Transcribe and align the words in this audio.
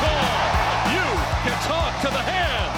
Call. 0.00 0.26
You 0.96 1.06
can 1.44 1.56
talk 1.68 1.92
to 2.04 2.10
the 2.10 2.24
hand. 2.24 2.72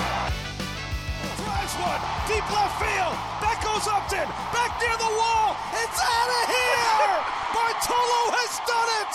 Drives 1.39 1.75
one, 1.79 2.03
deep 2.27 2.47
left 2.51 2.77
field. 2.83 3.17
That 3.43 3.59
goes 3.63 3.87
Upton, 3.87 4.29
back 4.51 4.73
near 4.83 4.97
the 4.99 5.13
wall. 5.19 5.55
It's 5.83 6.01
out 6.03 6.31
of 6.39 6.45
here. 6.51 7.15
Bartolo 7.55 8.23
has 8.39 8.53
done 8.67 8.91
it. 9.03 9.13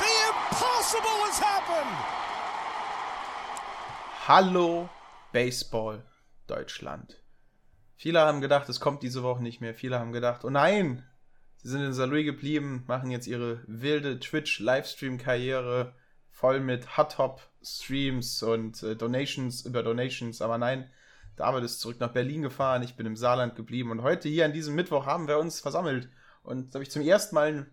The 0.00 0.14
impossible 0.32 1.18
has 1.28 1.38
happened. 1.38 1.96
Hallo 4.26 4.88
Baseball 5.32 6.02
Deutschland. 6.46 7.16
Viele 7.96 8.20
haben 8.20 8.40
gedacht, 8.40 8.68
es 8.68 8.80
kommt 8.80 9.02
diese 9.02 9.22
Woche 9.22 9.42
nicht 9.42 9.60
mehr. 9.60 9.74
Viele 9.74 9.98
haben 9.98 10.12
gedacht, 10.12 10.44
oh 10.44 10.50
nein, 10.50 11.04
sie 11.56 11.68
sind 11.68 11.82
in 11.82 11.92
Saarlouis 11.92 12.24
geblieben, 12.24 12.84
machen 12.86 13.10
jetzt 13.10 13.26
ihre 13.26 13.62
wilde 13.66 14.18
Twitch-Livestream-Karriere 14.20 15.94
voll 16.40 16.60
mit 16.60 16.96
Hot-Top-Streams 16.96 18.42
und 18.42 18.82
äh, 18.82 18.96
Donations 18.96 19.66
über 19.66 19.82
Donations. 19.82 20.40
Aber 20.40 20.56
nein, 20.56 20.90
David 21.36 21.64
ist 21.64 21.80
zurück 21.80 22.00
nach 22.00 22.12
Berlin 22.12 22.40
gefahren, 22.42 22.82
ich 22.82 22.96
bin 22.96 23.06
im 23.06 23.16
Saarland 23.16 23.56
geblieben 23.56 23.90
und 23.90 24.02
heute 24.02 24.28
hier 24.28 24.46
an 24.46 24.54
diesem 24.54 24.74
Mittwoch 24.74 25.04
haben 25.04 25.28
wir 25.28 25.38
uns 25.38 25.60
versammelt. 25.60 26.08
Und 26.42 26.70
da 26.70 26.76
habe 26.76 26.84
ich 26.84 26.90
zum 26.90 27.02
ersten 27.02 27.34
Mal 27.34 27.66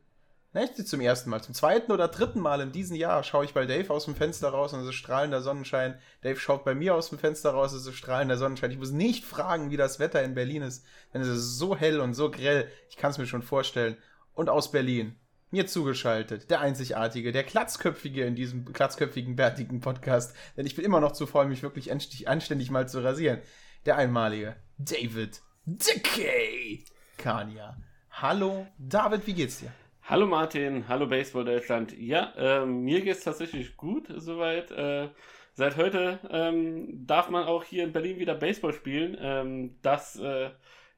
nicht 0.54 0.88
zum 0.88 1.02
ersten 1.02 1.30
Mal, 1.30 1.42
zum 1.42 1.54
zweiten 1.54 1.92
oder 1.92 2.08
dritten 2.08 2.40
Mal 2.40 2.62
in 2.62 2.72
diesem 2.72 2.95
Jahr 2.95 3.23
schaue 3.23 3.45
ich 3.45 3.54
bei 3.54 3.66
Dave 3.66 3.94
aus 3.94 4.06
dem 4.06 4.16
Fenster 4.16 4.50
raus 4.50 4.73
und 4.73 4.82
es 4.82 4.88
ist 4.88 4.95
strahlender 4.95 5.42
Sonnenschein. 5.42 6.00
Dave 6.22 6.40
schaut 6.40 6.66
bei 6.66 6.73
mir 6.73 6.95
aus 6.95 7.10
dem 7.10 7.20
Fenster 7.20 7.52
raus, 7.52 7.73
es 7.73 7.86
ist 7.86 7.95
strahlender 7.95 8.38
Sonnenschein. 8.38 8.72
Ich 8.72 8.80
muss 8.80 8.92
nicht 8.92 9.23
fragen, 9.23 9.72
wie 9.72 9.78
das 9.78 10.00
Wetter 10.00 10.23
in 10.23 10.36
Berlin 10.36 10.64
ist, 10.64 10.84
denn 11.14 11.22
es 11.22 11.28
ist 11.28 11.58
so 11.58 11.76
hell 11.76 12.00
und 12.00 12.16
so 12.16 12.32
grell. 12.32 12.70
Ich 12.90 12.98
kann 12.98 13.12
es 13.12 13.18
mir 13.18 13.28
schon 13.28 13.44
vorstellen. 13.44 13.98
Und 14.34 14.50
aus 14.50 14.72
Berlin, 14.72 15.16
mir 15.52 15.67
zugeschaltet, 15.67 16.50
der 16.50 16.62
einzigartige, 16.62 17.31
der 17.31 17.44
Glatzköpfige 17.44 18.26
in 18.26 18.36
diesem 18.36 18.66
glatzköpfigen, 18.66 19.36
bärtigen 19.36 19.80
Podcast, 19.80 20.36
denn 20.58 20.66
ich 20.66 20.76
bin 20.76 20.84
immer 20.84 21.00
noch 21.00 21.14
zu 21.14 21.26
voll, 21.26 21.48
mich 21.48 21.64
wirklich 21.64 21.92
anständig 21.92 22.70
mal 22.70 22.88
zu 22.88 23.04
rasieren. 23.04 23.39
Der 23.86 23.95
einmalige 23.95 24.58
David 24.78 25.42
Decay 25.66 26.84
Kania. 27.17 27.78
Hallo, 28.12 28.67
David, 28.78 29.26
wie 29.28 29.34
geht's 29.34 29.59
dir? 29.59 29.72
Hallo 30.04 30.26
Martin, 30.26 30.88
hallo 30.88 31.08
Baseball 31.08 31.45
Deutschland. 31.45 31.98
Ja, 31.98 32.34
äh, 32.38 32.66
mir 32.66 33.02
geht's 33.02 33.23
tatsächlich 33.23 33.76
gut 33.78 34.08
soweit. 34.16 34.72
Äh, 34.72 35.09
seit 35.54 35.78
heute 35.78 36.20
ähm, 36.30 37.06
darf 37.06 37.30
man 37.30 37.44
auch 37.44 37.64
hier 37.64 37.84
in 37.84 37.92
Berlin 37.92 38.17
wieder 38.17 38.36
Baseball 38.36 38.73
spielen. 38.73 39.17
Ähm, 39.20 39.76
das 39.82 40.17
äh, 40.17 40.50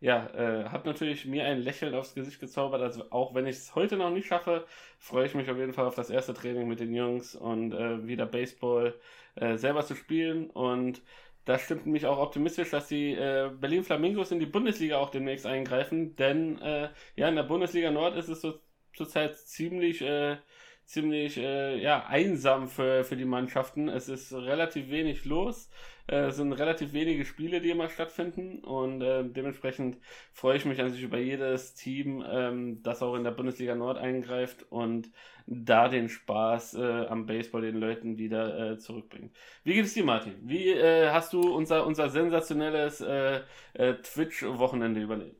ja, 0.01 0.27
äh, 0.33 0.69
hat 0.69 0.85
natürlich 0.85 1.25
mir 1.25 1.45
ein 1.45 1.59
Lächeln 1.59 1.93
aufs 1.93 2.13
Gesicht 2.15 2.39
gezaubert. 2.39 2.81
Also 2.81 3.05
auch 3.11 3.33
wenn 3.35 3.47
ich 3.47 3.57
es 3.57 3.75
heute 3.75 3.97
noch 3.97 4.11
nicht 4.11 4.27
schaffe, 4.27 4.65
freue 4.97 5.25
ich 5.25 5.35
mich 5.35 5.49
auf 5.49 5.57
jeden 5.57 5.73
Fall 5.73 5.85
auf 5.85 5.95
das 5.95 6.09
erste 6.09 6.33
Training 6.33 6.67
mit 6.67 6.79
den 6.79 6.93
Jungs 6.93 7.35
und 7.35 7.73
äh, 7.73 8.07
wieder 8.07 8.25
Baseball 8.25 8.95
äh, 9.35 9.57
selber 9.57 9.85
zu 9.85 9.95
spielen. 9.95 10.49
Und 10.49 11.01
das 11.45 11.63
stimmt 11.63 11.85
mich 11.85 12.05
auch 12.05 12.19
optimistisch, 12.19 12.69
dass 12.69 12.87
die 12.87 13.13
äh, 13.13 13.49
Berlin 13.59 13.83
Flamingos 13.83 14.31
in 14.31 14.39
die 14.39 14.45
Bundesliga 14.45 14.97
auch 14.97 15.09
demnächst 15.09 15.45
eingreifen, 15.45 16.15
denn 16.15 16.61
äh, 16.61 16.89
ja, 17.15 17.27
in 17.27 17.35
der 17.35 17.43
Bundesliga 17.43 17.91
Nord 17.91 18.15
ist 18.17 18.29
es 18.29 18.41
so 18.41 18.59
zurzeit 18.95 19.35
ziemlich, 19.35 20.01
äh, 20.01 20.37
ziemlich 20.85 21.37
äh, 21.37 21.77
ja, 21.81 22.05
einsam 22.05 22.67
für, 22.67 23.03
für 23.03 23.15
die 23.15 23.25
Mannschaften. 23.25 23.89
Es 23.89 24.09
ist 24.09 24.33
relativ 24.33 24.89
wenig 24.89 25.25
los. 25.25 25.69
Äh, 26.09 26.27
es 26.27 26.37
sind 26.37 26.53
relativ 26.53 26.93
wenige 26.93 27.23
Spiele, 27.23 27.61
die 27.61 27.69
immer 27.69 27.89
stattfinden. 27.89 28.59
Und 28.59 29.01
äh, 29.01 29.23
dementsprechend 29.23 29.97
freue 30.33 30.57
ich 30.57 30.65
mich 30.65 30.81
an 30.81 30.91
sich 30.91 31.03
über 31.03 31.19
jedes 31.19 31.75
Team, 31.75 32.23
ähm, 32.27 32.81
das 32.81 33.01
auch 33.01 33.15
in 33.15 33.23
der 33.23 33.31
Bundesliga 33.31 33.75
Nord 33.75 33.97
eingreift 33.97 34.65
und 34.69 35.09
da 35.45 35.87
den 35.87 36.09
Spaß 36.09 36.75
äh, 36.75 37.05
am 37.07 37.25
Baseball 37.25 37.61
den 37.61 37.77
Leuten 37.77 38.17
wieder 38.17 38.71
äh, 38.71 38.77
zurückbringt. 38.77 39.35
Wie 39.63 39.73
geht 39.73 39.85
es 39.85 39.93
dir, 39.93 40.03
Martin? 40.03 40.35
Wie 40.41 40.69
äh, 40.69 41.09
hast 41.09 41.33
du 41.33 41.41
unser, 41.41 41.85
unser 41.85 42.09
sensationelles 42.09 43.01
äh, 43.01 43.41
Twitch-Wochenende 43.73 45.01
überlebt? 45.01 45.39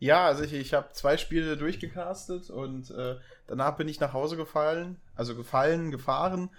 Ja, 0.00 0.26
also 0.26 0.44
ich, 0.44 0.52
ich 0.52 0.74
habe 0.74 0.92
zwei 0.92 1.16
Spiele 1.16 1.56
durchgecastet 1.56 2.50
und 2.50 2.90
äh, 2.92 3.16
danach 3.48 3.76
bin 3.76 3.88
ich 3.88 3.98
nach 3.98 4.12
Hause 4.12 4.36
gefallen, 4.36 5.00
also 5.16 5.34
gefallen, 5.34 5.90
gefahren 5.90 6.50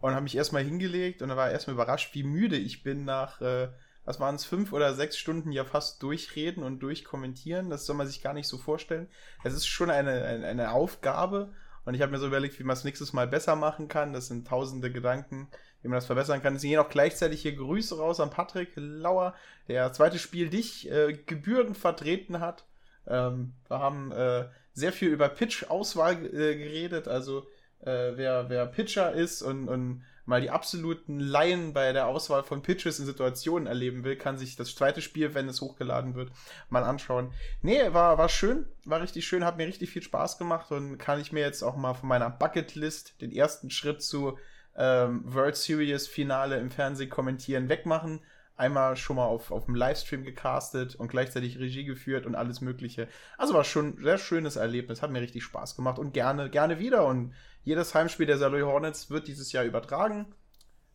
und 0.00 0.12
habe 0.12 0.22
mich 0.22 0.36
erstmal 0.36 0.62
hingelegt 0.62 1.22
und 1.22 1.28
da 1.28 1.36
war 1.36 1.50
erstmal 1.50 1.74
überrascht, 1.74 2.14
wie 2.14 2.22
müde 2.22 2.56
ich 2.56 2.82
bin 2.82 3.04
nach, 3.04 3.40
äh, 3.40 3.68
was 4.04 4.20
waren 4.20 4.36
es, 4.36 4.44
fünf 4.44 4.72
oder 4.72 4.94
sechs 4.94 5.18
Stunden 5.18 5.52
ja 5.52 5.64
fast 5.64 6.02
durchreden 6.02 6.62
und 6.62 6.80
durchkommentieren. 6.80 7.70
Das 7.70 7.86
soll 7.86 7.96
man 7.96 8.06
sich 8.06 8.22
gar 8.22 8.34
nicht 8.34 8.48
so 8.48 8.58
vorstellen. 8.58 9.08
Es 9.42 9.54
ist 9.54 9.66
schon 9.66 9.90
eine, 9.90 10.24
eine, 10.24 10.46
eine 10.46 10.72
Aufgabe 10.72 11.52
und 11.84 11.94
ich 11.94 12.02
habe 12.02 12.12
mir 12.12 12.18
so 12.18 12.26
überlegt, 12.26 12.58
wie 12.58 12.64
man 12.64 12.76
es 12.76 12.84
nächstes 12.84 13.12
Mal 13.12 13.26
besser 13.26 13.56
machen 13.56 13.88
kann. 13.88 14.12
Das 14.12 14.26
sind 14.26 14.46
tausende 14.46 14.92
Gedanken, 14.92 15.48
wie 15.82 15.88
man 15.88 15.96
das 15.96 16.06
verbessern 16.06 16.42
kann. 16.42 16.56
Es 16.56 16.62
gehen 16.62 16.78
auch 16.78 16.88
gleichzeitig 16.88 17.42
hier 17.42 17.54
Grüße 17.54 17.96
raus 17.96 18.20
an 18.20 18.30
Patrick 18.30 18.72
Lauer, 18.74 19.34
der 19.68 19.92
zweites 19.92 20.20
Spiel 20.20 20.50
dich 20.50 20.90
äh, 20.90 21.12
gebührend 21.12 21.76
vertreten 21.76 22.40
hat. 22.40 22.64
Ähm, 23.06 23.54
wir 23.68 23.78
haben 23.78 24.12
äh, 24.12 24.48
sehr 24.72 24.92
viel 24.92 25.08
über 25.08 25.28
Pitch-Auswahl 25.28 26.26
äh, 26.26 26.56
geredet, 26.56 27.08
also 27.08 27.46
äh, 27.80 28.16
wer, 28.16 28.48
wer 28.48 28.66
Pitcher 28.66 29.12
ist 29.12 29.42
und, 29.42 29.68
und 29.68 30.02
mal 30.26 30.40
die 30.40 30.50
absoluten 30.50 31.20
Laien 31.20 31.72
bei 31.72 31.92
der 31.92 32.08
Auswahl 32.08 32.42
von 32.42 32.62
Pitches 32.62 32.98
in 32.98 33.06
Situationen 33.06 33.66
erleben 33.66 34.04
will, 34.04 34.16
kann 34.16 34.36
sich 34.36 34.56
das 34.56 34.74
zweite 34.74 35.00
Spiel, 35.00 35.34
wenn 35.34 35.48
es 35.48 35.60
hochgeladen 35.60 36.14
wird, 36.14 36.30
mal 36.68 36.84
anschauen. 36.84 37.32
Nee, 37.62 37.92
war, 37.92 38.18
war 38.18 38.28
schön, 38.28 38.66
war 38.84 39.00
richtig 39.00 39.26
schön, 39.26 39.44
hat 39.44 39.56
mir 39.56 39.66
richtig 39.66 39.90
viel 39.90 40.02
Spaß 40.02 40.36
gemacht 40.36 40.72
und 40.72 40.98
kann 40.98 41.20
ich 41.20 41.32
mir 41.32 41.40
jetzt 41.40 41.62
auch 41.62 41.76
mal 41.76 41.94
von 41.94 42.08
meiner 42.08 42.30
Bucketlist 42.30 43.20
den 43.20 43.32
ersten 43.32 43.70
Schritt 43.70 44.02
zu 44.02 44.36
ähm, 44.76 45.22
World 45.24 45.56
Series 45.56 46.06
Finale 46.06 46.58
im 46.58 46.70
Fernsehen 46.70 47.08
kommentieren 47.08 47.68
wegmachen 47.68 48.20
einmal 48.56 48.96
schon 48.96 49.16
mal 49.16 49.26
auf, 49.26 49.50
auf 49.50 49.66
dem 49.66 49.74
Livestream 49.74 50.24
gecastet 50.24 50.94
und 50.94 51.08
gleichzeitig 51.08 51.58
Regie 51.58 51.84
geführt 51.84 52.26
und 52.26 52.34
alles 52.34 52.60
Mögliche. 52.60 53.08
Also 53.38 53.54
war 53.54 53.64
schon 53.64 53.98
ein 53.98 54.02
sehr 54.02 54.18
schönes 54.18 54.56
Erlebnis, 54.56 55.02
hat 55.02 55.10
mir 55.10 55.20
richtig 55.20 55.44
Spaß 55.44 55.76
gemacht 55.76 55.98
und 55.98 56.12
gerne, 56.12 56.50
gerne 56.50 56.78
wieder. 56.78 57.06
Und 57.06 57.34
jedes 57.62 57.94
Heimspiel 57.94 58.26
der 58.26 58.38
Saloy 58.38 58.62
Hornets 58.62 59.10
wird 59.10 59.28
dieses 59.28 59.52
Jahr 59.52 59.64
übertragen. 59.64 60.34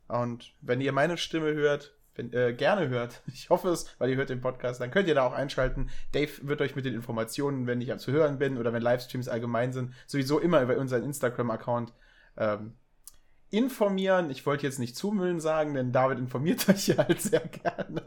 Und 0.08 0.54
wenn 0.62 0.82
ihr 0.82 0.92
meine 0.92 1.18
Stimme 1.18 1.54
hört, 1.54 1.96
wenn, 2.16 2.34
äh, 2.34 2.54
gerne 2.54 2.90
hört, 2.90 3.22
ich 3.28 3.50
hoffe 3.50 3.70
es, 3.70 3.96
weil 4.00 4.10
ihr 4.10 4.18
hört 4.18 4.30
den 4.30 4.42
Podcast, 4.42 4.82
dann 4.82 4.92
könnt 4.92 5.08
ihr 5.08 5.16
da 5.16 5.24
auch 5.24 5.34
einschalten. 5.34 5.90
Dave 6.12 6.32
wird 6.42 6.62
euch 6.62 6.76
mit 6.76 6.86
den 6.86 6.96
Informationen, 6.96 7.68
wenn 7.68 7.82
ich 7.82 7.96
zu 7.98 8.12
hören 8.12 8.40
bin 8.40 8.58
oder 8.58 8.74
wenn 8.74 8.82
Livestreams 8.82 9.30
allgemein 9.30 9.72
sind, 9.72 9.94
sowieso 10.08 10.40
immer 10.40 10.62
über 10.62 10.78
unseren 10.78 11.04
Instagram-Account 11.04 11.94
ähm, 12.38 12.74
informieren. 13.52 14.30
Ich 14.30 14.46
wollte 14.46 14.66
jetzt 14.66 14.80
nicht 14.80 14.96
zumüllen 14.96 15.40
sagen, 15.40 15.74
denn 15.74 15.92
David 15.92 16.20
informiert 16.20 16.68
euch 16.70 16.88
ja 16.88 16.98
halt 16.98 17.22
sehr 17.22 17.42
gerne. 17.42 18.02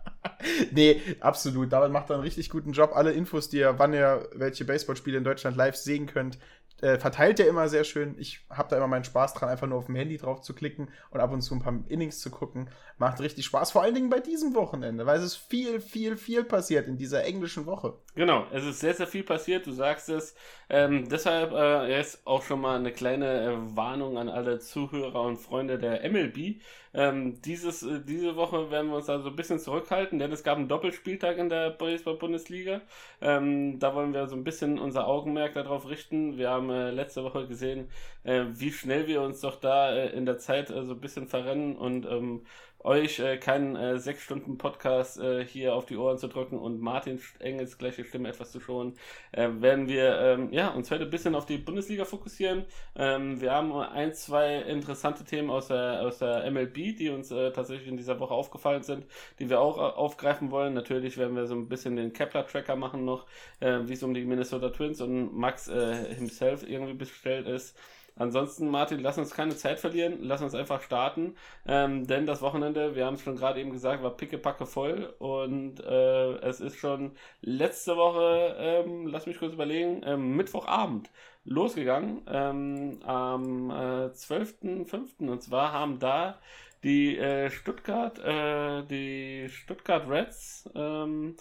nee, 0.72 1.00
absolut. 1.20 1.72
David 1.72 1.92
macht 1.92 2.10
da 2.10 2.14
einen 2.14 2.22
richtig 2.22 2.50
guten 2.50 2.72
Job. 2.72 2.92
Alle 2.94 3.12
Infos, 3.12 3.48
die 3.48 3.58
ihr, 3.58 3.78
wann 3.78 3.92
ihr 3.92 4.28
welche 4.34 4.64
Baseballspiele 4.64 5.18
in 5.18 5.24
Deutschland 5.24 5.56
live 5.56 5.76
sehen 5.76 6.06
könnt, 6.06 6.38
äh, 6.80 6.98
verteilt 6.98 7.38
er 7.40 7.48
immer 7.48 7.68
sehr 7.68 7.84
schön. 7.84 8.14
Ich 8.18 8.40
habe 8.48 8.70
da 8.70 8.76
immer 8.76 8.86
meinen 8.86 9.04
Spaß 9.04 9.34
dran, 9.34 9.50
einfach 9.50 9.66
nur 9.66 9.78
auf 9.78 9.86
dem 9.86 9.96
Handy 9.96 10.16
drauf 10.16 10.40
zu 10.40 10.54
klicken 10.54 10.88
und 11.10 11.20
ab 11.20 11.32
und 11.32 11.42
zu 11.42 11.54
ein 11.54 11.60
paar 11.60 11.78
Innings 11.88 12.20
zu 12.20 12.30
gucken. 12.30 12.70
Macht 12.96 13.20
richtig 13.20 13.44
Spaß, 13.44 13.70
vor 13.70 13.82
allen 13.82 13.94
Dingen 13.94 14.08
bei 14.08 14.20
diesem 14.20 14.54
Wochenende, 14.54 15.04
weil 15.04 15.18
es 15.18 15.24
ist 15.24 15.36
viel, 15.36 15.80
viel, 15.80 16.16
viel 16.16 16.44
passiert 16.44 16.88
in 16.88 16.96
dieser 16.96 17.24
englischen 17.24 17.66
Woche. 17.66 17.98
Genau, 18.16 18.46
es 18.52 18.64
ist 18.64 18.80
sehr, 18.80 18.94
sehr 18.94 19.06
viel 19.06 19.22
passiert, 19.22 19.66
du 19.66 19.72
sagst 19.72 20.08
es. 20.08 20.34
Ähm, 20.68 21.08
deshalb 21.08 21.52
äh, 21.52 21.88
jetzt 21.96 22.26
auch 22.26 22.42
schon 22.42 22.60
mal 22.60 22.76
eine 22.76 22.92
kleine 22.92 23.42
äh, 23.44 23.76
Warnung 23.76 24.18
an 24.18 24.28
alle 24.28 24.58
Zuhörer 24.58 25.22
und 25.22 25.36
Freunde 25.38 25.78
der 25.78 26.04
MLB. 26.04 26.60
Ähm, 26.92 27.40
dieses, 27.42 27.82
äh, 27.84 28.00
diese 28.04 28.34
Woche 28.34 28.70
werden 28.70 28.90
wir 28.90 28.96
uns 28.96 29.08
also 29.08 29.28
ein 29.30 29.36
bisschen 29.36 29.60
zurückhalten, 29.60 30.18
denn 30.18 30.32
es 30.32 30.42
gab 30.42 30.58
einen 30.58 30.66
Doppelspieltag 30.68 31.38
in 31.38 31.48
der 31.48 31.70
Baseball-Bundesliga. 31.70 32.80
Ähm, 33.20 33.78
da 33.78 33.94
wollen 33.94 34.12
wir 34.12 34.26
so 34.26 34.34
ein 34.34 34.42
bisschen 34.44 34.78
unser 34.80 35.06
Augenmerk 35.06 35.54
darauf 35.54 35.88
richten. 35.88 36.36
Wir 36.36 36.50
haben 36.50 36.68
äh, 36.70 36.90
letzte 36.90 37.22
Woche 37.22 37.46
gesehen, 37.46 37.88
äh, 38.24 38.44
wie 38.50 38.72
schnell 38.72 39.06
wir 39.06 39.22
uns 39.22 39.40
doch 39.40 39.56
da 39.60 39.92
äh, 39.94 40.08
in 40.10 40.26
der 40.26 40.38
Zeit 40.38 40.70
äh, 40.70 40.84
so 40.84 40.94
ein 40.94 41.00
bisschen 41.00 41.28
verrennen 41.28 41.76
und 41.76 42.06
ähm, 42.06 42.42
euch 42.84 43.18
äh, 43.18 43.36
keinen 43.36 43.76
äh, 43.76 43.98
sechs 43.98 44.22
Stunden 44.22 44.58
Podcast 44.58 45.18
äh, 45.18 45.44
hier 45.44 45.74
auf 45.74 45.86
die 45.86 45.96
Ohren 45.96 46.18
zu 46.18 46.28
drücken 46.28 46.58
und 46.58 46.80
Martin 46.80 47.20
Engels 47.38 47.78
gleiche 47.78 48.04
Stimme 48.04 48.28
etwas 48.28 48.52
zu 48.52 48.60
schonen, 48.60 48.94
äh, 49.32 49.48
werden 49.58 49.88
wir 49.88 50.18
ähm, 50.20 50.52
ja, 50.52 50.68
uns 50.68 50.90
heute 50.90 51.04
ein 51.04 51.10
bisschen 51.10 51.34
auf 51.34 51.46
die 51.46 51.58
Bundesliga 51.58 52.04
fokussieren. 52.04 52.64
Ähm, 52.96 53.40
wir 53.40 53.52
haben 53.52 53.72
ein, 53.72 54.14
zwei 54.14 54.56
interessante 54.56 55.24
Themen 55.24 55.50
aus 55.50 55.68
der, 55.68 56.02
aus 56.02 56.18
der 56.18 56.50
MLB, 56.50 56.96
die 56.96 57.10
uns 57.10 57.30
äh, 57.30 57.52
tatsächlich 57.52 57.88
in 57.88 57.96
dieser 57.96 58.18
Woche 58.18 58.34
aufgefallen 58.34 58.82
sind, 58.82 59.06
die 59.38 59.50
wir 59.50 59.60
auch 59.60 59.76
äh, 59.76 59.80
aufgreifen 59.80 60.50
wollen. 60.50 60.74
Natürlich 60.74 61.18
werden 61.18 61.36
wir 61.36 61.46
so 61.46 61.54
ein 61.54 61.68
bisschen 61.68 61.96
den 61.96 62.12
Kepler-Tracker 62.12 62.76
machen 62.76 63.04
noch, 63.04 63.26
äh, 63.60 63.80
wie 63.84 63.92
es 63.92 64.02
um 64.02 64.14
die 64.14 64.24
Minnesota 64.24 64.70
Twins 64.70 65.00
und 65.00 65.36
Max 65.36 65.68
äh, 65.68 66.14
himself 66.14 66.68
irgendwie 66.68 66.94
bestellt 66.94 67.46
ist. 67.46 67.76
Ansonsten, 68.20 68.68
Martin, 68.68 69.00
lass 69.00 69.16
uns 69.16 69.30
keine 69.30 69.56
Zeit 69.56 69.80
verlieren, 69.80 70.18
lass 70.20 70.42
uns 70.42 70.54
einfach 70.54 70.82
starten, 70.82 71.36
ähm, 71.66 72.06
denn 72.06 72.26
das 72.26 72.42
Wochenende, 72.42 72.94
wir 72.94 73.06
haben 73.06 73.14
es 73.14 73.22
schon 73.22 73.36
gerade 73.36 73.58
eben 73.58 73.70
gesagt, 73.72 74.02
war 74.02 74.14
pickepacke 74.14 74.66
voll. 74.66 75.14
Und 75.18 75.80
äh, 75.80 76.32
es 76.40 76.60
ist 76.60 76.76
schon 76.76 77.12
letzte 77.40 77.96
Woche, 77.96 78.56
ähm, 78.58 79.06
lass 79.06 79.24
mich 79.24 79.38
kurz 79.38 79.54
überlegen, 79.54 80.02
ähm, 80.04 80.36
Mittwochabend 80.36 81.08
losgegangen, 81.46 82.20
ähm, 82.28 83.00
am 83.06 83.70
äh, 83.70 84.10
12.05. 84.12 85.26
und 85.26 85.42
zwar 85.42 85.72
haben 85.72 85.98
da 85.98 86.38
die 86.82 87.16
äh, 87.16 87.48
Stuttgart, 87.48 88.18
äh, 88.18 88.82
die 88.84 89.48
Stuttgart 89.48 90.06
Reds, 90.10 90.68
ähm, 90.74 91.36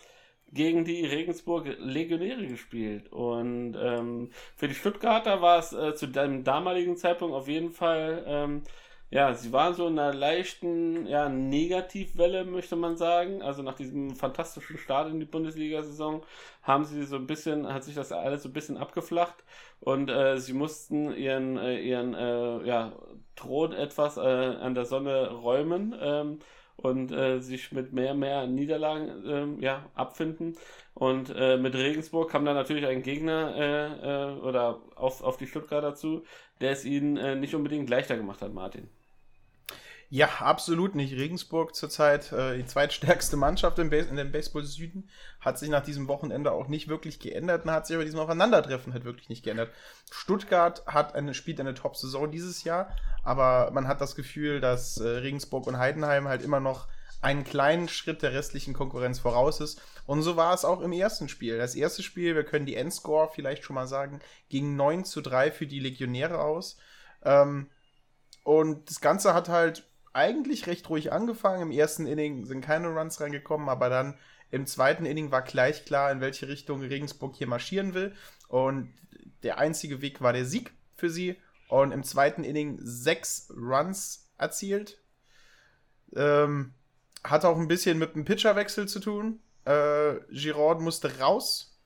gegen 0.52 0.86
die 0.86 1.06
Regensburg 1.06 1.68
Legionäre 1.80 2.48
gespielt. 2.48 3.12
Und 3.12 3.76
ähm, 3.80 4.32
für 4.56 4.68
die 4.68 4.76
Stuttgarter 4.76 5.42
war 5.42 5.60
es 5.60 5.74
äh, 5.74 5.96
zu 5.96 6.08
dem 6.08 6.44
damaligen 6.44 6.98
Zeitpunkt 6.98 7.36
auf 7.36 7.48
jeden 7.48 7.72
Fall, 7.72 8.24
ähm, 8.28 8.64
ja, 9.12 9.34
sie 9.34 9.52
waren 9.52 9.74
so 9.74 9.88
in 9.88 9.98
einer 9.98 10.14
leichten 10.14 11.08
ja, 11.08 11.30
Negativwelle, 11.30 12.46
möchte 12.46 12.76
man 12.76 12.96
sagen. 12.96 13.42
Also 13.42 13.64
nach 13.64 13.74
diesem 13.74 14.16
fantastischen 14.16 14.78
Start 14.78 15.10
in 15.10 15.20
die 15.20 15.26
Bundesliga-Saison 15.26 16.24
haben 16.62 16.86
sie 16.86 17.04
so 17.06 17.16
ein 17.16 17.26
bisschen, 17.26 17.72
hat 17.74 17.84
sich 17.84 17.96
das 17.96 18.12
alles 18.12 18.44
so 18.44 18.50
ein 18.50 18.54
bisschen 18.54 18.78
abgeflacht 18.78 19.44
und 19.80 20.12
äh, 20.12 20.38
sie 20.38 20.54
mussten 20.54 21.12
ihren, 21.16 21.58
äh, 21.58 21.80
ihren 21.80 22.14
äh, 22.14 22.64
ja, 22.68 22.94
Thron 23.36 23.74
etwas 23.74 24.18
äh, 24.18 24.22
an 24.22 24.76
der 24.76 24.86
Sonne 24.86 25.32
räumen. 25.32 25.96
Ähm, 26.00 26.40
und 26.82 27.12
äh, 27.12 27.40
sich 27.40 27.72
mit 27.72 27.94
mehr, 27.94 28.14
mehr 28.14 28.48
Niederlagen 28.48 29.60
äh, 29.60 29.64
ja, 29.64 29.90
abfinden. 29.96 30.56
Und 30.94 31.34
äh, 31.36 31.58
mit 31.58 31.76
Regensburg 31.76 32.30
kam 32.32 32.46
dann 32.46 32.56
natürlich 32.56 32.86
ein 32.86 33.04
Gegner 33.04 33.56
äh, 33.56 34.34
äh, 34.34 34.40
oder 34.40 34.82
auf, 34.96 35.22
auf 35.24 35.38
die 35.38 35.48
Stuttgarter 35.48 35.96
zu, 35.96 36.24
der 36.62 36.72
es 36.72 36.86
ihnen 36.86 37.18
äh, 37.18 37.36
nicht 37.36 37.56
unbedingt 37.56 37.90
leichter 37.90 38.18
gemacht 38.18 38.42
hat, 38.42 38.54
Martin. 38.54 38.90
Ja, 40.12 40.28
absolut 40.40 40.96
nicht. 40.96 41.14
Regensburg 41.14 41.76
zurzeit 41.76 42.32
äh, 42.32 42.58
die 42.58 42.66
zweitstärkste 42.66 43.38
Mannschaft 43.38 43.78
im 43.78 43.94
in 43.94 44.16
dem 44.16 44.32
Baseball 44.32 44.64
Süden. 44.64 45.08
Hat 45.40 45.60
sich 45.60 45.70
nach 45.70 45.84
diesem 45.84 46.08
Wochenende 46.08 46.52
auch 46.52 46.68
nicht 46.68 46.88
wirklich 46.88 47.20
geändert 47.20 47.64
und 47.64 47.72
hat 47.72 47.86
sich 47.86 47.96
aber 47.96 48.06
diesem 48.06 48.20
Aufeinandertreffen 48.20 48.92
halt 48.92 49.06
wirklich 49.06 49.30
nicht 49.30 49.44
geändert. 49.44 49.72
Stuttgart 50.12 50.84
hat 50.88 51.14
eine, 51.14 51.36
spielt 51.36 51.60
eine 51.60 51.76
Top-Saison 51.76 52.32
dieses 52.32 52.64
Jahr, 52.64 52.96
aber 53.24 53.70
man 53.72 53.88
hat 53.88 54.02
das 54.02 54.16
Gefühl, 54.16 54.60
dass 54.62 54.98
äh, 54.98 55.08
Regensburg 55.08 55.68
und 55.68 55.78
Heidenheim 55.78 56.28
halt 56.28 56.42
immer 56.42 56.60
noch 56.60 56.88
einen 57.22 57.44
kleinen 57.44 57.88
Schritt 57.88 58.24
der 58.24 58.34
restlichen 58.34 58.74
Konkurrenz 58.74 59.20
voraus 59.20 59.60
ist. 59.62 59.80
Und 60.08 60.24
so 60.24 60.36
war 60.36 60.56
es 60.56 60.66
auch 60.66 60.82
im 60.82 60.92
ersten 60.92 61.30
Spiel. 61.30 61.60
Das 61.60 61.76
erste 61.76 62.02
Spiel, 62.02 62.34
wir 62.34 62.46
können 62.46 62.66
die 62.66 62.76
Endscore 62.76 63.30
vielleicht 63.32 63.64
schon 63.64 63.76
mal 63.76 63.88
sagen, 63.88 64.22
ging 64.50 64.76
9 64.76 65.06
zu 65.06 65.22
3 65.22 65.52
für 65.52 65.68
die 65.68 65.80
Legionäre 65.80 66.40
aus. 66.40 66.78
Ähm, 67.24 67.70
und 68.44 68.90
das 68.90 69.02
Ganze 69.02 69.36
hat 69.36 69.50
halt 69.50 69.84
eigentlich 70.14 70.68
recht 70.68 70.90
ruhig 70.90 71.12
angefangen. 71.12 71.62
Im 71.62 71.72
ersten 71.72 72.08
Inning 72.08 72.46
sind 72.46 72.62
keine 72.62 72.88
Runs 72.88 73.20
reingekommen, 73.22 73.70
aber 73.70 73.90
dann 73.90 74.18
im 74.52 74.66
zweiten 74.66 75.06
Inning 75.06 75.32
war 75.32 75.42
gleich 75.42 75.86
klar, 75.86 76.12
in 76.12 76.22
welche 76.22 76.48
Richtung 76.48 76.82
Regensburg 76.82 77.36
hier 77.36 77.48
marschieren 77.48 77.94
will. 77.94 78.16
Und 78.48 78.94
der 79.44 79.60
einzige 79.60 80.02
Weg 80.02 80.22
war 80.22 80.34
der 80.34 80.46
Sieg 80.46 80.74
für 80.96 81.10
sie. 81.10 81.38
Und 81.68 81.92
im 81.92 82.04
zweiten 82.04 82.44
Inning 82.44 82.80
sechs 82.82 83.52
Runs 83.56 84.28
erzielt. 84.38 84.98
Ähm, 86.16 86.74
hat 87.24 87.46
auch 87.46 87.58
ein 87.58 87.68
bisschen 87.68 88.00
mit 88.00 88.16
dem 88.16 88.26
Pitcherwechsel 88.26 88.88
zu 88.88 89.00
tun. 89.00 89.40
Äh, 89.66 90.16
Girard 90.32 90.82
musste 90.82 91.20
raus 91.20 91.78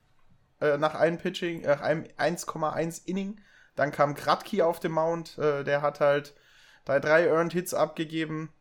äh, 0.60 0.78
nach 0.78 0.94
einem 0.94 1.18
Pitching, 1.18 1.62
nach 1.62 1.82
einem 1.82 2.04
1,1 2.16 3.02
Inning. 3.06 3.40
Dann 3.76 3.90
kam 3.90 4.14
Kratki 4.14 4.62
auf 4.62 4.80
dem 4.80 4.92
Mount. 4.92 5.36
Äh, 5.36 5.64
der 5.64 5.82
hat 5.82 6.00
halt 6.00 6.34
da 6.84 7.00
drei 7.00 7.26
Earned 7.26 7.52
Hits 7.52 7.74
abgegeben. 7.74 8.52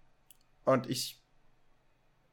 Und 0.66 0.90
ich 0.90 1.24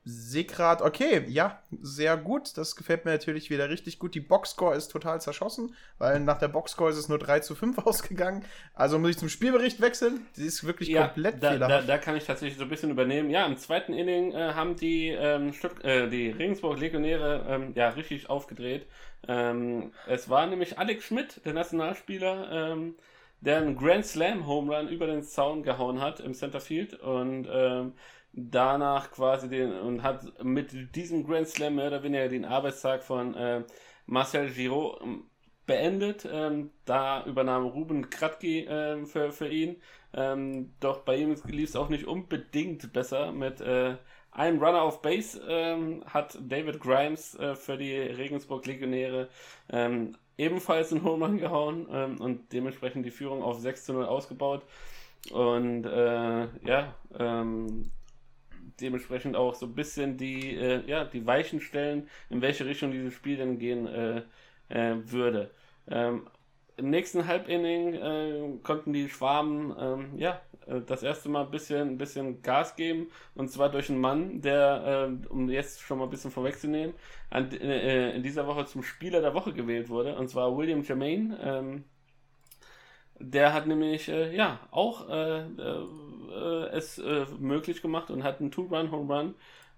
sehe 0.04 0.44
gerade, 0.44 0.82
okay, 0.82 1.24
ja, 1.28 1.62
sehr 1.82 2.16
gut. 2.16 2.56
Das 2.56 2.74
gefällt 2.74 3.04
mir 3.04 3.10
natürlich 3.12 3.50
wieder 3.50 3.68
richtig 3.68 3.98
gut. 3.98 4.14
Die 4.14 4.20
Boxscore 4.20 4.74
ist 4.74 4.88
total 4.88 5.20
zerschossen, 5.20 5.74
weil 5.98 6.20
nach 6.20 6.38
der 6.38 6.48
Boxscore 6.48 6.90
ist 6.90 6.96
es 6.96 7.08
nur 7.08 7.18
3 7.18 7.40
zu 7.40 7.54
5 7.54 7.78
ausgegangen. 7.86 8.44
Also 8.74 8.98
muss 8.98 9.10
ich 9.10 9.18
zum 9.18 9.28
Spielbericht 9.28 9.80
wechseln. 9.80 10.26
Die 10.36 10.46
ist 10.46 10.64
wirklich 10.64 10.88
ja, 10.88 11.06
komplett 11.06 11.42
da, 11.42 11.50
fehlerhaft. 11.50 11.88
Da, 11.88 11.96
da, 11.96 11.98
kann 11.98 12.16
ich 12.16 12.24
tatsächlich 12.24 12.56
so 12.56 12.64
ein 12.64 12.70
bisschen 12.70 12.90
übernehmen. 12.90 13.30
Ja, 13.30 13.46
im 13.46 13.56
zweiten 13.58 13.92
Inning 13.92 14.32
äh, 14.32 14.54
haben 14.54 14.76
die, 14.76 15.08
ähm, 15.08 15.52
Stutt 15.52 15.84
äh, 15.84 16.08
die 16.08 16.30
Regensburg 16.30 16.80
Legionäre 16.80 17.44
ähm, 17.48 17.72
ja 17.74 17.90
richtig 17.90 18.30
aufgedreht. 18.30 18.86
Ähm, 19.28 19.92
es 20.06 20.30
war 20.30 20.46
nämlich 20.46 20.78
Alex 20.78 21.04
Schmidt, 21.04 21.44
der 21.44 21.52
Nationalspieler, 21.52 22.72
ähm, 22.72 22.94
der 23.40 23.58
einen 23.58 23.76
Grand 23.76 24.04
Slam 24.04 24.46
Home 24.46 24.76
Run 24.76 24.88
über 24.88 25.06
den 25.06 25.22
Zaun 25.22 25.62
gehauen 25.62 26.00
hat 26.00 26.20
im 26.20 26.34
Centerfield 26.34 26.94
und 26.94 27.48
ähm, 27.50 27.94
danach 28.32 29.10
quasi 29.10 29.48
den 29.48 29.72
und 29.72 30.02
hat 30.02 30.44
mit 30.44 30.94
diesem 30.94 31.26
Grand 31.26 31.48
Slam 31.48 31.76
mehr 31.76 31.88
oder 31.88 32.02
weniger 32.02 32.28
den 32.28 32.44
Arbeitstag 32.44 33.02
von 33.02 33.34
äh, 33.34 33.64
Marcel 34.06 34.50
Giraud 34.50 35.00
ähm, 35.02 35.24
beendet. 35.66 36.28
Ähm, 36.30 36.70
da 36.84 37.24
übernahm 37.24 37.66
Ruben 37.66 38.10
Kratki 38.10 38.64
äh, 38.66 39.04
für, 39.06 39.32
für 39.32 39.48
ihn. 39.48 39.80
Ähm, 40.12 40.74
doch 40.80 41.00
bei 41.02 41.16
ihm 41.16 41.36
lief 41.46 41.70
es 41.70 41.76
auch 41.76 41.88
nicht 41.88 42.06
unbedingt 42.06 42.92
besser. 42.92 43.32
Mit 43.32 43.60
äh, 43.60 43.96
einem 44.32 44.58
Runner 44.62 44.82
auf 44.82 45.02
Base 45.02 45.40
ähm, 45.48 46.04
hat 46.06 46.38
David 46.40 46.80
Grimes 46.80 47.34
äh, 47.36 47.54
für 47.54 47.76
die 47.76 47.94
Regensburg 47.96 48.66
Legionäre 48.66 49.28
ähm, 49.70 50.16
ebenfalls 50.40 50.92
einen 50.92 51.04
Home 51.04 51.26
Run 51.26 51.38
gehauen 51.38 51.86
ähm, 51.92 52.20
und 52.20 52.52
dementsprechend 52.52 53.04
die 53.04 53.10
Führung 53.10 53.42
auf 53.42 53.60
6 53.60 53.84
zu 53.84 53.92
0 53.92 54.06
ausgebaut. 54.06 54.62
Und 55.30 55.84
äh, 55.84 56.48
ja, 56.66 56.94
ähm, 57.18 57.90
dementsprechend 58.80 59.36
auch 59.36 59.54
so 59.54 59.66
ein 59.66 59.74
bisschen 59.74 60.16
die, 60.16 60.56
äh, 60.56 60.82
ja, 60.86 61.04
die 61.04 61.26
Weichen 61.26 61.60
stellen, 61.60 62.08
in 62.30 62.40
welche 62.40 62.64
Richtung 62.64 62.90
dieses 62.90 63.12
Spiel 63.12 63.36
denn 63.36 63.58
gehen 63.58 63.86
äh, 63.86 64.22
äh 64.70 64.96
würde. 65.04 65.50
Ähm, 65.88 66.26
Im 66.78 66.88
nächsten 66.88 67.26
Halbinning 67.26 67.94
äh, 67.94 68.58
konnten 68.62 68.94
die 68.94 69.10
Schwaben 69.10 69.74
ähm, 69.78 70.18
ja, 70.18 70.40
das 70.86 71.02
erste 71.02 71.28
Mal 71.28 71.44
ein 71.44 71.50
bisschen, 71.50 71.88
ein 71.90 71.98
bisschen 71.98 72.42
Gas 72.42 72.76
geben 72.76 73.08
und 73.34 73.50
zwar 73.50 73.70
durch 73.70 73.90
einen 73.90 74.00
Mann, 74.00 74.40
der, 74.40 75.10
um 75.28 75.48
jetzt 75.48 75.80
schon 75.80 75.98
mal 75.98 76.04
ein 76.04 76.10
bisschen 76.10 76.30
vorwegzunehmen, 76.30 76.94
an, 77.30 77.50
äh, 77.52 78.12
in 78.12 78.22
dieser 78.22 78.46
Woche 78.46 78.66
zum 78.66 78.82
Spieler 78.82 79.20
der 79.20 79.34
Woche 79.34 79.52
gewählt 79.52 79.88
wurde, 79.88 80.16
und 80.16 80.28
zwar 80.28 80.56
William 80.56 80.82
Jermaine. 80.82 81.38
Ähm, 81.42 81.84
der 83.20 83.52
hat 83.52 83.66
nämlich 83.66 84.08
äh, 84.08 84.34
ja 84.34 84.60
auch 84.70 85.08
äh, 85.08 85.42
äh, 85.42 86.68
es 86.72 86.98
äh, 86.98 87.26
möglich 87.38 87.82
gemacht 87.82 88.10
und 88.10 88.24
hat 88.24 88.40
einen 88.40 88.50
Two-Run-Home 88.50 89.14
Run 89.14 89.34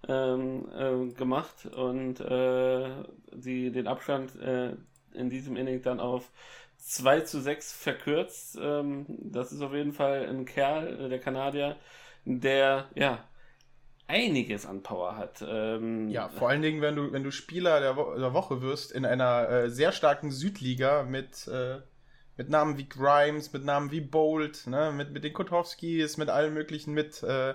ähm, 0.09 0.69
äh, 0.73 1.13
gemacht 1.13 1.67
und 1.67 2.21
äh, 2.21 2.89
die, 3.33 3.73
den 3.73 3.87
Abstand 3.89 4.33
in 5.15 5.29
diesem 5.29 5.57
Inning 5.57 5.83
dann 5.83 6.01
auf 6.01 6.31
2 6.83 7.21
zu 7.21 7.41
6 7.41 7.73
verkürzt. 7.73 8.59
Ähm, 8.61 9.07
das 9.09 9.53
ist 9.53 9.62
auf 9.62 9.73
jeden 9.73 9.93
Fall 9.93 10.27
ein 10.29 10.45
Kerl, 10.45 11.09
der 11.09 11.21
Kanadier, 11.21 11.77
der 12.25 12.89
ja 12.95 13.25
einiges 14.09 14.67
an 14.67 14.83
Power 14.83 15.17
hat. 15.17 15.45
Ähm, 15.47 16.09
ja, 16.09 16.29
vor 16.29 16.49
allen 16.49 16.62
Dingen, 16.62 16.83
wenn 16.83 16.97
du, 16.97 17.12
wenn 17.12 17.25
du 17.25 17.31
Spieler 17.31 17.81
der, 17.81 17.97
Wo 17.97 18.15
der 18.15 18.35
Woche 18.35 18.61
wirst 18.61 18.93
in 18.93 19.07
einer 19.07 19.49
äh, 19.49 19.71
sehr 19.71 19.93
starken 19.93 20.31
Südliga 20.31 21.05
mit, 21.05 21.49
äh, 21.49 21.79
mit 22.37 22.51
Namen 22.51 22.77
wie 22.79 22.89
Grimes, 22.89 23.53
mit 23.53 23.65
Namen 23.65 23.91
wie 23.91 24.01
Bolt, 24.01 24.67
ne, 24.67 24.93
mit, 24.93 25.12
mit 25.12 25.25
den 25.25 25.33
Kotowskis, 25.33 26.17
mit 26.17 26.29
allen 26.29 26.53
möglichen, 26.53 26.93
mit 26.93 27.23
äh, 27.23 27.55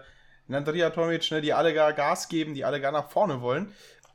Andrea 0.49 0.89
Tomic, 0.89 1.29
ne, 1.31 1.41
die 1.41 1.53
alle 1.53 1.73
gar 1.73 1.93
Gas 1.93 2.29
geben, 2.29 2.53
die 2.53 2.65
alle 2.65 2.79
gar 2.79 2.91
nach 2.91 3.09
vorne 3.09 3.41
wollen. 3.41 3.73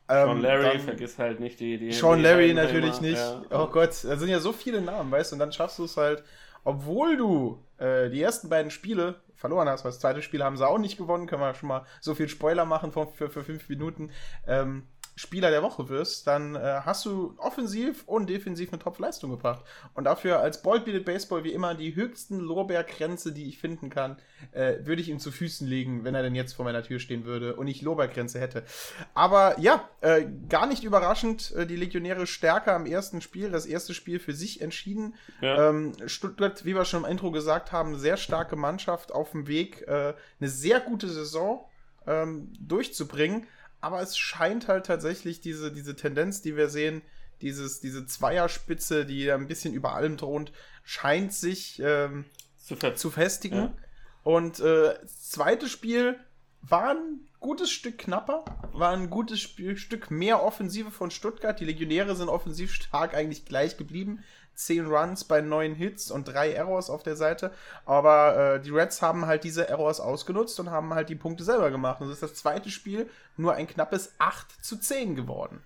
Sean 0.08 0.36
ähm, 0.36 0.42
Larry, 0.42 0.64
dann, 0.64 0.80
vergiss 0.80 1.18
halt 1.18 1.40
nicht 1.40 1.60
die. 1.60 1.78
die 1.78 1.92
Sean 1.92 2.20
Larry 2.20 2.52
natürlich 2.54 3.00
nicht. 3.00 3.18
Ja. 3.18 3.42
Oh 3.50 3.66
Gott, 3.68 3.90
da 4.04 4.16
sind 4.16 4.28
ja 4.28 4.40
so 4.40 4.52
viele 4.52 4.80
Namen, 4.80 5.10
weißt 5.10 5.32
du, 5.32 5.36
und 5.36 5.40
dann 5.40 5.52
schaffst 5.52 5.78
du 5.78 5.84
es 5.84 5.96
halt, 5.96 6.22
obwohl 6.64 7.16
du 7.16 7.62
äh, 7.78 8.10
die 8.10 8.22
ersten 8.22 8.48
beiden 8.48 8.70
Spiele 8.70 9.16
verloren 9.34 9.68
hast, 9.68 9.84
weil 9.84 9.90
das 9.90 10.00
zweite 10.00 10.22
Spiel 10.22 10.42
haben 10.42 10.56
sie 10.56 10.66
auch 10.66 10.78
nicht 10.78 10.96
gewonnen, 10.96 11.26
können 11.26 11.42
wir 11.42 11.54
schon 11.54 11.68
mal 11.68 11.84
so 12.00 12.14
viel 12.14 12.28
Spoiler 12.28 12.64
machen 12.64 12.92
für, 12.92 13.06
für, 13.06 13.30
für 13.30 13.42
fünf 13.42 13.68
Minuten. 13.68 14.10
Ähm, 14.46 14.86
Spieler 15.14 15.50
der 15.50 15.62
Woche 15.62 15.88
wirst, 15.90 16.26
dann 16.26 16.54
äh, 16.54 16.80
hast 16.84 17.04
du 17.04 17.34
offensiv 17.36 18.04
und 18.06 18.30
defensiv 18.30 18.72
eine 18.72 18.80
Top-Leistung 18.80 19.30
gebracht. 19.30 19.62
Und 19.94 20.04
dafür 20.04 20.40
als 20.40 20.62
Bold 20.62 20.86
Beated 20.86 21.04
Baseball 21.04 21.44
wie 21.44 21.52
immer 21.52 21.74
die 21.74 21.94
höchsten 21.94 22.40
Lorbeergrenze, 22.40 23.32
die 23.32 23.46
ich 23.46 23.58
finden 23.58 23.90
kann, 23.90 24.16
äh, 24.52 24.76
würde 24.84 25.02
ich 25.02 25.10
ihm 25.10 25.18
zu 25.18 25.30
Füßen 25.30 25.66
legen, 25.66 26.04
wenn 26.04 26.14
er 26.14 26.22
denn 26.22 26.34
jetzt 26.34 26.54
vor 26.54 26.64
meiner 26.64 26.82
Tür 26.82 26.98
stehen 26.98 27.26
würde 27.26 27.56
und 27.56 27.66
ich 27.66 27.82
Lorbeergrenze 27.82 28.40
hätte. 28.40 28.64
Aber 29.12 29.58
ja, 29.60 29.86
äh, 30.00 30.24
gar 30.48 30.66
nicht 30.66 30.82
überraschend, 30.82 31.52
äh, 31.56 31.66
die 31.66 31.76
Legionäre 31.76 32.26
stärker 32.26 32.74
am 32.74 32.86
ersten 32.86 33.20
Spiel, 33.20 33.50
das 33.50 33.66
erste 33.66 33.92
Spiel 33.92 34.18
für 34.18 34.32
sich 34.32 34.62
entschieden. 34.62 35.14
Ja. 35.42 35.68
Ähm, 35.68 35.92
Stuttgart, 36.06 36.64
wie 36.64 36.74
wir 36.74 36.86
schon 36.86 37.04
im 37.04 37.10
Intro 37.10 37.30
gesagt 37.30 37.70
haben, 37.70 37.98
sehr 37.98 38.16
starke 38.16 38.56
Mannschaft 38.56 39.12
auf 39.12 39.32
dem 39.32 39.46
Weg, 39.46 39.82
äh, 39.86 40.14
eine 40.40 40.48
sehr 40.48 40.80
gute 40.80 41.08
Saison 41.08 41.66
ähm, 42.06 42.52
durchzubringen. 42.58 43.46
Aber 43.82 44.00
es 44.00 44.16
scheint 44.16 44.68
halt 44.68 44.86
tatsächlich 44.86 45.42
diese, 45.42 45.70
diese 45.70 45.94
Tendenz, 45.94 46.40
die 46.40 46.56
wir 46.56 46.70
sehen, 46.70 47.02
dieses, 47.42 47.80
diese 47.80 48.06
Zweierspitze, 48.06 49.04
die 49.04 49.30
ein 49.30 49.48
bisschen 49.48 49.74
über 49.74 49.92
allem 49.94 50.16
thront, 50.16 50.52
scheint 50.84 51.34
sich 51.34 51.82
ähm, 51.84 52.24
Zu, 52.56 52.76
ver 52.76 52.94
zu 52.94 53.10
festigen. 53.10 53.56
Ja. 53.56 53.74
Und 54.22 54.60
äh, 54.60 54.94
das 55.02 55.30
zweite 55.30 55.68
Spiel 55.68 56.16
war 56.62 56.90
ein 56.90 57.28
gutes 57.40 57.72
Stück 57.72 57.98
knapper, 57.98 58.44
war 58.72 58.92
ein 58.92 59.10
gutes 59.10 59.40
Spiel, 59.40 59.76
Stück 59.76 60.12
mehr 60.12 60.44
Offensive 60.44 60.92
von 60.92 61.10
Stuttgart. 61.10 61.58
Die 61.58 61.64
Legionäre 61.64 62.14
sind 62.14 62.28
offensiv 62.28 62.72
stark 62.72 63.14
eigentlich 63.14 63.44
gleich 63.44 63.76
geblieben. 63.76 64.22
Zehn 64.54 64.86
Runs 64.86 65.24
bei 65.24 65.40
neun 65.40 65.74
Hits 65.74 66.10
und 66.10 66.26
drei 66.28 66.52
Errors 66.52 66.90
auf 66.90 67.02
der 67.02 67.16
Seite. 67.16 67.52
Aber 67.86 68.56
äh, 68.56 68.60
die 68.60 68.70
Reds 68.70 69.02
haben 69.02 69.26
halt 69.26 69.44
diese 69.44 69.68
Errors 69.68 70.00
ausgenutzt 70.00 70.58
und 70.60 70.70
haben 70.70 70.94
halt 70.94 71.08
die 71.08 71.14
Punkte 71.14 71.44
selber 71.44 71.70
gemacht. 71.70 72.00
Und 72.00 72.08
es 72.08 72.14
ist 72.14 72.22
das 72.22 72.34
zweite 72.34 72.70
Spiel 72.70 73.08
nur 73.36 73.54
ein 73.54 73.66
knappes 73.66 74.14
8 74.18 74.64
zu 74.64 74.78
10 74.78 75.16
geworden. 75.16 75.62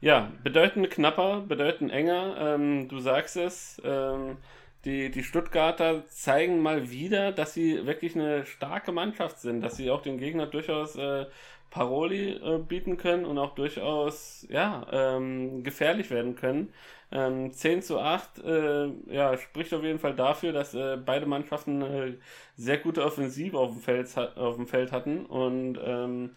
Ja, 0.00 0.32
bedeutend 0.42 0.90
knapper, 0.90 1.40
bedeutend 1.40 1.92
enger. 1.92 2.36
Ähm, 2.38 2.88
du 2.88 3.00
sagst 3.00 3.36
es. 3.36 3.80
Ähm, 3.84 4.38
die, 4.86 5.10
die 5.10 5.24
Stuttgarter 5.24 6.06
zeigen 6.08 6.62
mal 6.62 6.90
wieder, 6.90 7.32
dass 7.32 7.52
sie 7.52 7.86
wirklich 7.86 8.14
eine 8.14 8.46
starke 8.46 8.92
Mannschaft 8.92 9.38
sind, 9.38 9.60
dass 9.60 9.76
sie 9.76 9.90
auch 9.90 10.00
den 10.00 10.16
Gegner 10.16 10.46
durchaus 10.46 10.96
äh, 10.96 11.26
Paroli 11.70 12.32
äh, 12.32 12.58
bieten 12.58 12.96
können 12.96 13.26
und 13.26 13.38
auch 13.38 13.54
durchaus 13.54 14.46
ja, 14.48 14.86
ähm, 14.90 15.62
gefährlich 15.62 16.10
werden 16.10 16.34
können. 16.34 16.72
Ähm, 17.12 17.52
10 17.52 17.82
zu 17.82 17.98
8 17.98 18.38
äh, 18.44 18.86
ja, 19.12 19.36
spricht 19.36 19.74
auf 19.74 19.82
jeden 19.82 19.98
Fall 19.98 20.14
dafür, 20.14 20.52
dass 20.52 20.74
äh, 20.74 20.96
beide 20.96 21.26
Mannschaften 21.26 21.82
äh, 21.82 22.18
sehr 22.56 22.78
gute 22.78 23.04
Offensive 23.04 23.58
auf 23.58 23.72
dem 23.72 23.80
Feld, 23.80 24.16
auf 24.16 24.56
dem 24.56 24.68
Feld 24.68 24.92
hatten 24.92 25.26
und 25.26 25.78
ähm, 25.84 26.30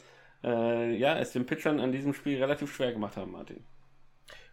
äh, 0.43 0.95
ja, 0.95 1.17
es 1.19 1.31
den 1.31 1.45
Pitchern 1.45 1.79
an 1.79 1.91
diesem 1.91 2.13
Spiel 2.13 2.39
relativ 2.39 2.73
schwer 2.73 2.91
gemacht 2.91 3.17
haben, 3.17 3.31
Martin. 3.31 3.63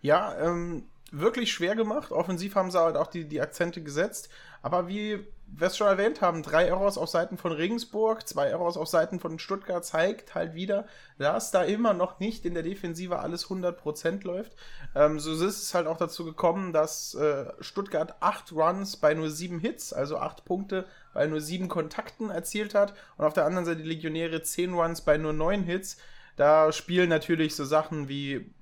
Ja, 0.02 0.36
ähm, 0.40 0.84
wirklich 1.10 1.52
schwer 1.52 1.74
gemacht. 1.74 2.12
Offensiv 2.12 2.54
haben 2.54 2.70
sie 2.70 2.80
halt 2.80 2.96
auch 2.96 3.08
die, 3.08 3.26
die 3.26 3.40
Akzente 3.40 3.82
gesetzt. 3.82 4.30
Aber 4.62 4.88
wie 4.88 5.26
wir 5.52 5.66
es 5.66 5.76
schon 5.76 5.86
erwähnt 5.86 6.20
haben, 6.20 6.42
drei 6.42 6.66
Errors 6.66 6.96
auf 6.96 7.08
Seiten 7.08 7.36
von 7.36 7.52
Regensburg, 7.52 8.26
zwei 8.26 8.46
Errors 8.46 8.76
auf 8.76 8.88
Seiten 8.88 9.20
von 9.20 9.38
Stuttgart 9.38 9.84
zeigt 9.84 10.34
halt 10.34 10.54
wieder, 10.54 10.86
dass 11.18 11.50
da 11.50 11.62
immer 11.62 11.92
noch 11.92 12.20
nicht 12.20 12.44
in 12.44 12.54
der 12.54 12.62
Defensive 12.62 13.18
alles 13.18 13.46
100% 13.46 14.24
läuft. 14.24 14.52
Ähm, 14.94 15.18
so 15.18 15.32
ist 15.32 15.62
es 15.62 15.74
halt 15.74 15.86
auch 15.86 15.96
dazu 15.96 16.24
gekommen, 16.24 16.72
dass 16.72 17.14
äh, 17.14 17.46
Stuttgart 17.60 18.16
acht 18.20 18.52
Runs 18.52 18.96
bei 18.96 19.14
nur 19.14 19.30
sieben 19.30 19.58
Hits, 19.58 19.92
also 19.92 20.18
acht 20.18 20.44
Punkte 20.44 20.86
bei 21.12 21.26
nur 21.26 21.40
sieben 21.40 21.68
Kontakten 21.68 22.30
erzielt 22.30 22.74
hat. 22.74 22.94
Und 23.16 23.24
auf 23.24 23.34
der 23.34 23.44
anderen 23.44 23.64
Seite 23.64 23.82
die 23.82 23.88
Legionäre 23.88 24.42
zehn 24.42 24.74
Runs 24.74 25.02
bei 25.02 25.16
nur 25.16 25.32
neun 25.32 25.62
Hits. 25.64 25.96
Da 26.36 26.72
spielen 26.72 27.08
natürlich 27.08 27.54
so 27.54 27.64
Sachen 27.64 28.08
wie 28.08 28.52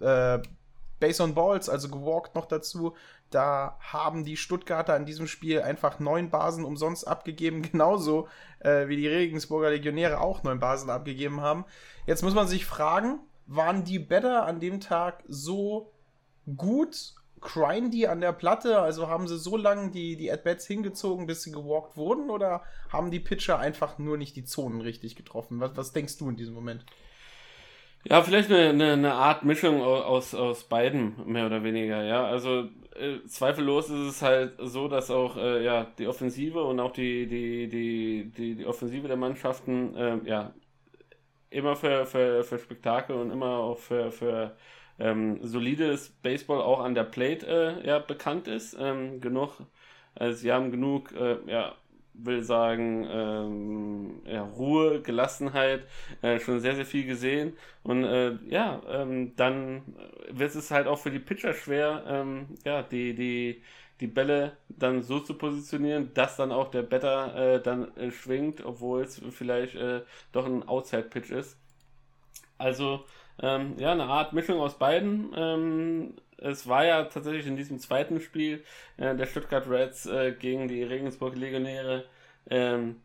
äh, 0.00 0.38
Base 1.04 1.22
on 1.22 1.34
Balls, 1.34 1.68
also 1.68 1.90
gewalkt 1.90 2.34
noch 2.34 2.46
dazu. 2.46 2.94
Da 3.28 3.76
haben 3.80 4.24
die 4.24 4.38
Stuttgarter 4.38 4.96
in 4.96 5.04
diesem 5.04 5.26
Spiel 5.26 5.60
einfach 5.60 5.98
neun 5.98 6.30
Basen 6.30 6.64
umsonst 6.64 7.06
abgegeben, 7.06 7.60
genauso 7.70 8.26
äh, 8.60 8.88
wie 8.88 8.96
die 8.96 9.08
Regensburger 9.08 9.68
Legionäre 9.68 10.20
auch 10.20 10.42
neun 10.42 10.60
Basen 10.60 10.88
abgegeben 10.88 11.42
haben. 11.42 11.66
Jetzt 12.06 12.22
muss 12.22 12.34
man 12.34 12.48
sich 12.48 12.64
fragen, 12.64 13.18
waren 13.46 13.84
die 13.84 13.98
Better 13.98 14.46
an 14.46 14.60
dem 14.60 14.80
Tag 14.80 15.22
so 15.28 15.92
gut? 16.56 17.14
Die 17.92 18.08
an 18.08 18.22
der 18.22 18.32
Platte? 18.32 18.80
Also 18.80 19.08
haben 19.08 19.28
sie 19.28 19.36
so 19.36 19.58
lange 19.58 19.90
die, 19.90 20.16
die 20.16 20.32
At-Bats 20.32 20.66
hingezogen, 20.66 21.26
bis 21.26 21.42
sie 21.42 21.52
gewalkt 21.52 21.94
wurden? 21.98 22.30
Oder 22.30 22.62
haben 22.90 23.10
die 23.10 23.20
Pitcher 23.20 23.58
einfach 23.58 23.98
nur 23.98 24.16
nicht 24.16 24.34
die 24.36 24.44
Zonen 24.44 24.80
richtig 24.80 25.14
getroffen? 25.14 25.60
Was, 25.60 25.76
was 25.76 25.92
denkst 25.92 26.16
du 26.16 26.30
in 26.30 26.36
diesem 26.36 26.54
Moment? 26.54 26.86
Ja, 28.04 28.22
vielleicht 28.22 28.50
eine, 28.50 28.68
eine, 28.70 28.92
eine 28.92 29.14
Art 29.14 29.44
Mischung 29.44 29.80
au- 29.82 30.02
aus, 30.02 30.34
aus 30.34 30.64
beiden, 30.64 31.14
mehr 31.30 31.46
oder 31.46 31.62
weniger, 31.64 32.02
ja. 32.04 32.24
Also 32.26 32.68
äh, 32.96 33.24
zweifellos 33.26 33.86
ist 33.88 33.98
es 34.16 34.22
halt 34.22 34.54
so, 34.60 34.88
dass 34.88 35.10
auch 35.10 35.36
äh, 35.36 35.64
ja, 35.64 35.84
die 35.98 36.06
Offensive 36.06 36.62
und 36.64 36.80
auch 36.80 36.92
die, 36.92 37.26
die, 37.26 37.68
die, 37.68 38.30
die, 38.30 38.54
die 38.56 38.66
Offensive 38.66 39.08
der 39.08 39.16
Mannschaften 39.16 39.94
ähm, 39.96 40.26
ja, 40.26 40.52
immer 41.50 41.76
für, 41.76 42.06
für, 42.06 42.44
für 42.44 42.58
Spektakel 42.58 43.16
und 43.16 43.30
immer 43.30 43.58
auch 43.58 43.78
für, 43.78 44.12
für 44.12 44.56
ähm, 44.98 45.38
solides 45.42 46.10
Baseball 46.22 46.60
auch 46.62 46.80
an 46.80 46.94
der 46.94 47.04
Plate 47.04 47.46
äh, 47.84 47.86
ja, 47.88 47.98
bekannt 48.00 48.48
ist. 48.48 48.76
Ähm, 48.78 49.20
genug, 49.20 49.52
also 50.14 50.36
sie 50.38 50.52
haben 50.52 50.70
genug, 50.70 51.12
äh, 51.12 51.38
ja, 51.46 51.74
will 52.14 52.42
sagen, 52.42 53.06
ähm, 53.10 54.22
ja, 54.24 54.42
Ruhe, 54.42 55.02
Gelassenheit, 55.02 55.84
äh, 56.22 56.38
schon 56.38 56.60
sehr, 56.60 56.76
sehr 56.76 56.86
viel 56.86 57.04
gesehen. 57.06 57.54
Und 57.82 58.04
äh, 58.04 58.36
ja, 58.48 58.80
ähm, 58.88 59.34
dann 59.36 59.82
wird 60.30 60.54
es 60.54 60.70
halt 60.70 60.86
auch 60.86 60.98
für 60.98 61.10
die 61.10 61.18
Pitcher 61.18 61.54
schwer, 61.54 62.04
ähm, 62.06 62.46
ja, 62.64 62.82
die, 62.82 63.14
die, 63.14 63.62
die 64.00 64.06
Bälle 64.06 64.56
dann 64.68 65.02
so 65.02 65.20
zu 65.20 65.34
positionieren, 65.34 66.12
dass 66.14 66.36
dann 66.36 66.52
auch 66.52 66.70
der 66.70 66.82
Better 66.82 67.54
äh, 67.56 67.62
dann 67.62 67.96
äh, 67.96 68.10
schwingt, 68.10 68.64
obwohl 68.64 69.02
es 69.02 69.20
vielleicht 69.30 69.74
äh, 69.76 70.02
doch 70.32 70.46
ein 70.46 70.66
Outside-Pitch 70.66 71.30
ist. 71.30 71.58
Also, 72.58 73.04
ähm, 73.42 73.74
ja, 73.78 73.92
eine 73.92 74.04
Art 74.04 74.32
Mischung 74.32 74.60
aus 74.60 74.78
beiden. 74.78 75.32
Ähm, 75.36 76.14
es 76.44 76.68
war 76.68 76.84
ja 76.84 77.04
tatsächlich 77.04 77.46
in 77.46 77.56
diesem 77.56 77.78
zweiten 77.78 78.20
Spiel 78.20 78.64
äh, 78.96 79.14
der 79.16 79.26
Stuttgart 79.26 79.68
Reds 79.68 80.06
äh, 80.06 80.32
gegen 80.32 80.68
die 80.68 80.82
Regensburg 80.82 81.36
Legionäre 81.36 82.04
ähm, 82.50 82.96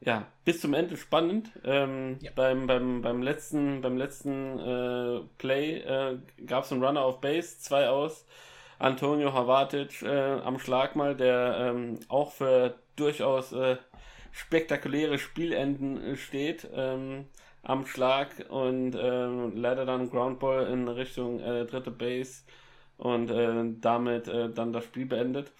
ja, 0.00 0.26
bis 0.44 0.60
zum 0.60 0.74
Ende 0.74 0.96
spannend. 0.96 1.50
Ähm, 1.64 2.18
Ja. 2.20 2.32
beim, 2.34 2.66
beim, 2.66 3.02
beim 3.02 3.22
letzten, 3.22 3.80
beim 3.82 3.96
letzten 3.96 4.58
äh, 4.58 5.20
Play 5.38 5.78
äh, 5.78 6.18
gab 6.46 6.64
es 6.64 6.72
einen 6.72 6.82
Runner 6.84 7.02
auf 7.02 7.20
Base, 7.20 7.58
zwei 7.60 7.88
aus. 7.88 8.26
Antonio 8.78 9.32
Havatic 9.32 10.02
äh, 10.02 10.08
am 10.40 10.58
Schlag 10.58 10.96
mal, 10.96 11.14
der 11.16 11.56
ähm, 11.60 12.00
auch 12.08 12.32
für 12.32 12.74
durchaus 12.96 13.52
äh, 13.52 13.76
spektakuläre 14.32 15.18
Spielenden 15.18 16.16
steht 16.16 16.68
ähm, 16.74 17.26
am 17.62 17.86
Schlag 17.86 18.30
und 18.48 18.96
ähm, 19.00 19.52
leider 19.54 19.84
dann 19.86 20.10
Groundball 20.10 20.66
in 20.66 20.88
Richtung 20.88 21.38
äh, 21.40 21.64
dritte 21.64 21.92
Base 21.92 22.42
und 23.02 23.30
äh, 23.32 23.64
damit 23.80 24.28
äh, 24.28 24.48
dann 24.50 24.72
das 24.72 24.84
Spiel 24.84 25.06
beendet. 25.06 25.50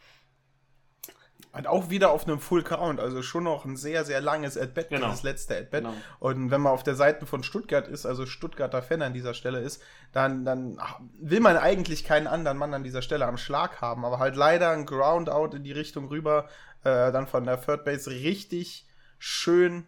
Und 1.53 1.67
auch 1.67 1.91
wieder 1.91 2.13
auf 2.13 2.27
einem 2.27 2.39
Full 2.39 2.63
Count, 2.63 3.01
also 3.01 3.21
schon 3.21 3.45
noch 3.45 3.65
ein 3.67 3.77
sehr, 3.77 4.05
sehr 4.05 4.21
langes 4.21 4.57
At-Bat, 4.57 4.89
Genau. 4.89 5.09
das 5.09 5.23
letzte 5.25 5.57
At-Bat. 5.59 5.83
Genau. 5.83 5.95
Und 6.21 6.51
wenn 6.53 6.61
man 6.61 6.73
auf 6.73 6.85
der 6.85 6.95
Seite 6.95 7.27
von 7.27 7.43
Stuttgart 7.43 7.89
ist, 7.89 8.07
also 8.07 8.25
Stuttgarter 8.27 8.81
Fan 8.81 9.03
an 9.03 9.13
dieser 9.13 9.35
Stelle 9.35 9.59
ist, 9.59 9.83
dann, 10.13 10.45
dann 10.45 10.81
will 11.21 11.41
man 11.41 11.57
eigentlich 11.59 12.05
keinen 12.05 12.27
anderen 12.29 12.57
Mann 12.57 12.73
an 12.73 12.85
dieser 12.85 13.03
Stelle 13.03 13.27
am 13.27 13.37
Schlag 13.37 13.81
haben. 13.83 14.05
Aber 14.05 14.19
halt 14.21 14.37
leider 14.37 14.71
ein 14.71 14.87
Groundout 14.87 15.55
in 15.57 15.65
die 15.65 15.73
Richtung 15.73 16.07
rüber, 16.09 16.49
äh, 16.85 17.13
dann 17.13 17.27
von 17.27 17.45
der 17.45 17.61
Third 17.61 17.85
Base 17.85 18.09
richtig 18.09 18.87
schön 19.19 19.85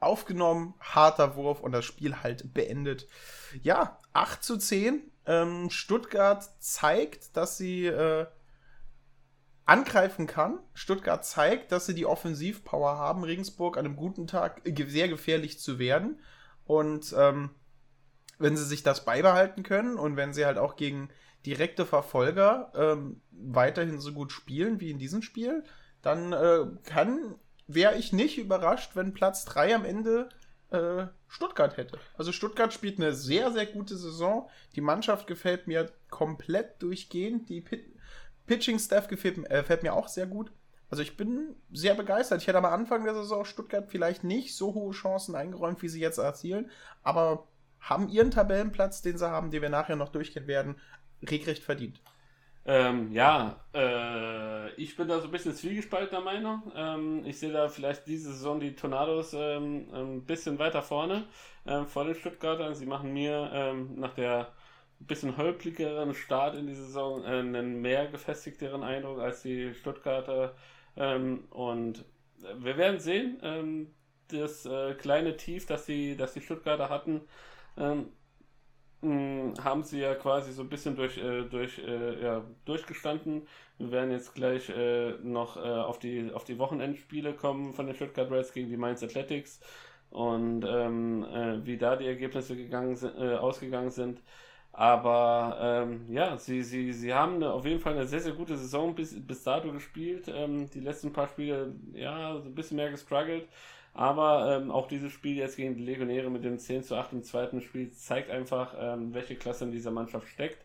aufgenommen, 0.00 0.74
harter 0.80 1.36
Wurf 1.36 1.60
und 1.60 1.72
das 1.72 1.84
Spiel 1.84 2.22
halt 2.24 2.54
beendet. 2.54 3.06
Ja, 3.62 4.00
8 4.14 4.42
zu 4.42 4.56
10. 4.56 5.11
Ähm, 5.26 5.70
Stuttgart 5.70 6.48
zeigt, 6.58 7.36
dass 7.36 7.56
sie 7.56 7.86
äh, 7.86 8.26
angreifen 9.64 10.26
kann. 10.26 10.58
Stuttgart 10.74 11.24
zeigt, 11.24 11.72
dass 11.72 11.86
sie 11.86 11.94
die 11.94 12.06
Offensivpower 12.06 12.98
haben, 12.98 13.24
Regensburg 13.24 13.76
an 13.76 13.86
einem 13.86 13.96
guten 13.96 14.26
Tag 14.26 14.60
äh, 14.64 14.84
sehr 14.86 15.08
gefährlich 15.08 15.58
zu 15.58 15.78
werden. 15.78 16.20
Und 16.64 17.14
ähm, 17.16 17.50
wenn 18.38 18.56
sie 18.56 18.64
sich 18.64 18.82
das 18.82 19.04
beibehalten 19.04 19.62
können 19.62 19.96
und 19.96 20.16
wenn 20.16 20.32
sie 20.32 20.44
halt 20.44 20.58
auch 20.58 20.76
gegen 20.76 21.10
direkte 21.46 21.86
Verfolger 21.86 22.72
ähm, 22.74 23.20
weiterhin 23.30 24.00
so 24.00 24.12
gut 24.12 24.32
spielen 24.32 24.80
wie 24.80 24.90
in 24.90 24.98
diesem 24.98 25.22
Spiel, 25.22 25.64
dann 26.02 26.32
äh, 26.32 26.66
kann, 26.84 27.36
wäre 27.66 27.96
ich 27.96 28.12
nicht 28.12 28.38
überrascht, 28.38 28.92
wenn 28.94 29.14
Platz 29.14 29.44
3 29.44 29.74
am 29.74 29.84
Ende 29.84 30.28
äh, 30.72 31.06
Stuttgart 31.28 31.76
hätte. 31.76 31.98
Also 32.16 32.32
Stuttgart 32.32 32.72
spielt 32.72 32.98
eine 32.98 33.12
sehr, 33.12 33.50
sehr 33.50 33.66
gute 33.66 33.96
Saison. 33.96 34.48
Die 34.74 34.80
Mannschaft 34.80 35.26
gefällt 35.26 35.66
mir 35.66 35.90
komplett 36.10 36.82
durchgehend. 36.82 37.48
Die 37.48 37.60
Pit 37.60 37.86
Pitching-Staff 38.46 39.08
gefällt, 39.08 39.38
äh, 39.50 39.60
gefällt 39.60 39.82
mir 39.82 39.94
auch 39.94 40.08
sehr 40.08 40.26
gut. 40.26 40.52
Also 40.90 41.02
ich 41.02 41.16
bin 41.16 41.56
sehr 41.72 41.94
begeistert. 41.94 42.42
Ich 42.42 42.48
hätte 42.48 42.58
am 42.58 42.64
Anfang 42.64 43.04
der 43.04 43.14
Saison 43.14 43.44
Stuttgart 43.44 43.88
vielleicht 43.88 44.24
nicht 44.24 44.54
so 44.54 44.74
hohe 44.74 44.92
Chancen 44.92 45.34
eingeräumt, 45.34 45.80
wie 45.80 45.88
sie 45.88 46.00
jetzt 46.00 46.18
erzielen. 46.18 46.70
Aber 47.02 47.46
haben 47.80 48.08
ihren 48.08 48.30
Tabellenplatz, 48.30 49.00
den 49.00 49.16
sie 49.16 49.30
haben, 49.30 49.50
den 49.50 49.62
wir 49.62 49.70
nachher 49.70 49.96
noch 49.96 50.10
durchgehen 50.10 50.46
werden, 50.46 50.76
regelrecht 51.28 51.62
verdient. 51.62 52.00
Ähm, 52.64 53.10
ja, 53.12 53.56
äh, 53.74 54.72
ich 54.74 54.96
bin 54.96 55.08
da 55.08 55.18
so 55.20 55.26
ein 55.26 55.30
bisschen 55.32 55.54
zwiegespaltener 55.54 56.20
Meinung. 56.20 56.72
Ähm, 56.76 57.26
ich 57.26 57.38
sehe 57.38 57.52
da 57.52 57.68
vielleicht 57.68 58.06
diese 58.06 58.32
Saison 58.32 58.60
die 58.60 58.74
Tornados 58.74 59.34
ähm, 59.34 59.88
ein 59.92 60.24
bisschen 60.24 60.58
weiter 60.58 60.82
vorne 60.82 61.26
äh, 61.64 61.84
vor 61.84 62.04
den 62.04 62.14
Stuttgartern. 62.14 62.74
Sie 62.74 62.86
machen 62.86 63.12
mir 63.12 63.50
ähm, 63.52 63.98
nach 63.98 64.14
der 64.14 64.52
bisschen 65.06 65.36
holprigeren 65.36 66.14
Start 66.14 66.54
in 66.56 66.66
die 66.66 66.74
Saison 66.74 67.24
äh, 67.24 67.28
einen 67.28 67.80
mehr 67.80 68.06
gefestigteren 68.06 68.82
Eindruck 68.82 69.18
als 69.18 69.42
die 69.42 69.74
Stuttgarter. 69.74 70.54
Ähm, 70.96 71.44
und 71.50 72.04
wir 72.58 72.76
werden 72.76 73.00
sehen, 73.00 73.38
ähm, 73.42 73.94
das 74.28 74.66
äh, 74.66 74.94
kleine 74.94 75.36
Tief, 75.36 75.66
das 75.66 75.86
die, 75.86 76.16
das 76.16 76.34
die 76.34 76.40
Stuttgarter 76.40 76.88
hatten, 76.88 77.22
ähm, 77.76 78.08
mh, 79.02 79.62
haben 79.62 79.82
sie 79.84 80.00
ja 80.00 80.14
quasi 80.14 80.52
so 80.52 80.62
ein 80.62 80.68
bisschen 80.68 80.96
durch, 80.96 81.18
äh, 81.18 81.42
durch, 81.44 81.78
äh, 81.78 82.22
ja, 82.22 82.44
durchgestanden. 82.64 83.46
Wir 83.78 83.90
werden 83.92 84.10
jetzt 84.12 84.34
gleich 84.34 84.68
äh, 84.70 85.12
noch 85.22 85.56
äh, 85.56 85.60
auf, 85.60 85.98
die, 85.98 86.30
auf 86.32 86.44
die 86.44 86.58
Wochenendspiele 86.58 87.34
kommen 87.34 87.74
von 87.74 87.86
den 87.86 87.94
Stuttgart 87.96 88.30
Reds 88.30 88.52
gegen 88.52 88.68
die 88.70 88.76
Mainz 88.76 89.02
Athletics 89.02 89.60
und 90.10 90.64
ähm, 90.66 91.24
äh, 91.24 91.64
wie 91.66 91.78
da 91.78 91.96
die 91.96 92.06
Ergebnisse 92.06 92.56
gegangen 92.56 92.96
sind, 92.96 93.16
äh, 93.18 93.34
ausgegangen 93.36 93.90
sind. 93.90 94.22
Aber 94.74 95.58
ähm, 95.60 96.06
ja, 96.10 96.36
sie, 96.38 96.62
sie, 96.62 96.92
sie 96.94 97.12
haben 97.12 97.34
eine, 97.36 97.52
auf 97.52 97.66
jeden 97.66 97.80
Fall 97.80 97.92
eine 97.94 98.06
sehr, 98.06 98.20
sehr 98.20 98.32
gute 98.32 98.56
Saison 98.56 98.94
bis, 98.94 99.14
bis 99.26 99.42
dato 99.44 99.70
gespielt. 99.72 100.28
Ähm, 100.34 100.70
die 100.70 100.80
letzten 100.80 101.12
paar 101.12 101.28
Spiele, 101.28 101.74
ja, 101.92 102.38
so 102.40 102.48
ein 102.48 102.54
bisschen 102.54 102.76
mehr 102.78 102.90
gestruggelt. 102.90 103.46
Aber 103.94 104.56
ähm, 104.56 104.70
auch 104.70 104.88
dieses 104.88 105.12
Spiel 105.12 105.36
jetzt 105.36 105.56
gegen 105.56 105.74
die 105.74 105.84
Legionäre 105.84 106.30
mit 106.30 106.44
dem 106.44 106.58
10 106.58 106.82
zu 106.82 106.96
8 106.96 107.12
im 107.12 107.22
zweiten 107.22 107.60
Spiel 107.60 107.90
zeigt 107.92 108.30
einfach, 108.30 108.74
ähm, 108.78 109.12
welche 109.12 109.36
Klasse 109.36 109.64
in 109.64 109.72
dieser 109.72 109.90
Mannschaft 109.90 110.28
steckt. 110.28 110.64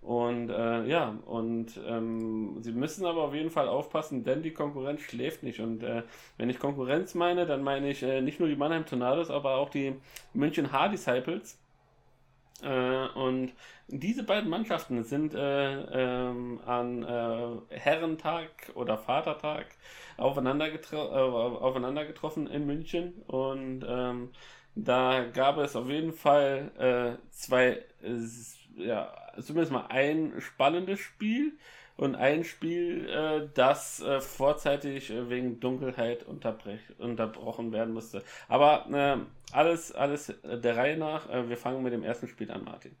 Und 0.00 0.48
äh, 0.50 0.86
ja, 0.86 1.16
und 1.26 1.78
ähm, 1.86 2.58
sie 2.62 2.72
müssen 2.72 3.04
aber 3.04 3.22
auf 3.24 3.34
jeden 3.34 3.50
Fall 3.50 3.68
aufpassen, 3.68 4.22
denn 4.22 4.42
die 4.42 4.52
Konkurrenz 4.52 5.00
schläft 5.00 5.42
nicht. 5.42 5.60
Und 5.60 5.82
äh, 5.82 6.02
wenn 6.36 6.50
ich 6.50 6.60
Konkurrenz 6.60 7.14
meine, 7.14 7.46
dann 7.46 7.64
meine 7.64 7.90
ich 7.90 8.02
äh, 8.02 8.20
nicht 8.20 8.38
nur 8.38 8.48
die 8.48 8.56
Mannheim 8.56 8.86
Tornados, 8.86 9.28
aber 9.30 9.56
auch 9.56 9.70
die 9.70 9.96
München 10.34 10.70
Hard 10.70 10.92
Disciples. 10.92 11.58
Äh, 12.62 13.08
und 13.14 13.52
diese 13.88 14.22
beiden 14.22 14.48
Mannschaften 14.48 15.02
sind 15.04 15.34
äh, 15.34 16.28
ähm, 16.28 16.60
an 16.64 17.02
äh, 17.02 17.76
Herrentag 17.76 18.50
oder 18.74 18.98
Vatertag 18.98 19.66
aufeinander, 20.18 20.70
getro 20.70 21.00
aufeinander 21.00 22.04
getroffen 22.04 22.46
in 22.46 22.66
München. 22.66 23.22
Und 23.26 23.84
ähm, 23.88 24.30
da 24.74 25.24
gab 25.24 25.58
es 25.58 25.74
auf 25.76 25.88
jeden 25.88 26.12
Fall 26.12 27.18
zwei 27.30 27.84
ja, 28.78 29.12
zumindest 29.40 29.72
mal 29.72 29.86
ein 29.88 30.34
spannendes 30.40 31.00
Spiel 31.00 31.58
und 31.96 32.14
ein 32.14 32.44
Spiel, 32.44 33.08
äh, 33.08 33.48
das 33.54 34.00
äh, 34.00 34.20
vorzeitig 34.20 35.10
äh, 35.10 35.28
wegen 35.28 35.58
Dunkelheit 35.58 36.24
unterbrochen 36.24 37.72
werden 37.72 37.92
musste. 37.92 38.22
Aber 38.46 38.86
äh, 38.92 39.18
alles, 39.52 39.92
alles 39.92 40.32
der 40.44 40.76
Reihe 40.76 40.96
nach. 40.96 41.28
Äh, 41.28 41.48
wir 41.48 41.56
fangen 41.56 41.82
mit 41.82 41.92
dem 41.92 42.04
ersten 42.04 42.28
Spiel 42.28 42.50
an, 42.52 42.64
Martin. 42.64 42.96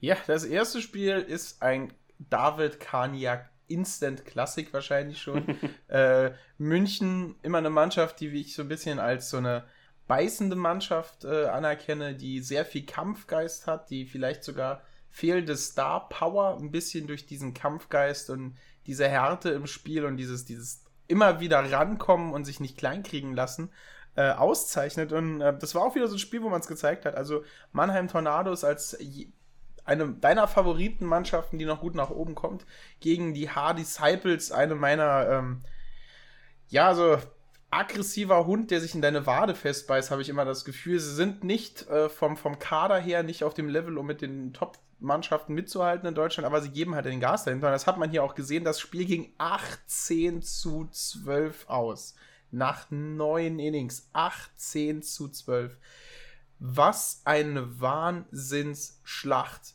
Ja, 0.00 0.16
das 0.26 0.44
erste 0.44 0.80
Spiel 0.80 1.18
ist 1.18 1.62
ein 1.62 1.92
David 2.18 2.80
Kaniak 2.80 3.50
Instant 3.68 4.24
Classic 4.24 4.72
wahrscheinlich 4.72 5.20
schon. 5.20 5.58
Äh, 5.88 6.32
München, 6.58 7.36
immer 7.42 7.58
eine 7.58 7.70
Mannschaft, 7.70 8.18
die 8.18 8.28
ich 8.28 8.54
so 8.54 8.62
ein 8.62 8.68
bisschen 8.68 8.98
als 8.98 9.30
so 9.30 9.36
eine 9.36 9.64
beißende 10.08 10.56
Mannschaft 10.56 11.24
anerkenne, 11.24 12.14
die 12.16 12.40
sehr 12.40 12.64
viel 12.64 12.84
Kampfgeist 12.84 13.68
hat, 13.68 13.90
die 13.90 14.06
vielleicht 14.06 14.42
sogar 14.42 14.82
fehlende 15.14 15.56
Star 15.56 16.08
Power 16.08 16.58
ein 16.58 16.72
bisschen 16.72 17.06
durch 17.06 17.26
diesen 17.26 17.54
Kampfgeist 17.54 18.30
und 18.30 18.56
diese 18.86 19.08
Härte 19.08 19.50
im 19.50 19.68
Spiel 19.68 20.04
und 20.04 20.16
dieses, 20.16 20.44
dieses 20.44 20.84
immer 21.06 21.38
wieder 21.38 21.70
rankommen 21.70 22.32
und 22.32 22.44
sich 22.44 22.58
nicht 22.58 22.76
kleinkriegen 22.76 23.32
lassen, 23.32 23.70
äh, 24.16 24.30
auszeichnet. 24.30 25.12
Und 25.12 25.40
äh, 25.40 25.56
das 25.56 25.74
war 25.74 25.82
auch 25.82 25.94
wieder 25.94 26.08
so 26.08 26.16
ein 26.16 26.20
Spiel, 26.20 26.42
wo 26.42 26.48
man 26.48 26.60
es 26.60 26.66
gezeigt 26.66 27.04
hat. 27.04 27.14
Also 27.14 27.44
Mannheim 27.72 28.08
Tornados 28.08 28.64
als 28.64 28.98
eine 29.84 30.08
deiner 30.08 30.48
Favoritenmannschaften, 30.48 31.58
die 31.58 31.64
noch 31.64 31.80
gut 31.80 31.94
nach 31.94 32.10
oben 32.10 32.34
kommt, 32.34 32.64
gegen 33.00 33.34
die 33.34 33.50
Hard 33.50 33.78
Disciples, 33.78 34.52
eine 34.52 34.74
meiner, 34.74 35.28
ähm, 35.28 35.60
ja, 36.68 36.94
so 36.94 37.18
aggressiver 37.70 38.46
Hund, 38.46 38.70
der 38.70 38.80
sich 38.80 38.94
in 38.94 39.02
deine 39.02 39.26
Wade 39.26 39.54
festbeißt, 39.54 40.10
habe 40.10 40.22
ich 40.22 40.28
immer 40.28 40.44
das 40.44 40.64
Gefühl. 40.64 41.00
Sie 41.00 41.14
sind 41.14 41.44
nicht 41.44 41.88
äh, 41.88 42.08
vom, 42.08 42.36
vom 42.36 42.58
Kader 42.58 42.98
her 42.98 43.22
nicht 43.22 43.44
auf 43.44 43.54
dem 43.54 43.68
Level, 43.68 43.98
um 43.98 44.06
mit 44.06 44.22
den 44.22 44.52
Top 44.52 44.78
Mannschaften 45.00 45.54
mitzuhalten 45.54 46.08
in 46.08 46.14
Deutschland, 46.14 46.46
aber 46.46 46.62
sie 46.62 46.70
geben 46.70 46.94
halt 46.94 47.06
den 47.06 47.20
Gas 47.20 47.44
dahinter. 47.44 47.66
Und 47.68 47.72
das 47.72 47.86
hat 47.86 47.98
man 47.98 48.10
hier 48.10 48.24
auch 48.24 48.34
gesehen. 48.34 48.64
Das 48.64 48.80
Spiel 48.80 49.04
ging 49.04 49.32
18 49.38 50.42
zu 50.42 50.88
12 50.90 51.68
aus. 51.68 52.14
Nach 52.50 52.90
neun 52.90 53.58
Innings. 53.58 54.08
18 54.12 55.02
zu 55.02 55.28
12. 55.28 55.76
Was 56.58 57.20
eine 57.24 57.80
Wahnsinnsschlacht. 57.80 59.73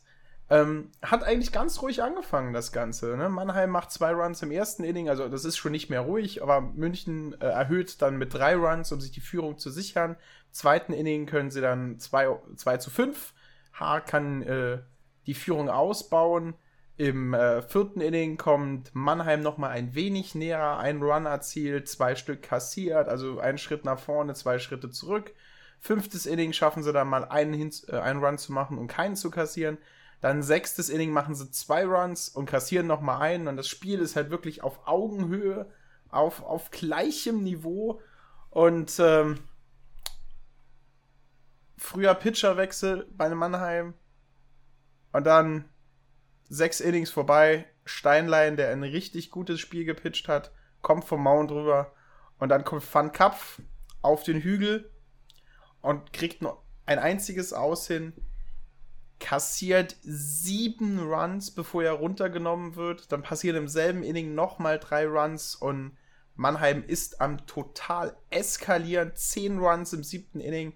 Ähm, 0.52 0.90
hat 1.00 1.22
eigentlich 1.22 1.52
ganz 1.52 1.80
ruhig 1.80 2.02
angefangen, 2.02 2.52
das 2.52 2.72
Ganze. 2.72 3.16
Ne? 3.16 3.28
Mannheim 3.28 3.70
macht 3.70 3.92
zwei 3.92 4.12
Runs 4.12 4.42
im 4.42 4.50
ersten 4.50 4.82
Inning, 4.82 5.08
also 5.08 5.28
das 5.28 5.44
ist 5.44 5.56
schon 5.56 5.70
nicht 5.70 5.90
mehr 5.90 6.00
ruhig, 6.00 6.42
aber 6.42 6.60
München 6.60 7.40
äh, 7.40 7.46
erhöht 7.46 8.02
dann 8.02 8.16
mit 8.18 8.34
drei 8.34 8.56
Runs, 8.56 8.90
um 8.90 9.00
sich 9.00 9.12
die 9.12 9.20
Führung 9.20 9.58
zu 9.58 9.70
sichern. 9.70 10.12
Im 10.12 10.52
zweiten 10.52 10.92
Inning 10.92 11.26
können 11.26 11.52
sie 11.52 11.60
dann 11.60 12.00
2 12.00 12.76
zu 12.78 12.90
5. 12.90 13.32
Haar 13.74 14.00
kann 14.00 14.42
äh, 14.42 14.78
die 15.26 15.34
Führung 15.34 15.70
ausbauen. 15.70 16.54
Im 16.96 17.32
äh, 17.32 17.62
vierten 17.62 18.00
Inning 18.00 18.36
kommt 18.36 18.90
Mannheim 18.92 19.42
noch 19.42 19.56
mal 19.56 19.70
ein 19.70 19.94
wenig 19.94 20.34
näher, 20.34 20.78
ein 20.78 21.00
Run 21.00 21.26
erzielt, 21.26 21.88
zwei 21.88 22.16
Stück 22.16 22.42
kassiert, 22.42 23.08
also 23.08 23.38
ein 23.38 23.56
Schritt 23.56 23.84
nach 23.84 24.00
vorne, 24.00 24.34
zwei 24.34 24.58
Schritte 24.58 24.90
zurück. 24.90 25.32
Fünftes 25.78 26.26
Inning 26.26 26.52
schaffen 26.52 26.82
sie 26.82 26.92
dann 26.92 27.08
mal 27.08 27.24
einen, 27.24 27.54
Hin 27.54 27.70
äh, 27.86 27.96
einen 27.96 28.22
Run 28.22 28.36
zu 28.36 28.52
machen 28.52 28.76
und 28.76 28.88
keinen 28.88 29.14
zu 29.14 29.30
kassieren. 29.30 29.78
Dann 30.20 30.42
sechstes 30.42 30.88
Inning 30.88 31.12
machen 31.12 31.34
sie 31.34 31.50
zwei 31.50 31.84
Runs 31.84 32.28
und 32.28 32.46
kassieren 32.46 32.86
noch 32.86 33.00
mal 33.00 33.18
einen 33.18 33.48
und 33.48 33.56
das 33.56 33.68
Spiel 33.68 34.00
ist 34.00 34.16
halt 34.16 34.30
wirklich 34.30 34.62
auf 34.62 34.86
Augenhöhe, 34.86 35.66
auf, 36.10 36.42
auf 36.42 36.70
gleichem 36.70 37.42
Niveau 37.42 38.00
und 38.50 38.98
ähm, 38.98 39.38
früher 41.78 42.14
Pitcherwechsel 42.14 43.06
bei 43.16 43.28
Mannheim, 43.30 43.94
und 45.12 45.24
dann 45.24 45.68
sechs 46.48 46.80
Innings 46.80 47.10
vorbei. 47.10 47.66
Steinlein, 47.84 48.56
der 48.56 48.70
ein 48.70 48.82
richtig 48.82 49.30
gutes 49.30 49.60
Spiel 49.60 49.84
gepitcht 49.84 50.28
hat, 50.28 50.52
kommt 50.82 51.04
vom 51.04 51.22
Mount 51.22 51.50
rüber. 51.50 51.92
Und 52.38 52.50
dann 52.50 52.64
kommt 52.64 52.94
Van 52.94 53.12
Kapf 53.12 53.60
auf 54.02 54.22
den 54.22 54.40
Hügel 54.40 54.90
und 55.82 56.12
kriegt 56.12 56.42
nur 56.42 56.62
ein 56.86 56.98
einziges 56.98 57.52
Aus 57.52 57.86
hin. 57.86 58.12
Kassiert 59.20 59.96
sieben 60.02 60.98
Runs, 60.98 61.52
bevor 61.52 61.84
er 61.84 61.92
runtergenommen 61.92 62.74
wird. 62.74 63.12
Dann 63.12 63.22
passieren 63.22 63.56
im 63.56 63.68
selben 63.68 64.02
Inning 64.02 64.34
nochmal 64.34 64.80
drei 64.80 65.06
Runs 65.06 65.54
und 65.54 65.96
Mannheim 66.34 66.82
ist 66.86 67.20
am 67.20 67.46
total 67.46 68.16
eskalieren. 68.30 69.12
Zehn 69.14 69.58
Runs 69.58 69.92
im 69.92 70.02
siebten 70.02 70.40
Inning. 70.40 70.72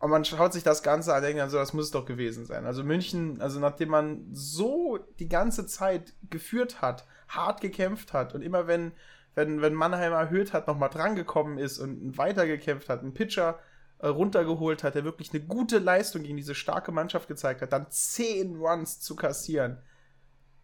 Und 0.00 0.10
man 0.10 0.24
schaut 0.24 0.52
sich 0.52 0.62
das 0.62 0.82
Ganze 0.82 1.14
an, 1.14 1.22
denkt 1.22 1.40
dann 1.40 1.48
so, 1.48 1.56
das 1.56 1.72
muss 1.72 1.86
es 1.86 1.90
doch 1.90 2.04
gewesen 2.04 2.44
sein. 2.44 2.66
Also 2.66 2.84
München, 2.84 3.40
also 3.40 3.58
nachdem 3.58 3.88
man 3.88 4.26
so 4.32 4.98
die 5.18 5.28
ganze 5.28 5.66
Zeit 5.66 6.12
geführt 6.28 6.82
hat, 6.82 7.06
hart 7.28 7.62
gekämpft 7.62 8.12
hat 8.12 8.34
und 8.34 8.42
immer 8.42 8.66
wenn, 8.66 8.92
wenn, 9.34 9.62
wenn 9.62 9.72
Mannheim 9.72 10.12
erhöht 10.12 10.52
hat, 10.52 10.66
nochmal 10.66 10.90
drangekommen 10.90 11.56
ist 11.56 11.78
und 11.78 12.18
weitergekämpft 12.18 12.90
hat, 12.90 13.00
einen 13.00 13.14
Pitcher 13.14 13.58
runtergeholt 14.00 14.82
hat, 14.84 14.94
der 14.94 15.04
wirklich 15.04 15.32
eine 15.32 15.42
gute 15.42 15.78
Leistung 15.78 16.22
gegen 16.22 16.36
diese 16.36 16.54
starke 16.54 16.92
Mannschaft 16.92 17.28
gezeigt 17.28 17.62
hat, 17.62 17.72
dann 17.72 17.90
zehn 17.90 18.56
Runs 18.56 19.00
zu 19.00 19.16
kassieren, 19.16 19.78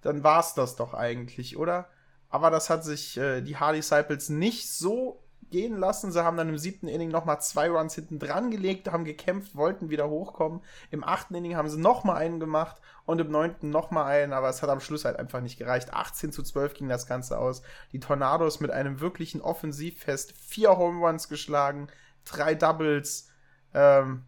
dann 0.02 0.24
war 0.24 0.40
es 0.40 0.54
das 0.54 0.76
doch 0.76 0.94
eigentlich, 0.94 1.56
oder? 1.56 1.88
Aber 2.28 2.50
das 2.50 2.70
hat 2.70 2.84
sich 2.84 3.16
äh, 3.16 3.40
die 3.40 3.56
Hardy 3.56 3.78
Disciples 3.78 4.28
nicht 4.28 4.70
so 4.70 5.22
gehen 5.50 5.76
lassen. 5.76 6.12
Sie 6.12 6.24
haben 6.24 6.36
dann 6.36 6.48
im 6.48 6.58
siebten 6.58 6.88
Inning 6.88 7.10
nochmal 7.10 7.40
zwei 7.40 7.68
Runs 7.68 7.94
hinten 7.94 8.18
dran 8.18 8.50
gelegt, 8.50 8.90
haben 8.90 9.04
gekämpft, 9.04 9.56
wollten 9.56 9.90
wieder 9.90 10.08
hochkommen. 10.08 10.60
Im 10.90 11.04
achten 11.04 11.34
Inning 11.34 11.56
haben 11.56 11.68
sie 11.68 11.80
nochmal 11.80 12.16
einen 12.16 12.40
gemacht 12.40 12.80
und 13.04 13.20
im 13.20 13.30
neunten 13.30 13.70
nochmal 13.70 14.06
einen, 14.06 14.32
aber 14.32 14.48
es 14.48 14.62
hat 14.62 14.70
am 14.70 14.80
Schluss 14.80 15.04
halt 15.04 15.16
einfach 15.18 15.40
nicht 15.40 15.58
gereicht. 15.58 15.92
18 15.92 16.32
zu 16.32 16.42
12 16.42 16.74
ging 16.74 16.88
das 16.88 17.06
Ganze 17.06 17.38
aus. 17.38 17.62
Die 17.92 18.00
Tornados 18.00 18.60
mit 18.60 18.70
einem 18.70 19.00
wirklichen 19.00 19.40
Offensivfest, 19.40 20.32
vier 20.32 20.78
Home 20.78 21.04
Runs 21.04 21.28
geschlagen, 21.28 21.88
drei 22.24 22.54
Doubles, 22.54 23.28
ähm, 23.74 24.24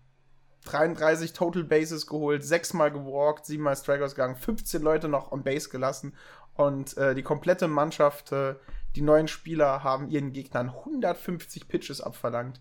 33 0.65 1.33
Total 1.33 1.65
Bases 1.65 2.07
geholt, 2.07 2.45
sechsmal 2.45 2.93
gewalkt, 2.93 3.47
siebenmal 3.47 3.77
Strikeouts 3.77 4.15
gegangen, 4.15 4.37
15 4.37 4.81
Leute 4.83 5.09
noch 5.09 5.33
on 5.33 5.43
Base 5.43 5.69
gelassen 5.69 6.15
und 6.55 6.97
äh, 6.97 7.15
die 7.15 7.23
komplette 7.23 7.69
Mannschaft 7.69 8.33
äh, 8.33 8.55
die 8.95 9.03
neuen 9.03 9.29
Spieler 9.29 9.83
haben 9.83 10.09
ihren 10.09 10.33
Gegnern 10.33 10.69
150 10.69 11.69
Pitches 11.69 12.01
abverlangt. 12.01 12.61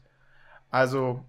Also 0.70 1.26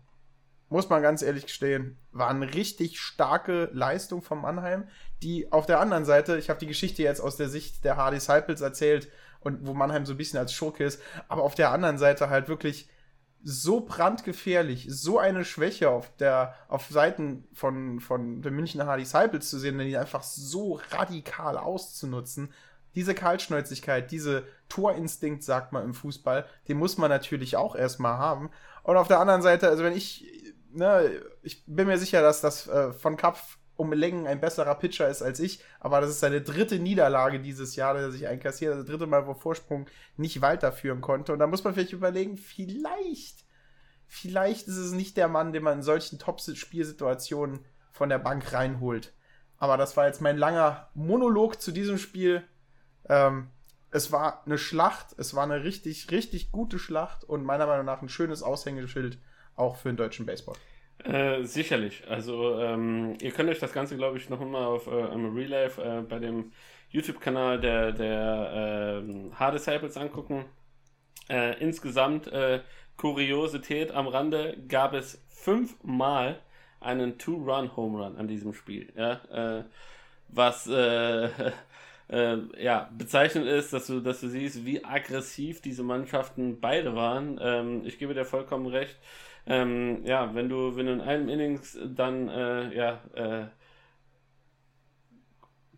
muss 0.69 0.89
man 0.89 1.03
ganz 1.03 1.23
ehrlich 1.23 1.47
gestehen, 1.47 1.99
war 2.13 2.29
eine 2.29 2.55
richtig 2.55 2.99
starke 2.99 3.69
Leistung 3.73 4.23
von 4.23 4.41
Mannheim, 4.41 4.89
die 5.23 5.53
auf 5.53 5.67
der 5.67 5.81
anderen 5.81 6.05
Seite, 6.05 6.39
ich 6.39 6.49
habe 6.49 6.61
die 6.61 6.67
Geschichte 6.67 7.03
jetzt 7.03 7.21
aus 7.21 7.37
der 7.37 7.49
Sicht 7.49 7.85
der 7.85 7.97
Hard 7.97 8.15
Disciples 8.15 8.61
erzählt 8.63 9.11
und 9.41 9.67
wo 9.67 9.75
Mannheim 9.75 10.07
so 10.07 10.15
ein 10.15 10.17
bisschen 10.17 10.39
als 10.39 10.55
Schurke 10.55 10.85
ist, 10.85 11.03
aber 11.29 11.43
auf 11.43 11.55
der 11.55 11.73
anderen 11.73 11.99
Seite 11.99 12.31
halt 12.31 12.49
wirklich 12.49 12.89
so 13.45 13.81
brandgefährlich, 13.81 14.87
so 14.89 15.19
eine 15.19 15.45
Schwäche 15.45 15.91
auf 15.91 16.15
der 16.17 16.55
auf 16.69 16.87
Seiten 16.91 17.49
von 17.53 18.01
von 18.01 18.43
der 18.43 18.53
Münchner 18.53 18.97
Disciples 18.97 19.51
zu 19.51 19.59
sehen, 19.59 19.79
denn 19.79 19.89
die 19.89 19.97
einfach 19.97 20.23
so 20.23 20.81
radikal 20.91 21.57
auszunutzen. 21.57 22.53
Diese 22.95 23.15
Kaltschnäuzigkeit, 23.15 24.11
diese 24.11 24.45
Torinstinkt, 24.69 25.43
sagt 25.43 25.73
man 25.73 25.85
im 25.85 25.95
Fußball, 25.95 26.47
den 26.69 26.77
muss 26.77 26.99
man 26.99 27.09
natürlich 27.09 27.57
auch 27.57 27.75
erstmal 27.75 28.19
haben. 28.19 28.51
Und 28.83 28.97
auf 28.97 29.09
der 29.09 29.19
anderen 29.19 29.41
Seite, 29.43 29.69
also 29.69 29.83
wenn 29.83 29.97
ich 29.97 30.27
ne, 30.73 31.23
ich 31.43 31.65
bin 31.67 31.87
mir 31.87 31.99
sicher, 31.99 32.23
dass 32.23 32.41
das 32.41 32.69
äh, 32.69 32.93
von 32.93 33.17
Kapf 33.17 33.59
um 33.77 33.93
Längen 33.93 34.27
ein 34.27 34.41
besserer 34.41 34.75
Pitcher 34.75 35.09
ist 35.09 35.23
als 35.23 35.41
ich, 35.41 35.63
aber 35.81 36.01
das 36.01 36.11
ist 36.11 36.21
seine 36.21 36.41
dritte 36.41 36.79
Niederlage 36.79 37.41
dieses 37.41 37.77
Jahr, 37.77 37.95
dass 37.95 38.03
er 38.03 38.11
sich 38.11 38.27
einkassiert, 38.27 38.77
das 38.77 38.87
dritte 38.87 39.07
Mal, 39.07 39.27
wo 39.27 39.35
Vorsprung 39.35 39.87
nicht 40.17 40.41
weiterführen 40.43 41.01
konnte. 41.01 41.33
Und 41.33 41.39
da 41.39 41.47
muss 41.47 41.65
man 41.65 41.75
vielleicht 41.75 41.93
überlegen, 41.93 42.37
vielleicht, 42.37 43.45
vielleicht 44.07 44.69
ist 44.69 44.77
es 44.77 44.93
nicht 44.93 45.17
der 45.17 45.29
Mann, 45.29 45.53
den 45.53 45.63
man 45.63 45.79
in 45.79 45.83
solchen 45.83 46.19
Top-Spielsituationen 46.19 47.61
von 47.91 48.09
der 48.09 48.19
Bank 48.19 48.53
reinholt. 48.53 49.13
Aber 49.59 49.77
das 49.77 49.97
war 49.97 50.07
jetzt 50.07 50.21
mein 50.21 50.37
langer 50.37 50.89
Monolog 50.95 51.61
zu 51.61 51.73
diesem 51.73 51.99
Spiel. 51.99 52.43
Ähm, 53.09 53.49
es 53.91 54.11
war 54.11 54.43
eine 54.45 54.59
Schlacht, 54.59 55.15
es 55.19 55.35
war 55.35 55.45
eine 55.45 55.65
richtig, 55.65 56.11
richtig 56.11 56.51
gute 56.51 56.79
Schlacht 56.79 57.25
und 57.25 57.45
meiner 57.45 57.67
Meinung 57.67 57.87
nach 57.87 58.03
ein 58.03 58.09
schönes 58.09 58.43
Aushängeschild 58.43 59.19
auch 59.55 59.77
für 59.77 59.89
den 59.89 59.97
deutschen 59.97 60.27
Baseball. 60.27 60.57
Äh, 61.05 61.45
sicherlich. 61.45 62.05
Also 62.09 62.61
ähm, 62.61 63.17
ihr 63.21 63.33
könnt 63.33 63.51
euch 63.51 63.59
das 63.59 63.73
Ganze, 63.73 63.97
glaube 63.97 64.19
ich, 64.19 64.29
noch 64.29 64.41
mal 64.41 64.65
auf 64.65 64.87
äh, 64.87 64.91
einem 64.91 65.35
Real 65.35 65.49
Life 65.49 65.83
äh, 65.83 66.03
bei 66.03 66.19
dem 66.19 66.53
YouTube-Kanal 66.91 67.61
der, 67.61 67.93
der 67.93 69.03
äh, 69.03 69.35
Hard 69.35 69.55
Disciples 69.55 69.97
angucken. 69.97 70.45
Äh, 71.29 71.59
insgesamt, 71.61 72.29
äh, 72.29 72.61
Kuriosität 72.97 73.91
am 73.91 74.07
Rande, 74.07 74.57
gab 74.69 74.93
es 74.93 75.25
fünfmal 75.29 76.39
einen 76.79 77.19
Two-Run-Home 77.19 78.05
Run 78.05 78.17
an 78.17 78.29
diesem 78.29 78.53
Spiel. 78.53 78.93
Ja? 78.97 79.65
Was 80.29 80.67
ja, 82.09 82.91
bezeichnend 82.97 83.47
ist, 83.47 83.73
dass 83.73 83.87
du, 83.87 84.01
dass 84.01 84.21
du 84.21 84.29
siehst, 84.29 84.67
wie 84.67 84.85
aggressiv 84.85 85.63
diese 85.63 85.83
Mannschaften 85.83 86.61
beide 86.61 86.95
waren. 86.95 87.41
Ähm, 87.43 87.83
ich 87.87 87.99
gebe 87.99 88.15
dir 88.15 88.25
vollkommen 88.25 88.67
recht 88.67 88.97
ähm, 89.47 90.05
ja, 90.05 90.35
wenn 90.35 90.49
du, 90.49 90.77
wenn 90.77 90.87
du 90.87 90.93
in 90.93 91.01
einem 91.01 91.29
Innings 91.29 91.79
dann 91.97 92.29
äh, 92.29 92.75
ja, 92.75 93.01
äh, 93.15 93.47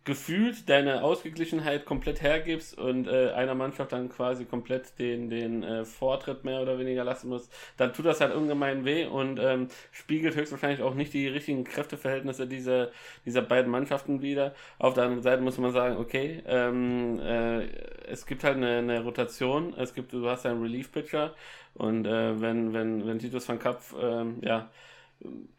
gefühlt 0.05 0.69
deine 0.69 1.03
Ausgeglichenheit 1.03 1.83
komplett 1.85 2.21
hergibst 2.21 2.77
und 2.77 3.07
äh, 3.07 3.31
einer 3.31 3.55
Mannschaft 3.55 3.91
dann 3.91 4.07
quasi 4.09 4.45
komplett 4.45 4.99
den, 4.99 5.31
den 5.31 5.63
äh, 5.63 5.83
Vortritt 5.83 6.43
mehr 6.43 6.61
oder 6.61 6.77
weniger 6.77 7.03
lassen 7.03 7.27
muss, 7.27 7.49
dann 7.75 7.91
tut 7.91 8.05
das 8.05 8.21
halt 8.21 8.33
ungemein 8.35 8.85
weh 8.85 9.05
und 9.05 9.39
ähm, 9.39 9.67
spiegelt 9.91 10.35
höchstwahrscheinlich 10.35 10.83
auch 10.83 10.93
nicht 10.93 11.11
die 11.13 11.27
richtigen 11.27 11.63
Kräfteverhältnisse 11.63 12.45
dieser, 12.45 12.91
dieser 13.25 13.41
beiden 13.41 13.71
Mannschaften 13.71 14.21
wieder. 14.21 14.53
Auf 14.77 14.93
der 14.93 15.05
anderen 15.05 15.23
Seite 15.23 15.41
muss 15.41 15.57
man 15.57 15.71
sagen, 15.71 15.97
okay, 15.97 16.43
ähm, 16.45 17.19
äh, 17.19 17.65
es 18.07 18.27
gibt 18.27 18.43
halt 18.43 18.57
eine, 18.57 18.77
eine 18.77 19.03
Rotation, 19.03 19.73
es 19.75 19.95
gibt, 19.95 20.13
du 20.13 20.29
hast 20.29 20.45
einen 20.45 20.61
Relief-Pitcher 20.61 21.33
und 21.75 22.05
äh, 22.05 22.41
wenn, 22.41 22.73
wenn, 22.73 23.05
wenn 23.05 23.19
Titus 23.19 23.47
van 23.47 23.59
Kapf, 23.59 23.95
ähm, 24.01 24.37
ja, 24.41 24.69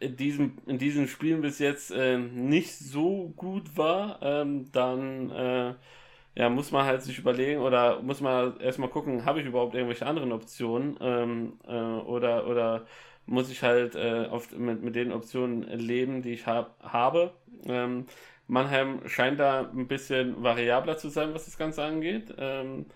in, 0.00 0.16
diesem, 0.16 0.59
in 0.66 0.79
diesen 0.79 1.09
Spielen 1.09 1.40
bis 1.40 1.59
jetzt 1.59 1.90
äh, 1.90 2.18
nicht 2.18 2.76
so 2.79 3.33
gut 3.37 3.76
war, 3.76 4.18
ähm, 4.22 4.70
dann 4.72 5.31
äh, 5.31 5.74
ja, 6.37 6.50
muss 6.50 6.70
man 6.72 6.85
halt 6.85 7.02
sich 7.02 7.18
überlegen 7.18 7.61
oder 7.61 8.02
muss 8.02 8.20
man 8.20 8.61
erstmal 8.61 8.90
gucken, 8.90 9.24
habe 9.24 9.40
ich 9.40 9.46
überhaupt 9.46 9.74
irgendwelche 9.74 10.07
anderen 10.07 10.33
Optionen 10.33 10.96
ähm, 11.00 11.55
äh, 11.66 11.72
oder, 11.72 12.46
oder 12.46 12.87
muss 13.26 13.50
ich 13.50 13.62
halt 13.62 13.94
äh, 13.94 14.26
oft 14.31 14.57
mit, 14.57 14.83
mit 14.83 14.94
den 14.94 15.12
Optionen 15.12 15.62
leben, 15.62 16.22
die 16.22 16.33
ich 16.35 16.46
hab, 16.46 16.83
habe. 16.83 17.33
Ähm, 17.66 18.07
Mannheim 18.48 19.00
scheint 19.09 19.40
da 19.40 19.62
ein 19.70 19.88
bisschen 19.88 20.42
variabler 20.42 20.96
zu 20.98 21.09
sein, 21.09 21.35
was 21.35 21.46
das 21.46 21.59
Ganze 21.59 21.83
angeht. 21.85 22.35
Ähm, 22.38 22.87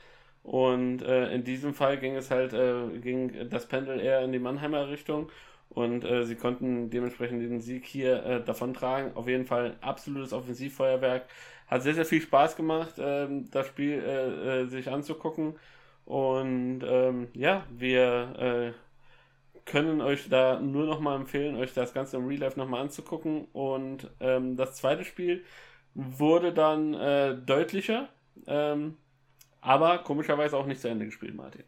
und 0.50 1.02
äh, 1.02 1.32
in 1.32 1.44
diesem 1.44 1.74
Fall 1.74 1.96
ging 1.98 2.16
es 2.16 2.32
halt, 2.32 2.52
äh, 2.54 2.98
ging 2.98 3.48
das 3.50 3.66
Pendel 3.68 4.00
eher 4.00 4.22
in 4.22 4.32
die 4.32 4.40
Mannheimer 4.40 4.88
Richtung. 4.88 5.30
Und 5.68 6.04
äh, 6.04 6.24
sie 6.24 6.34
konnten 6.34 6.90
dementsprechend 6.90 7.40
den 7.40 7.60
Sieg 7.60 7.86
hier 7.86 8.24
äh, 8.26 8.44
davontragen. 8.44 9.14
Auf 9.14 9.28
jeden 9.28 9.46
Fall 9.46 9.76
absolutes 9.80 10.32
Offensivfeuerwerk. 10.32 11.26
Hat 11.68 11.82
sehr, 11.84 11.94
sehr 11.94 12.04
viel 12.04 12.20
Spaß 12.20 12.56
gemacht, 12.56 12.94
ähm, 12.98 13.48
das 13.52 13.68
Spiel 13.68 14.02
äh, 14.04 14.62
äh, 14.62 14.66
sich 14.66 14.90
anzugucken. 14.90 15.54
Und 16.04 16.80
ähm, 16.84 17.28
ja, 17.34 17.64
wir 17.70 18.74
äh, 18.74 19.70
können 19.70 20.00
euch 20.00 20.28
da 20.30 20.58
nur 20.58 20.84
noch 20.84 20.98
mal 20.98 21.14
empfehlen, 21.14 21.54
euch 21.54 21.74
das 21.74 21.94
Ganze 21.94 22.16
im 22.16 22.26
Real 22.26 22.40
Life 22.40 22.58
noch 22.58 22.68
mal 22.68 22.80
anzugucken. 22.80 23.46
Und 23.52 24.10
ähm, 24.18 24.56
das 24.56 24.74
zweite 24.74 25.04
Spiel 25.04 25.44
wurde 25.94 26.52
dann 26.52 26.94
äh, 26.94 27.36
deutlicher, 27.36 28.08
ähm, 28.48 28.96
aber 29.60 29.98
komischerweise 29.98 30.56
auch 30.56 30.66
nicht 30.66 30.80
zu 30.80 30.88
Ende 30.88 31.06
gespielt, 31.06 31.34
Martin. 31.34 31.64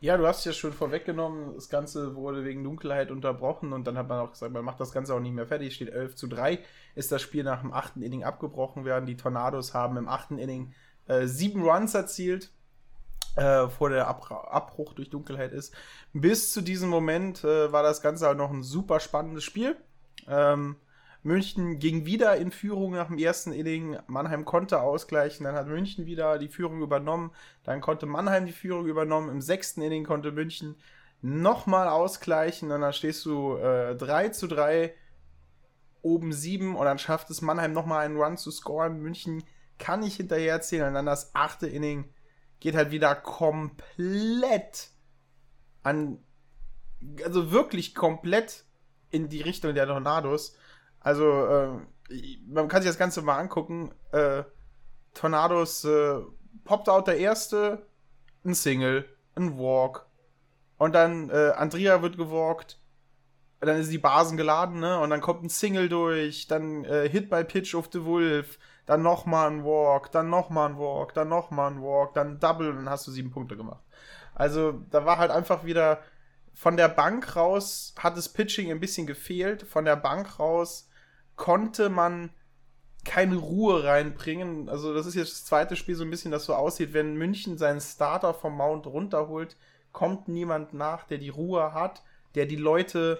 Ja, 0.00 0.16
du 0.16 0.26
hast 0.28 0.38
es 0.38 0.44
ja 0.44 0.52
schon 0.52 0.72
vorweggenommen, 0.72 1.54
das 1.54 1.68
Ganze 1.68 2.14
wurde 2.14 2.44
wegen 2.44 2.62
Dunkelheit 2.62 3.10
unterbrochen 3.10 3.72
und 3.72 3.84
dann 3.86 3.98
hat 3.98 4.08
man 4.08 4.20
auch 4.20 4.30
gesagt, 4.30 4.52
man 4.52 4.64
macht 4.64 4.78
das 4.78 4.92
Ganze 4.92 5.12
auch 5.12 5.18
nicht 5.18 5.34
mehr 5.34 5.46
fertig. 5.46 5.74
Steht 5.74 5.90
11 5.90 6.14
zu 6.14 6.28
3, 6.28 6.60
ist 6.94 7.10
das 7.10 7.20
Spiel 7.20 7.42
nach 7.42 7.62
dem 7.62 7.72
achten 7.72 8.02
Inning 8.02 8.22
abgebrochen 8.22 8.84
werden. 8.84 9.06
Die 9.06 9.16
Tornados 9.16 9.74
haben 9.74 9.96
im 9.96 10.08
achten 10.08 10.38
Inning 10.38 10.72
äh, 11.08 11.26
sieben 11.26 11.68
Runs 11.68 11.94
erzielt, 11.94 12.52
äh, 13.34 13.66
vor 13.68 13.90
der 13.90 14.06
Ab 14.06 14.30
Abbruch 14.30 14.92
durch 14.92 15.10
Dunkelheit 15.10 15.52
ist. 15.52 15.74
Bis 16.12 16.52
zu 16.52 16.60
diesem 16.60 16.90
Moment 16.90 17.42
äh, 17.42 17.72
war 17.72 17.82
das 17.82 18.00
Ganze 18.00 18.26
halt 18.26 18.38
noch 18.38 18.52
ein 18.52 18.62
super 18.62 19.00
spannendes 19.00 19.42
Spiel. 19.42 19.76
Ähm, 20.28 20.76
München 21.28 21.78
ging 21.78 22.06
wieder 22.06 22.36
in 22.36 22.50
Führung 22.50 22.92
nach 22.92 23.06
dem 23.06 23.18
ersten 23.18 23.52
Inning. 23.52 23.98
Mannheim 24.08 24.44
konnte 24.44 24.80
ausgleichen. 24.80 25.44
Dann 25.44 25.54
hat 25.54 25.68
München 25.68 26.06
wieder 26.06 26.38
die 26.38 26.48
Führung 26.48 26.82
übernommen. 26.82 27.30
Dann 27.62 27.80
konnte 27.80 28.06
Mannheim 28.06 28.46
die 28.46 28.52
Führung 28.52 28.86
übernommen. 28.86 29.28
Im 29.28 29.40
sechsten 29.40 29.82
Inning 29.82 30.04
konnte 30.04 30.32
München 30.32 30.74
nochmal 31.20 31.86
ausgleichen. 31.86 32.72
Und 32.72 32.80
dann 32.80 32.92
stehst 32.92 33.24
du 33.26 33.56
äh, 33.56 33.94
3 33.94 34.30
zu 34.30 34.48
3, 34.48 34.94
oben 36.02 36.32
7. 36.32 36.74
Und 36.74 36.84
dann 36.84 36.98
schafft 36.98 37.30
es 37.30 37.42
Mannheim 37.42 37.72
nochmal 37.72 38.06
einen 38.06 38.16
Run 38.16 38.36
zu 38.36 38.50
scoren. 38.50 39.00
München 39.00 39.44
kann 39.78 40.00
nicht 40.00 40.16
hinterherzählen. 40.16 40.88
Und 40.88 40.94
dann 40.94 41.06
das 41.06 41.34
achte 41.34 41.68
Inning 41.68 42.12
geht 42.58 42.74
halt 42.74 42.90
wieder 42.90 43.14
komplett 43.14 44.88
an. 45.82 46.18
Also 47.22 47.52
wirklich 47.52 47.94
komplett 47.94 48.64
in 49.10 49.28
die 49.28 49.42
Richtung 49.42 49.74
der 49.74 49.86
Tornados. 49.86 50.56
Also, 51.00 51.46
äh, 51.46 51.68
man 52.46 52.68
kann 52.68 52.82
sich 52.82 52.90
das 52.90 52.98
Ganze 52.98 53.22
mal 53.22 53.38
angucken. 53.38 53.92
Äh, 54.12 54.44
Tornados 55.14 55.84
äh, 55.84 56.20
poppt 56.64 56.88
out 56.88 57.06
der 57.06 57.18
erste, 57.18 57.86
ein 58.44 58.54
Single, 58.54 59.08
ein 59.34 59.58
Walk. 59.58 60.06
Und 60.76 60.94
dann 60.94 61.30
äh, 61.30 61.52
Andrea 61.56 62.02
wird 62.02 62.16
gewalkt. 62.16 62.80
Dann 63.60 63.80
ist 63.80 63.90
die 63.90 63.98
Basen 63.98 64.36
geladen, 64.36 64.78
ne? 64.78 65.00
Und 65.00 65.10
dann 65.10 65.20
kommt 65.20 65.42
ein 65.42 65.48
Single 65.48 65.88
durch, 65.88 66.46
dann 66.46 66.84
äh, 66.84 67.08
Hit 67.08 67.28
by 67.28 67.42
Pitch 67.42 67.74
of 67.74 67.88
the 67.92 68.04
Wolf, 68.04 68.58
dann 68.86 69.02
nochmal 69.02 69.50
ein 69.50 69.64
Walk, 69.64 70.12
dann 70.12 70.30
nochmal 70.30 70.70
ein 70.70 70.78
Walk, 70.78 71.12
dann 71.14 71.28
nochmal 71.28 71.72
ein 71.72 71.82
Walk, 71.82 72.14
dann 72.14 72.38
Double 72.38 72.70
und 72.70 72.76
dann 72.76 72.88
hast 72.88 73.08
du 73.08 73.10
sieben 73.10 73.32
Punkte 73.32 73.56
gemacht. 73.56 73.82
Also, 74.34 74.84
da 74.90 75.04
war 75.04 75.18
halt 75.18 75.32
einfach 75.32 75.64
wieder 75.64 76.00
von 76.58 76.76
der 76.76 76.88
Bank 76.88 77.36
raus 77.36 77.94
hat 77.98 78.16
das 78.16 78.28
Pitching 78.28 78.72
ein 78.72 78.80
bisschen 78.80 79.06
gefehlt. 79.06 79.62
Von 79.62 79.84
der 79.84 79.94
Bank 79.94 80.40
raus 80.40 80.87
konnte 81.38 81.88
man 81.88 82.30
keine 83.06 83.36
Ruhe 83.36 83.84
reinbringen. 83.84 84.68
Also, 84.68 84.92
das 84.92 85.06
ist 85.06 85.14
jetzt 85.14 85.32
das 85.32 85.44
zweite 85.46 85.76
Spiel 85.76 85.94
so 85.94 86.04
ein 86.04 86.10
bisschen, 86.10 86.30
das 86.30 86.44
so 86.44 86.54
aussieht, 86.54 86.92
wenn 86.92 87.16
München 87.16 87.56
seinen 87.56 87.80
Starter 87.80 88.34
vom 88.34 88.56
Mount 88.56 88.86
runterholt, 88.86 89.56
kommt 89.92 90.28
niemand 90.28 90.74
nach, 90.74 91.04
der 91.04 91.16
die 91.16 91.30
Ruhe 91.30 91.72
hat, 91.72 92.02
der 92.34 92.44
die 92.44 92.56
Leute 92.56 93.18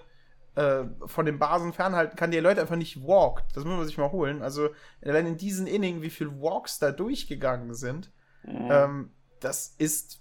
äh, 0.56 0.84
von 1.06 1.24
den 1.24 1.38
Basen 1.38 1.72
fernhalten 1.72 2.16
kann, 2.16 2.30
der 2.30 2.42
Leute 2.42 2.60
einfach 2.60 2.76
nicht 2.76 3.02
walkt. 3.06 3.56
Das 3.56 3.64
muss 3.64 3.78
man 3.78 3.86
sich 3.86 3.96
mal 3.96 4.12
holen. 4.12 4.42
Also, 4.42 4.68
wenn 5.00 5.26
in 5.26 5.38
diesen 5.38 5.66
Inning, 5.66 6.02
wie 6.02 6.10
viele 6.10 6.38
Walks 6.42 6.78
da 6.78 6.92
durchgegangen 6.92 7.72
sind, 7.74 8.10
mhm. 8.42 8.68
ähm, 8.70 9.10
das 9.40 9.74
ist 9.78 10.20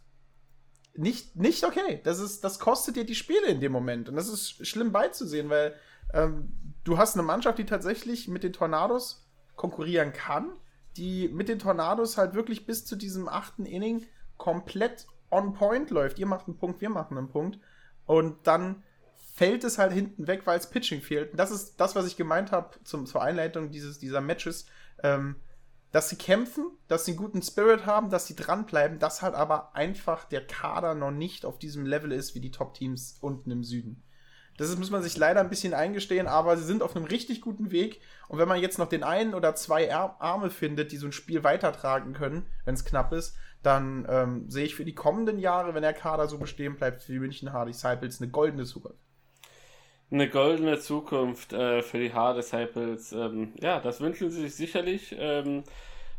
nicht, 0.93 1.36
nicht 1.36 1.63
okay. 1.65 1.99
Das, 2.03 2.19
ist, 2.19 2.43
das 2.43 2.60
kostet 2.60 2.95
dir 2.95 3.05
die 3.05 3.15
Spiele 3.15 3.47
in 3.47 3.60
dem 3.60 3.71
Moment. 3.71 4.07
Und 4.07 4.15
das 4.15 4.29
ist 4.29 4.65
schlimm 4.65 4.91
beizusehen, 4.91 5.49
weil 5.49 5.75
ähm, 6.13 6.52
du 6.84 6.98
hast 6.98 7.15
eine 7.15 7.24
Mannschaft, 7.24 7.58
die 7.58 7.65
tatsächlich 7.65 8.28
mit 8.28 8.43
den 8.43 8.54
Tornados 8.54 9.28
konkurrieren 9.56 10.13
kann, 10.13 10.52
die 10.96 11.28
mit 11.30 11.50
den 11.50 11.60
Tornados 11.60 12.17
halt 12.17 12.34
wirklich 12.34 12.65
bis 12.65 12.86
zu 12.86 12.96
diesem 12.96 13.28
achten 13.28 13.65
Inning 13.65 14.06
komplett 14.38 15.08
on 15.30 15.54
point 15.54 15.89
läuft. 15.89 16.20
Ihr 16.20 16.26
macht 16.26 16.48
einen 16.48 16.58
Punkt, 16.58 16.82
wir 16.82 16.89
machen 16.89 17.17
einen 17.17 17.30
Punkt. 17.30 17.60
Und 18.06 18.48
dann 18.48 18.84
fällt 19.34 19.63
es 19.63 19.78
halt 19.78 19.91
hinten 19.91 20.28
weg, 20.28 20.41
weil 20.46 20.58
es 20.58 20.70
Pitching 20.70 21.02
fehlt. 21.02 21.38
Das 21.38 21.52
ist 21.52 21.76
das, 21.80 21.96
was 21.96 22.08
ich 22.08 22.17
gemeint 22.17 22.52
habe 22.52 22.72
zur 22.84 23.22
Einleitung 23.22 23.70
dieses, 23.70 24.00
dieser 24.00 24.22
Matches. 24.22 24.65
Ähm, 25.04 25.36
dass 25.91 26.10
sie 26.10 26.17
kämpfen, 26.17 26.65
dass 26.88 27.06
sie 27.06 27.12
einen 27.12 27.20
guten 27.20 27.41
Spirit 27.41 27.86
haben, 27.86 28.10
dass 28.10 28.28
sie 28.28 28.36
dranbleiben, 28.36 29.00
dass 29.00 29.22
halt 29.22 29.36
aber 29.36 29.74
einfach 29.76 30.26
der 30.26 30.46
Kader 30.46 30.96
noch 30.96 31.12
nicht 31.12 31.46
auf 31.46 31.60
diesem 31.60 31.86
Level 31.86 32.12
ist 32.12 32.36
wie 32.36 32.39
die 32.41 32.52
Top-Teams 32.52 33.17
unten 33.22 33.52
im 33.52 33.63
Süden. 33.63 34.04
Das 34.58 34.76
muss 34.76 34.89
man 34.89 35.04
sich 35.04 35.15
leider 35.17 35.39
ein 35.39 35.50
bisschen 35.50 35.74
eingestehen, 35.74 36.28
aber 36.28 36.58
sie 36.58 36.63
sind 36.63 36.82
auf 36.82 36.96
einem 36.96 37.06
richtig 37.06 37.41
guten 37.41 37.72
Weg. 37.72 38.02
Und 38.28 38.39
wenn 38.39 38.48
man 38.48 38.60
jetzt 38.60 38.80
noch 38.80 38.89
den 38.89 39.04
einen 39.04 39.36
oder 39.36 39.56
zwei 39.56 39.93
Arme 39.93 40.50
findet, 40.50 40.91
die 40.91 40.98
so 40.98 41.06
ein 41.06 41.12
Spiel 41.12 41.43
weitertragen 41.43 42.13
können, 42.13 42.46
wenn 42.65 42.74
es 42.74 42.84
knapp 42.84 43.13
ist, 43.13 43.38
dann 43.62 44.08
ähm, 44.10 44.50
sehe 44.50 44.65
ich 44.65 44.76
für 44.76 44.86
die 44.86 44.96
kommenden 44.96 45.39
Jahre, 45.39 45.74
wenn 45.74 45.84
der 45.84 45.93
Kader 45.93 46.28
so 46.28 46.38
bestehen 46.38 46.76
bleibt, 46.76 47.02
für 47.02 47.12
die 47.12 47.20
München 47.20 47.54
Hard 47.54 47.70
Disciples 47.70 48.20
eine 48.20 48.32
goldene 48.32 48.65
Zukunft. 48.65 49.00
Eine 50.10 50.30
goldene 50.30 50.80
Zukunft 50.80 51.54
äh, 51.54 51.82
für 51.82 52.00
die 52.00 52.13
Hard 52.13 52.38
Disciples. 52.38 53.12
Ähm, 53.12 53.54
ja, 53.60 53.80
das 53.80 54.00
wünschen 54.00 54.30
sie 54.32 54.41
sich 54.41 54.56
sicherlich. 54.56 55.15
Ähm, 55.20 55.63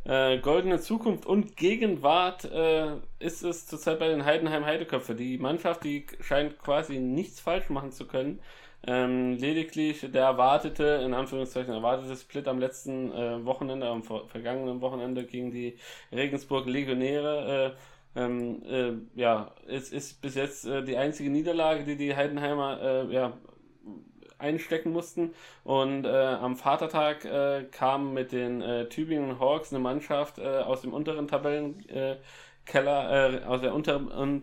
äh, 0.09 0.38
goldene 0.38 0.81
Zukunft 0.81 1.27
und 1.27 1.57
Gegenwart 1.57 2.44
äh, 2.47 2.97
ist 3.18 3.42
es 3.42 3.66
zurzeit 3.66 3.99
bei 3.99 4.09
den 4.09 4.25
Heidenheim 4.25 4.64
Heideköpfe. 4.64 5.14
Die 5.14 5.37
Mannschaft, 5.38 5.85
die 5.85 6.07
scheint 6.21 6.59
quasi 6.59 6.99
nichts 6.99 7.40
falsch 7.40 7.68
machen 7.68 7.92
zu 7.92 8.07
können. 8.07 8.40
Ähm, 8.87 9.37
lediglich 9.37 10.07
der 10.11 10.25
erwartete, 10.25 11.03
in 11.05 11.12
Anführungszeichen 11.12 11.75
erwartete 11.75 12.16
Split 12.16 12.49
am 12.49 12.59
letzten 12.59 13.12
äh, 13.12 13.44
Wochenende, 13.44 13.88
am 13.88 14.03
ver 14.03 14.27
vergangenen 14.29 14.81
Wochenende 14.81 15.25
gegen 15.25 15.51
die 15.51 15.77
Regensburg 16.11 16.66
Legionäre. 16.66 17.75
Äh, 18.14 18.21
ähm, 18.21 18.62
äh, 18.64 18.92
ja, 19.21 19.53
es 19.66 19.92
ist 19.92 20.23
bis 20.23 20.37
jetzt 20.37 20.64
äh, 20.64 20.83
die 20.83 20.97
einzige 20.97 21.29
Niederlage, 21.29 21.85
die 21.85 21.97
die 21.97 22.16
Heidenheimer 22.16 22.81
äh, 22.81 23.14
ja, 23.14 23.35
einstecken 24.38 24.92
mussten. 24.92 25.35
Und 25.64 26.05
äh, 26.05 26.09
am 26.09 26.57
Vatertag 26.57 27.24
äh, 27.24 27.64
kam 27.70 28.14
mit 28.14 28.33
den 28.33 28.62
äh, 28.62 28.88
Tübingen 28.88 29.38
Hawks 29.38 29.72
eine 29.72 29.81
Mannschaft 29.81 30.38
äh, 30.38 30.46
aus 30.46 30.83
dem 30.83 30.92
unteren 30.92 31.29
Tabellenkeller, 31.29 32.20
äh, 32.74 33.44
aus 33.44 33.61
der 33.61 33.74
unter, 33.74 34.01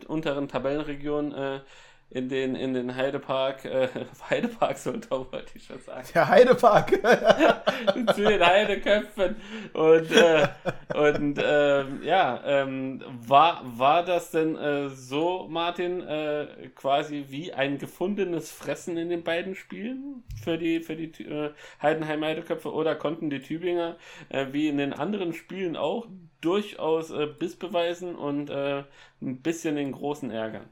unteren 0.08 0.48
Tabellenregion 0.48 1.34
äh, 1.34 1.60
in 2.10 2.30
den, 2.30 2.56
in 2.56 2.74
den 2.74 2.96
Heidepark, 2.96 3.66
äh, 3.66 3.90
Heidepark 4.30 4.78
sollte 4.78 5.10
wollte 5.10 5.52
ich 5.56 5.66
schon 5.66 5.80
sagen. 5.80 6.08
Der 6.14 6.30
Heidepark. 6.30 6.92
zu 8.16 8.24
den 8.24 8.46
Heideköpfen. 8.46 9.36
Und, 9.74 10.12
äh, 10.12 10.48
und 10.94 11.38
äh, 11.38 12.06
ja, 12.06 12.42
ähm, 12.46 13.04
war, 13.28 13.64
war 13.66 14.06
das 14.06 14.32
denn 14.32 14.56
äh, 14.56 14.90
so, 14.90 15.48
Martin, 15.50 16.02
äh, 16.02 16.70
quasi 16.76 17.26
wie 17.30 17.54
ein 17.54 17.78
gefundenes 17.80 18.52
Fressen 18.52 18.98
in 18.98 19.10
den 19.10 19.24
beiden 19.24 19.56
Spielen 19.56 20.24
für 20.42 20.58
die, 20.58 20.82
für 20.82 20.96
die 20.96 21.24
äh, 21.24 21.52
Heidenheim 21.82 22.24
Heideköpfe 22.24 22.72
oder 22.72 22.96
konnten 22.96 23.30
die 23.30 23.42
Tübinger 23.42 23.98
äh, 24.30 24.48
wie 24.52 24.68
in 24.68 24.78
den 24.78 24.94
anderen 24.94 25.34
Spielen 25.34 25.76
auch 25.76 26.08
durchaus 26.40 27.12
äh, 27.12 27.26
Biss 27.26 27.56
beweisen 27.56 28.16
und 28.16 28.50
äh, 28.50 28.84
ein 29.22 29.42
bisschen 29.42 29.76
den 29.76 29.92
großen 29.92 30.32
ärgern? 30.32 30.70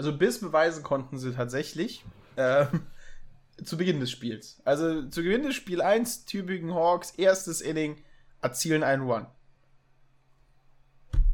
Also 0.00 0.16
bis 0.16 0.40
beweisen 0.40 0.82
konnten 0.82 1.18
sie 1.18 1.34
tatsächlich 1.34 2.06
äh, 2.36 2.64
zu 3.62 3.76
Beginn 3.76 4.00
des 4.00 4.10
Spiels. 4.10 4.58
Also 4.64 5.06
zu 5.10 5.22
Beginn 5.22 5.42
des 5.42 5.54
Spiel 5.54 5.82
1, 5.82 6.24
Tübingen 6.24 6.74
Hawks, 6.74 7.10
erstes 7.18 7.60
Inning, 7.60 8.02
erzielen 8.40 8.82
einen 8.82 9.02
Run. 9.02 9.26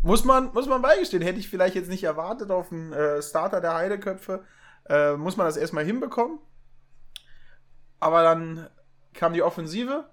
Muss 0.02 0.24
man, 0.24 0.52
muss 0.52 0.66
man 0.66 0.82
beigestehen. 0.82 1.22
Hätte 1.22 1.38
ich 1.38 1.48
vielleicht 1.48 1.76
jetzt 1.76 1.88
nicht 1.88 2.02
erwartet 2.02 2.50
auf 2.50 2.72
einen 2.72 2.92
äh, 2.92 3.22
Starter 3.22 3.60
der 3.60 3.74
Heideköpfe. 3.74 4.42
Äh, 4.88 5.12
muss 5.14 5.36
man 5.36 5.46
das 5.46 5.56
erstmal 5.56 5.84
hinbekommen. 5.84 6.40
Aber 8.00 8.24
dann 8.24 8.68
kam 9.14 9.32
die 9.32 9.42
Offensive 9.42 10.10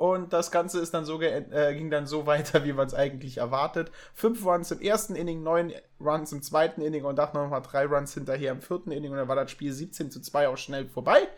und 0.00 0.32
das 0.32 0.50
Ganze 0.50 0.80
ist 0.80 0.94
dann 0.94 1.04
so 1.04 1.20
äh, 1.20 1.74
ging 1.74 1.90
dann 1.90 2.06
so 2.06 2.24
weiter, 2.24 2.64
wie 2.64 2.72
man 2.72 2.86
es 2.86 2.94
eigentlich 2.94 3.36
erwartet. 3.36 3.92
Fünf 4.14 4.46
Runs 4.46 4.70
im 4.70 4.80
ersten 4.80 5.14
Inning, 5.14 5.42
neun 5.42 5.74
Runs 6.00 6.32
im 6.32 6.40
zweiten 6.40 6.80
Inning 6.80 7.04
und 7.04 7.16
dann 7.16 7.34
nochmal 7.34 7.60
drei 7.60 7.84
Runs 7.84 8.14
hinterher 8.14 8.52
im 8.52 8.62
vierten 8.62 8.92
Inning. 8.92 9.10
Und 9.10 9.18
dann 9.18 9.28
war 9.28 9.36
das 9.36 9.50
Spiel 9.50 9.70
17 9.70 10.10
zu 10.10 10.22
2 10.22 10.48
auch 10.48 10.56
schnell 10.56 10.88
vorbei. 10.88 11.28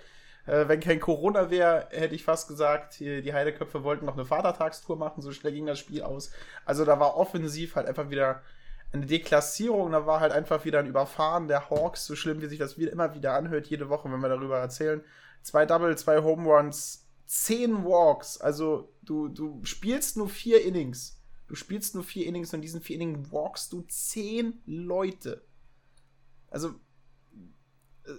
Äh, 0.46 0.68
wenn 0.68 0.78
kein 0.78 1.00
Corona 1.00 1.50
wäre, 1.50 1.88
hätte 1.90 2.14
ich 2.14 2.22
fast 2.22 2.46
gesagt, 2.46 3.00
die 3.00 3.34
Heideköpfe 3.34 3.82
wollten 3.82 4.06
noch 4.06 4.14
eine 4.14 4.26
Vatertagstour 4.26 4.94
machen, 4.94 5.22
so 5.22 5.32
schnell 5.32 5.54
ging 5.54 5.66
das 5.66 5.80
Spiel 5.80 6.04
aus. 6.04 6.30
Also 6.64 6.84
da 6.84 7.00
war 7.00 7.16
offensiv 7.16 7.74
halt 7.74 7.88
einfach 7.88 8.10
wieder 8.10 8.42
eine 8.92 9.06
Deklassierung, 9.06 9.90
da 9.90 10.06
war 10.06 10.20
halt 10.20 10.30
einfach 10.30 10.64
wieder 10.64 10.78
ein 10.78 10.86
Überfahren 10.86 11.48
der 11.48 11.68
Hawks, 11.68 12.06
so 12.06 12.14
schlimm 12.14 12.40
wie 12.40 12.46
sich 12.46 12.60
das 12.60 12.74
immer 12.74 13.16
wieder 13.16 13.32
anhört, 13.32 13.66
jede 13.66 13.88
Woche, 13.88 14.08
wenn 14.12 14.20
wir 14.20 14.28
darüber 14.28 14.60
erzählen. 14.60 15.02
Zwei 15.42 15.66
Double, 15.66 15.98
zwei 15.98 16.22
Home 16.22 16.48
Runs, 16.48 17.01
zehn 17.32 17.82
Walks. 17.84 18.38
Also 18.38 18.92
du, 19.02 19.28
du 19.28 19.64
spielst 19.64 20.18
nur 20.18 20.28
vier 20.28 20.62
Innings. 20.64 21.18
Du 21.48 21.54
spielst 21.54 21.94
nur 21.94 22.04
vier 22.04 22.26
Innings 22.26 22.52
und 22.52 22.58
in 22.58 22.62
diesen 22.62 22.82
vier 22.82 22.96
Innings 22.96 23.32
walkst 23.32 23.72
du 23.72 23.80
zehn 23.82 24.60
Leute. 24.66 25.42
Also 26.50 26.74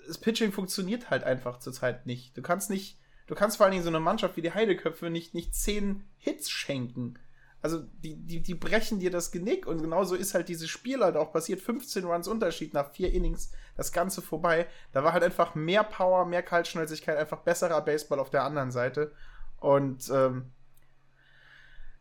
das 0.08 0.17
Pitching 0.17 0.52
funktioniert 0.52 1.12
halt 1.12 1.23
einfach 1.23 1.60
zurzeit 1.60 2.08
nicht. 2.08 2.36
Du 2.36 2.41
kannst 2.41 2.71
nicht, 2.71 2.99
du 3.28 3.36
kannst 3.36 3.58
vor 3.58 3.65
allen 3.65 3.73
Dingen 3.73 3.84
so 3.84 3.89
eine 3.89 3.99
Mannschaft 3.99 4.36
wie 4.36 4.41
die 4.41 4.54
Heideköpfe 4.54 5.12
nicht, 5.12 5.36
nicht 5.36 5.54
zehn 5.54 6.04
Hits 6.17 6.49
schenken. 6.49 7.19
Also 7.63 7.82
die, 8.04 8.17
die, 8.17 8.43
die 8.43 8.56
brechen 8.56 8.99
dir 8.99 9.10
das 9.10 9.32
Genick 9.32 9.65
und 9.65 9.82
genauso 9.82 10.15
ist 10.15 10.34
halt 10.34 10.49
dieses 10.49 10.69
Spiel 10.69 11.02
halt 11.02 11.15
auch 11.15 11.32
passiert. 11.32 11.62
15 11.62 12.04
Runs 12.04 12.28
Unterschied 12.28 12.73
nach 12.73 12.91
vier 12.91 13.13
Innings, 13.13 13.54
das 13.78 13.93
Ganze 13.93 14.21
vorbei. 14.21 14.67
Da 14.91 15.06
war 15.06 15.13
halt 15.13 15.23
einfach 15.23 15.56
mehr 15.56 15.86
Power, 15.86 16.26
mehr 16.26 16.43
Kaltschnäuzigkeit, 16.43 17.17
einfach 17.17 17.39
besserer 17.39 17.80
Baseball 17.80 18.19
auf 18.19 18.30
der 18.30 18.43
anderen 18.43 18.71
Seite. 18.71 19.13
Und 19.62 20.12
ähm, 20.13 20.52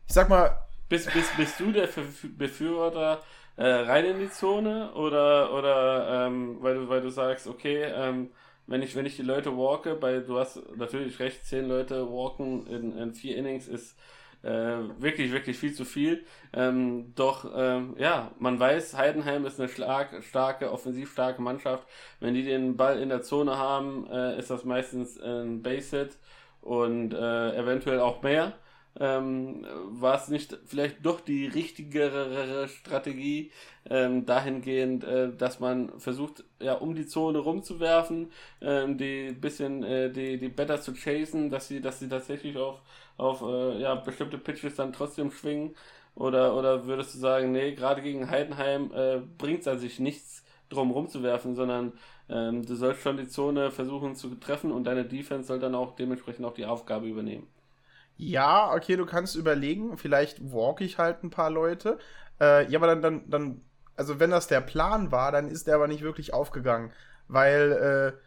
ich 0.05 0.13
sag 0.13 0.27
mal. 0.27 0.59
Bist, 0.89 1.11
bist, 1.13 1.35
bist 1.37 1.59
du 1.61 1.71
der 1.71 1.87
Befürworter 2.37 3.23
äh, 3.55 3.65
rein 3.65 4.03
in 4.03 4.19
die 4.19 4.29
Zone 4.29 4.93
oder, 4.93 5.53
oder 5.53 6.27
ähm, 6.27 6.57
weil, 6.59 6.75
du, 6.75 6.89
weil 6.89 7.01
du 7.01 7.09
sagst, 7.09 7.47
okay, 7.47 7.83
ähm, 7.83 8.31
wenn 8.67 8.81
ich, 8.81 8.95
wenn 8.97 9.05
ich 9.05 9.15
die 9.15 9.21
Leute 9.21 9.57
walke, 9.57 9.95
bei, 9.95 10.19
du 10.19 10.37
hast 10.37 10.59
natürlich 10.75 11.19
recht, 11.19 11.45
zehn 11.45 11.69
Leute 11.69 12.11
walken 12.11 12.67
in, 12.67 12.97
in 12.97 13.13
vier 13.13 13.37
Innings 13.37 13.69
ist 13.69 13.97
äh, 14.43 14.49
wirklich, 14.99 15.31
wirklich 15.31 15.57
viel 15.57 15.73
zu 15.73 15.85
viel. 15.85 16.25
Ähm, 16.53 17.13
doch, 17.15 17.51
ähm, 17.55 17.95
ja, 17.97 18.31
man 18.39 18.59
weiß, 18.59 18.95
Heidenheim 18.97 19.45
ist 19.45 19.59
eine 19.59 19.69
stark, 19.69 20.23
starke, 20.23 20.71
offensiv 20.71 21.11
starke 21.11 21.41
Mannschaft. 21.41 21.87
Wenn 22.19 22.33
die 22.33 22.43
den 22.43 22.77
Ball 22.77 22.99
in 22.99 23.09
der 23.09 23.21
Zone 23.21 23.57
haben, 23.57 24.07
äh, 24.11 24.37
ist 24.37 24.49
das 24.49 24.65
meistens 24.65 25.19
ein 25.19 25.63
Base-Hit 25.63 26.17
und 26.61 27.13
äh, 27.13 27.55
eventuell 27.57 27.99
auch 27.99 28.21
mehr. 28.21 28.53
Ähm, 28.99 29.65
war 29.89 30.15
es 30.15 30.27
nicht 30.27 30.55
vielleicht 30.65 31.03
doch 31.03 31.19
die 31.19 31.47
richtigere 31.47 32.67
Strategie 32.67 33.51
ähm, 33.89 34.27
dahingehend, 34.27 35.03
äh, 35.03 35.35
dass 35.35 35.59
man 35.59 35.99
versucht, 35.99 36.43
ja, 36.59 36.75
um 36.75 36.93
die 36.93 37.07
Zone 37.07 37.39
rumzuwerfen, 37.39 38.31
ähm, 38.61 38.99
die 38.99 39.31
bisschen 39.31 39.83
äh, 39.83 40.11
die 40.11 40.37
die 40.37 40.49
Better 40.49 40.79
zu 40.79 40.93
chasen, 40.93 41.49
dass 41.49 41.69
sie 41.69 41.81
dass 41.81 41.99
sie 41.99 42.07
tatsächlich 42.07 42.55
auf 42.57 42.81
auf 43.17 43.41
äh, 43.41 43.79
ja, 43.79 43.95
bestimmte 43.95 44.37
Pitches 44.37 44.75
dann 44.75 44.93
trotzdem 44.93 45.31
schwingen? 45.31 45.75
Oder, 46.15 46.55
oder 46.55 46.85
würdest 46.85 47.15
du 47.15 47.19
sagen, 47.19 47.51
nee, 47.51 47.73
gerade 47.73 48.01
gegen 48.01 48.29
Heidenheim 48.29 48.91
äh, 48.93 49.19
bringt 49.37 49.61
es 49.61 49.67
an 49.67 49.79
sich 49.79 49.99
nichts, 49.99 50.43
drum 50.69 50.91
rumzuwerfen, 50.91 51.55
sondern 51.55 51.93
ähm, 52.29 52.65
du 52.65 52.75
sollst 52.75 53.01
schon 53.01 53.17
die 53.17 53.27
Zone 53.27 53.71
versuchen 53.71 54.15
zu 54.15 54.35
treffen 54.35 54.71
und 54.71 54.85
deine 54.85 55.05
Defense 55.05 55.47
soll 55.47 55.59
dann 55.59 55.75
auch 55.75 55.95
dementsprechend 55.95 56.45
auch 56.45 56.53
die 56.53 56.65
Aufgabe 56.65 57.07
übernehmen. 57.07 57.47
Ja, 58.17 58.71
okay, 58.73 58.95
du 58.95 59.05
kannst 59.05 59.35
überlegen, 59.35 59.97
vielleicht 59.97 60.39
walk 60.51 60.81
ich 60.81 60.97
halt 60.97 61.23
ein 61.23 61.29
paar 61.29 61.49
Leute. 61.49 61.97
Äh, 62.39 62.69
ja, 62.71 62.79
aber 62.79 62.87
dann, 62.87 63.01
dann, 63.01 63.29
dann, 63.29 63.61
also 63.95 64.19
wenn 64.19 64.29
das 64.29 64.47
der 64.47 64.61
Plan 64.61 65.11
war, 65.11 65.31
dann 65.31 65.47
ist 65.49 65.67
der 65.67 65.75
aber 65.75 65.87
nicht 65.87 66.01
wirklich 66.03 66.33
aufgegangen. 66.33 66.91
Weil, 67.27 68.13
äh, 68.17 68.19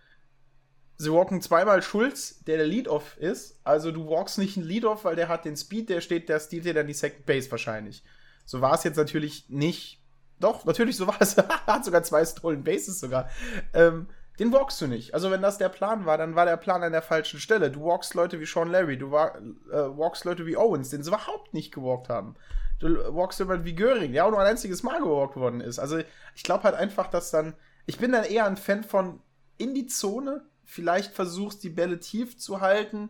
sie 0.96 1.12
walken 1.12 1.40
zweimal 1.42 1.82
Schulz, 1.82 2.42
der 2.44 2.56
der 2.58 2.66
Lead-Off 2.66 3.16
ist. 3.18 3.60
Also 3.64 3.92
du 3.92 4.08
walkst 4.08 4.38
nicht 4.38 4.56
einen 4.56 4.66
Lead-Off, 4.66 5.04
weil 5.04 5.16
der 5.16 5.28
hat 5.28 5.44
den 5.44 5.56
Speed, 5.56 5.88
der 5.88 6.00
steht, 6.00 6.28
der 6.28 6.40
stiehlt 6.40 6.64
dir 6.64 6.74
dann 6.74 6.86
die 6.86 6.94
Second 6.94 7.26
Base 7.26 7.50
wahrscheinlich. 7.50 8.02
So 8.44 8.60
war 8.60 8.74
es 8.74 8.84
jetzt 8.84 8.96
natürlich 8.96 9.46
nicht. 9.48 10.00
Doch, 10.38 10.64
natürlich, 10.64 10.96
so 10.96 11.06
war 11.06 11.16
es. 11.20 11.36
hat 11.36 11.84
sogar 11.84 12.02
zwei 12.02 12.24
Stolen 12.24 12.64
Bases 12.64 13.00
sogar. 13.00 13.28
Ähm, 13.74 14.08
den 14.38 14.52
walkst 14.52 14.80
du 14.80 14.86
nicht. 14.86 15.14
Also 15.14 15.30
wenn 15.30 15.42
das 15.42 15.58
der 15.58 15.70
Plan 15.70 16.04
war, 16.04 16.18
dann 16.18 16.34
war 16.34 16.44
der 16.44 16.58
Plan 16.58 16.82
an 16.82 16.92
der 16.92 17.02
falschen 17.02 17.40
Stelle. 17.40 17.70
Du 17.70 17.84
walkst 17.84 18.14
Leute 18.14 18.38
wie 18.38 18.46
Sean 18.46 18.70
Larry, 18.70 18.98
du 18.98 19.08
äh, 19.08 19.96
walkst 19.96 20.24
Leute 20.24 20.46
wie 20.46 20.56
Owens, 20.56 20.90
den 20.90 21.02
sie 21.02 21.10
überhaupt 21.10 21.54
nicht 21.54 21.72
gewalkt 21.72 22.08
haben. 22.08 22.36
Du 22.78 22.88
walkst 23.14 23.38
jemand 23.38 23.64
wie 23.64 23.74
Göring, 23.74 24.12
der 24.12 24.26
auch 24.26 24.30
nur 24.30 24.40
ein 24.40 24.46
einziges 24.46 24.82
Mal 24.82 25.00
gewalkt 25.00 25.36
worden 25.36 25.62
ist. 25.62 25.78
Also 25.78 25.98
ich 26.34 26.42
glaube 26.42 26.64
halt 26.64 26.74
einfach, 26.74 27.06
dass 27.06 27.30
dann, 27.30 27.54
ich 27.86 27.98
bin 27.98 28.12
dann 28.12 28.24
eher 28.24 28.44
ein 28.44 28.58
Fan 28.58 28.84
von 28.84 29.20
in 29.56 29.74
die 29.74 29.86
Zone, 29.86 30.44
vielleicht 30.66 31.14
versuchst, 31.14 31.62
die 31.62 31.70
Bälle 31.70 31.98
tief 32.00 32.36
zu 32.36 32.60
halten, 32.60 33.08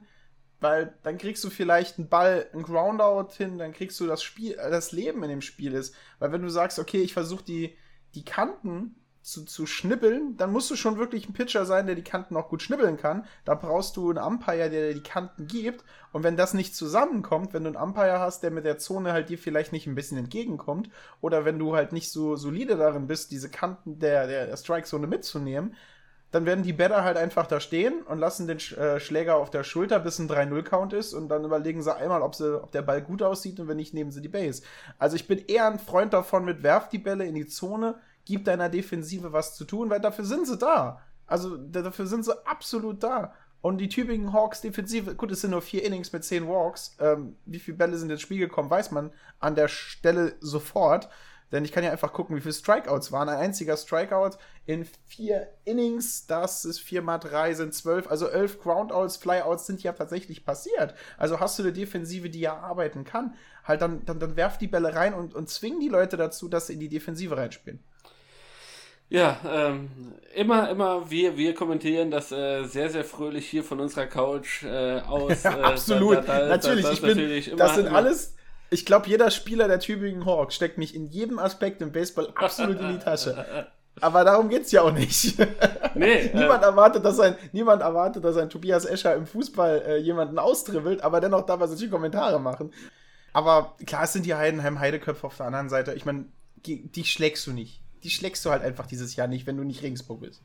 weil 0.61 0.95
dann 1.03 1.19
kriegst 1.19 1.43
du 1.43 1.51
vielleicht 1.51 1.99
einen 1.99 2.09
Ball, 2.09 2.49
einen 2.53 2.63
Groundout 2.63 3.33
hin, 3.37 3.59
dann 3.59 3.73
kriegst 3.73 3.99
du 3.99 4.07
das 4.07 4.23
Spiel, 4.23 4.57
das 4.57 4.93
Leben 4.93 5.23
in 5.23 5.31
dem 5.31 5.43
Spiel 5.43 5.73
ist. 5.73 5.95
Weil 6.19 6.33
wenn 6.33 6.43
du 6.43 6.49
sagst, 6.49 6.79
okay, 6.79 7.01
ich 7.01 7.13
versuche 7.13 7.45
die, 7.45 7.77
die 8.15 8.25
Kanten 8.25 8.95
zu, 9.23 9.45
zu 9.45 9.67
schnibbeln, 9.67 10.37
dann 10.37 10.53
musst 10.53 10.71
du 10.71 10.77
schon 10.77 10.99
wirklich 10.99 11.29
ein 11.29 11.33
Pitcher 11.33 11.67
sein, 11.67 11.87
der 11.87 11.97
die 11.97 12.05
Kanten 12.05 12.37
auch 12.37 12.49
gut 12.49 12.63
schnibbeln 12.63 12.97
kann. 12.97 13.27
Da 13.45 13.57
brauchst 13.57 13.97
du 13.97 14.11
einen 14.11 14.25
Umpire, 14.25 14.71
der 14.71 14.89
dir 14.89 14.95
die 14.95 15.03
Kanten 15.03 15.49
gibt. 15.49 15.85
Und 16.13 16.23
wenn 16.23 16.37
das 16.37 16.55
nicht 16.55 16.77
zusammenkommt, 16.77 17.53
wenn 17.53 17.65
du 17.65 17.71
einen 17.71 17.83
Umpire 17.83 18.21
hast, 18.21 18.45
der 18.45 18.53
mit 18.53 18.65
der 18.65 18.79
Zone 18.79 19.13
halt 19.13 19.29
dir 19.29 19.37
vielleicht 19.37 19.73
nicht 19.73 19.89
ein 19.89 19.97
bisschen 19.97 20.17
entgegenkommt, 20.17 20.91
oder 21.21 21.45
wenn 21.45 21.59
du 21.59 21.75
halt 21.75 21.93
nicht 21.93 22.13
so 22.13 22.37
solide 22.37 22.77
darin 22.77 23.09
bist, 23.09 23.33
diese 23.33 23.51
Kanten 23.51 23.99
der, 23.99 24.29
der, 24.29 24.47
der 24.47 24.57
Strike-Zone 24.57 25.09
mitzunehmen, 25.09 25.75
dann 26.37 26.45
werden 26.45 26.63
die 26.63 26.75
Batter 26.75 27.03
halt 27.03 27.17
einfach 27.17 27.47
da 27.47 27.61
stehen 27.61 28.03
und 28.03 28.19
lassen 28.19 28.47
den 28.47 28.59
äh, 28.59 29.01
Schläger 29.01 29.37
auf 29.37 29.49
der 29.49 29.65
Schulter, 29.65 29.99
bis 29.99 30.19
ein 30.19 30.29
3-0-Count 30.29 30.93
ist 30.93 31.15
und 31.15 31.31
dann 31.31 31.47
überlegen 31.47 31.81
sie 31.83 31.97
einmal, 31.97 32.21
ob, 32.21 32.35
sie, 32.35 32.63
ob 32.63 32.71
der 32.73 32.83
Ball 32.83 33.01
gut 33.01 33.23
aussieht 33.23 33.59
und 33.59 33.69
wenn 33.69 33.79
nicht, 33.79 33.95
nehmen 33.95 34.11
sie 34.11 34.21
die 34.21 34.29
Base. 34.29 34.63
Also 34.99 35.17
ich 35.17 35.27
bin 35.27 35.39
eher 35.47 35.67
ein 35.67 35.79
Freund 35.79 36.13
davon 36.13 36.45
mit 36.45 36.63
werf 36.63 36.91
die 36.91 36.99
Bälle 36.99 37.25
in 37.25 37.35
die 37.35 37.47
Zone, 37.47 37.95
gib 38.27 38.45
deiner 38.45 38.69
Defensive 38.69 39.33
was 39.33 39.57
zu 39.57 39.65
tun, 39.65 39.89
weil 39.89 39.99
dafür 39.99 40.27
sind 40.27 40.47
sie 40.47 40.59
da. 40.59 41.01
Also 41.27 41.57
dafür 41.57 42.07
sind 42.07 42.27
sie 42.27 42.47
absolut 42.47 43.03
da. 43.03 43.33
Und 43.63 43.79
die 43.79 43.89
Tübingen 43.89 44.35
Hawks 44.35 44.61
Defensive, 44.61 45.15
gut, 45.15 45.33
es 45.33 45.41
sind 45.41 45.53
nur 45.53 45.63
vier 45.63 45.85
Innings 45.85 46.13
mit 46.13 46.23
zehn 46.23 46.47
Walks. 46.47 46.99
Ähm, 47.01 47.37
wie 47.47 47.61
viele 47.61 47.79
Bälle 47.79 47.97
sind 47.97 48.11
ins 48.11 48.21
Spiel 48.21 48.41
gekommen, 48.41 48.69
weiß 48.69 48.91
man 48.91 49.11
an 49.41 49.55
der 49.55 49.69
Stelle 49.69 50.35
sofort. 50.41 51.09
Denn 51.53 51.65
ich 51.65 51.73
kann 51.73 51.83
ja 51.85 51.93
einfach 51.93 52.13
gucken, 52.13 52.37
wie 52.37 52.41
viele 52.41 52.53
Strikeouts 52.53 53.13
waren. 53.13 53.29
Ein 53.29 53.39
einziger 53.39 53.77
Strikeout 53.77 54.37
in 54.67 54.85
vier 55.07 55.49
Innings, 55.65 56.27
das 56.27 56.65
ist 56.65 56.81
vier 56.81 57.01
mal 57.01 57.19
drei, 57.19 57.55
sind 57.55 57.73
zwölf. 57.73 58.11
Also 58.11 58.27
elf 58.29 58.61
Groundouts, 58.61 59.17
Flyouts 59.17 59.67
sind 59.67 59.83
ja 59.83 59.93
tatsächlich 59.93 60.45
passiert. 60.45 60.95
Also 61.17 61.39
hast 61.39 61.59
du 61.59 61.63
eine 61.63 61.73
Defensive, 61.73 62.29
die 62.29 62.41
ja 62.41 62.57
arbeiten 62.57 63.05
kann, 63.05 63.35
halt 63.65 63.81
dann, 63.81 64.05
dann, 64.05 64.19
dann 64.19 64.37
werf 64.37 64.59
die 64.59 64.67
Bälle 64.67 64.95
rein 64.95 65.15
und, 65.15 65.35
und 65.35 65.49
zwing 65.49 65.79
die 65.79 65.89
Leute 65.89 66.17
dazu, 66.17 66.49
dass 66.49 66.67
sie 66.67 66.75
in 66.75 66.81
die 66.81 66.89
Defensive 66.89 67.37
reinspielen. 67.37 67.79
Ja, 69.09 69.39
ähm, 69.49 69.89
immer, 70.35 70.69
immer, 70.69 71.09
wir, 71.09 71.37
wir 71.37 71.55
kommentieren 71.55 72.11
das 72.11 72.33
äh, 72.33 72.65
sehr, 72.65 72.91
sehr 72.91 73.05
fröhlich 73.05 73.49
hier 73.49 73.63
von 73.63 73.79
unserer 73.79 74.07
Couch 74.07 74.65
äh, 74.65 75.01
aus. 75.01 75.45
Äh, 75.45 75.49
Absolut, 75.49 76.17
da, 76.17 76.41
da, 76.41 76.47
natürlich. 76.49 76.85
Da, 76.85 76.93
ich 76.93 77.01
bin, 77.01 77.11
natürlich 77.11 77.49
immer, 77.49 77.57
das 77.57 77.77
sind 77.77 77.87
immer, 77.87 77.97
alles, 77.97 78.35
ich 78.71 78.85
glaube, 78.85 79.09
jeder 79.09 79.31
Spieler 79.31 79.69
der 79.69 79.79
Tübingen 79.79 80.27
Hawks 80.27 80.57
steckt 80.57 80.77
mich 80.77 80.93
in 80.93 81.07
jedem 81.07 81.39
Aspekt 81.39 81.83
im 81.83 81.93
Baseball 81.93 82.33
absolut 82.35 82.81
in 82.81 82.89
die 82.89 82.99
Tasche. 82.99 83.69
Aber 84.01 84.25
darum 84.25 84.49
geht's 84.49 84.73
ja 84.73 84.83
auch 84.83 84.93
nicht. 84.93 85.37
Nee, 85.99 86.31
niemand, 86.35 86.63
äh, 86.63 86.67
erwartet, 86.67 87.07
dass 87.07 87.19
ein, 87.19 87.37
niemand 87.53 87.81
erwartet, 87.81 88.23
dass 88.23 88.37
ein 88.37 88.51
Tobias 88.51 88.85
Escher 88.85 89.15
im 89.15 89.25
Fußball 89.27 89.83
äh, 89.87 89.97
jemanden 89.97 90.39
austribbelt, 90.39 91.01
aber 91.01 91.23
dennoch 91.23 91.47
darf 91.47 91.59
er 91.59 91.69
solche 91.69 91.89
Kommentare 91.89 92.39
machen. 92.39 92.71
Aber 93.33 93.77
klar, 93.87 94.03
es 94.03 94.13
sind 94.13 94.27
die 94.27 94.35
Heidenheim-Heideköpfe 94.35 95.27
auf 95.27 95.39
der 95.39 95.47
anderen 95.47 95.71
Seite. 95.71 95.95
Ich 95.95 96.05
meine, 96.05 96.27
die, 96.67 97.05
schlägst 97.07 97.47
du 97.47 97.53
nicht 97.53 97.81
die 98.07 98.11
schlägst 98.11 98.45
du 98.45 98.51
halt 98.51 98.63
einfach 98.63 98.87
dieses 98.87 99.17
Jahr 99.17 99.27
nicht, 99.27 99.49
wenn 99.49 99.57
du 99.57 99.65
nicht 99.65 99.83
Regensburg 99.83 100.21
bist. 100.21 100.41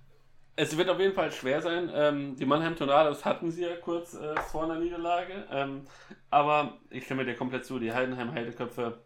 Es 0.55 0.75
wird 0.77 0.89
auf 0.89 0.99
jeden 0.99 1.13
Fall 1.13 1.31
schwer 1.31 1.61
sein. 1.61 1.91
Ähm, 1.93 2.35
die 2.35 2.45
Mannheim 2.45 2.75
Tornados 2.75 3.23
hatten 3.23 3.51
sie 3.51 3.61
ja 3.61 3.75
kurz 3.75 4.15
äh, 4.15 4.35
vor 4.51 4.63
einer 4.63 4.79
Niederlage. 4.79 5.45
Ähm, 5.51 5.83
aber 6.31 6.79
ich 6.89 7.05
stimme 7.05 7.23
dir 7.23 7.35
komplett 7.35 7.65
zu. 7.65 7.77
Die 7.77 7.93
Heidenheim 7.93 8.31
Heideköpfe 8.31 8.99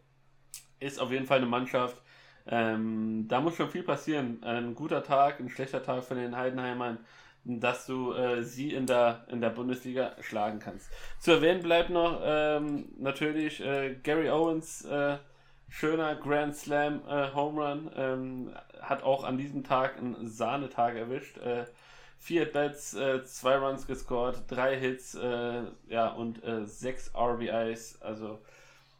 ist 0.80 1.02
auf 1.02 1.12
jeden 1.12 1.26
Fall 1.26 1.38
eine 1.38 1.48
Mannschaft. 1.48 2.02
Ähm, 2.48 3.26
da 3.28 3.42
muss 3.42 3.56
schon 3.56 3.70
viel 3.70 3.84
passieren. 3.84 4.44
Ein 4.44 4.76
guter 4.76 5.04
Tag, 5.04 5.40
ein 5.40 5.50
schlechter 5.50 5.82
Tag 5.82 6.04
von 6.04 6.18
den 6.18 6.36
Heidenheimern, 6.36 7.00
dass 7.44 7.86
du 7.86 8.14
äh, 8.14 8.44
sie 8.44 8.74
in 8.74 8.86
der, 8.86 9.26
in 9.30 9.42
der 9.42 9.50
Bundesliga 9.50 10.14
schlagen 10.22 10.60
kannst. 10.60 10.90
Zu 11.20 11.32
erwähnen 11.32 11.62
bleibt 11.62 11.90
noch 11.90 12.22
ähm, 12.24 12.90
natürlich 12.98 13.62
äh, 13.62 13.96
Gary 14.04 14.30
Owens 14.30 14.84
äh, 14.86 15.18
schöner 15.70 16.16
Grand 16.16 16.56
Slam 16.56 17.02
äh, 17.08 17.34
Home 17.34 17.62
Run. 17.62 17.92
Ähm, 17.96 18.56
hat 18.82 19.04
auch 19.04 19.24
an 19.24 19.38
diesem 19.38 19.64
Tag 19.64 19.98
einen 19.98 20.28
Sahnetag 20.28 20.96
erwischt. 20.96 21.38
Äh, 21.38 21.66
vier 22.20 22.44
At-Bats, 22.44 22.94
äh, 22.96 23.24
zwei 23.24 23.58
Runs 23.58 23.88
gescored, 23.88 24.44
drei 24.48 24.78
Hits 24.78 25.18
ja, 25.90 26.08
und 26.10 26.42
sechs 26.66 27.12
RBIs. 27.16 28.02
Also 28.02 28.40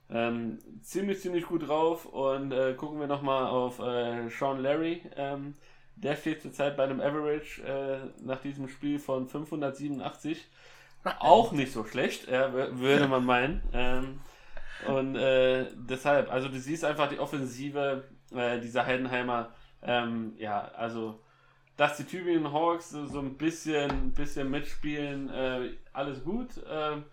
ähm, 0.10 0.60
ziemlich, 0.82 1.22
ziemlich 1.22 1.46
gut 1.46 1.68
drauf. 1.68 2.06
Und 2.06 2.52
äh, 2.52 2.74
gucken 2.74 3.00
wir 3.00 3.08
nochmal 3.08 3.46
auf 3.46 3.78
Sean 3.78 4.62
Larry. 4.62 5.02
Ähm, 5.16 5.54
der 5.96 6.16
steht 6.16 6.42
zurzeit 6.42 6.76
bei 6.76 6.84
einem 6.84 7.00
Average 7.00 8.12
nach 8.22 8.42
diesem 8.42 8.68
Spiel 8.68 9.00
von 9.00 9.30
587. 9.30 10.46
Auch 11.20 11.54
nicht 11.54 11.72
so 11.72 11.86
schlecht, 11.86 12.28
würde 12.28 13.08
man 13.08 13.26
meinen. 13.26 13.64
Ähm, 13.74 14.20
und 14.88 15.16
äh, 15.16 15.68
deshalb, 15.76 16.32
also 16.32 16.50
du 16.50 16.60
siehst 16.60 16.84
einfach 16.84 17.10
die 17.10 17.20
Offensive 17.20 18.04
äh, 18.32 18.60
dieser 18.60 18.86
Heidenheimer, 18.86 19.52
ähm, 19.82 20.34
ja, 20.38 20.70
also 20.76 21.20
dass 21.78 21.98
die 21.98 22.06
Tübingen 22.06 22.52
Hawks 22.54 22.92
so, 22.92 23.06
so 23.06 23.20
ein 23.20 23.36
bisschen, 23.36 24.12
bisschen 24.14 24.50
mitspielen, 24.50 25.30
äh, 25.30 25.72
alles 25.92 26.24
gut. 26.24 26.50
Ähm, 26.70 27.04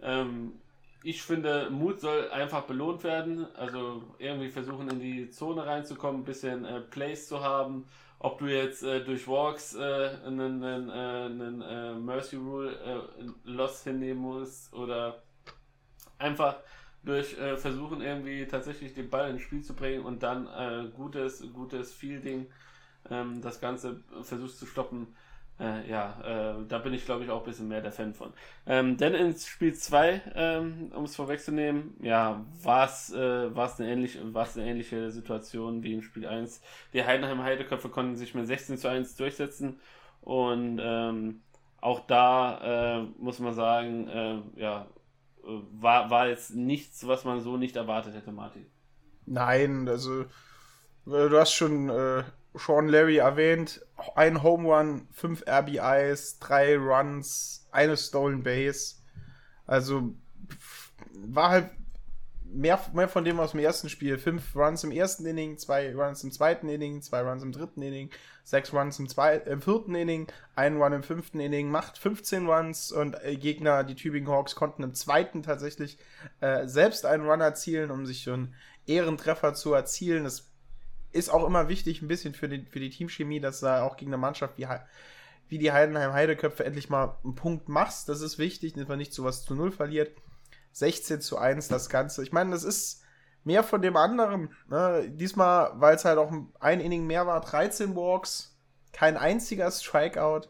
ähm, 0.00 0.52
ich 1.02 1.22
finde, 1.22 1.70
Mut 1.70 2.00
soll 2.00 2.30
einfach 2.30 2.62
belohnt 2.62 3.04
werden. 3.04 3.46
Also 3.54 4.02
irgendwie 4.18 4.48
versuchen 4.48 4.88
in 4.88 5.00
die 5.00 5.30
Zone 5.30 5.64
reinzukommen, 5.66 6.22
ein 6.22 6.24
bisschen 6.24 6.64
äh, 6.64 6.80
Plays 6.80 7.28
zu 7.28 7.42
haben. 7.42 7.86
Ob 8.18 8.38
du 8.38 8.46
jetzt 8.46 8.82
äh, 8.82 9.04
durch 9.04 9.28
Walks 9.28 9.74
äh, 9.74 10.10
einen, 10.24 10.62
einen, 10.64 10.90
einen 10.90 11.62
äh, 11.62 11.94
Mercy 11.94 12.36
Rule 12.36 12.72
äh, 12.72 13.24
Loss 13.44 13.84
hinnehmen 13.84 14.22
musst 14.22 14.72
oder 14.72 15.22
einfach 16.18 16.56
durch 17.04 17.38
äh, 17.38 17.56
Versuchen 17.56 18.00
irgendwie 18.00 18.46
tatsächlich 18.46 18.94
den 18.94 19.10
Ball 19.10 19.30
ins 19.30 19.42
Spiel 19.42 19.62
zu 19.62 19.74
bringen 19.74 20.04
und 20.04 20.22
dann 20.22 20.46
äh, 20.48 20.88
gutes, 20.90 21.44
gutes 21.52 21.92
Fielding 21.92 22.46
ähm, 23.10 23.40
das 23.42 23.60
Ganze 23.60 24.02
versuchst 24.22 24.58
zu 24.58 24.66
stoppen. 24.66 25.14
Äh, 25.58 25.88
ja, 25.88 26.20
äh, 26.60 26.66
da 26.68 26.78
bin 26.78 26.92
ich 26.92 27.06
glaube 27.06 27.24
ich 27.24 27.30
auch 27.30 27.40
ein 27.40 27.46
bisschen 27.46 27.68
mehr 27.68 27.80
der 27.80 27.92
Fan 27.92 28.12
von. 28.12 28.32
Ähm, 28.66 28.98
denn 28.98 29.14
ins 29.14 29.46
Spiel 29.46 29.74
2, 29.74 30.20
ähm, 30.34 30.92
um 30.94 31.04
es 31.04 31.16
vorwegzunehmen, 31.16 31.94
ja, 32.02 32.44
war 32.62 32.84
es 32.84 33.10
äh, 33.12 33.48
eine, 33.54 33.90
ähnliche, 33.90 34.20
eine 34.20 34.66
ähnliche 34.66 35.10
Situation 35.10 35.82
wie 35.82 35.94
in 35.94 36.02
Spiel 36.02 36.26
1. 36.26 36.60
Die 36.92 37.04
Heidenheim 37.04 37.42
Heideköpfe 37.42 37.88
konnten 37.88 38.16
sich 38.16 38.34
mit 38.34 38.46
16 38.46 38.76
zu 38.76 38.88
1 38.88 39.16
durchsetzen 39.16 39.80
und 40.20 40.78
ähm, 40.82 41.40
auch 41.80 42.00
da 42.00 42.98
äh, 42.98 43.02
muss 43.18 43.38
man 43.38 43.54
sagen, 43.54 44.08
äh, 44.08 44.60
ja, 44.60 44.88
war, 45.42 46.10
war 46.10 46.28
jetzt 46.28 46.54
nichts, 46.54 47.06
was 47.06 47.24
man 47.24 47.40
so 47.40 47.56
nicht 47.56 47.76
erwartet 47.76 48.14
hätte, 48.14 48.32
Martin. 48.32 48.66
Nein, 49.26 49.88
also 49.88 50.22
äh, 50.22 50.26
du 51.06 51.38
hast 51.38 51.52
schon 51.52 51.88
äh, 51.88 52.24
Sean 52.58 52.88
Larry 52.88 53.18
erwähnt, 53.18 53.84
ein 54.14 54.42
Home 54.42 54.68
Run, 54.68 55.08
fünf 55.12 55.44
RBIs, 55.46 56.38
drei 56.38 56.76
Runs, 56.76 57.66
eine 57.70 57.96
Stolen 57.96 58.42
Base. 58.42 58.96
Also 59.66 60.14
war 61.12 61.50
halt 61.50 61.70
mehr, 62.44 62.80
mehr 62.92 63.08
von 63.08 63.24
dem 63.24 63.38
aus 63.40 63.52
dem 63.52 63.60
ersten 63.60 63.88
Spiel. 63.88 64.18
Fünf 64.18 64.54
Runs 64.56 64.84
im 64.84 64.92
ersten 64.92 65.26
Inning, 65.26 65.58
zwei 65.58 65.94
Runs 65.94 66.24
im 66.24 66.32
zweiten 66.32 66.68
Inning, 66.68 67.02
zwei 67.02 67.22
Runs 67.22 67.42
im 67.42 67.52
dritten 67.52 67.82
Inning, 67.82 68.10
sechs 68.44 68.72
Runs 68.72 68.98
im, 68.98 69.08
zweiten, 69.08 69.48
im 69.48 69.60
vierten 69.60 69.94
Inning, 69.94 70.26
ein 70.54 70.80
Run 70.80 70.92
im 70.92 71.02
fünften 71.02 71.40
Inning, 71.40 71.70
macht 71.70 71.98
15 71.98 72.46
Runs 72.46 72.92
und 72.92 73.22
äh, 73.22 73.36
Gegner, 73.36 73.84
die 73.84 73.94
Tübingen 73.94 74.30
Hawks, 74.30 74.54
konnten 74.54 74.82
im 74.82 74.94
zweiten 74.94 75.42
tatsächlich 75.42 75.98
äh, 76.40 76.66
selbst 76.66 77.06
einen 77.06 77.28
Run 77.28 77.40
erzielen, 77.40 77.90
um 77.90 78.06
sich 78.06 78.28
einen 78.28 78.54
Ehrentreffer 78.86 79.54
zu 79.54 79.74
erzielen. 79.74 80.24
Das 80.24 80.50
ist 81.12 81.30
auch 81.30 81.46
immer 81.46 81.68
wichtig, 81.68 82.02
ein 82.02 82.08
bisschen 82.08 82.34
für 82.34 82.48
die, 82.48 82.64
für 82.66 82.80
die 82.80 82.90
Teamchemie, 82.90 83.40
dass 83.40 83.60
da 83.60 83.82
auch 83.82 83.96
gegen 83.96 84.10
eine 84.10 84.18
Mannschaft 84.18 84.58
wie, 84.58 84.66
wie 85.48 85.58
die 85.58 85.72
Heidenheim 85.72 86.12
Heideköpfe 86.12 86.64
endlich 86.64 86.90
mal 86.90 87.18
einen 87.24 87.34
Punkt 87.34 87.68
machst. 87.68 88.08
Das 88.08 88.20
ist 88.20 88.38
wichtig, 88.38 88.74
dass 88.74 88.88
man 88.88 88.98
nicht 88.98 89.12
zu 89.12 89.24
was 89.24 89.44
zu 89.44 89.54
null 89.54 89.72
verliert. 89.72 90.16
16 90.72 91.20
zu 91.22 91.38
1 91.38 91.68
das 91.68 91.88
Ganze. 91.88 92.22
Ich 92.22 92.32
meine, 92.32 92.50
das 92.50 92.64
ist 92.64 93.02
mehr 93.44 93.62
von 93.62 93.80
dem 93.80 93.96
anderen. 93.96 94.50
Ne? 94.68 95.08
Diesmal, 95.08 95.72
weil 95.76 95.96
es 95.96 96.04
halt 96.04 96.18
auch 96.18 96.32
ein 96.60 96.80
Inning 96.80 97.06
mehr 97.06 97.26
war, 97.26 97.40
13 97.40 97.96
Walks, 97.96 98.58
kein 98.92 99.16
einziger 99.16 99.70
Strikeout. 99.70 100.48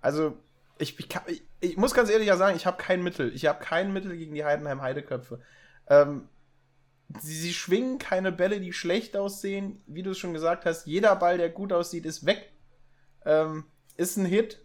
Also, 0.00 0.36
ich, 0.78 0.98
ich, 0.98 1.08
kann, 1.08 1.22
ich, 1.26 1.42
ich 1.60 1.76
muss 1.76 1.94
ganz 1.94 2.10
ehrlich 2.10 2.28
sagen, 2.32 2.56
ich 2.56 2.66
habe 2.66 2.76
kein 2.76 3.02
Mittel. 3.02 3.32
Ich 3.34 3.46
habe 3.46 3.62
kein 3.62 3.92
Mittel 3.92 4.16
gegen 4.16 4.34
die 4.34 4.44
Heidenheim 4.44 4.82
Heideköpfe. 4.82 5.40
Ähm, 5.88 6.28
sie, 7.20 7.34
sie 7.34 7.52
schwingen 7.52 7.98
keine 7.98 8.32
Bälle, 8.32 8.60
die 8.60 8.72
schlecht 8.72 9.16
aussehen. 9.16 9.82
Wie 9.86 10.02
du 10.02 10.10
es 10.10 10.18
schon 10.18 10.32
gesagt 10.32 10.64
hast, 10.64 10.86
jeder 10.86 11.16
Ball, 11.16 11.38
der 11.38 11.50
gut 11.50 11.72
aussieht, 11.72 12.06
ist 12.06 12.26
weg. 12.26 12.52
Ähm, 13.24 13.64
ist 13.96 14.16
ein 14.16 14.26
Hit. 14.26 14.64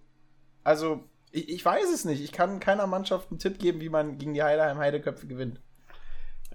Also, 0.63 1.03
ich, 1.32 1.49
ich, 1.49 1.65
weiß 1.65 1.91
es 1.93 2.05
nicht. 2.05 2.24
Ich 2.24 2.32
kann 2.32 2.59
keiner 2.59 2.88
Mannschaft 2.88 3.32
einen 3.32 3.39
Tipp 3.39 3.59
geben, 3.59 3.82
wie 3.82 3.89
man 3.89 4.18
gegen 4.18 4.34
die 4.34 4.43
Heideheim 4.43 4.78
Heideköpfe 4.78 5.28
gewinnt. 5.28 5.61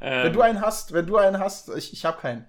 Ähm, 0.01 0.25
wenn 0.25 0.33
du 0.33 0.41
einen 0.43 0.61
hast, 0.61 0.93
wenn 0.93 1.07
du 1.07 1.17
einen 1.17 1.39
hast, 1.39 1.71
ich, 1.71 1.93
ich 1.93 2.05
habe 2.05 2.21
keinen. 2.21 2.47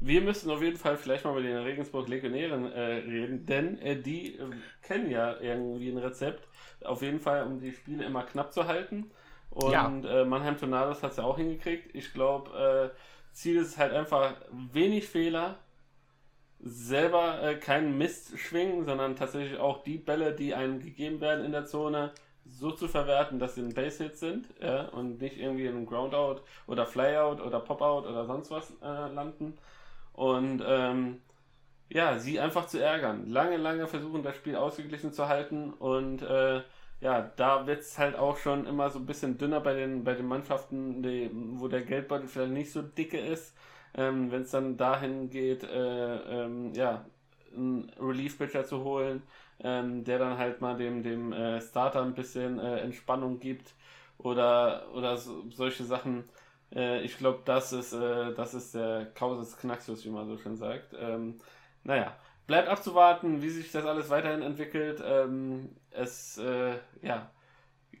Wir 0.00 0.20
müssen 0.20 0.50
auf 0.50 0.60
jeden 0.60 0.76
Fall 0.76 0.96
vielleicht 0.96 1.24
mal 1.24 1.34
mit 1.34 1.44
den 1.44 1.56
Regensburg 1.56 2.08
Legionären 2.08 2.70
äh, 2.72 2.80
reden, 2.80 3.46
denn 3.46 3.78
äh, 3.78 3.96
die 3.96 4.34
äh, 4.34 4.50
kennen 4.82 5.08
ja 5.08 5.38
irgendwie 5.40 5.90
ein 5.90 5.98
Rezept. 5.98 6.48
Auf 6.84 7.02
jeden 7.02 7.20
Fall, 7.20 7.44
um 7.44 7.60
die 7.60 7.70
Spiele 7.70 8.04
immer 8.04 8.24
knapp 8.24 8.52
zu 8.52 8.66
halten. 8.66 9.12
Und 9.54 9.72
ja. 9.72 10.22
Äh, 10.22 10.24
Mannheim 10.24 10.56
Tornados 10.56 11.02
hat 11.02 11.12
es 11.12 11.16
ja 11.18 11.24
auch 11.24 11.36
hingekriegt. 11.36 11.94
Ich 11.94 12.12
glaube, 12.12 12.92
äh, 12.92 12.96
Ziel 13.32 13.56
ist 13.56 13.78
halt 13.78 13.92
einfach 13.92 14.34
wenig 14.50 15.06
Fehler, 15.06 15.58
selber 16.60 17.42
äh, 17.42 17.56
keinen 17.56 17.98
Mist 17.98 18.38
schwingen, 18.38 18.84
sondern 18.84 19.16
tatsächlich 19.16 19.58
auch 19.58 19.82
die 19.82 19.98
Bälle, 19.98 20.32
die 20.32 20.54
einem 20.54 20.80
gegeben 20.80 21.20
werden 21.20 21.44
in 21.44 21.52
der 21.52 21.66
Zone, 21.66 22.12
so 22.44 22.70
zu 22.70 22.88
verwerten, 22.88 23.38
dass 23.38 23.54
sie 23.54 23.62
ein 23.62 23.74
Base-Hit 23.74 24.16
sind 24.16 24.48
ja, 24.60 24.88
und 24.88 25.20
nicht 25.20 25.38
irgendwie 25.38 25.66
in 25.66 25.76
einem 25.76 25.86
Groundout 25.86 26.42
oder 26.66 26.86
Flyout 26.86 27.40
oder 27.40 27.60
Popout 27.60 28.08
oder 28.08 28.26
sonst 28.26 28.50
was 28.50 28.72
äh, 28.82 29.12
landen. 29.12 29.58
Und 30.12 30.62
ähm, 30.66 31.20
ja, 31.88 32.18
sie 32.18 32.40
einfach 32.40 32.66
zu 32.66 32.82
ärgern. 32.82 33.28
Lange, 33.28 33.58
lange 33.58 33.86
versuchen, 33.86 34.22
das 34.22 34.36
Spiel 34.36 34.56
ausgeglichen 34.56 35.12
zu 35.12 35.28
halten 35.28 35.72
und 35.72 36.22
äh, 36.22 36.62
ja, 37.02 37.32
da 37.36 37.66
wird 37.66 37.80
es 37.82 37.98
halt 37.98 38.16
auch 38.16 38.36
schon 38.38 38.66
immer 38.66 38.90
so 38.90 38.98
ein 39.00 39.06
bisschen 39.06 39.36
dünner 39.38 39.60
bei 39.60 39.74
den, 39.74 40.04
bei 40.04 40.14
den 40.14 40.26
Mannschaften, 40.26 41.02
die, 41.02 41.30
wo 41.32 41.68
der 41.68 41.82
Geldbeutel 41.82 42.28
vielleicht 42.28 42.52
nicht 42.52 42.72
so 42.72 42.82
dicke 42.82 43.18
ist. 43.18 43.54
Ähm, 43.94 44.30
Wenn 44.30 44.42
es 44.42 44.52
dann 44.52 44.76
dahin 44.76 45.28
geht, 45.30 45.64
äh, 45.64 46.16
ähm, 46.44 46.72
ja, 46.74 47.04
einen 47.54 47.90
Relief-Pitcher 48.00 48.64
zu 48.64 48.84
holen, 48.84 49.22
ähm, 49.60 50.04
der 50.04 50.18
dann 50.18 50.38
halt 50.38 50.60
mal 50.60 50.76
dem, 50.76 51.02
dem 51.02 51.32
äh, 51.32 51.60
Starter 51.60 52.02
ein 52.02 52.14
bisschen 52.14 52.58
äh, 52.58 52.78
Entspannung 52.80 53.40
gibt 53.40 53.74
oder, 54.18 54.86
oder 54.94 55.16
so, 55.18 55.44
solche 55.50 55.84
Sachen. 55.84 56.24
Äh, 56.74 57.02
ich 57.02 57.18
glaube, 57.18 57.40
das 57.44 57.72
ist, 57.72 57.92
äh, 57.92 58.32
das 58.34 58.54
ist 58.54 58.74
der 58.74 59.06
Kausus 59.14 59.56
Knaxus, 59.58 60.04
wie 60.04 60.10
man 60.10 60.26
so 60.28 60.38
schön 60.38 60.56
sagt. 60.56 60.94
Ähm, 60.98 61.38
naja, 61.84 62.16
bleibt 62.46 62.68
abzuwarten, 62.68 63.42
wie 63.42 63.50
sich 63.50 63.70
das 63.72 63.84
alles 63.86 64.08
weiterhin 64.10 64.42
entwickelt. 64.42 65.02
Ähm, 65.04 65.70
es, 65.94 66.38
äh, 66.38 66.78
ja, 67.02 67.30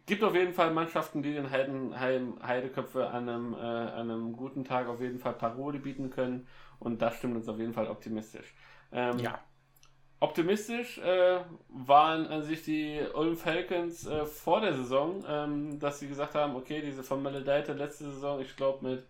gibt 0.06 0.24
auf 0.24 0.34
jeden 0.34 0.52
Fall 0.52 0.72
Mannschaften, 0.72 1.22
die 1.22 1.32
den 1.34 1.50
Heiden, 1.50 1.94
Heideköpfe 1.94 3.08
an 3.08 3.28
einem, 3.28 3.54
äh, 3.54 3.58
an 3.58 4.10
einem 4.10 4.32
guten 4.32 4.64
Tag 4.64 4.88
auf 4.88 5.00
jeden 5.00 5.18
Fall 5.18 5.34
Parole 5.34 5.78
bieten 5.78 6.10
können. 6.10 6.46
Und 6.78 7.00
das 7.00 7.16
stimmt 7.16 7.36
uns 7.36 7.48
auf 7.48 7.58
jeden 7.58 7.72
Fall 7.74 7.88
optimistisch. 7.88 8.54
Ähm, 8.90 9.18
Ja. 9.18 9.40
Optimistisch 10.20 10.98
äh, 10.98 11.40
waren 11.68 12.28
an 12.28 12.42
sich 12.44 12.62
die 12.62 13.00
Ulm 13.12 13.36
Falcons 13.36 14.06
äh, 14.06 14.24
vor 14.24 14.60
der 14.60 14.72
Saison, 14.72 15.24
ähm, 15.26 15.80
dass 15.80 15.98
sie 15.98 16.06
gesagt 16.06 16.36
haben, 16.36 16.54
okay, 16.54 16.80
diese 16.80 17.02
vermaledeite 17.02 17.72
letzte 17.72 18.04
Saison, 18.04 18.40
ich 18.40 18.54
glaube 18.54 18.88
mit 18.88 19.06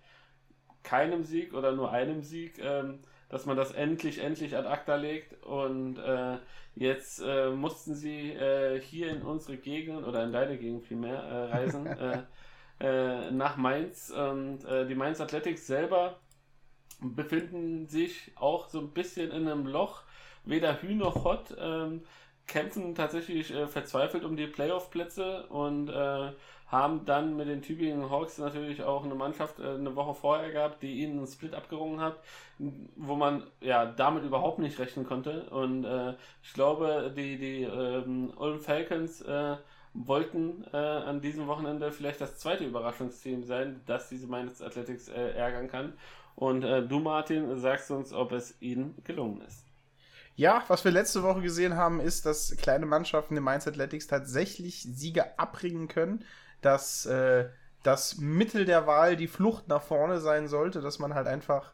keinem 0.83 1.23
Sieg 1.23 1.53
oder 1.53 1.73
nur 1.73 1.93
einem 1.93 2.23
Sieg, 2.23 2.59
ähm, 2.59 3.01
dass 3.33 3.47
man 3.47 3.57
das 3.57 3.73
endlich, 3.73 4.19
endlich 4.19 4.55
ad 4.55 4.69
acta 4.69 4.95
legt. 4.95 5.43
Und 5.43 5.97
äh, 5.97 6.37
jetzt 6.75 7.21
äh, 7.27 7.49
mussten 7.49 7.95
sie 7.95 8.31
äh, 8.33 8.79
hier 8.79 9.09
in 9.09 9.23
unsere 9.23 9.57
Gegend 9.57 10.07
oder 10.07 10.23
in 10.23 10.33
deine 10.33 10.59
Gegend 10.59 10.85
vielmehr 10.85 11.17
äh, 11.17 11.45
reisen, 11.45 11.87
äh, 11.87 12.23
äh, 12.81 13.31
nach 13.31 13.57
Mainz. 13.57 14.11
Und 14.11 14.67
äh, 14.67 14.87
die 14.87 14.95
Mainz 14.95 15.19
Athletics 15.19 15.67
selber 15.67 16.21
befinden 17.01 17.89
sich 17.89 18.33
auch 18.37 18.69
so 18.69 18.81
ein 18.81 18.91
bisschen 18.91 19.31
in 19.31 19.49
einem 19.49 19.67
Loch, 19.67 20.03
weder 20.45 20.83
Hü 20.83 20.95
noch 20.95 21.25
Hot, 21.25 21.57
ähm, 21.59 22.03
kämpfen 22.47 22.95
tatsächlich 22.95 23.55
verzweifelt 23.69 24.25
um 24.25 24.37
die 24.37 24.47
Playoff-Plätze. 24.47 25.47
Und 25.47 25.89
äh, 25.89 26.33
haben 26.73 27.05
dann 27.05 27.37
mit 27.37 27.49
den 27.49 27.61
Tübingen 27.61 28.11
Hawks 28.11 28.39
natürlich 28.39 28.83
auch 28.83 29.05
eine 29.05 29.15
Mannschaft 29.15 29.61
äh, 29.61 29.75
eine 29.75 29.95
Woche 29.95 30.15
vorher 30.15 30.51
gehabt, 30.51 30.83
die 30.83 31.03
ihnen 31.03 31.19
einen 31.19 31.27
Split 31.27 31.55
abgerungen 31.55 32.01
hat, 32.01 32.19
wo 32.97 33.15
man 33.15 33.45
ja 33.61 33.85
damit 33.85 34.25
überhaupt 34.25 34.59
nicht 34.59 34.79
rechnen 34.79 35.07
konnte. 35.07 35.51
Und 35.51 35.85
äh, 35.85 36.15
ich 36.43 36.55
glaube, 36.55 37.13
die, 37.15 37.37
die 37.37 37.63
ähm, 37.65 38.33
Ulm 38.37 38.59
Falcons 38.59 39.21
äh, 39.21 39.57
wollten 39.93 40.65
äh, 40.73 40.77
an 40.79 41.21
diesem 41.21 41.47
Wochenende 41.47 41.93
vielleicht 41.93 42.23
das 42.23 42.39
zweite 42.39 42.65
Überraschungsteam 42.65 43.45
sein, 43.45 43.83
das 43.85 44.09
diese 44.09 44.27
Mainz 44.27 44.63
Athletics 44.63 45.09
äh, 45.09 45.33
ärgern 45.33 45.69
kann. 45.69 45.93
Und 46.37 46.65
äh, 46.65 46.87
du, 46.87 47.01
Martin, 47.01 47.59
sagst 47.59 47.91
uns, 47.91 48.15
ob 48.15 48.33
es 48.33 48.61
ihnen 48.63 48.97
gelungen 49.05 49.43
ist. 49.43 49.67
Ja, 50.35 50.65
was 50.69 50.83
wir 50.83 50.91
letzte 50.91 51.23
Woche 51.23 51.43
gesehen 51.43 51.77
haben, 51.77 52.01
ist, 52.01 52.25
dass 52.25 52.57
kleine 52.57 52.87
Mannschaften 52.87 53.37
im 53.37 53.45
Mainz 53.45 53.69
Athletics 53.69 54.07
tatsächlich 54.07 54.83
Siege 54.83 55.39
abbringen 55.39 55.89
können, 55.89 56.25
dass 56.63 57.07
äh, 57.07 57.49
das 57.83 58.19
Mittel 58.19 58.65
der 58.65 58.87
Wahl 58.87 59.17
die 59.17 59.27
Flucht 59.27 59.69
nach 59.69 59.83
vorne 59.83 60.21
sein 60.21 60.49
sollte, 60.49 60.81
dass 60.81 60.99
man 60.99 61.15
halt 61.15 61.27
einfach, 61.27 61.73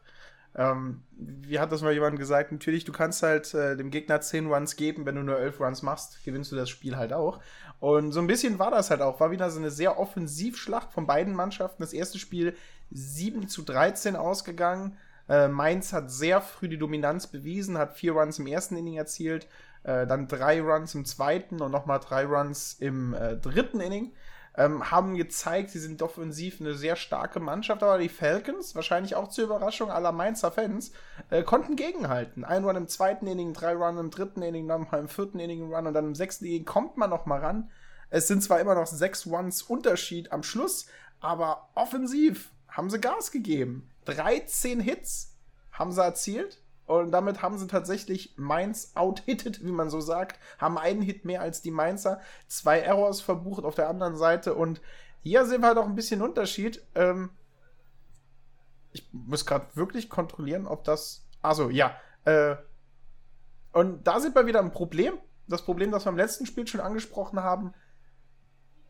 ähm, 0.55 1.03
wie 1.11 1.59
hat 1.59 1.71
das 1.71 1.81
mal 1.81 1.93
jemand 1.93 2.17
gesagt, 2.17 2.51
natürlich, 2.51 2.83
du 2.83 2.91
kannst 2.91 3.23
halt 3.23 3.53
äh, 3.53 3.77
dem 3.77 3.91
Gegner 3.91 4.19
10 4.19 4.51
Runs 4.51 4.75
geben, 4.75 5.05
wenn 5.05 5.15
du 5.15 5.23
nur 5.23 5.39
11 5.39 5.59
Runs 5.59 5.81
machst, 5.83 6.23
gewinnst 6.25 6.51
du 6.51 6.55
das 6.55 6.69
Spiel 6.69 6.97
halt 6.97 7.13
auch. 7.13 7.39
Und 7.79 8.11
so 8.11 8.19
ein 8.19 8.27
bisschen 8.27 8.59
war 8.59 8.71
das 8.71 8.89
halt 8.89 9.01
auch, 9.01 9.19
war 9.19 9.31
wieder 9.31 9.49
so 9.51 9.59
eine 9.59 9.71
sehr 9.71 9.99
Offensivschlacht 9.99 10.91
von 10.91 11.07
beiden 11.07 11.33
Mannschaften. 11.33 11.81
Das 11.81 11.93
erste 11.93 12.19
Spiel 12.19 12.55
7 12.91 13.47
zu 13.47 13.61
13 13.61 14.15
ausgegangen. 14.15 14.97
Äh, 15.29 15.47
Mainz 15.47 15.93
hat 15.93 16.11
sehr 16.11 16.41
früh 16.41 16.67
die 16.67 16.79
Dominanz 16.79 17.27
bewiesen, 17.27 17.77
hat 17.77 17.95
vier 17.95 18.13
Runs 18.13 18.39
im 18.39 18.47
ersten 18.47 18.75
Inning 18.75 18.95
erzielt, 18.95 19.47
äh, 19.83 20.07
dann 20.07 20.27
drei 20.27 20.59
Runs 20.59 20.95
im 20.95 21.05
zweiten 21.05 21.61
und 21.61 21.71
nochmal 21.71 21.99
drei 21.99 22.25
Runs 22.25 22.73
im 22.73 23.13
äh, 23.13 23.37
dritten 23.37 23.79
Inning. 23.79 24.11
Ähm, 24.55 24.91
haben 24.91 25.15
gezeigt, 25.15 25.69
sie 25.69 25.79
sind 25.79 26.01
offensiv 26.01 26.59
eine 26.59 26.73
sehr 26.73 26.95
starke 26.95 27.39
Mannschaft, 27.39 27.83
aber 27.83 27.97
die 27.97 28.09
Falcons, 28.09 28.75
wahrscheinlich 28.75 29.15
auch 29.15 29.29
zur 29.29 29.45
Überraschung 29.45 29.91
aller 29.91 30.11
Mainzer 30.11 30.51
Fans, 30.51 30.91
äh, 31.29 31.43
konnten 31.43 31.75
gegenhalten. 31.75 32.43
Ein 32.43 32.65
Run 32.65 32.75
im 32.75 32.87
zweiten 32.87 33.27
Inning, 33.27 33.53
drei 33.53 33.73
Run 33.73 33.97
im 33.97 34.09
dritten 34.09 34.41
Inning, 34.41 34.67
dann 34.67 34.81
nochmal 34.81 35.01
im 35.01 35.07
vierten 35.07 35.39
Inning 35.39 35.73
Run 35.73 35.87
und 35.87 35.93
dann 35.93 36.05
im 36.05 36.15
sechsten 36.15 36.45
Inning 36.45 36.65
kommt 36.65 36.97
man 36.97 37.09
nochmal 37.09 37.39
ran. 37.39 37.69
Es 38.09 38.27
sind 38.27 38.43
zwar 38.43 38.59
immer 38.59 38.75
noch 38.75 38.87
sechs 38.87 39.27
Runs 39.27 39.61
Unterschied 39.61 40.31
am 40.31 40.43
Schluss, 40.43 40.87
aber 41.19 41.69
offensiv 41.75 42.51
haben 42.67 42.89
sie 42.89 42.99
Gas 42.99 43.31
gegeben. 43.31 43.89
13 44.05 44.79
Hits 44.79 45.35
haben 45.71 45.91
sie 45.91 46.01
erzielt. 46.01 46.61
Und 46.89 47.11
damit 47.11 47.43
haben 47.43 47.59
sie 47.59 47.67
tatsächlich 47.67 48.33
Mainz 48.35 48.93
out-hitted, 48.95 49.63
wie 49.63 49.71
man 49.71 49.91
so 49.91 50.01
sagt. 50.01 50.39
Haben 50.57 50.79
einen 50.79 51.03
Hit 51.03 51.23
mehr 51.23 51.39
als 51.39 51.61
die 51.61 51.69
Mainzer. 51.69 52.19
Zwei 52.47 52.79
Errors 52.79 53.21
verbucht 53.21 53.63
auf 53.63 53.75
der 53.75 53.89
anderen 53.89 54.17
Seite. 54.17 54.55
Und 54.55 54.81
hier 55.21 55.45
sehen 55.45 55.61
wir 55.61 55.67
halt 55.67 55.77
auch 55.77 55.85
ein 55.85 55.93
bisschen 55.93 56.23
Unterschied. 56.23 56.83
Ähm 56.95 57.29
ich 58.91 59.07
muss 59.11 59.45
gerade 59.45 59.67
wirklich 59.75 60.09
kontrollieren, 60.09 60.65
ob 60.65 60.83
das. 60.83 61.27
Also 61.43 61.69
ja. 61.69 61.95
Äh 62.25 62.55
und 63.71 64.07
da 64.07 64.19
sind 64.19 64.33
wir 64.33 64.47
wieder 64.47 64.59
ein 64.59 64.71
Problem. 64.71 65.13
Das 65.47 65.61
Problem, 65.61 65.91
das 65.91 66.07
wir 66.07 66.09
im 66.09 66.17
letzten 66.17 66.47
Spiel 66.47 66.65
schon 66.65 66.81
angesprochen 66.81 67.43
haben. 67.43 67.75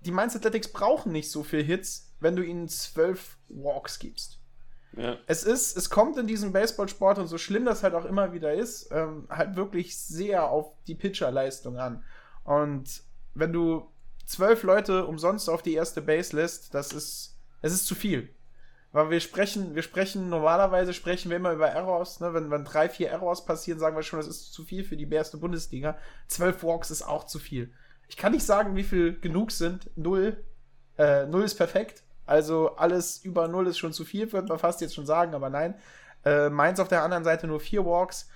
Die 0.05 0.11
Mainz 0.11 0.37
Athletics 0.37 0.71
brauchen 0.71 1.11
nicht 1.11 1.29
so 1.29 1.43
viel 1.43 1.65
Hits, 1.65 2.13
wenn 2.21 2.37
du 2.37 2.45
ihnen 2.45 2.69
zwölf 2.69 3.39
Walks 3.49 3.99
gibst. 3.99 4.38
Es 5.27 5.43
ist, 5.43 5.77
es 5.77 5.89
kommt 5.89 6.17
in 6.17 6.27
diesem 6.27 6.51
Baseballsport 6.51 7.19
und 7.19 7.27
so 7.27 7.37
schlimm 7.37 7.65
das 7.65 7.83
halt 7.83 7.93
auch 7.93 8.05
immer 8.05 8.33
wieder 8.33 8.53
ist, 8.53 8.89
ähm, 8.91 9.27
halt 9.29 9.55
wirklich 9.55 9.97
sehr 9.97 10.49
auf 10.49 10.73
die 10.87 10.95
Pitcherleistung 10.95 11.77
an. 11.77 12.03
Und 12.43 13.03
wenn 13.33 13.53
du 13.53 13.89
zwölf 14.25 14.63
Leute 14.63 15.05
umsonst 15.05 15.49
auf 15.49 15.61
die 15.61 15.73
erste 15.73 16.01
Base 16.01 16.35
lässt, 16.35 16.73
das 16.73 16.91
ist, 16.91 17.37
es 17.61 17.73
ist 17.73 17.87
zu 17.87 17.95
viel. 17.95 18.29
Weil 18.91 19.11
wir 19.11 19.19
sprechen, 19.19 19.75
wir 19.75 19.83
sprechen, 19.83 20.29
normalerweise 20.29 20.93
sprechen 20.93 21.29
wir 21.29 21.37
immer 21.37 21.53
über 21.53 21.69
Errors, 21.69 22.19
ne? 22.19 22.33
Wenn, 22.33 22.49
wenn 22.49 22.65
drei, 22.65 22.89
vier 22.89 23.09
Errors 23.09 23.45
passieren, 23.45 23.79
sagen 23.79 23.95
wir 23.95 24.01
schon, 24.01 24.19
das 24.19 24.27
ist 24.27 24.51
zu 24.51 24.63
viel 24.63 24.83
für 24.83 24.97
die 24.97 25.07
erste 25.09 25.37
Bundesliga. 25.37 25.97
Zwölf 26.27 26.63
Walks 26.63 26.89
ist 26.89 27.03
auch 27.03 27.25
zu 27.25 27.37
viel. 27.37 27.71
Ich 28.07 28.17
kann 28.17 28.31
nicht 28.31 28.45
sagen, 28.45 28.75
wie 28.75 28.83
viel 28.83 29.19
genug 29.19 29.51
sind. 29.51 29.91
Null. 29.95 30.43
Äh, 30.97 31.27
null 31.27 31.43
ist 31.43 31.55
perfekt. 31.55 32.03
Also 32.29 32.75
alles 32.75 33.17
über 33.25 33.47
null 33.47 33.65
ist 33.65 33.79
schon 33.79 33.91
zu 33.91 34.05
viel, 34.05 34.31
würde 34.31 34.49
man 34.49 34.59
fast 34.59 34.81
jetzt 34.81 34.93
schon 34.93 35.07
sagen, 35.07 35.33
aber 35.33 35.49
nein. 35.49 35.73
Äh, 36.23 36.51
Mainz 36.51 36.79
auf 36.79 36.87
der 36.87 37.01
anderen 37.01 37.23
Seite 37.23 37.47
nur 37.47 37.59
vier 37.59 37.83
Walks. 37.85 38.29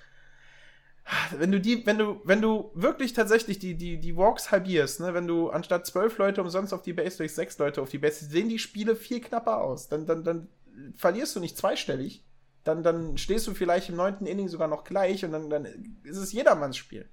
Wenn 1.37 1.51
du 1.51 1.61
die, 1.61 1.85
wenn 1.85 1.99
du, 1.99 2.19
wenn 2.23 2.41
du 2.41 2.71
wirklich 2.73 3.13
tatsächlich 3.13 3.59
die, 3.59 3.75
die, 3.75 3.99
die 3.99 4.17
Walks 4.17 4.49
halbierst, 4.49 4.99
ne, 4.99 5.13
wenn 5.13 5.27
du 5.27 5.51
anstatt 5.51 5.85
zwölf 5.85 6.17
Leute 6.17 6.41
umsonst 6.41 6.73
auf 6.73 6.81
die 6.81 6.93
Base 6.93 7.17
durch 7.17 7.35
sechs 7.35 7.59
Leute 7.59 7.83
auf 7.83 7.89
die 7.89 7.99
Base, 7.99 8.25
sehen 8.25 8.49
die 8.49 8.57
Spiele 8.57 8.95
viel 8.95 9.21
knapper 9.21 9.61
aus. 9.61 9.89
Dann, 9.89 10.07
dann, 10.07 10.23
dann 10.23 10.47
verlierst 10.95 11.35
du 11.35 11.39
nicht 11.39 11.55
zweistellig. 11.55 12.25
Dann, 12.63 12.81
dann 12.81 13.19
stehst 13.19 13.45
du 13.45 13.53
vielleicht 13.53 13.89
im 13.89 13.95
neunten 13.95 14.25
Inning 14.25 14.47
sogar 14.47 14.69
noch 14.69 14.85
gleich 14.85 15.23
und 15.23 15.33
dann, 15.33 15.51
dann 15.51 15.65
ist 16.03 16.17
es 16.17 16.33
jedermanns 16.33 16.77
Spiel. 16.77 17.07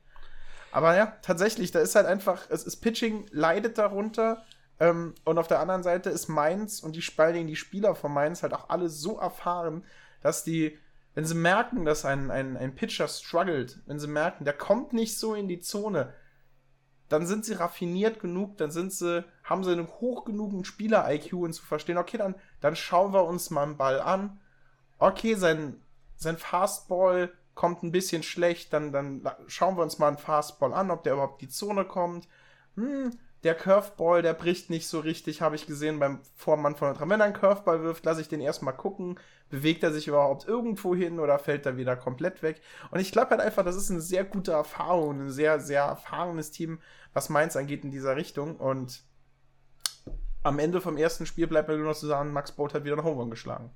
Aber 0.72 0.96
ja, 0.96 1.18
tatsächlich, 1.20 1.72
da 1.72 1.80
ist 1.80 1.94
halt 1.94 2.06
einfach, 2.06 2.46
es 2.48 2.62
ist 2.62 2.76
Pitching 2.76 3.26
leidet 3.32 3.76
darunter. 3.76 4.46
Ähm, 4.80 5.14
und 5.24 5.38
auf 5.38 5.46
der 5.46 5.60
anderen 5.60 5.82
Seite 5.82 6.10
ist 6.10 6.28
Mainz 6.28 6.80
und 6.80 6.96
die, 6.96 7.04
Dingen 7.16 7.46
die 7.46 7.56
Spieler 7.56 7.94
von 7.94 8.12
Mainz 8.12 8.42
halt 8.42 8.54
auch 8.54 8.70
alle 8.70 8.88
so 8.88 9.18
erfahren, 9.18 9.84
dass 10.22 10.42
die, 10.42 10.76
wenn 11.14 11.26
sie 11.26 11.34
merken, 11.34 11.84
dass 11.84 12.04
ein, 12.04 12.30
ein, 12.30 12.56
ein 12.56 12.74
Pitcher 12.74 13.06
struggelt, 13.06 13.80
wenn 13.86 14.00
sie 14.00 14.08
merken, 14.08 14.44
der 14.44 14.54
kommt 14.54 14.94
nicht 14.94 15.18
so 15.18 15.34
in 15.34 15.48
die 15.48 15.60
Zone, 15.60 16.14
dann 17.10 17.26
sind 17.26 17.44
sie 17.44 17.54
raffiniert 17.54 18.20
genug, 18.20 18.56
dann 18.56 18.70
sind 18.70 18.92
sie, 18.92 19.24
haben 19.44 19.64
sie 19.64 19.72
einen 19.72 19.88
hoch 19.88 20.24
genugen 20.24 20.64
Spieler-IQ, 20.64 21.32
um 21.34 21.52
zu 21.52 21.64
verstehen, 21.64 21.98
okay, 21.98 22.16
dann, 22.16 22.34
dann 22.60 22.76
schauen 22.76 23.12
wir 23.12 23.24
uns 23.24 23.50
mal 23.50 23.64
einen 23.64 23.76
Ball 23.76 24.00
an. 24.00 24.40
Okay, 24.98 25.34
sein, 25.34 25.82
sein 26.16 26.38
Fastball 26.38 27.32
kommt 27.54 27.82
ein 27.82 27.90
bisschen 27.92 28.22
schlecht, 28.22 28.72
dann, 28.72 28.92
dann 28.92 29.28
schauen 29.48 29.76
wir 29.76 29.82
uns 29.82 29.98
mal 29.98 30.08
einen 30.08 30.18
Fastball 30.18 30.72
an, 30.72 30.90
ob 30.90 31.02
der 31.02 31.14
überhaupt 31.14 31.42
die 31.42 31.48
Zone 31.48 31.84
kommt. 31.84 32.28
Hm, 32.76 33.10
der 33.42 33.54
Curveball, 33.54 34.22
der 34.22 34.34
bricht 34.34 34.68
nicht 34.68 34.86
so 34.86 35.00
richtig, 35.00 35.40
habe 35.40 35.56
ich 35.56 35.66
gesehen 35.66 35.98
beim 35.98 36.20
Vormann 36.36 36.76
von 36.76 36.88
Notre 36.88 37.08
Wenn 37.08 37.20
er 37.20 37.26
einen 37.26 37.34
Curveball 37.34 37.82
wirft, 37.82 38.04
lasse 38.04 38.20
ich 38.20 38.28
den 38.28 38.40
erstmal 38.40 38.76
gucken, 38.76 39.18
bewegt 39.48 39.82
er 39.82 39.92
sich 39.92 40.08
überhaupt 40.08 40.46
irgendwo 40.46 40.94
hin 40.94 41.18
oder 41.18 41.38
fällt 41.38 41.64
er 41.64 41.78
wieder 41.78 41.96
komplett 41.96 42.42
weg. 42.42 42.60
Und 42.90 43.00
ich 43.00 43.12
glaube 43.12 43.30
halt 43.30 43.40
einfach, 43.40 43.64
das 43.64 43.76
ist 43.76 43.90
eine 43.90 44.02
sehr 44.02 44.24
gute 44.24 44.52
Erfahrung, 44.52 45.20
ein 45.20 45.30
sehr, 45.30 45.58
sehr 45.58 45.82
erfahrenes 45.82 46.50
Team, 46.50 46.80
was 47.14 47.30
Mainz 47.30 47.56
angeht 47.56 47.82
in 47.82 47.90
dieser 47.90 48.16
Richtung. 48.16 48.56
Und 48.56 49.02
am 50.42 50.58
Ende 50.58 50.80
vom 50.80 50.98
ersten 50.98 51.24
Spiel 51.24 51.46
bleibt 51.46 51.68
mir 51.68 51.76
nur 51.76 51.86
noch 51.86 51.96
zu 51.96 52.06
sagen, 52.06 52.32
Max 52.32 52.52
Boat 52.52 52.74
hat 52.74 52.84
wieder 52.84 52.96
einen 52.96 53.04
Home 53.04 53.16
Run 53.16 53.30
geschlagen. 53.30 53.70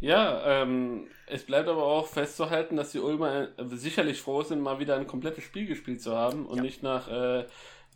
Ja, 0.00 0.62
ähm, 0.62 1.08
es 1.26 1.44
bleibt 1.44 1.68
aber 1.68 1.84
auch 1.84 2.06
festzuhalten, 2.06 2.76
dass 2.76 2.92
die 2.92 3.00
Ulmer 3.00 3.48
äh, 3.58 3.66
sicherlich 3.66 4.22
froh 4.22 4.42
sind, 4.42 4.62
mal 4.62 4.78
wieder 4.78 4.96
ein 4.96 5.06
komplettes 5.06 5.44
Spiel 5.44 5.66
gespielt 5.66 6.00
zu 6.00 6.16
haben 6.16 6.46
und 6.46 6.56
ja. 6.56 6.62
nicht 6.62 6.82
nach 6.82 7.08
äh, 7.08 7.44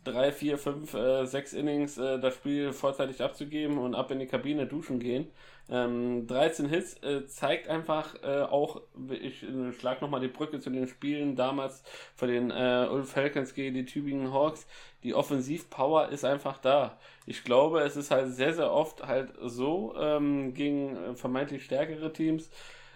drei, 0.05 0.31
vier, 0.31 0.57
fünf, 0.57 0.93
äh, 0.93 1.25
sechs 1.25 1.53
Innings 1.53 1.97
äh, 1.97 2.19
das 2.19 2.35
Spiel 2.35 2.71
vorzeitig 2.71 3.21
abzugeben 3.21 3.77
und 3.77 3.95
ab 3.95 4.11
in 4.11 4.19
die 4.19 4.27
Kabine 4.27 4.65
duschen 4.67 4.99
gehen. 4.99 5.27
Ähm, 5.67 6.27
13 6.27 6.69
Hits 6.69 7.01
äh, 7.03 7.25
zeigt 7.25 7.67
einfach 7.67 8.15
äh, 8.23 8.43
auch, 8.43 8.81
ich 9.09 9.43
äh, 9.43 9.73
schlag 9.73 9.99
nochmal 10.01 10.21
die 10.21 10.27
Brücke 10.27 10.59
zu 10.59 10.69
den 10.69 10.87
Spielen 10.87 11.35
damals 11.35 11.83
von 12.15 12.29
den 12.29 12.51
äh, 12.51 12.87
Ulf 12.89 13.11
Falcons 13.11 13.55
gegen 13.55 13.73
die 13.73 13.85
Tübingen 13.85 14.31
Hawks. 14.31 14.67
Die 15.03 15.15
Offensivpower 15.15 16.09
ist 16.09 16.23
einfach 16.23 16.59
da. 16.59 16.97
Ich 17.25 17.43
glaube, 17.43 17.81
es 17.81 17.95
ist 17.95 18.11
halt 18.11 18.33
sehr, 18.33 18.53
sehr 18.53 18.71
oft 18.71 19.07
halt 19.07 19.29
so 19.41 19.95
ähm, 19.99 20.53
gegen 20.53 20.95
äh, 20.95 21.15
vermeintlich 21.15 21.65
stärkere 21.65 22.13
Teams, 22.13 22.49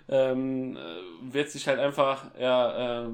ähm, 0.07 0.77
äh, 0.77 1.33
wird 1.33 1.49
sich 1.49 1.67
halt 1.67 1.79
einfach, 1.79 2.31
ja, 2.39 3.07
äh, 3.07 3.09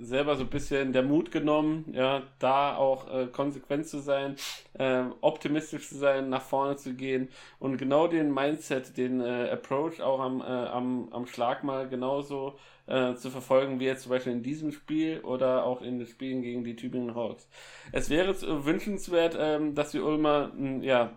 selber 0.00 0.36
so 0.36 0.42
ein 0.44 0.50
bisschen 0.50 0.92
der 0.92 1.02
Mut 1.02 1.30
genommen, 1.30 1.86
ja, 1.92 2.22
da 2.38 2.76
auch 2.76 3.12
äh, 3.12 3.26
konsequent 3.26 3.86
zu 3.86 3.98
sein, 3.98 4.36
äh, 4.74 5.04
optimistisch 5.20 5.88
zu 5.88 5.96
sein, 5.96 6.28
nach 6.28 6.42
vorne 6.42 6.76
zu 6.76 6.94
gehen 6.94 7.28
und 7.58 7.76
genau 7.76 8.08
den 8.08 8.32
Mindset, 8.32 8.96
den 8.96 9.20
äh, 9.20 9.50
Approach 9.50 10.00
auch 10.02 10.20
am, 10.20 10.40
äh, 10.40 10.44
am, 10.44 11.08
am 11.12 11.26
Schlag 11.26 11.64
mal 11.64 11.88
genauso 11.88 12.56
äh, 12.86 13.14
zu 13.14 13.30
verfolgen, 13.30 13.80
wie 13.80 13.86
jetzt 13.86 14.02
zum 14.02 14.10
Beispiel 14.10 14.32
in 14.32 14.42
diesem 14.42 14.72
Spiel 14.72 15.20
oder 15.20 15.64
auch 15.64 15.80
in 15.82 15.98
den 15.98 16.06
Spielen 16.06 16.42
gegen 16.42 16.64
die 16.64 16.76
Tübingen 16.76 17.14
Hawks. 17.14 17.48
Es 17.92 18.10
wäre 18.10 18.34
wünschenswert, 18.64 19.36
ähm, 19.38 19.74
dass 19.74 19.94
wir 19.94 20.04
Ulmer, 20.04 20.52
ja, 20.82 21.12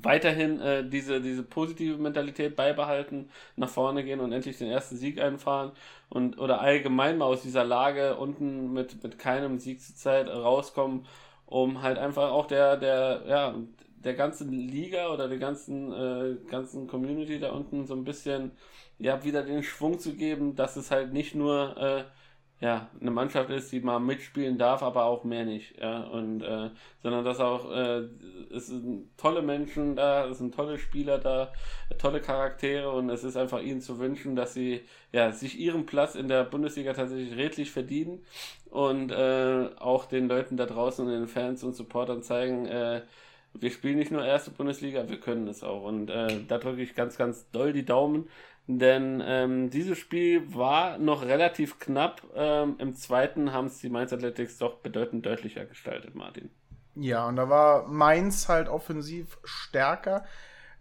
weiterhin 0.00 0.60
äh, 0.60 0.88
diese, 0.88 1.20
diese 1.20 1.42
positive 1.42 1.98
Mentalität 1.98 2.56
beibehalten, 2.56 3.28
nach 3.56 3.68
vorne 3.68 4.04
gehen 4.04 4.20
und 4.20 4.32
endlich 4.32 4.58
den 4.58 4.70
ersten 4.70 4.96
Sieg 4.96 5.20
einfahren 5.20 5.72
und 6.08 6.38
oder 6.38 6.60
allgemein 6.60 7.18
mal 7.18 7.26
aus 7.26 7.42
dieser 7.42 7.64
Lage 7.64 8.16
unten 8.16 8.72
mit, 8.72 9.02
mit 9.02 9.18
keinem 9.18 9.58
Sieg 9.58 9.80
zur 9.82 9.94
Zeit 9.96 10.28
rauskommen, 10.28 11.06
um 11.46 11.82
halt 11.82 11.98
einfach 11.98 12.30
auch 12.30 12.46
der, 12.46 12.76
der, 12.78 13.22
ja, 13.28 13.54
der 14.04 14.14
ganzen 14.14 14.50
Liga 14.52 15.12
oder 15.12 15.28
der 15.28 15.38
ganzen, 15.38 15.92
äh, 15.92 16.36
ganzen 16.50 16.86
Community 16.86 17.38
da 17.38 17.52
unten 17.52 17.86
so 17.86 17.94
ein 17.94 18.04
bisschen 18.04 18.52
ja, 18.98 19.24
wieder 19.24 19.42
den 19.42 19.62
Schwung 19.62 19.98
zu 19.98 20.14
geben, 20.14 20.56
dass 20.56 20.76
es 20.76 20.90
halt 20.90 21.12
nicht 21.12 21.34
nur 21.34 21.76
äh, 21.76 22.04
ja, 22.62 22.88
eine 23.00 23.10
Mannschaft 23.10 23.50
ist, 23.50 23.72
die 23.72 23.80
mal 23.80 23.98
mitspielen 23.98 24.56
darf, 24.56 24.84
aber 24.84 25.06
auch 25.06 25.24
mehr 25.24 25.44
nicht. 25.44 25.76
Ja, 25.80 26.04
und 26.04 26.42
äh, 26.42 26.70
sondern 27.02 27.24
dass 27.24 27.40
auch 27.40 27.68
äh, 27.72 28.02
es 28.54 28.68
sind 28.68 29.08
tolle 29.16 29.42
Menschen 29.42 29.96
da, 29.96 30.26
es 30.28 30.38
sind 30.38 30.54
tolle 30.54 30.78
Spieler 30.78 31.18
da, 31.18 31.52
tolle 31.98 32.20
Charaktere 32.20 32.92
und 32.92 33.10
es 33.10 33.24
ist 33.24 33.36
einfach 33.36 33.60
ihnen 33.60 33.80
zu 33.80 33.98
wünschen, 33.98 34.36
dass 34.36 34.54
sie 34.54 34.82
ja 35.10 35.32
sich 35.32 35.58
ihren 35.58 35.86
Platz 35.86 36.14
in 36.14 36.28
der 36.28 36.44
Bundesliga 36.44 36.92
tatsächlich 36.92 37.36
redlich 37.36 37.72
verdienen 37.72 38.24
und 38.70 39.10
äh, 39.10 39.68
auch 39.80 40.06
den 40.06 40.28
Leuten 40.28 40.56
da 40.56 40.64
draußen 40.64 41.04
und 41.04 41.10
den 41.10 41.26
Fans 41.26 41.64
und 41.64 41.74
Supportern 41.74 42.22
zeigen, 42.22 42.66
äh, 42.66 43.02
wir 43.54 43.70
spielen 43.70 43.98
nicht 43.98 44.10
nur 44.10 44.24
erste 44.24 44.50
Bundesliga, 44.50 45.08
wir 45.08 45.20
können 45.20 45.46
es 45.48 45.62
auch. 45.62 45.84
Und 45.84 46.10
äh, 46.10 46.28
da 46.48 46.58
drücke 46.58 46.82
ich 46.82 46.94
ganz, 46.94 47.18
ganz 47.18 47.50
doll 47.50 47.72
die 47.72 47.84
Daumen, 47.84 48.28
denn 48.78 49.22
ähm, 49.24 49.70
dieses 49.70 49.98
Spiel 49.98 50.54
war 50.54 50.98
noch 50.98 51.22
relativ 51.22 51.78
knapp. 51.78 52.22
Ähm, 52.34 52.76
Im 52.78 52.94
zweiten 52.94 53.52
haben 53.52 53.66
es 53.66 53.78
die 53.78 53.88
Mainz 53.88 54.12
Athletics 54.12 54.58
doch 54.58 54.78
bedeutend 54.78 55.26
deutlicher 55.26 55.64
gestaltet, 55.64 56.14
Martin. 56.14 56.50
Ja, 56.94 57.26
und 57.26 57.36
da 57.36 57.48
war 57.48 57.88
Mainz 57.88 58.48
halt 58.48 58.68
offensiv 58.68 59.38
stärker. 59.44 60.24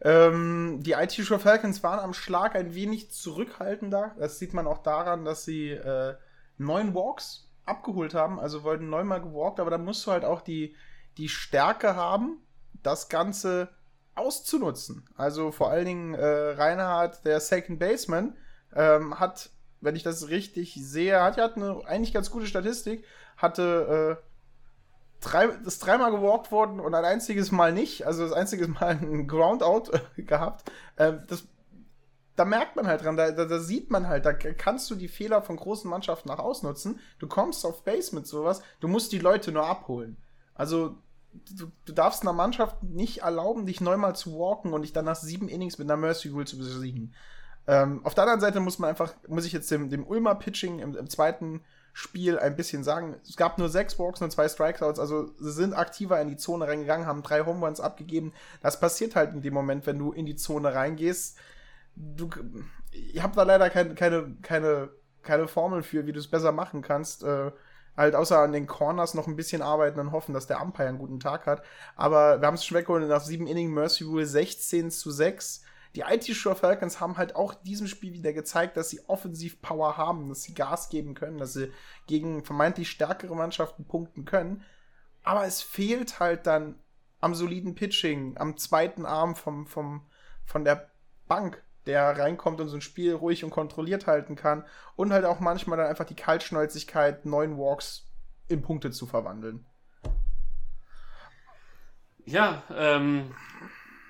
Ähm, 0.01 0.79
die 0.81 0.93
IT 0.93 1.13
Show 1.13 1.37
Falcons 1.37 1.83
waren 1.83 1.99
am 1.99 2.13
Schlag 2.13 2.55
ein 2.55 2.73
wenig 2.73 3.11
zurückhaltender. 3.11 4.15
Das 4.17 4.39
sieht 4.39 4.53
man 4.53 4.67
auch 4.67 4.79
daran, 4.79 5.25
dass 5.25 5.45
sie 5.45 5.69
äh, 5.69 6.15
neun 6.57 6.93
Walks 6.95 7.49
abgeholt 7.65 8.13
haben. 8.13 8.39
Also 8.39 8.63
wollten 8.63 8.89
neunmal 8.89 9.21
gewalkt, 9.21 9.59
aber 9.59 9.69
da 9.69 9.77
musst 9.77 10.05
du 10.05 10.11
halt 10.11 10.25
auch 10.25 10.41
die, 10.41 10.75
die 11.17 11.29
Stärke 11.29 11.95
haben, 11.95 12.37
das 12.83 13.09
Ganze 13.09 13.69
auszunutzen. 14.15 15.05
Also 15.15 15.51
vor 15.51 15.69
allen 15.71 15.85
Dingen 15.85 16.13
äh, 16.13 16.25
Reinhard, 16.25 17.25
der 17.25 17.39
Second 17.39 17.79
Baseman, 17.79 18.35
ähm, 18.75 19.19
hat, 19.19 19.49
wenn 19.79 19.95
ich 19.95 20.03
das 20.03 20.29
richtig 20.29 20.75
sehe, 20.75 21.21
hat 21.21 21.37
ja 21.37 21.51
eine 21.51 21.81
eigentlich 21.85 22.13
ganz 22.13 22.31
gute 22.31 22.45
Statistik, 22.45 23.05
hatte 23.37 24.17
äh, 24.19 24.31
drei, 25.21 25.45
ist 25.45 25.85
dreimal 25.85 26.11
gewalkt 26.11 26.51
worden 26.51 26.79
und 26.79 26.93
ein 26.93 27.05
einziges 27.05 27.51
Mal 27.51 27.71
nicht, 27.71 28.05
also 28.05 28.23
das 28.23 28.33
einzige 28.33 28.67
Mal 28.67 28.97
ein 29.01 29.27
Groundout 29.27 29.91
äh, 30.17 30.21
gehabt. 30.23 30.69
Äh, 30.97 31.13
das, 31.27 31.45
da 32.35 32.45
merkt 32.45 32.75
man 32.75 32.87
halt 32.87 33.03
dran, 33.03 33.17
da, 33.17 33.31
da, 33.31 33.45
da, 33.45 33.59
sieht 33.59 33.91
man 33.91 34.07
halt, 34.07 34.25
da 34.25 34.33
kannst 34.33 34.89
du 34.89 34.95
die 34.95 35.07
Fehler 35.07 35.41
von 35.41 35.57
großen 35.57 35.89
Mannschaften 35.89 36.29
auch 36.29 36.39
ausnutzen. 36.39 36.99
Du 37.19 37.27
kommst 37.27 37.65
auf 37.65 37.83
Base 37.83 38.15
mit 38.15 38.25
sowas, 38.25 38.61
du 38.79 38.87
musst 38.87 39.11
die 39.11 39.19
Leute 39.19 39.51
nur 39.51 39.65
abholen. 39.65 40.17
Also 40.55 40.97
du, 41.33 41.71
du, 41.85 41.93
darfst 41.93 42.21
einer 42.21 42.33
Mannschaft 42.33 42.83
nicht 42.83 43.19
erlauben, 43.19 43.65
dich 43.65 43.81
neunmal 43.81 44.15
zu 44.15 44.37
walken 44.37 44.73
und 44.73 44.81
dich 44.81 44.93
dann 44.93 45.05
nach 45.05 45.15
sieben 45.15 45.47
Innings 45.47 45.77
mit 45.77 45.89
einer 45.89 45.97
Mercy 45.97 46.29
Rule 46.29 46.45
zu 46.45 46.57
besiegen. 46.57 47.13
Ähm, 47.67 48.01
auf 48.03 48.15
der 48.15 48.23
anderen 48.23 48.41
Seite 48.41 48.59
muss 48.59 48.79
man 48.79 48.89
einfach, 48.89 49.13
muss 49.27 49.45
ich 49.45 49.53
jetzt 49.53 49.69
dem, 49.69 49.89
dem 49.89 50.05
Ulmer 50.05 50.35
Pitching 50.35 50.79
im, 50.79 50.95
im, 50.95 51.09
zweiten 51.09 51.61
Spiel 51.93 52.39
ein 52.39 52.55
bisschen 52.55 52.83
sagen, 52.83 53.17
es 53.23 53.37
gab 53.37 53.57
nur 53.57 53.69
sechs 53.69 53.99
Walks 53.99 54.21
und 54.21 54.31
zwei 54.31 54.47
Strikeouts, 54.47 54.99
also 54.99 55.31
sie 55.37 55.51
sind 55.51 55.73
aktiver 55.73 56.19
in 56.19 56.29
die 56.29 56.37
Zone 56.37 56.67
reingegangen, 56.67 57.05
haben 57.05 57.21
drei 57.21 57.45
Home 57.45 57.65
Runs 57.65 57.79
abgegeben. 57.79 58.33
Das 58.61 58.79
passiert 58.79 59.15
halt 59.15 59.33
in 59.33 59.41
dem 59.41 59.53
Moment, 59.53 59.85
wenn 59.85 59.99
du 59.99 60.11
in 60.11 60.25
die 60.25 60.35
Zone 60.35 60.73
reingehst. 60.73 61.37
Du, 61.95 62.29
ich 62.91 63.21
habe 63.21 63.35
da 63.35 63.43
leider 63.43 63.69
kein, 63.69 63.93
keine, 63.95 64.35
keine, 64.41 64.89
keine 65.21 65.47
Formel 65.47 65.83
für, 65.83 66.07
wie 66.07 66.13
du 66.13 66.19
es 66.19 66.29
besser 66.29 66.51
machen 66.51 66.81
kannst. 66.81 67.23
Äh, 67.23 67.51
halt 67.97 68.15
außer 68.15 68.39
an 68.39 68.53
den 68.53 68.67
Corners 68.67 69.13
noch 69.13 69.27
ein 69.27 69.35
bisschen 69.35 69.61
arbeiten 69.61 69.99
und 69.99 70.11
hoffen, 70.11 70.33
dass 70.33 70.47
der 70.47 70.61
Umpire 70.61 70.87
einen 70.87 70.97
guten 70.97 71.19
Tag 71.19 71.45
hat. 71.45 71.63
Aber 71.95 72.41
wir 72.41 72.47
haben 72.47 72.55
es 72.55 72.65
schon 72.65 72.77
weggeholt 72.77 73.07
nach 73.07 73.21
sieben 73.21 73.47
Inning 73.47 73.73
Mercy 73.73 74.03
Rule 74.03 74.25
16 74.25 74.91
zu 74.91 75.11
6. 75.11 75.63
Die 75.95 76.01
IT 76.01 76.25
Shore 76.27 76.55
Falcons 76.55 77.01
haben 77.01 77.17
halt 77.17 77.35
auch 77.35 77.53
diesem 77.53 77.87
Spiel 77.87 78.13
wieder 78.13 78.31
gezeigt, 78.31 78.77
dass 78.77 78.89
sie 78.89 79.01
offensiv 79.07 79.61
Power 79.61 79.97
haben, 79.97 80.29
dass 80.29 80.43
sie 80.43 80.53
Gas 80.53 80.87
geben 80.89 81.15
können, 81.15 81.37
dass 81.37 81.53
sie 81.53 81.71
gegen 82.07 82.45
vermeintlich 82.45 82.89
stärkere 82.89 83.35
Mannschaften 83.35 83.85
punkten 83.85 84.23
können. 84.23 84.63
Aber 85.23 85.45
es 85.45 85.61
fehlt 85.61 86.19
halt 86.19 86.47
dann 86.47 86.79
am 87.19 87.35
soliden 87.35 87.75
Pitching, 87.75 88.37
am 88.37 88.57
zweiten 88.57 89.05
Arm 89.05 89.35
vom, 89.35 89.67
vom, 89.67 90.05
von 90.45 90.63
der 90.63 90.89
Bank 91.27 91.61
der 91.85 92.17
reinkommt 92.17 92.61
und 92.61 92.67
so 92.67 92.77
ein 92.77 92.81
Spiel 92.81 93.13
ruhig 93.13 93.43
und 93.43 93.49
kontrolliert 93.49 94.07
halten 94.07 94.35
kann 94.35 94.65
und 94.95 95.11
halt 95.11 95.25
auch 95.25 95.39
manchmal 95.39 95.77
dann 95.77 95.87
einfach 95.87 96.05
die 96.05 96.15
Kaltschnäuzigkeit, 96.15 97.25
neun 97.25 97.57
Walks 97.57 98.07
in 98.47 98.61
Punkte 98.61 98.91
zu 98.91 99.05
verwandeln. 99.05 99.65
Ja, 102.25 102.63
ähm, 102.75 103.33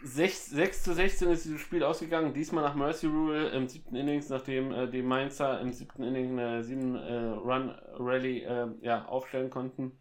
6, 0.04 0.50
6 0.50 0.84
zu 0.84 0.94
16 0.94 1.30
ist 1.30 1.46
dieses 1.46 1.62
Spiel 1.62 1.84
ausgegangen, 1.84 2.34
diesmal 2.34 2.64
nach 2.64 2.76
Mercy 2.76 3.08
Rule 3.08 3.50
im 3.50 3.68
siebten 3.68 3.96
Innings, 3.96 4.30
nachdem 4.30 4.72
äh, 4.72 4.90
die 4.90 5.04
Mainzer 5.04 5.62
im 5.62 5.72
siebten 5.72 6.04
Inning 6.04 6.40
eine 6.40 6.64
7-Run-Rally 6.64 8.40
äh, 8.40 8.64
äh, 8.64 8.68
ja, 8.82 9.06
aufstellen 9.06 9.50
konnten. 9.50 9.98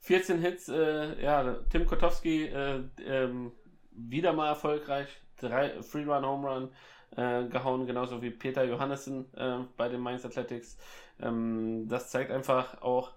14 0.00 0.40
Hits, 0.40 0.68
äh, 0.68 1.22
ja, 1.22 1.58
Tim 1.70 1.86
Kotowski 1.86 2.46
äh, 2.46 2.82
ähm, 3.04 3.52
wieder 3.92 4.32
mal 4.32 4.48
erfolgreich, 4.48 5.08
drei 5.40 5.82
Free 5.82 6.04
Run 6.04 6.24
Home 6.24 6.48
Run 6.48 6.68
äh, 7.16 7.48
gehauen, 7.48 7.86
genauso 7.86 8.22
wie 8.22 8.30
Peter 8.30 8.64
Johannessen 8.64 9.26
äh, 9.34 9.58
bei 9.76 9.88
den 9.88 10.00
Mainz 10.00 10.24
Athletics. 10.24 10.78
Ähm, 11.20 11.88
das 11.88 12.10
zeigt 12.10 12.30
einfach 12.30 12.82
auch, 12.82 13.12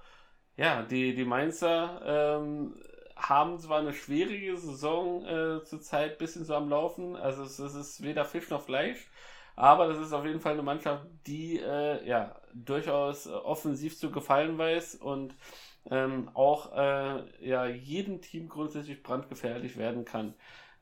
ja, 0.57 0.83
die, 0.83 1.15
die 1.15 1.25
Mainzer 1.25 2.01
ähm, 2.05 2.75
haben 3.15 3.59
zwar 3.59 3.79
eine 3.79 3.93
schwierige 3.93 4.57
Saison 4.57 5.25
äh, 5.25 5.63
zurzeit 5.63 6.17
bisschen 6.17 6.45
so 6.45 6.55
am 6.55 6.69
Laufen, 6.69 7.15
also 7.15 7.43
es, 7.43 7.59
es, 7.59 7.75
ist 7.75 8.03
weder 8.03 8.25
Fisch 8.25 8.49
noch 8.49 8.61
Fleisch, 8.61 9.09
aber 9.55 9.87
das 9.87 9.99
ist 9.99 10.13
auf 10.13 10.25
jeden 10.25 10.39
Fall 10.39 10.53
eine 10.53 10.63
Mannschaft, 10.63 11.05
die 11.27 11.59
äh, 11.59 12.05
ja 12.07 12.35
durchaus 12.53 13.27
offensiv 13.27 13.97
zu 13.97 14.11
gefallen 14.11 14.57
weiß 14.57 14.95
und 14.95 15.35
ähm, 15.89 16.29
auch 16.33 16.75
äh, 16.75 17.47
ja 17.47 17.65
jedem 17.67 18.21
Team 18.21 18.49
grundsätzlich 18.49 19.03
brandgefährlich 19.03 19.77
werden 19.77 20.05
kann. 20.05 20.33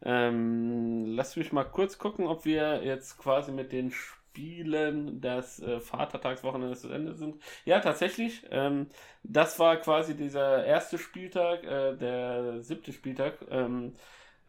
Ähm, 0.03 1.05
lass 1.15 1.35
mich 1.35 1.51
mal 1.51 1.63
kurz 1.63 1.97
gucken, 1.97 2.27
ob 2.27 2.45
wir 2.45 2.83
jetzt 2.83 3.17
quasi 3.17 3.51
mit 3.51 3.71
den 3.71 3.91
Spielen 3.91 5.21
des 5.21 5.59
äh, 5.61 5.79
Vatertagswochenendes 5.79 6.81
zu 6.81 6.89
Ende 6.89 7.13
sind. 7.15 7.41
Ja, 7.65 7.79
tatsächlich. 7.81 8.43
Ähm, 8.51 8.87
das 9.23 9.59
war 9.59 9.77
quasi 9.77 10.15
dieser 10.15 10.65
erste 10.65 10.97
Spieltag, 10.97 11.63
äh, 11.63 11.95
der 11.97 12.61
siebte 12.63 12.93
Spieltag 12.93 13.45
ähm, 13.49 13.93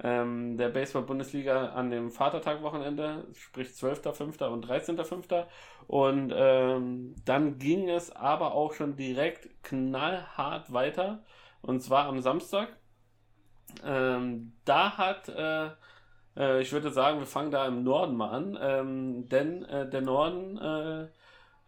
ähm, 0.02 0.56
der 0.56 0.68
Baseball-Bundesliga 0.68 1.70
an 1.70 1.90
dem 1.90 2.10
Vatertag-Wochenende, 2.10 3.26
sprich 3.34 3.68
12.05. 3.68 4.44
und 4.46 4.66
13.05. 4.66 5.46
Und 5.86 6.32
ähm, 6.34 7.14
dann 7.24 7.58
ging 7.58 7.88
es 7.88 8.10
aber 8.10 8.54
auch 8.54 8.72
schon 8.74 8.96
direkt 8.96 9.62
knallhart 9.62 10.72
weiter. 10.72 11.24
Und 11.60 11.80
zwar 11.82 12.06
am 12.06 12.20
Samstag. 12.20 12.76
Ähm, 13.84 14.52
da 14.64 14.96
hat, 14.96 15.28
äh, 15.28 15.70
äh, 16.36 16.62
ich 16.62 16.72
würde 16.72 16.90
sagen, 16.90 17.18
wir 17.18 17.26
fangen 17.26 17.50
da 17.50 17.66
im 17.66 17.82
Norden 17.82 18.16
mal 18.16 18.30
an, 18.30 18.58
ähm, 18.60 19.28
denn 19.28 19.64
äh, 19.64 19.88
der 19.88 20.02
Norden 20.02 20.58
äh, 20.58 21.08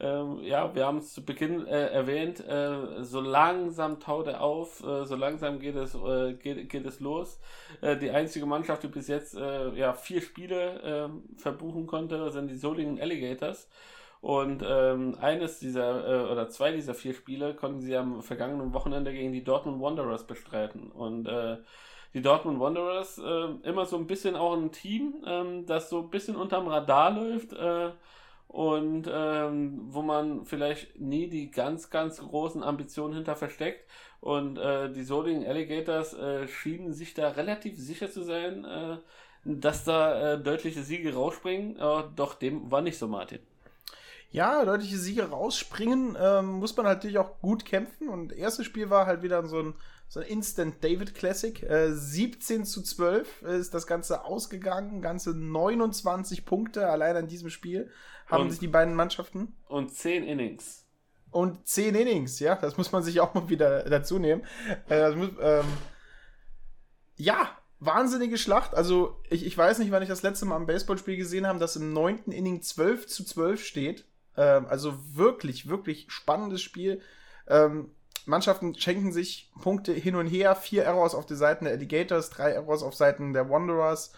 ähm, 0.00 0.40
ja, 0.42 0.74
wir 0.74 0.86
haben 0.86 0.98
es 0.98 1.14
zu 1.14 1.24
Beginn 1.24 1.66
äh, 1.66 1.86
erwähnt, 1.86 2.40
äh, 2.46 3.04
so 3.04 3.20
langsam 3.20 4.00
taut 4.00 4.26
er 4.26 4.40
auf, 4.40 4.82
äh, 4.84 5.04
so 5.04 5.14
langsam 5.14 5.60
geht 5.60 5.76
es, 5.76 5.94
äh, 5.94 6.34
geht, 6.34 6.68
geht 6.68 6.84
es 6.84 6.98
los. 6.98 7.38
Äh, 7.80 7.96
die 7.96 8.10
einzige 8.10 8.44
Mannschaft, 8.44 8.82
die 8.82 8.88
bis 8.88 9.06
jetzt 9.06 9.36
äh, 9.36 9.70
ja, 9.74 9.92
vier 9.92 10.20
Spiele 10.20 10.80
ähm, 10.84 11.22
verbuchen 11.38 11.86
konnte, 11.86 12.30
sind 12.32 12.50
die 12.50 12.56
Solingen 12.56 13.00
Alligators. 13.00 13.68
Und 14.20 14.64
ähm, 14.66 15.16
eines 15.20 15.58
dieser 15.58 16.32
oder 16.32 16.48
zwei 16.48 16.72
dieser 16.72 16.94
vier 16.94 17.12
Spiele 17.12 17.54
konnten 17.54 17.82
sie 17.82 17.94
am 17.94 18.22
vergangenen 18.22 18.72
Wochenende 18.72 19.12
gegen 19.12 19.32
die 19.32 19.44
Dortmund 19.44 19.82
Wanderers 19.82 20.26
bestreiten. 20.26 20.90
Und 20.90 21.28
die 22.14 22.22
Dortmund 22.22 22.60
Wanderers 22.60 23.18
immer 23.18 23.86
so 23.86 23.96
ein 23.96 24.06
bisschen 24.06 24.36
auch 24.36 24.56
ein 24.56 24.72
Team, 24.72 25.14
ähm, 25.26 25.66
das 25.66 25.90
so 25.90 26.00
ein 26.00 26.10
bisschen 26.10 26.36
unterm 26.36 26.68
Radar 26.68 27.10
läuft 27.10 27.52
und 28.54 29.10
ähm, 29.12 29.80
wo 29.88 30.02
man 30.02 30.44
vielleicht 30.44 31.00
nie 31.00 31.28
die 31.28 31.50
ganz, 31.50 31.90
ganz 31.90 32.18
großen 32.18 32.62
Ambitionen 32.62 33.14
hinter 33.14 33.34
versteckt. 33.34 33.84
Und 34.20 34.58
äh, 34.58 34.92
die 34.92 35.02
Solingen 35.02 35.44
Alligators 35.44 36.14
äh, 36.14 36.46
schienen 36.46 36.92
sich 36.92 37.14
da 37.14 37.30
relativ 37.30 37.76
sicher 37.76 38.08
zu 38.08 38.22
sein, 38.22 38.64
äh, 38.64 38.98
dass 39.44 39.82
da 39.82 40.34
äh, 40.34 40.40
deutliche 40.40 40.84
Siege 40.84 41.14
rausspringen. 41.14 41.78
doch 42.14 42.34
dem 42.34 42.70
war 42.70 42.80
nicht 42.80 42.96
so, 42.96 43.08
Martin. 43.08 43.40
Ja, 44.30 44.64
deutliche 44.64 44.98
Siege 44.98 45.30
rausspringen, 45.30 46.16
ähm, 46.18 46.52
muss 46.52 46.76
man 46.76 46.86
natürlich 46.86 47.18
auch 47.18 47.40
gut 47.40 47.64
kämpfen. 47.64 48.08
Und 48.08 48.30
das 48.30 48.38
erste 48.38 48.64
Spiel 48.64 48.88
war 48.88 49.06
halt 49.06 49.22
wieder 49.22 49.44
so 49.46 49.58
ein 49.58 49.74
so 50.08 50.20
ein 50.20 50.26
Instant 50.26 50.82
David 50.82 51.14
Classic. 51.14 51.62
Äh, 51.62 51.92
17 51.92 52.64
zu 52.64 52.82
12 52.82 53.42
ist 53.42 53.74
das 53.74 53.86
Ganze 53.86 54.24
ausgegangen. 54.24 55.02
Ganze 55.02 55.34
29 55.34 56.44
Punkte 56.44 56.88
allein 56.88 57.16
an 57.16 57.26
diesem 57.26 57.50
Spiel 57.50 57.90
haben 58.26 58.44
und, 58.44 58.50
sich 58.50 58.60
die 58.60 58.68
beiden 58.68 58.94
Mannschaften. 58.94 59.56
Und 59.68 59.92
10 59.92 60.24
Innings. 60.24 60.84
Und 61.30 61.66
10 61.66 61.96
Innings, 61.96 62.38
ja, 62.38 62.54
das 62.54 62.76
muss 62.76 62.92
man 62.92 63.02
sich 63.02 63.20
auch 63.20 63.34
mal 63.34 63.48
wieder 63.48 63.82
dazu 63.90 64.18
nehmen. 64.18 64.44
Äh, 64.88 65.10
muss, 65.10 65.30
ähm, 65.40 65.64
ja, 67.16 67.50
wahnsinnige 67.80 68.38
Schlacht. 68.38 68.74
Also, 68.74 69.20
ich, 69.30 69.44
ich 69.44 69.56
weiß 69.56 69.78
nicht, 69.78 69.90
wann 69.90 70.02
ich 70.02 70.08
das 70.08 70.22
letzte 70.22 70.46
Mal 70.46 70.56
am 70.56 70.66
Baseballspiel 70.66 71.16
gesehen 71.16 71.46
habe, 71.46 71.58
dass 71.58 71.76
im 71.76 71.92
neunten 71.92 72.32
Inning 72.32 72.62
12 72.62 73.06
zu 73.06 73.24
12 73.24 73.64
steht. 73.64 74.04
Ähm, 74.36 74.66
also 74.66 74.94
wirklich, 75.14 75.68
wirklich 75.68 76.06
spannendes 76.08 76.62
Spiel. 76.62 77.00
Ähm, 77.46 77.90
Mannschaften 78.26 78.74
schenken 78.74 79.12
sich 79.12 79.52
Punkte 79.60 79.92
hin 79.92 80.16
und 80.16 80.26
her. 80.26 80.54
Vier 80.56 80.84
Errors 80.84 81.14
auf 81.14 81.26
die 81.26 81.34
Seiten 81.34 81.64
der 81.64 81.74
Alligators, 81.74 82.30
drei 82.30 82.52
Errors 82.52 82.82
auf 82.82 82.94
Seiten 82.94 83.32
der 83.32 83.50
Wanderers, 83.50 84.12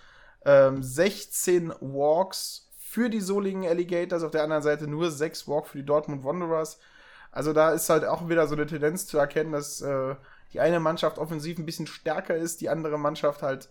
ähm, 0.44 0.82
16 0.82 1.72
Walks 1.80 2.70
für 2.78 3.10
die 3.10 3.20
Solingen 3.20 3.68
Alligators, 3.68 4.22
auf 4.22 4.30
der 4.30 4.44
anderen 4.44 4.62
Seite 4.62 4.86
nur 4.86 5.10
sechs 5.10 5.48
Walks 5.48 5.70
für 5.70 5.78
die 5.78 5.86
Dortmund 5.86 6.24
Wanderers. 6.24 6.78
Also 7.32 7.52
da 7.52 7.72
ist 7.72 7.90
halt 7.90 8.04
auch 8.04 8.28
wieder 8.28 8.46
so 8.46 8.54
eine 8.54 8.66
Tendenz 8.66 9.06
zu 9.06 9.18
erkennen, 9.18 9.52
dass 9.52 9.80
äh, 9.82 10.14
die 10.52 10.60
eine 10.60 10.80
Mannschaft 10.80 11.18
offensiv 11.18 11.58
ein 11.58 11.66
bisschen 11.66 11.86
stärker 11.86 12.36
ist, 12.36 12.60
die 12.60 12.70
andere 12.70 12.98
Mannschaft 12.98 13.42
halt 13.42 13.68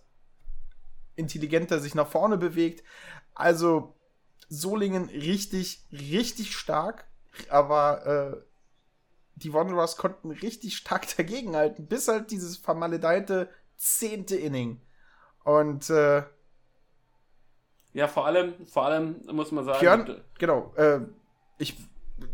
intelligenter 1.16 1.80
sich 1.80 1.94
nach 1.94 2.06
vorne 2.06 2.36
bewegt. 2.36 2.84
Also 3.34 3.96
Solingen 4.48 5.08
richtig, 5.08 5.84
richtig 5.90 6.54
stark, 6.54 7.06
aber 7.48 8.06
äh, 8.06 8.55
die 9.36 9.52
Wanderers 9.52 9.96
konnten 9.96 10.30
richtig 10.30 10.76
stark 10.76 11.06
dagegenhalten, 11.16 11.86
bis 11.86 12.08
halt 12.08 12.30
dieses 12.30 12.56
vermaledeite 12.56 13.48
zehnte 13.76 14.36
Inning. 14.36 14.80
Und 15.44 15.90
äh, 15.90 16.22
ja, 17.92 18.08
vor 18.08 18.26
allem, 18.26 18.66
vor 18.66 18.84
allem 18.84 19.22
muss 19.32 19.52
man 19.52 19.64
sagen. 19.64 19.80
Björn, 19.80 20.20
genau, 20.38 20.74
äh, 20.76 21.00
ich 21.58 21.76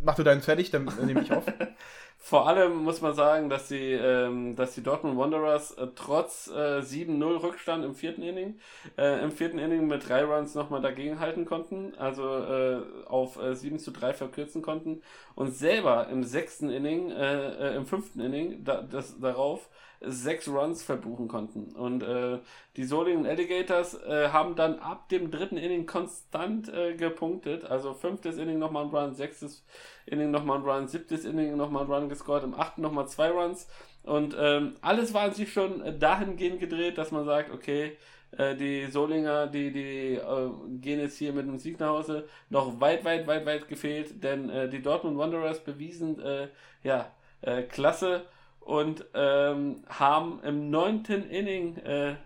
mach 0.03 0.15
du 0.15 0.23
deinen 0.23 0.43
fertig, 0.43 0.71
dann 0.71 0.85
nehme 1.05 1.23
ich 1.23 1.33
auf. 1.33 1.45
Vor 2.25 2.47
allem 2.47 2.77
muss 2.77 3.01
man 3.01 3.15
sagen, 3.15 3.51
dass 3.51 3.67
die, 3.67 3.95
ähm, 3.95 4.55
dass 4.55 4.77
die 4.77 4.83
Dortmund 4.83 5.19
Wanderers 5.19 5.73
äh, 5.73 5.89
trotz 5.97 6.47
äh, 6.47 6.81
7-0 6.81 7.43
Rückstand 7.43 7.85
im 7.85 7.97
vierten 7.97 8.23
Inning, 8.23 8.61
äh, 8.97 9.25
im 9.25 9.33
vierten 9.33 9.59
Inning 9.59 9.89
mit 9.89 10.09
drei 10.09 10.23
Runs 10.23 10.55
nochmal 10.55 10.81
dagegenhalten 10.81 11.47
konnten, 11.47 11.95
also 11.99 12.23
äh, 12.23 12.81
auf 13.07 13.43
äh, 13.43 13.57
7 13.57 13.81
zu 13.81 13.91
3 13.91 14.15
verkürzen 14.15 14.63
konnten 14.63 15.03
und 15.35 15.53
selber 15.53 16.07
im 16.11 16.23
sechsten 16.23 16.71
Inning, 16.71 17.11
äh, 17.11 17.73
äh, 17.73 17.77
im 17.77 17.87
fünften 17.87 18.21
Inning 18.21 18.63
da, 18.63 18.83
das, 18.83 19.19
darauf 19.19 19.69
sechs 20.05 20.49
Runs 20.49 20.83
verbuchen 20.83 21.29
konnten. 21.29 21.73
Und 21.75 22.03
äh, 22.03 22.39
die 22.77 22.85
Solingen 22.85 23.27
Alligators 23.27 23.95
äh, 24.03 24.29
haben 24.29 24.55
dann 24.57 24.79
ab 24.79 25.09
dem 25.09 25.31
dritten 25.31 25.57
Inning 25.57 25.87
konstant 25.87 26.73
äh, 26.73 26.95
gepunktet. 26.95 27.65
Also 27.65 27.95
fünftes 27.95 28.39
Inning 28.39 28.59
nochmal 28.59 28.85
ein 28.85 28.91
Run, 28.91 29.15
sechstes 29.15 29.65
Inning 30.07 30.31
nochmal 30.31 30.59
ein 30.59 30.65
Run, 30.65 30.89
siebtes 30.89 31.25
Inning 31.25 31.57
nochmal 31.57 31.85
ein 31.85 31.93
Run 31.93 32.09
gescored, 32.09 32.45
im 32.45 32.55
achten 32.55 32.83
nochmal 32.83 33.09
zwei 33.09 33.31
Runs. 33.31 33.69
Und 34.03 34.37
ähm, 34.39 34.75
alles 34.81 35.15
war 35.15 35.33
sich 35.33 35.53
schon 35.53 35.99
dahingehend 36.01 36.61
gedreht, 36.61 36.99
dass 36.99 37.13
man 37.13 37.25
sagt, 37.25 37.53
okay, 37.53 37.97
äh, 38.37 38.57
die 38.57 38.87
Solinger, 38.87 39.47
die, 39.47 39.73
die 39.73 40.15
äh, 40.15 40.51
gehen 40.81 41.01
jetzt 41.01 41.19
hier 41.19 41.33
mit 41.33 41.47
einem 41.47 41.59
Sieg 41.59 41.79
nach 41.79 41.89
Hause, 41.89 42.27
noch 42.51 42.81
weit, 42.81 43.05
weit, 43.05 43.27
weit, 43.27 43.47
weit 43.47 43.69
gefehlt, 43.69 44.23
denn 44.25 44.51
äh, 44.51 44.69
die 44.69 44.83
Dortmund 44.83 45.19
Wanderers 45.19 45.63
bewiesen, 45.63 46.21
äh, 46.21 46.49
ja, 46.83 47.11
äh, 47.43 47.63
klasse 47.63 48.23
und 48.65 49.05
ähm, 49.15 49.85
haben 49.89 50.41
im 50.43 50.71
neunten 50.71 51.29
Inning 51.29 51.77
äh, 51.79 52.17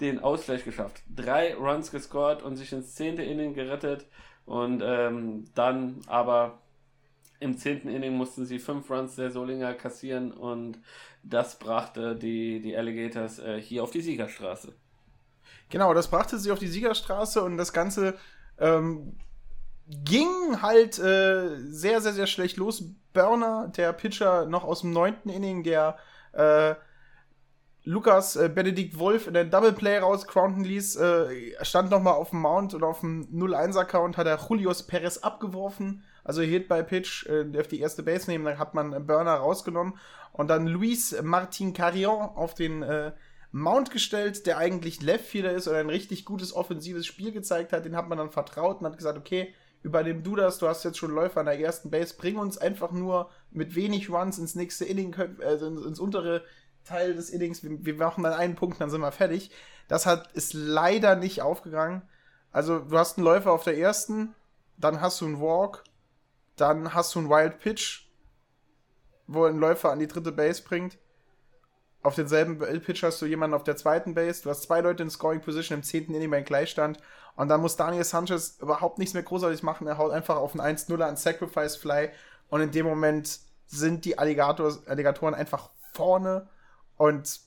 den 0.00 0.18
Ausgleich 0.20 0.64
geschafft. 0.64 1.02
Drei 1.14 1.54
Runs 1.54 1.90
gescored 1.90 2.42
und 2.42 2.56
sich 2.56 2.72
ins 2.72 2.94
zehnte 2.94 3.22
Inning 3.22 3.54
gerettet. 3.54 4.06
Und 4.44 4.82
ähm, 4.84 5.44
dann 5.54 6.00
aber 6.06 6.58
im 7.38 7.56
zehnten 7.58 7.88
Inning 7.88 8.16
mussten 8.16 8.46
sie 8.46 8.58
fünf 8.58 8.90
Runs 8.90 9.16
der 9.16 9.30
Solinger 9.30 9.74
kassieren 9.74 10.32
und 10.32 10.78
das 11.22 11.58
brachte 11.58 12.16
die, 12.16 12.60
die 12.60 12.76
Alligators 12.76 13.38
äh, 13.38 13.60
hier 13.60 13.82
auf 13.82 13.90
die 13.90 14.00
Siegerstraße. 14.00 14.74
Genau, 15.68 15.94
das 15.94 16.08
brachte 16.08 16.38
sie 16.38 16.50
auf 16.50 16.58
die 16.58 16.68
Siegerstraße 16.68 17.42
und 17.42 17.56
das 17.56 17.72
Ganze 17.72 18.16
ähm, 18.58 19.16
ging 19.86 20.62
halt 20.62 20.98
äh, 20.98 21.56
sehr, 21.70 22.00
sehr, 22.00 22.12
sehr 22.12 22.26
schlecht 22.26 22.56
los. 22.56 22.84
Burner, 23.12 23.70
der 23.76 23.92
Pitcher 23.92 24.46
noch 24.46 24.64
aus 24.64 24.80
dem 24.80 24.92
neunten 24.92 25.28
Inning, 25.28 25.62
der 25.62 25.98
äh, 26.32 26.74
Lukas 27.84 28.36
äh, 28.36 28.48
Benedikt 28.48 28.98
Wolf 28.98 29.26
in 29.26 29.34
der 29.34 29.44
Double 29.44 29.72
Play 29.72 29.98
rauscrounden 29.98 30.64
ließ, 30.64 30.96
äh, 30.96 31.64
stand 31.64 31.90
nochmal 31.90 32.14
auf 32.14 32.30
dem 32.30 32.40
Mount 32.40 32.74
und 32.74 32.84
auf 32.84 33.00
dem 33.00 33.26
0-1-Account 33.32 34.16
hat 34.16 34.26
er 34.26 34.38
Julius 34.48 34.84
Perez 34.84 35.18
abgeworfen. 35.18 36.04
Also 36.22 36.42
Hit 36.42 36.68
by 36.68 36.84
Pitch, 36.84 37.26
äh, 37.26 37.44
der 37.44 37.62
auf 37.62 37.68
die 37.68 37.80
erste 37.80 38.04
Base 38.04 38.30
nehmen, 38.30 38.44
dann 38.44 38.58
hat 38.58 38.74
man 38.74 39.06
Burner 39.06 39.34
rausgenommen 39.34 39.94
und 40.32 40.48
dann 40.48 40.68
Luis 40.68 41.20
Martin 41.22 41.72
Carrion 41.72 42.30
auf 42.36 42.54
den 42.54 42.82
äh, 42.82 43.12
Mount 43.50 43.90
gestellt, 43.90 44.46
der 44.46 44.58
eigentlich 44.58 45.02
Left-Fielder 45.02 45.52
ist 45.52 45.66
und 45.66 45.74
ein 45.74 45.90
richtig 45.90 46.24
gutes 46.24 46.54
offensives 46.54 47.04
Spiel 47.04 47.32
gezeigt 47.32 47.72
hat. 47.72 47.84
Den 47.84 47.96
hat 47.96 48.08
man 48.08 48.18
dann 48.18 48.30
vertraut 48.30 48.80
und 48.80 48.86
hat 48.86 48.96
gesagt, 48.96 49.18
okay, 49.18 49.52
übernimm 49.82 50.22
du 50.22 50.36
das, 50.36 50.58
du 50.58 50.68
hast 50.68 50.84
jetzt 50.84 50.98
schon 50.98 51.10
Läufer 51.10 51.40
an 51.40 51.46
der 51.46 51.58
ersten 51.58 51.90
Base, 51.90 52.14
bring 52.16 52.36
uns 52.36 52.58
einfach 52.58 52.92
nur 52.92 53.30
mit 53.50 53.74
wenig 53.74 54.10
Runs 54.10 54.38
ins 54.38 54.54
nächste 54.54 54.84
Inning, 54.84 55.14
also 55.40 55.66
ins, 55.66 55.84
ins 55.84 56.00
untere 56.00 56.44
Teil 56.84 57.14
des 57.14 57.30
Innings, 57.30 57.62
wir, 57.62 57.84
wir 57.84 57.94
machen 57.94 58.24
dann 58.24 58.32
einen 58.32 58.54
Punkt, 58.54 58.80
dann 58.80 58.90
sind 58.90 59.00
wir 59.00 59.12
fertig. 59.12 59.50
Das 59.88 60.06
hat, 60.06 60.32
ist 60.32 60.54
leider 60.54 61.16
nicht 61.16 61.42
aufgegangen. 61.42 62.02
Also 62.50 62.80
du 62.80 62.98
hast 62.98 63.18
einen 63.18 63.24
Läufer 63.24 63.52
auf 63.52 63.64
der 63.64 63.78
ersten, 63.78 64.34
dann 64.76 65.00
hast 65.00 65.20
du 65.20 65.26
einen 65.26 65.40
Walk, 65.40 65.84
dann 66.56 66.94
hast 66.94 67.14
du 67.14 67.20
einen 67.20 67.30
Wild 67.30 67.58
Pitch, 67.58 68.06
wo 69.26 69.44
ein 69.44 69.58
Läufer 69.58 69.90
an 69.90 69.98
die 69.98 70.06
dritte 70.06 70.32
Base 70.32 70.62
bringt. 70.62 70.98
Auf 72.02 72.14
denselben 72.16 72.58
Pitch 72.80 73.02
hast 73.02 73.22
du 73.22 73.26
jemanden 73.26 73.54
auf 73.54 73.64
der 73.64 73.76
zweiten 73.76 74.14
Base. 74.14 74.42
Du 74.42 74.50
hast 74.50 74.62
zwei 74.62 74.80
Leute 74.80 75.02
in 75.04 75.10
Scoring 75.10 75.40
Position 75.40 75.78
im 75.78 75.82
zehnten 75.84 76.14
Inning 76.14 76.30
bei 76.30 76.40
Gleichstand. 76.42 76.98
Und 77.36 77.48
dann 77.48 77.60
muss 77.60 77.76
Daniel 77.76 78.04
Sanchez 78.04 78.58
überhaupt 78.60 78.98
nichts 78.98 79.14
mehr 79.14 79.22
großartig 79.22 79.62
machen. 79.62 79.86
Er 79.86 79.98
haut 79.98 80.12
einfach 80.12 80.36
auf 80.36 80.58
einen 80.58 80.76
1-0 80.76 81.00
an 81.00 81.16
Sacrifice 81.16 81.76
Fly. 81.76 82.10
Und 82.48 82.60
in 82.60 82.70
dem 82.72 82.86
Moment 82.86 83.38
sind 83.66 84.04
die 84.04 84.18
Alligators, 84.18 84.86
Alligatoren 84.86 85.34
einfach 85.34 85.70
vorne 85.94 86.48
und 86.96 87.40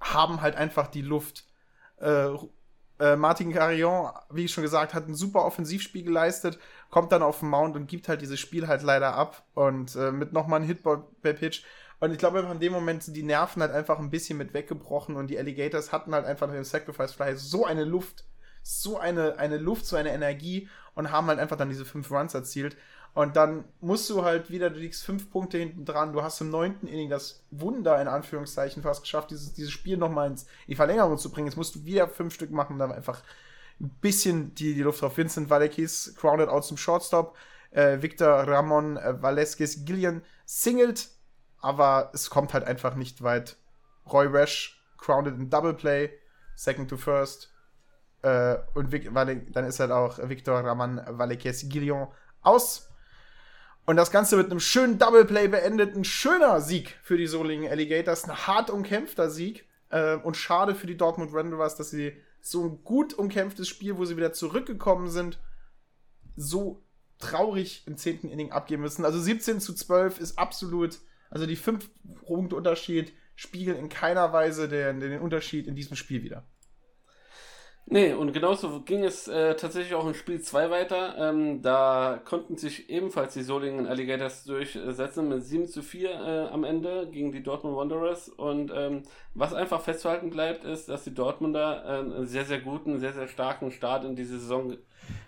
haben 0.00 0.40
halt 0.40 0.56
einfach 0.56 0.88
die 0.88 1.02
Luft. 1.02 1.44
Äh, 2.00 2.30
Äh, 3.00 3.14
Martin 3.16 3.52
Carillon, 3.52 4.10
wie 4.30 4.46
ich 4.46 4.52
schon 4.52 4.64
gesagt, 4.64 4.92
hat 4.92 5.06
ein 5.06 5.14
super 5.14 5.44
Offensivspiel 5.44 6.02
geleistet, 6.02 6.58
kommt 6.90 7.12
dann 7.12 7.22
auf 7.22 7.38
den 7.40 7.48
Mount 7.48 7.76
und 7.76 7.86
gibt 7.86 8.08
halt 8.08 8.22
dieses 8.22 8.40
Spiel 8.40 8.66
halt 8.66 8.82
leider 8.82 9.14
ab 9.14 9.44
und 9.54 9.94
äh, 9.94 10.10
mit 10.10 10.32
nochmal 10.32 10.58
einem 10.60 10.66
Hit 10.68 10.82
bei 10.82 11.32
Pitch. 11.32 11.62
Und 12.00 12.12
ich 12.12 12.18
glaube, 12.18 12.40
in 12.40 12.60
dem 12.60 12.72
Moment 12.72 13.02
sind 13.02 13.14
die 13.14 13.22
Nerven 13.22 13.60
halt 13.62 13.72
einfach 13.72 13.98
ein 13.98 14.10
bisschen 14.10 14.38
mit 14.38 14.54
weggebrochen 14.54 15.16
und 15.16 15.28
die 15.28 15.38
Alligators 15.38 15.92
hatten 15.92 16.14
halt 16.14 16.26
einfach 16.26 16.46
nach 16.46 16.54
dem 16.54 16.64
Sacrifice 16.64 17.12
Fly 17.12 17.36
so 17.36 17.64
eine 17.64 17.84
Luft, 17.84 18.24
so 18.62 18.98
eine, 18.98 19.38
eine 19.38 19.56
Luft, 19.56 19.86
so 19.86 19.96
eine 19.96 20.12
Energie 20.12 20.68
und 20.94 21.10
haben 21.10 21.26
halt 21.26 21.38
einfach 21.38 21.56
dann 21.56 21.70
diese 21.70 21.84
fünf 21.84 22.10
Runs 22.10 22.34
erzielt. 22.34 22.76
Und 23.14 23.34
dann 23.34 23.64
musst 23.80 24.08
du 24.10 24.24
halt 24.24 24.48
wieder, 24.50 24.70
du 24.70 24.78
liegst 24.78 25.04
fünf 25.04 25.30
Punkte 25.30 25.58
hinten 25.58 25.84
dran, 25.84 26.12
du 26.12 26.22
hast 26.22 26.40
im 26.40 26.50
neunten 26.50 26.86
Inning 26.86 27.10
das 27.10 27.42
Wunder 27.50 28.00
in 28.00 28.06
Anführungszeichen 28.06 28.82
fast 28.82 29.02
geschafft, 29.02 29.30
dieses, 29.30 29.54
dieses 29.54 29.72
Spiel 29.72 29.96
nochmal 29.96 30.30
in 30.30 30.36
die 30.68 30.76
Verlängerung 30.76 31.18
zu 31.18 31.30
bringen. 31.30 31.48
Jetzt 31.48 31.56
musst 31.56 31.74
du 31.74 31.84
wieder 31.84 32.08
fünf 32.08 32.34
Stück 32.34 32.52
machen, 32.52 32.78
dann 32.78 32.92
einfach 32.92 33.22
ein 33.80 33.90
bisschen 34.00 34.54
die, 34.54 34.74
die 34.74 34.82
Luft 34.82 35.02
drauf. 35.02 35.16
Vincent 35.16 35.50
Valekis 35.50 36.14
grounded 36.16 36.48
out 36.48 36.64
zum 36.64 36.76
Shortstop. 36.76 37.36
Äh, 37.70 38.00
Victor 38.02 38.28
Ramon 38.28 38.96
äh, 38.96 39.20
Valesquez 39.20 39.84
Gillian 39.84 40.22
singelt, 40.46 41.08
aber 41.60 42.10
es 42.14 42.30
kommt 42.30 42.54
halt 42.54 42.64
einfach 42.64 42.94
nicht 42.94 43.22
weit. 43.22 43.56
Roy 44.10 44.26
Rash 44.26 44.82
grounded 44.96 45.36
in 45.36 45.50
Double 45.50 45.74
Play, 45.74 46.10
second 46.54 46.88
to 46.88 46.96
first. 46.96 47.52
Äh, 48.22 48.56
und 48.74 48.90
Vic, 48.90 49.12
dann 49.14 49.64
ist 49.64 49.80
halt 49.80 49.90
auch 49.90 50.18
Victor 50.28 50.60
Ramon 50.60 51.00
Valesquez 51.06 51.68
Gillian 51.68 52.08
aus. 52.42 52.88
Und 53.86 53.96
das 53.96 54.10
Ganze 54.10 54.36
mit 54.36 54.50
einem 54.50 54.60
schönen 54.60 54.98
Double 54.98 55.24
Play 55.24 55.48
beendet. 55.48 55.96
Ein 55.96 56.04
schöner 56.04 56.60
Sieg 56.60 56.98
für 57.02 57.16
die 57.16 57.26
Solingen 57.26 57.70
Alligators. 57.70 58.28
Ein 58.28 58.46
hart 58.46 58.70
umkämpfter 58.70 59.30
Sieg. 59.30 59.66
Äh, 59.90 60.16
und 60.16 60.36
schade 60.36 60.74
für 60.74 60.86
die 60.86 60.96
Dortmund 60.96 61.32
Wanderers, 61.32 61.76
dass 61.76 61.90
sie 61.90 62.14
so 62.40 62.64
ein 62.64 62.84
gut 62.84 63.14
umkämpftes 63.14 63.68
Spiel, 63.68 63.96
wo 63.96 64.04
sie 64.04 64.16
wieder 64.16 64.32
zurückgekommen 64.32 65.08
sind, 65.08 65.38
so 66.36 66.82
traurig 67.18 67.82
im 67.86 67.96
10. 67.96 68.30
Inning 68.30 68.52
abgeben 68.52 68.82
müssen. 68.82 69.04
Also 69.04 69.18
17 69.20 69.60
zu 69.60 69.74
12 69.74 70.20
ist 70.20 70.38
absolut, 70.38 70.98
also 71.30 71.46
die 71.46 71.56
5 71.56 71.90
Punkte 72.26 72.56
Unterschied 72.56 73.12
spiegeln 73.34 73.78
in 73.78 73.88
keiner 73.88 74.32
Weise 74.32 74.68
den, 74.68 75.00
den 75.00 75.20
Unterschied 75.20 75.66
in 75.66 75.74
diesem 75.74 75.96
Spiel 75.96 76.22
wieder. 76.22 76.44
Nee, 77.90 78.12
und 78.12 78.34
genauso 78.34 78.82
ging 78.82 79.02
es 79.02 79.28
äh, 79.28 79.54
tatsächlich 79.56 79.94
auch 79.94 80.06
in 80.06 80.12
Spiel 80.12 80.42
2 80.42 80.68
weiter. 80.68 81.16
Ähm, 81.16 81.62
da 81.62 82.20
konnten 82.22 82.58
sich 82.58 82.90
ebenfalls 82.90 83.32
die 83.32 83.42
Solingen 83.42 83.86
Alligators 83.86 84.44
durchsetzen 84.44 85.26
mit 85.30 85.42
7 85.42 85.66
zu 85.68 85.80
4 85.80 86.10
äh, 86.10 86.48
am 86.52 86.64
Ende 86.64 87.08
gegen 87.10 87.32
die 87.32 87.42
Dortmund 87.42 87.76
Wanderers. 87.78 88.28
Und 88.28 88.70
ähm, 88.74 89.04
was 89.32 89.54
einfach 89.54 89.80
festzuhalten 89.80 90.28
bleibt, 90.28 90.64
ist, 90.64 90.90
dass 90.90 91.04
die 91.04 91.14
Dortmunder 91.14 91.82
äh, 91.86 91.98
einen 92.00 92.26
sehr, 92.26 92.44
sehr 92.44 92.60
guten, 92.60 92.98
sehr, 92.98 93.14
sehr 93.14 93.26
starken 93.26 93.70
Start 93.70 94.04
in 94.04 94.16
diese 94.16 94.38
Saison 94.38 94.76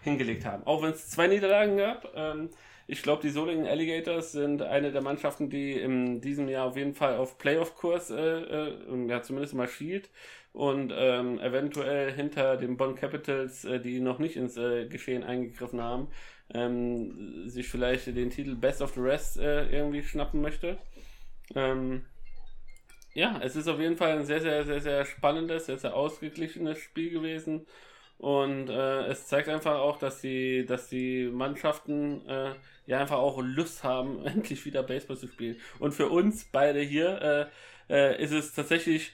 hingelegt 0.02 0.44
haben. 0.44 0.66
Auch 0.66 0.82
wenn 0.82 0.90
es 0.90 1.08
zwei 1.08 1.28
Niederlagen 1.28 1.78
gab. 1.78 2.12
Ähm, 2.14 2.50
ich 2.90 3.04
glaube, 3.04 3.22
die 3.22 3.30
Solingen 3.30 3.68
Alligators 3.68 4.32
sind 4.32 4.62
eine 4.62 4.90
der 4.90 5.00
Mannschaften, 5.00 5.48
die 5.48 5.74
in 5.74 6.20
diesem 6.20 6.48
Jahr 6.48 6.66
auf 6.66 6.76
jeden 6.76 6.94
Fall 6.94 7.18
auf 7.18 7.38
Playoff-Kurs, 7.38 8.10
äh, 8.10 8.40
äh, 8.40 9.06
ja, 9.06 9.22
zumindest 9.22 9.54
mal 9.54 9.68
schielt 9.68 10.10
und 10.52 10.92
ähm, 10.92 11.38
eventuell 11.38 12.12
hinter 12.12 12.56
den 12.56 12.76
Bonn 12.76 12.96
Capitals, 12.96 13.64
äh, 13.64 13.78
die 13.78 14.00
noch 14.00 14.18
nicht 14.18 14.34
ins 14.34 14.56
äh, 14.56 14.86
Geschehen 14.88 15.22
eingegriffen 15.22 15.80
haben, 15.80 16.08
ähm, 16.52 17.48
sich 17.48 17.68
vielleicht 17.68 18.08
den 18.08 18.30
Titel 18.30 18.56
Best 18.56 18.82
of 18.82 18.94
the 18.94 19.00
Rest 19.00 19.38
äh, 19.38 19.68
irgendwie 19.70 20.02
schnappen 20.02 20.40
möchte. 20.40 20.76
Ähm, 21.54 22.04
ja, 23.14 23.38
es 23.40 23.54
ist 23.54 23.68
auf 23.68 23.78
jeden 23.78 23.98
Fall 23.98 24.18
ein 24.18 24.24
sehr, 24.24 24.40
sehr, 24.40 24.64
sehr, 24.64 24.80
sehr 24.80 25.04
spannendes, 25.04 25.66
sehr, 25.66 25.78
sehr 25.78 25.94
ausgeglichenes 25.94 26.78
Spiel 26.78 27.10
gewesen. 27.10 27.66
Und 28.20 28.68
äh, 28.68 29.06
es 29.06 29.28
zeigt 29.28 29.48
einfach 29.48 29.78
auch, 29.78 29.98
dass 29.98 30.20
die, 30.20 30.66
dass 30.66 30.90
die 30.90 31.26
Mannschaften 31.32 32.20
äh, 32.28 32.50
ja 32.84 33.00
einfach 33.00 33.16
auch 33.16 33.40
Lust 33.40 33.82
haben, 33.82 34.22
endlich 34.26 34.66
wieder 34.66 34.82
Baseball 34.82 35.16
zu 35.16 35.26
spielen. 35.26 35.56
Und 35.78 35.92
für 35.92 36.10
uns 36.10 36.44
beide 36.44 36.80
hier 36.80 37.50
äh, 37.88 37.94
äh 37.94 38.22
ist 38.22 38.32
es 38.32 38.52
tatsächlich 38.52 39.12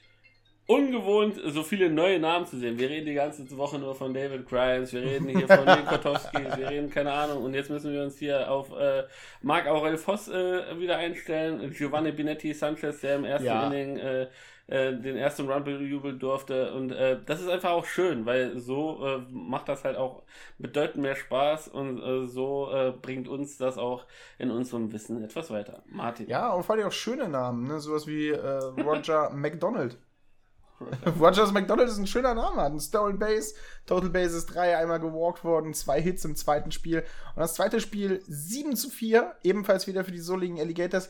ungewohnt, 0.67 1.41
so 1.45 1.63
viele 1.63 1.89
neue 1.89 2.19
Namen 2.19 2.47
zu 2.47 2.59
sehen. 2.59 2.81
Wir 2.81 2.91
reden 2.91 3.07
die 3.07 3.15
ganze 3.15 3.49
Woche 3.57 3.79
nur 3.79 3.95
von 3.95 4.13
David 4.13 4.49
Grimes, 4.49 4.93
wir 4.93 5.03
reden 5.03 5.29
hier 5.29 5.47
von 5.47 5.65
Nick 5.65 5.87
Kotowski, 5.87 6.43
wir 6.57 6.69
reden 6.69 6.91
keine 6.91 7.13
Ahnung. 7.13 7.45
Und 7.45 7.55
jetzt 7.55 7.71
müssen 7.71 7.93
wir 7.93 8.03
uns 8.03 8.19
hier 8.19 8.51
auf 8.51 8.77
äh, 8.77 9.05
Marc 9.41 9.69
Aurel 9.69 9.99
Voss 9.99 10.27
äh, 10.27 10.81
wieder 10.81 10.97
einstellen. 10.97 11.71
Giovanni 11.71 12.11
Binetti 12.11 12.53
Sanchez, 12.53 13.03
der 13.03 13.15
im 13.15 13.25
ersten 13.25 13.47
ja. 13.47 13.69
Inning 13.69 13.99
äh, 13.99 14.27
äh, 14.69 14.93
den 14.95 15.17
ersten 15.17 15.49
Run 15.49 15.65
bejubeln 15.65 16.19
durfte. 16.19 16.73
Und 16.75 16.91
äh, 16.91 17.19
das 17.25 17.41
ist 17.41 17.49
einfach 17.49 17.71
auch 17.71 17.87
schön, 17.87 18.27
weil 18.27 18.59
so 18.59 19.05
äh, 19.05 19.19
macht 19.31 19.69
das 19.69 19.85
halt 19.85 19.97
auch 19.97 20.23
bedeutend 20.59 21.03
mehr 21.03 21.17
Spaß 21.17 21.69
und 21.69 22.03
äh, 22.03 22.27
so 22.27 22.71
äh, 22.73 22.93
bringt 22.93 23.29
uns 23.29 23.59
das 23.59 23.79
auch 23.79 24.07
in 24.39 24.51
unserem 24.51 24.93
Wissen 24.93 25.23
etwas 25.23 25.51
weiter. 25.51 25.83
Martin. 25.87 26.29
Ja, 26.29 26.53
und 26.53 26.65
vor 26.65 26.75
allem 26.75 26.87
auch 26.87 26.93
schöne 26.93 27.29
Namen, 27.29 27.67
ne? 27.67 27.81
sowas 27.81 28.07
wie 28.07 28.29
äh, 28.29 28.63
Roger 28.83 29.31
McDonald. 29.31 29.99
Rogers 31.21 31.53
McDonald 31.53 31.89
ist 31.89 31.99
ein 31.99 32.07
schöner 32.07 32.35
Name, 32.35 32.57
hat 32.57 32.71
einen 32.71 32.81
Stolen 32.81 33.19
Base, 33.19 33.55
Total 33.87 34.11
Base 34.11 34.37
ist 34.37 34.47
3 34.47 34.77
einmal 34.77 35.01
gewalkt 35.01 35.43
worden, 35.45 35.73
zwei 35.75 36.01
Hits 36.01 36.25
im 36.25 36.37
zweiten 36.37 36.71
Spiel. 36.71 36.99
Und 37.35 37.41
das 37.41 37.55
zweite 37.55 37.81
Spiel 37.81 38.23
7 38.27 38.77
zu 38.77 38.91
4, 38.91 39.37
ebenfalls 39.43 39.87
wieder 39.87 40.05
für 40.05 40.13
die 40.13 40.19
Soligen 40.19 40.61
Alligators. 40.61 41.09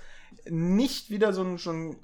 Nicht 0.49 1.11
wieder 1.11 1.33
so 1.33 1.43
ein 1.43 1.59
schon 1.59 1.97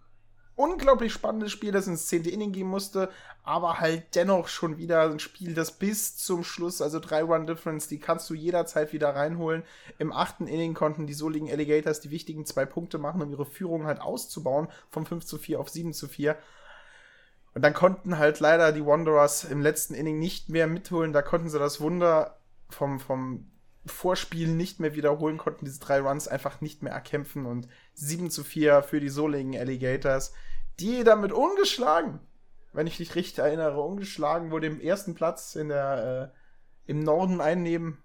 unglaublich 0.54 1.12
spannendes 1.12 1.52
Spiel, 1.52 1.72
das 1.72 1.86
ins 1.86 2.06
10. 2.06 2.24
Inning 2.24 2.52
gehen 2.52 2.66
musste, 2.66 3.10
aber 3.42 3.80
halt 3.80 4.14
dennoch 4.14 4.48
schon 4.48 4.78
wieder 4.78 5.10
ein 5.10 5.18
Spiel, 5.18 5.54
das 5.54 5.72
bis 5.78 6.16
zum 6.16 6.44
Schluss, 6.44 6.82
also 6.82 7.00
3 7.00 7.22
Run 7.22 7.46
Difference, 7.46 7.88
die 7.88 7.98
kannst 7.98 8.28
du 8.30 8.34
jederzeit 8.34 8.92
wieder 8.92 9.14
reinholen. 9.14 9.64
Im 9.98 10.12
achten 10.12 10.46
Inning 10.46 10.74
konnten 10.74 11.06
die 11.06 11.14
Soligen 11.14 11.50
Alligators 11.50 12.00
die 12.00 12.10
wichtigen 12.10 12.46
zwei 12.46 12.66
Punkte 12.66 12.98
machen, 12.98 13.22
um 13.22 13.30
ihre 13.30 13.46
Führung 13.46 13.86
halt 13.86 14.00
auszubauen, 14.00 14.68
von 14.90 15.06
5 15.06 15.24
zu 15.24 15.38
4 15.38 15.58
auf 15.58 15.68
7 15.68 15.92
zu 15.92 16.06
4. 16.06 16.36
Und 17.54 17.62
dann 17.62 17.74
konnten 17.74 18.18
halt 18.18 18.40
leider 18.40 18.72
die 18.72 18.84
Wanderers 18.86 19.44
im 19.44 19.60
letzten 19.60 19.94
Inning 19.94 20.18
nicht 20.18 20.48
mehr 20.48 20.66
mitholen. 20.66 21.12
Da 21.12 21.22
konnten 21.22 21.50
sie 21.50 21.58
das 21.58 21.80
Wunder 21.80 22.38
vom, 22.70 22.98
vom 22.98 23.50
Vorspiel 23.84 24.48
nicht 24.48 24.80
mehr 24.80 24.94
wiederholen, 24.94 25.38
konnten 25.38 25.64
diese 25.64 25.80
drei 25.80 26.00
Runs 26.00 26.28
einfach 26.28 26.60
nicht 26.60 26.82
mehr 26.82 26.92
erkämpfen. 26.92 27.44
Und 27.46 27.68
7 27.94 28.30
zu 28.30 28.44
4 28.44 28.82
für 28.82 29.00
die 29.00 29.08
Solingen 29.08 29.60
Alligators, 29.60 30.32
die 30.80 31.04
damit 31.04 31.32
ungeschlagen, 31.32 32.20
wenn 32.72 32.86
ich 32.86 32.98
mich 32.98 33.14
richtig 33.14 33.38
erinnere, 33.38 33.80
ungeschlagen 33.80 34.50
wurde 34.50 34.66
im 34.66 34.80
ersten 34.80 35.14
Platz 35.14 35.56
in 35.56 35.68
der, 35.68 36.32
äh, 36.32 36.90
im 36.90 37.00
Norden 37.00 37.40
einnehmen. 37.40 37.98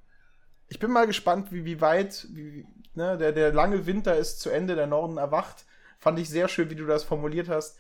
Ich 0.68 0.80
bin 0.80 0.92
mal 0.92 1.08
gespannt, 1.08 1.52
wie, 1.52 1.66
wie 1.66 1.80
weit, 1.80 2.28
wie, 2.32 2.66
ne, 2.94 3.18
der, 3.18 3.32
der 3.32 3.54
lange 3.54 3.86
Winter 3.86 4.18
ist 4.18 4.42
zu 4.42 4.50
Ende, 4.50 4.76
der 4.76 4.88
Norden 4.88 5.18
erwacht. 5.18 5.66
Fand 5.98 6.20
ich 6.20 6.30
sehr 6.30 6.48
schön, 6.48 6.70
wie 6.70 6.76
du 6.76 6.86
das 6.86 7.04
formuliert 7.04 7.48
hast 7.48 7.78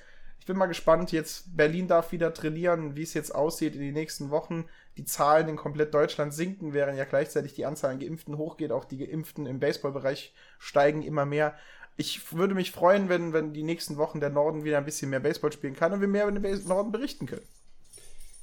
bin 0.47 0.57
mal 0.57 0.65
gespannt. 0.65 1.11
Jetzt 1.11 1.55
Berlin 1.55 1.87
darf 1.87 2.11
wieder 2.11 2.33
trainieren, 2.33 2.95
wie 2.95 3.03
es 3.03 3.13
jetzt 3.13 3.35
aussieht 3.35 3.75
in 3.75 3.81
den 3.81 3.93
nächsten 3.93 4.31
Wochen. 4.31 4.65
Die 4.97 5.05
Zahlen 5.05 5.47
in 5.47 5.57
komplett 5.57 5.93
Deutschland 5.93 6.33
sinken, 6.33 6.73
während 6.73 6.97
ja 6.97 7.05
gleichzeitig 7.05 7.53
die 7.53 7.65
Anzahl 7.65 7.91
an 7.91 7.99
Geimpften 7.99 8.37
hochgeht. 8.37 8.71
Auch 8.71 8.85
die 8.85 8.97
Geimpften 8.97 9.45
im 9.45 9.59
Baseballbereich 9.59 10.33
steigen 10.57 11.03
immer 11.03 11.25
mehr. 11.25 11.53
Ich 11.97 12.31
würde 12.33 12.53
mich 12.53 12.71
freuen, 12.71 13.09
wenn, 13.09 13.33
wenn 13.33 13.53
die 13.53 13.63
nächsten 13.63 13.97
Wochen 13.97 14.19
der 14.19 14.29
Norden 14.29 14.63
wieder 14.63 14.77
ein 14.77 14.85
bisschen 14.85 15.09
mehr 15.09 15.19
Baseball 15.19 15.51
spielen 15.51 15.75
kann 15.75 15.93
und 15.93 16.01
wir 16.01 16.07
mehr 16.07 16.27
über 16.27 16.39
den 16.39 16.67
Norden 16.67 16.91
berichten 16.91 17.25
können. 17.25 17.45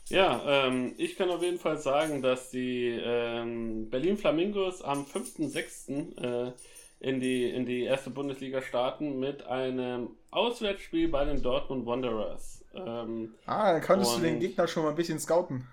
Ja, 0.08 0.66
ähm, 0.66 0.92
ich 0.98 1.16
kann 1.16 1.30
auf 1.30 1.42
jeden 1.42 1.58
Fall 1.58 1.78
sagen, 1.78 2.20
dass 2.20 2.50
die 2.50 2.88
ähm, 2.90 3.88
Berlin 3.88 4.18
Flamingos 4.18 4.82
am 4.82 5.04
5.6. 5.04 6.48
Äh, 6.48 6.52
in 7.00 7.20
die, 7.20 7.50
in 7.50 7.66
die 7.66 7.82
erste 7.82 8.10
Bundesliga 8.10 8.62
starten 8.62 9.20
mit 9.20 9.46
einem 9.46 10.10
Auswärtsspiel 10.30 11.08
bei 11.08 11.24
den 11.24 11.42
Dortmund 11.42 11.84
Wanderers. 11.84 12.64
Ähm, 12.74 13.34
ah, 13.46 13.72
dann 13.72 13.82
konntest 13.82 14.16
du 14.16 14.20
den 14.20 14.40
Gegner 14.40 14.66
schon 14.66 14.84
mal 14.84 14.90
ein 14.90 14.96
bisschen 14.96 15.18
scouten. 15.18 15.66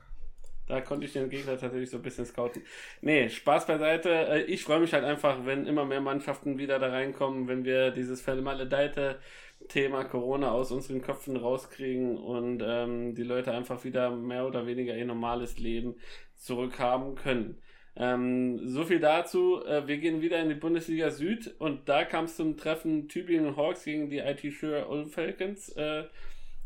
Da 0.72 0.80
konnte 0.80 1.06
ich 1.06 1.12
den 1.12 1.30
Gegner 1.30 1.58
tatsächlich 1.58 1.90
so 1.90 1.98
ein 1.98 2.04
bisschen 2.04 2.26
scouten. 2.26 2.64
Nee, 3.02 3.28
Spaß 3.28 3.68
beiseite. 3.68 4.10
Äh, 4.10 4.44
ich 4.44 4.64
freue 4.64 4.80
mich 4.80 4.94
halt 4.94 5.04
einfach, 5.04 5.46
wenn 5.46 5.66
immer 5.68 5.84
mehr 5.84 6.00
Mannschaften 6.00 6.58
wieder 6.58 6.80
da 6.80 6.88
reinkommen, 6.88 7.50
wenn 7.50 7.66
wir 7.66 7.92
dieses 7.92 8.22
vermaledeite 8.22 9.20
Thema 9.68 10.06
Corona 10.06 10.52
aus 10.52 10.72
unseren 10.72 11.02
Köpfen 11.02 11.36
rauskriegen 11.36 12.18
und 12.18 12.64
ähm, 12.66 13.16
die 13.16 13.24
Leute 13.24 13.52
einfach 13.52 13.84
wieder 13.84 14.12
mehr 14.12 14.48
oder 14.48 14.66
weniger 14.66 14.96
ihr 14.96 15.04
normales 15.04 15.60
Leben 15.60 15.96
zurückhaben 16.38 17.16
können. 17.16 17.62
Ähm, 17.98 18.66
so 18.66 18.86
viel 18.86 19.02
dazu. 19.02 19.66
Äh, 19.66 19.88
wir 19.88 19.98
gehen 19.98 20.22
wieder 20.22 20.40
in 20.40 20.48
die 20.48 20.56
Bundesliga 20.56 21.12
Süd 21.12 21.54
und 21.60 21.90
da 21.90 22.06
kam 22.06 22.26
es 22.26 22.38
zum 22.38 22.56
Treffen 22.56 23.10
Tübingen 23.10 23.58
Hawks 23.58 23.84
gegen 23.84 24.10
die 24.10 24.20
IT 24.20 24.42
Sure 24.54 24.88
Ulm 24.88 25.10
Falcons. 25.10 25.68
Äh, 25.76 26.06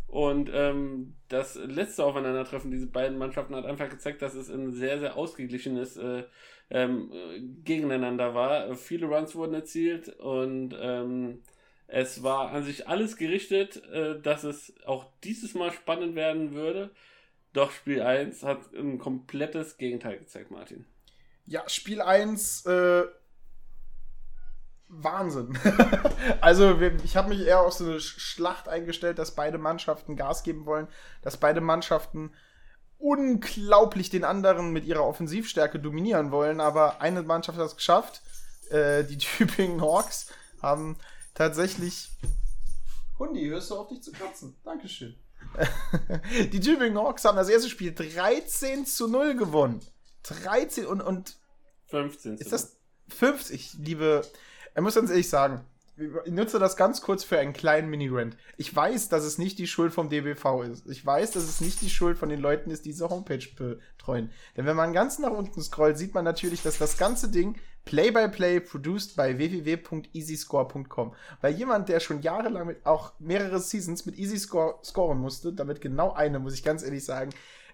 und 0.08 0.49
ähm, 0.53 1.16
das 1.28 1.56
letzte 1.56 2.06
Aufeinandertreffen 2.06 2.72
dieser 2.72 2.88
beiden 2.88 3.18
Mannschaften 3.18 3.56
hat 3.56 3.66
einfach 3.66 3.89
gezeigt, 3.89 4.22
dass 4.22 4.36
es 4.36 4.49
ein 4.49 4.74
sehr, 4.74 4.99
sehr 4.99 5.18
ausgeglichenes 5.18 5.97
äh, 5.97 6.24
ähm, 6.70 7.12
Gegeneinander 7.64 8.34
war. 8.34 8.76
Viele 8.76 9.08
Runs 9.08 9.36
wurden 9.36 9.56
erzielt 9.56 10.10
und 10.20 10.76
ähm, 10.80 11.41
es 11.88 12.24
war 12.24 12.51
an 12.51 12.64
sich 12.64 12.88
alles 12.88 13.18
gerichtet, 13.18 13.84
äh, 13.91 14.20
dass 14.20 14.43
es 14.43 14.74
auch 14.86 15.06
dieses 15.24 15.53
Mal 15.53 15.72
spannend 15.72 16.16
werden 16.16 16.53
würde. 16.53 16.91
Doch 17.53 17.72
Spiel 17.72 18.01
1 18.01 18.43
hat 18.43 18.74
ein 18.74 18.97
komplettes 18.97 19.78
Gegenteil 19.78 20.18
gezeigt, 20.18 20.51
Martin. 20.51 20.86
Ja, 21.45 21.68
Spiel 21.70 22.01
1, 22.01 22.66
äh, 22.66 23.03
Wahnsinn. 24.88 25.57
also, 26.41 26.79
ich 27.03 27.17
habe 27.17 27.29
mich 27.29 27.41
eher 27.41 27.61
auf 27.61 27.73
so 27.73 27.86
eine 27.86 27.99
Schlacht 27.99 28.67
eingestellt, 28.67 29.19
dass 29.19 29.36
beide 29.36 29.57
Mannschaften 29.57 30.15
Gas 30.15 30.43
geben 30.43 30.65
wollen, 30.65 30.88
dass 31.21 31.38
beide 31.38 31.61
Mannschaften 31.61 32.31
unglaublich 32.97 34.09
den 34.09 34.23
anderen 34.23 34.71
mit 34.71 34.86
ihrer 34.86 35.05
Offensivstärke 35.05 35.79
dominieren 35.79 36.31
wollen, 36.31 36.59
aber 36.59 37.01
eine 37.01 37.23
Mannschaft 37.23 37.57
hat 37.57 37.65
es 37.65 37.75
geschafft. 37.75 38.21
Äh, 38.69 39.03
die 39.03 39.17
Tübingen 39.19 39.81
Hawks 39.81 40.31
haben 40.61 40.97
tatsächlich. 41.33 42.09
Hundi, 43.19 43.47
hörst 43.47 43.71
du 43.71 43.75
auf 43.75 43.88
dich 43.88 44.01
zu 44.01 44.11
kratzen? 44.11 44.55
Dankeschön. 44.63 45.15
die 46.51 46.59
Tübingen 46.59 46.97
Hawks 46.97 47.25
haben 47.25 47.38
das 47.38 47.49
erste 47.49 47.69
Spiel 47.69 47.93
13 47.93 48.86
zu 48.86 49.07
0 49.07 49.36
gewonnen. 49.36 49.81
13 50.23 50.86
und, 50.86 51.01
und 51.01 51.38
15. 51.88 52.38
Ist 52.38 52.51
das 52.51 52.77
50, 53.09 53.75
liebe. 53.79 54.25
Er 54.76 54.82
muss 54.82 54.95
ganz 54.95 55.09
ehrlich 55.09 55.30
sagen, 55.30 55.61
ich 55.97 56.34
nutze 56.34 56.59
das 56.59 56.76
ganz 56.76 57.01
kurz 57.01 57.23
für 57.23 57.39
einen 57.39 57.53
kleinen 57.53 57.89
Mini-Rant. 57.89 58.36
Ich 58.57 58.76
weiß, 58.76 59.07
dass 59.07 59.23
es 59.23 59.38
nicht 59.38 59.57
die 59.57 59.67
Schuld 59.67 59.93
vom 59.93 60.09
DBV 60.09 60.63
ist. 60.63 60.86
Ich 60.88 61.05
weiß, 61.05 61.32
dass 61.32 61.43
es 61.43 61.61
nicht 61.61 61.82
die 61.82 61.89
Schuld 61.89 62.17
von 62.17 62.28
den 62.28 62.41
Leuten 62.41 62.69
ist, 62.69 62.84
die 62.84 62.89
diese 62.89 63.09
Homepage 63.09 63.47
betreuen. 63.55 64.30
Denn 64.57 64.65
wenn 64.65 64.76
man 64.76 64.91
ganz 64.91 65.17
nach 65.19 65.32
unten 65.32 65.61
scrollt, 65.61 65.97
sieht 65.97 66.13
man 66.13 66.26
natürlich, 66.26 66.61
dass 66.61 66.78
das 66.78 66.97
ganze 66.97 67.30
Ding 67.30 67.55
Play-by-Play 67.86 68.59
produced 68.59 69.15
bei 69.15 69.38
www.easyscore.com. 69.38 71.15
Weil 71.39 71.53
jemand, 71.53 71.88
der 71.88 72.01
schon 72.01 72.21
jahrelang 72.21 72.67
mit 72.67 72.86
auch 72.86 73.13
mehrere 73.19 73.61
Seasons 73.61 74.05
mit 74.05 74.17
Easyscore 74.17 74.80
scoren 74.84 75.19
musste, 75.19 75.53
damit 75.53 75.80
genau 75.80 76.11
eine, 76.11 76.39
muss 76.39 76.55
ich 76.55 76.63
ganz 76.63 76.84
ehrlich 76.84 77.05
sagen, 77.05 77.30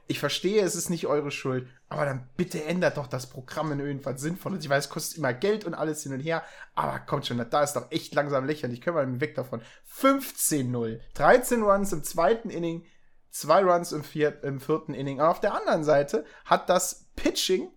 ich 0.07 0.19
verstehe, 0.19 0.61
es 0.63 0.75
ist 0.75 0.89
nicht 0.89 1.07
eure 1.07 1.31
Schuld, 1.31 1.67
aber 1.87 2.05
dann 2.05 2.29
bitte 2.35 2.63
ändert 2.63 2.97
doch 2.97 3.07
das 3.07 3.27
Programm 3.27 3.71
in 3.71 3.79
irgendwas 3.79 4.19
Sinnvolles. 4.21 4.63
Ich 4.63 4.69
weiß, 4.69 4.85
es 4.85 4.89
kostet 4.89 5.17
immer 5.17 5.33
Geld 5.33 5.65
und 5.65 5.73
alles 5.73 6.03
hin 6.03 6.13
und 6.13 6.19
her, 6.19 6.43
aber 6.75 6.99
kommt 6.99 7.25
schon, 7.25 7.45
da 7.49 7.63
ist 7.63 7.73
doch 7.73 7.91
echt 7.91 8.13
langsam 8.13 8.45
lächerlich. 8.45 8.81
Können 8.81 9.13
wir 9.13 9.21
weg 9.21 9.35
davon. 9.35 9.61
15-0. 9.97 10.99
13 11.13 11.63
Runs 11.63 11.93
im 11.93 12.03
zweiten 12.03 12.49
Inning, 12.49 12.85
zwei 13.29 13.63
Runs 13.63 13.91
im, 13.91 14.03
vier, 14.03 14.43
im 14.43 14.59
vierten 14.59 14.93
Inning. 14.93 15.21
Aber 15.21 15.31
auf 15.31 15.39
der 15.39 15.53
anderen 15.53 15.83
Seite 15.83 16.25
hat 16.45 16.69
das 16.69 17.05
Pitching 17.15 17.69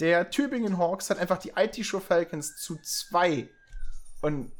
der 0.00 0.30
Tübingen 0.30 0.78
Hawks 0.78 1.10
hat 1.10 1.18
einfach 1.18 1.38
die 1.38 1.52
IT-Show 1.54 2.00
Falcons 2.00 2.56
zu 2.56 2.76
zwei 2.82 3.48
und 4.22 4.50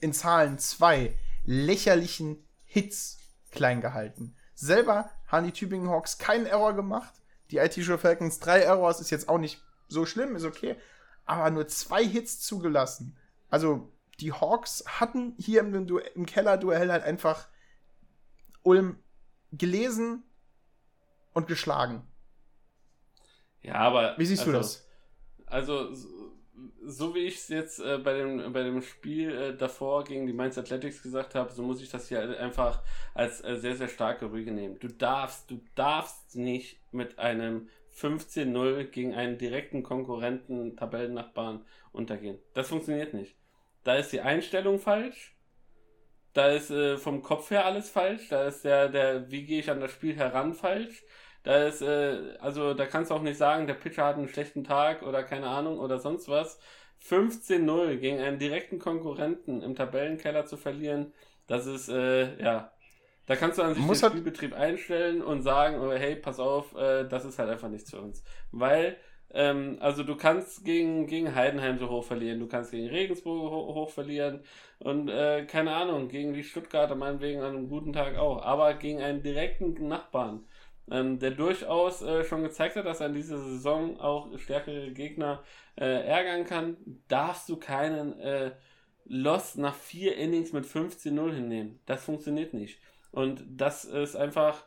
in 0.00 0.14
Zahlen 0.14 0.58
zwei 0.58 1.14
lächerlichen 1.44 2.42
Hits 2.64 3.18
klein 3.50 3.80
gehalten. 3.80 4.34
Selber 4.60 5.08
haben 5.28 5.46
die 5.46 5.52
Tübingen 5.52 5.88
Hawks 5.88 6.18
keinen 6.18 6.44
Error 6.44 6.74
gemacht. 6.74 7.14
Die 7.52 7.58
IT 7.58 7.74
Show 7.74 7.96
Falcons 7.96 8.40
drei 8.40 8.58
Errors 8.58 9.00
ist 9.00 9.10
jetzt 9.10 9.28
auch 9.28 9.38
nicht 9.38 9.62
so 9.86 10.04
schlimm, 10.04 10.34
ist 10.34 10.44
okay. 10.44 10.74
Aber 11.26 11.48
nur 11.50 11.68
zwei 11.68 12.04
Hits 12.04 12.40
zugelassen. 12.40 13.16
Also 13.50 13.92
die 14.18 14.32
Hawks 14.32 14.84
hatten 14.88 15.36
hier 15.38 15.60
im, 15.60 15.86
im 16.14 16.26
Keller-Duell 16.26 16.90
halt 16.90 17.04
einfach 17.04 17.46
Ulm 18.64 18.98
gelesen 19.52 20.24
und 21.34 21.46
geschlagen. 21.46 22.02
Ja, 23.62 23.76
aber. 23.76 24.18
Wie 24.18 24.26
siehst 24.26 24.40
also, 24.40 24.52
du 24.52 24.58
das? 24.58 24.88
Also, 25.46 25.94
so 26.84 27.14
wie 27.14 27.20
ich 27.20 27.36
es 27.36 27.48
jetzt 27.48 27.80
äh, 27.80 27.98
bei, 27.98 28.14
dem, 28.14 28.52
bei 28.52 28.62
dem 28.62 28.82
Spiel 28.82 29.30
äh, 29.30 29.56
davor 29.56 30.04
gegen 30.04 30.26
die 30.26 30.32
Mainz 30.32 30.58
Athletics 30.58 31.02
gesagt 31.02 31.34
habe, 31.34 31.52
so 31.52 31.62
muss 31.62 31.82
ich 31.82 31.90
das 31.90 32.08
hier 32.08 32.38
einfach 32.40 32.82
als 33.14 33.42
äh, 33.44 33.56
sehr, 33.56 33.76
sehr 33.76 33.88
starke 33.88 34.30
Rüge 34.30 34.52
nehmen. 34.52 34.78
Du 34.78 34.88
darfst, 34.88 35.50
du 35.50 35.60
darfst 35.74 36.36
nicht 36.36 36.80
mit 36.92 37.18
einem 37.18 37.68
15-0 37.96 38.84
gegen 38.84 39.14
einen 39.14 39.38
direkten 39.38 39.82
Konkurrenten, 39.82 40.76
Tabellennachbarn 40.76 41.64
untergehen. 41.92 42.38
Das 42.54 42.68
funktioniert 42.68 43.14
nicht. 43.14 43.36
Da 43.84 43.96
ist 43.96 44.12
die 44.12 44.20
Einstellung 44.20 44.78
falsch. 44.78 45.34
Da 46.34 46.48
ist 46.48 46.70
äh, 46.70 46.96
vom 46.98 47.22
Kopf 47.22 47.50
her 47.50 47.64
alles 47.64 47.90
falsch. 47.90 48.28
Da 48.28 48.46
ist 48.46 48.64
der, 48.64 48.88
der, 48.88 49.30
wie 49.30 49.44
gehe 49.44 49.60
ich 49.60 49.70
an 49.70 49.80
das 49.80 49.90
Spiel 49.90 50.16
heran 50.16 50.54
falsch. 50.54 51.04
Da 51.44 51.64
ist, 51.66 51.82
äh, 51.82 52.36
also 52.40 52.74
da 52.74 52.86
kannst 52.86 53.10
du 53.10 53.14
auch 53.14 53.22
nicht 53.22 53.38
sagen, 53.38 53.66
der 53.66 53.74
Pitcher 53.74 54.04
hat 54.04 54.16
einen 54.16 54.28
schlechten 54.28 54.64
Tag 54.64 55.02
oder 55.02 55.22
keine 55.22 55.46
Ahnung 55.48 55.78
oder 55.78 55.98
sonst 55.98 56.28
was. 56.28 56.58
15-0 57.00 57.96
gegen 57.98 58.18
einen 58.20 58.38
direkten 58.38 58.78
Konkurrenten 58.78 59.62
im 59.62 59.74
Tabellenkeller 59.76 60.46
zu 60.46 60.56
verlieren, 60.56 61.12
das 61.46 61.66
ist, 61.66 61.88
äh, 61.88 62.42
ja, 62.42 62.72
da 63.26 63.36
kannst 63.36 63.58
du 63.58 63.62
an 63.62 63.74
sich 63.74 63.82
Muss 63.84 63.98
den 64.00 64.02
halt- 64.04 64.12
Spielbetrieb 64.14 64.54
einstellen 64.54 65.22
und 65.22 65.42
sagen, 65.42 65.78
oh, 65.80 65.92
hey, 65.92 66.16
pass 66.16 66.40
auf, 66.40 66.74
äh, 66.74 67.04
das 67.06 67.24
ist 67.24 67.38
halt 67.38 67.50
einfach 67.50 67.68
nichts 67.68 67.90
für 67.90 68.00
uns. 68.00 68.24
Weil, 68.50 68.96
ähm, 69.32 69.76
also 69.80 70.02
du 70.02 70.16
kannst 70.16 70.64
gegen, 70.64 71.06
gegen 71.06 71.34
Heidenheim 71.34 71.78
so 71.78 71.88
hoch 71.88 72.04
verlieren, 72.04 72.40
du 72.40 72.48
kannst 72.48 72.70
gegen 72.72 72.88
Regensburg 72.88 73.50
ho 73.50 73.74
hoch 73.74 73.90
verlieren 73.90 74.40
und 74.80 75.08
äh, 75.08 75.44
keine 75.46 75.74
Ahnung, 75.74 76.08
gegen 76.08 76.32
die 76.32 76.42
Stuttgarter 76.44 76.94
meinetwegen 76.96 77.42
an 77.42 77.54
einem 77.56 77.68
guten 77.68 77.92
Tag 77.92 78.16
auch, 78.18 78.42
aber 78.42 78.74
gegen 78.74 79.00
einen 79.02 79.22
direkten 79.22 79.86
Nachbarn, 79.88 80.46
ähm, 80.90 81.18
der 81.18 81.32
durchaus 81.32 82.02
äh, 82.02 82.24
schon 82.24 82.42
gezeigt 82.42 82.76
hat, 82.76 82.86
dass 82.86 83.00
er 83.00 83.06
in 83.06 83.14
dieser 83.14 83.38
Saison 83.38 83.98
auch 84.00 84.36
stärkere 84.38 84.90
Gegner 84.92 85.42
äh, 85.76 86.06
ärgern 86.06 86.44
kann, 86.44 86.76
darfst 87.08 87.48
du 87.48 87.56
keinen 87.56 88.18
äh, 88.20 88.52
Loss 89.04 89.56
nach 89.56 89.74
vier 89.74 90.16
Innings 90.16 90.52
mit 90.52 90.64
15-0 90.64 91.32
hinnehmen. 91.32 91.80
Das 91.86 92.04
funktioniert 92.04 92.54
nicht. 92.54 92.80
Und 93.10 93.42
das 93.48 93.84
ist 93.84 94.16
einfach, 94.16 94.64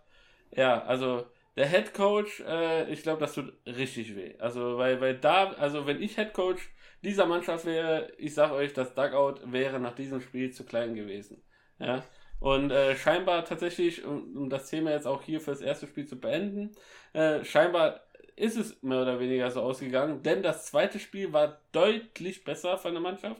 ja, 0.51 0.83
also 0.83 1.25
der 1.55 1.67
Head 1.67 1.93
Coach, 1.93 2.41
äh, 2.41 2.91
ich 2.91 3.03
glaube, 3.03 3.19
das 3.19 3.33
tut 3.33 3.53
richtig 3.65 4.15
weh. 4.15 4.35
Also, 4.39 4.77
weil, 4.77 4.99
weil 5.01 5.17
da, 5.17 5.51
also 5.53 5.85
wenn 5.85 6.01
ich 6.01 6.15
Head 6.15 6.33
Coach 6.33 6.69
dieser 7.03 7.25
Mannschaft 7.25 7.65
wäre, 7.65 8.11
ich 8.17 8.33
sag 8.33 8.51
euch, 8.51 8.73
das 8.73 8.93
Dugout 8.93 9.41
wäre 9.45 9.79
nach 9.79 9.95
diesem 9.95 10.21
Spiel 10.21 10.51
zu 10.51 10.65
klein 10.65 10.95
gewesen. 10.95 11.43
Ja. 11.79 12.03
Und 12.41 12.71
äh, 12.71 12.95
scheinbar 12.95 13.45
tatsächlich, 13.45 14.03
um, 14.03 14.35
um 14.35 14.49
das 14.49 14.67
Thema 14.69 14.91
jetzt 14.91 15.05
auch 15.05 15.21
hier 15.21 15.39
für 15.39 15.51
das 15.51 15.61
erste 15.61 15.85
Spiel 15.85 16.07
zu 16.07 16.19
beenden, 16.19 16.71
äh, 17.13 17.45
scheinbar 17.45 18.01
ist 18.35 18.57
es 18.57 18.81
mehr 18.81 19.03
oder 19.03 19.19
weniger 19.19 19.51
so 19.51 19.61
ausgegangen, 19.61 20.23
denn 20.23 20.41
das 20.41 20.65
zweite 20.65 20.99
Spiel 20.99 21.31
war 21.33 21.59
deutlich 21.71 22.43
besser 22.43 22.79
von 22.79 22.93
der 22.93 23.01
Mannschaft, 23.01 23.39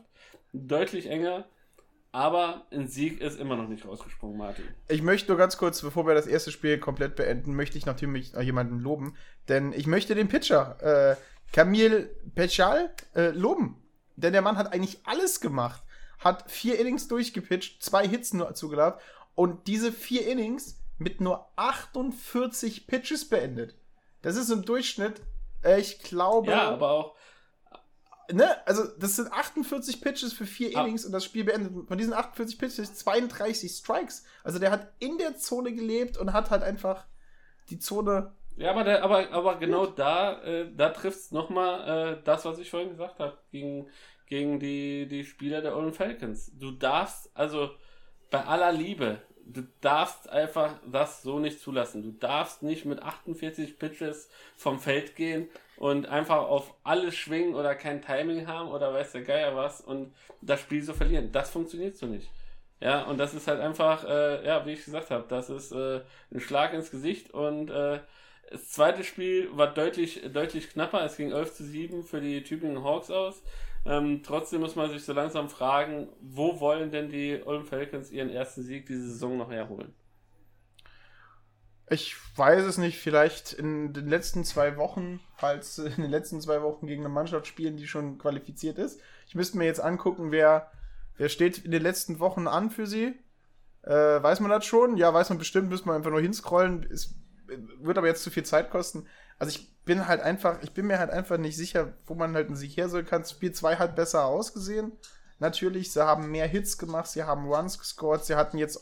deutlich 0.53 1.07
enger, 1.07 1.45
aber 2.11 2.67
ein 2.71 2.87
Sieg 2.87 3.21
ist 3.21 3.39
immer 3.39 3.55
noch 3.55 3.67
nicht 3.67 3.87
rausgesprungen, 3.87 4.37
Martin. 4.37 4.65
Ich 4.87 5.01
möchte 5.01 5.31
nur 5.31 5.37
ganz 5.37 5.57
kurz, 5.57 5.81
bevor 5.81 6.05
wir 6.05 6.13
das 6.13 6.27
erste 6.27 6.51
Spiel 6.51 6.77
komplett 6.77 7.15
beenden, 7.15 7.55
möchte 7.55 7.79
ich 7.79 7.87
natürlich 7.87 8.33
noch 8.33 8.41
jemanden 8.41 8.79
loben. 8.79 9.15
Denn 9.47 9.73
ich 9.73 9.87
möchte 9.87 10.13
den 10.13 10.27
Pitcher, 10.27 10.77
äh, 10.81 11.15
Camille 11.53 12.09
Pechal, 12.35 12.91
äh, 13.15 13.29
loben. 13.29 13.81
Denn 14.17 14.33
der 14.33 14.41
Mann 14.41 14.57
hat 14.57 14.73
eigentlich 14.73 14.99
alles 15.05 15.39
gemacht. 15.39 15.81
Hat 16.21 16.49
vier 16.49 16.79
Innings 16.79 17.07
durchgepitcht, 17.07 17.83
zwei 17.83 18.07
Hits 18.07 18.33
nur 18.33 18.53
zugelassen 18.53 18.97
und 19.35 19.67
diese 19.67 19.91
vier 19.91 20.27
Innings 20.27 20.79
mit 20.97 21.19
nur 21.19 21.47
48 21.55 22.87
Pitches 22.87 23.27
beendet. 23.27 23.75
Das 24.21 24.35
ist 24.35 24.49
im 24.51 24.63
Durchschnitt, 24.63 25.21
äh, 25.63 25.79
ich 25.79 25.99
glaube. 25.99 26.51
Ja, 26.51 26.69
aber 26.69 26.91
auch, 26.91 27.15
ne, 28.31 28.55
also 28.67 28.85
das 28.99 29.15
sind 29.15 29.31
48 29.31 29.99
Pitches 30.01 30.31
für 30.33 30.45
vier 30.45 30.77
Ah. 30.77 30.83
Innings 30.83 31.05
und 31.05 31.11
das 31.11 31.25
Spiel 31.25 31.43
beendet. 31.43 31.87
Von 31.87 31.97
diesen 31.97 32.13
48 32.13 32.59
Pitches 32.59 32.93
32 32.95 33.71
Strikes. 33.71 34.23
Also 34.43 34.59
der 34.59 34.71
hat 34.71 34.93
in 34.99 35.17
der 35.17 35.37
Zone 35.37 35.73
gelebt 35.73 36.17
und 36.17 36.33
hat 36.33 36.51
halt 36.51 36.61
einfach 36.63 37.05
die 37.69 37.79
Zone. 37.79 38.33
ja, 38.57 38.69
aber, 38.71 38.83
der, 38.83 39.03
aber, 39.03 39.31
aber 39.31 39.55
genau 39.57 39.87
da, 39.87 40.41
äh, 40.43 40.69
da 40.75 40.89
trifft 40.89 41.17
es 41.17 41.31
nochmal 41.31 42.17
äh, 42.19 42.23
das, 42.23 42.45
was 42.45 42.59
ich 42.59 42.69
vorhin 42.69 42.89
gesagt 42.91 43.17
habe, 43.19 43.37
gegen, 43.49 43.89
gegen 44.31 44.61
die, 44.61 45.07
die 45.07 45.25
Spieler 45.25 45.61
der 45.61 45.75
Ulm 45.75 45.91
Falcons. 45.91 46.57
Du 46.57 46.71
darfst, 46.71 47.29
also 47.33 47.69
bei 48.29 48.41
aller 48.45 48.71
Liebe, 48.71 49.19
du 49.45 49.63
darfst 49.81 50.29
einfach 50.29 50.75
das 50.89 51.21
so 51.21 51.37
nicht 51.37 51.59
zulassen. 51.59 52.01
Du 52.01 52.11
darfst 52.11 52.63
nicht 52.63 52.85
mit 52.85 53.03
48 53.03 53.77
Pitches 53.77 54.29
vom 54.55 54.79
Feld 54.79 55.17
gehen 55.17 55.49
und 55.75 56.07
einfach 56.07 56.37
auf 56.47 56.73
alles 56.85 57.13
schwingen 57.13 57.55
oder 57.55 57.75
kein 57.75 58.01
Timing 58.01 58.47
haben 58.47 58.69
oder 58.69 58.93
weiß 58.93 59.11
der 59.11 59.23
Geier 59.23 59.53
was 59.57 59.81
und 59.81 60.13
das 60.41 60.61
Spiel 60.61 60.81
so 60.81 60.93
verlieren. 60.93 61.33
Das 61.33 61.49
funktioniert 61.49 61.97
so 61.97 62.05
nicht. 62.05 62.31
Ja, 62.79 63.03
und 63.03 63.17
das 63.17 63.33
ist 63.33 63.49
halt 63.49 63.59
einfach, 63.59 64.05
äh, 64.05 64.47
ja, 64.47 64.65
wie 64.65 64.71
ich 64.71 64.85
gesagt 64.85 65.11
habe, 65.11 65.25
das 65.27 65.49
ist 65.49 65.73
äh, 65.73 65.99
ein 66.33 66.39
Schlag 66.39 66.73
ins 66.73 66.89
Gesicht 66.89 67.31
und 67.31 67.69
äh, 67.69 67.99
das 68.49 68.69
zweite 68.69 69.03
Spiel 69.03 69.49
war 69.57 69.73
deutlich, 69.73 70.21
deutlich 70.31 70.69
knapper. 70.69 71.03
Es 71.03 71.17
ging 71.17 71.31
11 71.31 71.53
zu 71.53 71.63
7 71.65 72.03
für 72.03 72.21
die 72.21 72.43
Tübingen 72.43 72.81
Hawks 72.81 73.11
aus. 73.11 73.43
Ähm, 73.85 74.21
trotzdem 74.23 74.61
muss 74.61 74.75
man 74.75 74.89
sich 74.91 75.03
so 75.03 75.13
langsam 75.13 75.49
fragen, 75.49 76.09
wo 76.21 76.59
wollen 76.59 76.91
denn 76.91 77.09
die 77.09 77.41
Ulm 77.43 77.65
Falcons 77.65 78.11
ihren 78.11 78.29
ersten 78.29 78.61
Sieg 78.63 78.85
diese 78.85 79.09
Saison 79.09 79.37
noch 79.37 79.51
herholen? 79.51 79.93
Ich 81.89 82.15
weiß 82.37 82.63
es 82.65 82.77
nicht, 82.77 82.99
vielleicht 82.99 83.51
in 83.53 83.91
den 83.91 84.07
letzten 84.07 84.45
zwei 84.45 84.77
Wochen, 84.77 85.19
falls 85.35 85.77
in 85.77 86.01
den 86.01 86.11
letzten 86.11 86.39
zwei 86.39 86.61
Wochen 86.61 86.87
gegen 86.87 87.01
eine 87.01 87.13
Mannschaft 87.13 87.47
spielen, 87.47 87.75
die 87.75 87.87
schon 87.87 88.17
qualifiziert 88.17 88.77
ist. 88.77 89.01
Ich 89.27 89.35
müsste 89.35 89.57
mir 89.57 89.65
jetzt 89.65 89.81
angucken, 89.81 90.31
wer, 90.31 90.71
wer 91.17 91.27
steht 91.27 91.57
in 91.57 91.71
den 91.71 91.81
letzten 91.81 92.19
Wochen 92.19 92.47
an 92.47 92.69
für 92.69 92.87
sie. 92.87 93.19
Äh, 93.81 93.91
weiß 93.91 94.39
man 94.39 94.51
das 94.51 94.65
schon? 94.65 94.95
Ja, 94.95 95.13
weiß 95.13 95.29
man 95.29 95.39
bestimmt, 95.39 95.69
müsste 95.69 95.87
man 95.87 95.97
einfach 95.97 96.11
nur 96.11 96.21
hinscrollen. 96.21 96.83
Ist 96.83 97.15
wird 97.79 97.97
aber 97.97 98.07
jetzt 98.07 98.23
zu 98.23 98.31
viel 98.31 98.43
Zeit 98.43 98.69
kosten. 98.69 99.07
Also 99.37 99.57
ich 99.57 99.70
bin 99.85 100.07
halt 100.07 100.21
einfach, 100.21 100.61
ich 100.61 100.71
bin 100.73 100.87
mir 100.87 100.99
halt 100.99 101.11
einfach 101.11 101.37
nicht 101.37 101.57
sicher, 101.57 101.93
wo 102.05 102.13
man 102.13 102.35
halt 102.35 102.47
einen 102.47 102.55
Sieg 102.55 102.77
her 102.77 102.89
soll. 102.89 103.03
Kann 103.03 103.25
Spiel 103.25 103.51
2 103.51 103.77
halt 103.77 103.95
besser 103.95 104.25
ausgesehen. 104.25 104.91
Natürlich, 105.39 105.91
sie 105.91 106.05
haben 106.05 106.29
mehr 106.29 106.47
Hits 106.47 106.77
gemacht, 106.77 107.09
sie 107.09 107.23
haben 107.23 107.51
Runs 107.51 107.79
gescored, 107.79 108.23
sie 108.23 108.35
hatten 108.35 108.57
jetzt 108.57 108.79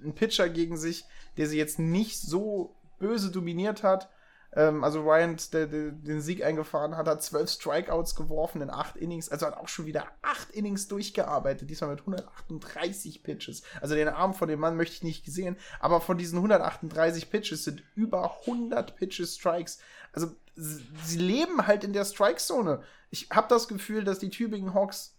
einen 0.00 0.14
Pitcher 0.14 0.48
gegen 0.48 0.76
sich, 0.76 1.04
der 1.36 1.48
sie 1.48 1.58
jetzt 1.58 1.78
nicht 1.78 2.20
so 2.20 2.76
böse 2.98 3.30
dominiert 3.30 3.82
hat. 3.82 4.08
Ähm, 4.56 4.82
also 4.82 5.02
Ryan, 5.02 5.36
der, 5.52 5.66
der, 5.66 5.90
den 5.90 6.20
Sieg 6.22 6.42
eingefahren 6.42 6.96
hat, 6.96 7.06
hat 7.06 7.22
zwölf 7.22 7.50
Strikeouts 7.50 8.16
geworfen 8.16 8.62
in 8.62 8.70
acht 8.70 8.96
Innings, 8.96 9.28
also 9.28 9.46
hat 9.46 9.56
auch 9.56 9.68
schon 9.68 9.86
wieder 9.86 10.06
acht 10.22 10.50
Innings 10.50 10.88
durchgearbeitet, 10.88 11.68
diesmal 11.68 11.90
mit 11.90 12.00
138 12.00 13.22
Pitches. 13.22 13.62
Also 13.80 13.94
den 13.94 14.08
Arm 14.08 14.34
von 14.34 14.48
dem 14.48 14.58
Mann 14.58 14.76
möchte 14.76 14.94
ich 14.94 15.02
nicht 15.02 15.24
gesehen, 15.24 15.56
aber 15.78 16.00
von 16.00 16.16
diesen 16.16 16.38
138 16.38 17.30
Pitches 17.30 17.64
sind 17.64 17.82
über 17.94 18.38
100 18.40 18.96
Pitches 18.96 19.36
Strikes. 19.36 19.78
Also 20.12 20.34
sie 20.56 21.18
leben 21.18 21.66
halt 21.66 21.84
in 21.84 21.92
der 21.92 22.06
Strike-Zone. 22.06 22.82
Ich 23.10 23.28
habe 23.30 23.48
das 23.48 23.68
Gefühl, 23.68 24.04
dass 24.04 24.18
die 24.18 24.30
Tübingen 24.30 24.72
Hawks 24.72 25.14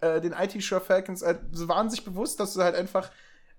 äh, 0.00 0.20
den 0.20 0.32
IT-Shore 0.32 0.82
Falcons 0.82 1.22
halt, 1.22 1.40
sie 1.52 1.68
waren 1.68 1.88
sich 1.88 2.04
bewusst, 2.04 2.38
dass 2.38 2.52
sie 2.52 2.62
halt 2.62 2.74
einfach 2.74 3.10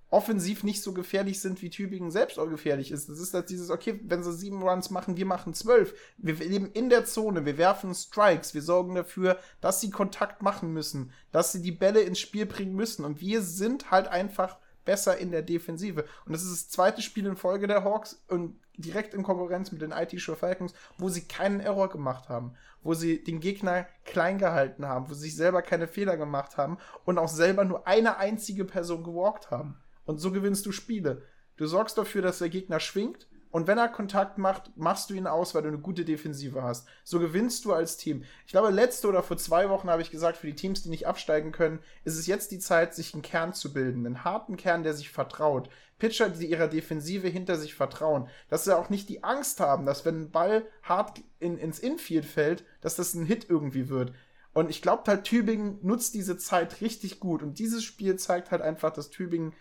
offensiv 0.09 0.63
nicht 0.63 0.81
so 0.81 0.93
gefährlich 0.93 1.41
sind, 1.41 1.61
wie 1.61 1.69
Tübingen 1.69 2.11
selbst 2.11 2.39
auch 2.39 2.49
gefährlich 2.49 2.91
ist. 2.91 3.09
Das 3.09 3.19
ist 3.19 3.33
halt 3.33 3.49
dieses, 3.49 3.69
okay, 3.69 3.99
wenn 4.03 4.23
sie 4.23 4.33
sieben 4.33 4.61
Runs 4.61 4.89
machen, 4.89 5.17
wir 5.17 5.25
machen 5.25 5.53
zwölf. 5.53 5.93
Wir 6.17 6.35
leben 6.35 6.71
in 6.71 6.89
der 6.89 7.05
Zone, 7.05 7.45
wir 7.45 7.57
werfen 7.57 7.93
Strikes, 7.93 8.53
wir 8.53 8.61
sorgen 8.61 8.95
dafür, 8.95 9.39
dass 9.61 9.81
sie 9.81 9.89
Kontakt 9.89 10.41
machen 10.41 10.71
müssen, 10.71 11.11
dass 11.31 11.51
sie 11.51 11.61
die 11.61 11.71
Bälle 11.71 12.01
ins 12.01 12.19
Spiel 12.19 12.45
bringen 12.45 12.75
müssen. 12.75 13.03
Und 13.03 13.19
wir 13.19 13.41
sind 13.41 13.91
halt 13.91 14.07
einfach 14.07 14.57
besser 14.85 15.17
in 15.17 15.31
der 15.31 15.41
Defensive. 15.41 16.05
Und 16.25 16.33
das 16.33 16.43
ist 16.43 16.51
das 16.51 16.69
zweite 16.69 17.01
Spiel 17.01 17.25
in 17.25 17.35
Folge 17.35 17.67
der 17.67 17.83
Hawks 17.83 18.23
und 18.29 18.59
direkt 18.77 19.13
in 19.13 19.23
Konkurrenz 19.23 19.71
mit 19.71 19.81
den 19.81 19.91
IT 19.91 20.19
Show 20.21 20.35
Falcons, 20.35 20.73
wo 20.97 21.09
sie 21.09 21.21
keinen 21.21 21.59
Error 21.59 21.89
gemacht 21.89 22.29
haben, 22.29 22.53
wo 22.83 22.93
sie 22.93 23.23
den 23.23 23.39
Gegner 23.39 23.87
klein 24.03 24.37
gehalten 24.37 24.85
haben, 24.85 25.09
wo 25.09 25.13
sie 25.13 25.21
sich 25.21 25.35
selber 25.35 25.61
keine 25.61 25.87
Fehler 25.87 26.17
gemacht 26.17 26.57
haben 26.57 26.77
und 27.05 27.17
auch 27.17 27.29
selber 27.29 27.65
nur 27.65 27.87
eine 27.87 28.17
einzige 28.17 28.65
Person 28.65 29.03
gewalkt 29.03 29.51
haben. 29.51 29.77
Und 30.05 30.19
so 30.19 30.31
gewinnst 30.31 30.65
du 30.65 30.71
Spiele. 30.71 31.23
Du 31.57 31.65
sorgst 31.67 31.97
dafür, 31.97 32.21
dass 32.21 32.39
der 32.39 32.49
Gegner 32.49 32.79
schwingt. 32.79 33.27
Und 33.55 33.67
wenn 33.67 33.77
er 33.77 33.87
Kontakt 33.87 34.37
macht, 34.37 34.75
machst 34.75 35.09
du 35.09 35.13
ihn 35.13 35.27
aus, 35.27 35.55
weil 35.55 35.61
du 35.61 35.69
eine 35.69 35.77
gute 35.77 36.03
Defensive 36.03 36.61
hast. 36.61 36.89
So 37.05 37.19
gewinnst 37.19 37.63
du 37.63 37.71
als 37.71 37.95
Team. 37.95 38.25
Ich 38.45 38.51
glaube, 38.51 38.69
letzte 38.69 39.07
oder 39.07 39.23
vor 39.23 39.37
zwei 39.37 39.69
Wochen 39.69 39.89
habe 39.89 40.01
ich 40.01 40.11
gesagt, 40.11 40.35
für 40.37 40.47
die 40.47 40.55
Teams, 40.55 40.83
die 40.83 40.89
nicht 40.89 41.07
absteigen 41.07 41.53
können, 41.53 41.79
ist 42.03 42.17
es 42.17 42.27
jetzt 42.27 42.51
die 42.51 42.59
Zeit, 42.59 42.93
sich 42.93 43.13
einen 43.13 43.23
Kern 43.23 43.53
zu 43.53 43.71
bilden. 43.71 44.05
Einen 44.05 44.25
harten 44.25 44.57
Kern, 44.57 44.83
der 44.83 44.93
sich 44.93 45.09
vertraut. 45.09 45.69
Pitcher, 45.99 46.29
die 46.29 46.47
ihrer 46.47 46.67
Defensive 46.67 47.29
hinter 47.29 47.55
sich 47.55 47.75
vertrauen. 47.75 48.27
Dass 48.49 48.65
sie 48.65 48.77
auch 48.77 48.89
nicht 48.89 49.07
die 49.07 49.23
Angst 49.23 49.61
haben, 49.61 49.85
dass 49.85 50.03
wenn 50.03 50.23
ein 50.23 50.31
Ball 50.31 50.65
hart 50.83 51.21
in, 51.39 51.57
ins 51.57 51.79
Infield 51.79 52.25
fällt, 52.25 52.65
dass 52.81 52.97
das 52.97 53.13
ein 53.13 53.25
Hit 53.25 53.49
irgendwie 53.49 53.87
wird. 53.87 54.11
Und 54.51 54.69
ich 54.69 54.81
glaube 54.81 55.03
halt, 55.07 55.23
Tübingen 55.23 55.79
nutzt 55.81 56.13
diese 56.13 56.37
Zeit 56.37 56.81
richtig 56.81 57.21
gut. 57.21 57.41
Und 57.41 57.59
dieses 57.59 57.85
Spiel 57.85 58.17
zeigt 58.17 58.51
halt 58.51 58.61
einfach, 58.61 58.91
dass 58.91 59.09
Tübingen 59.09 59.53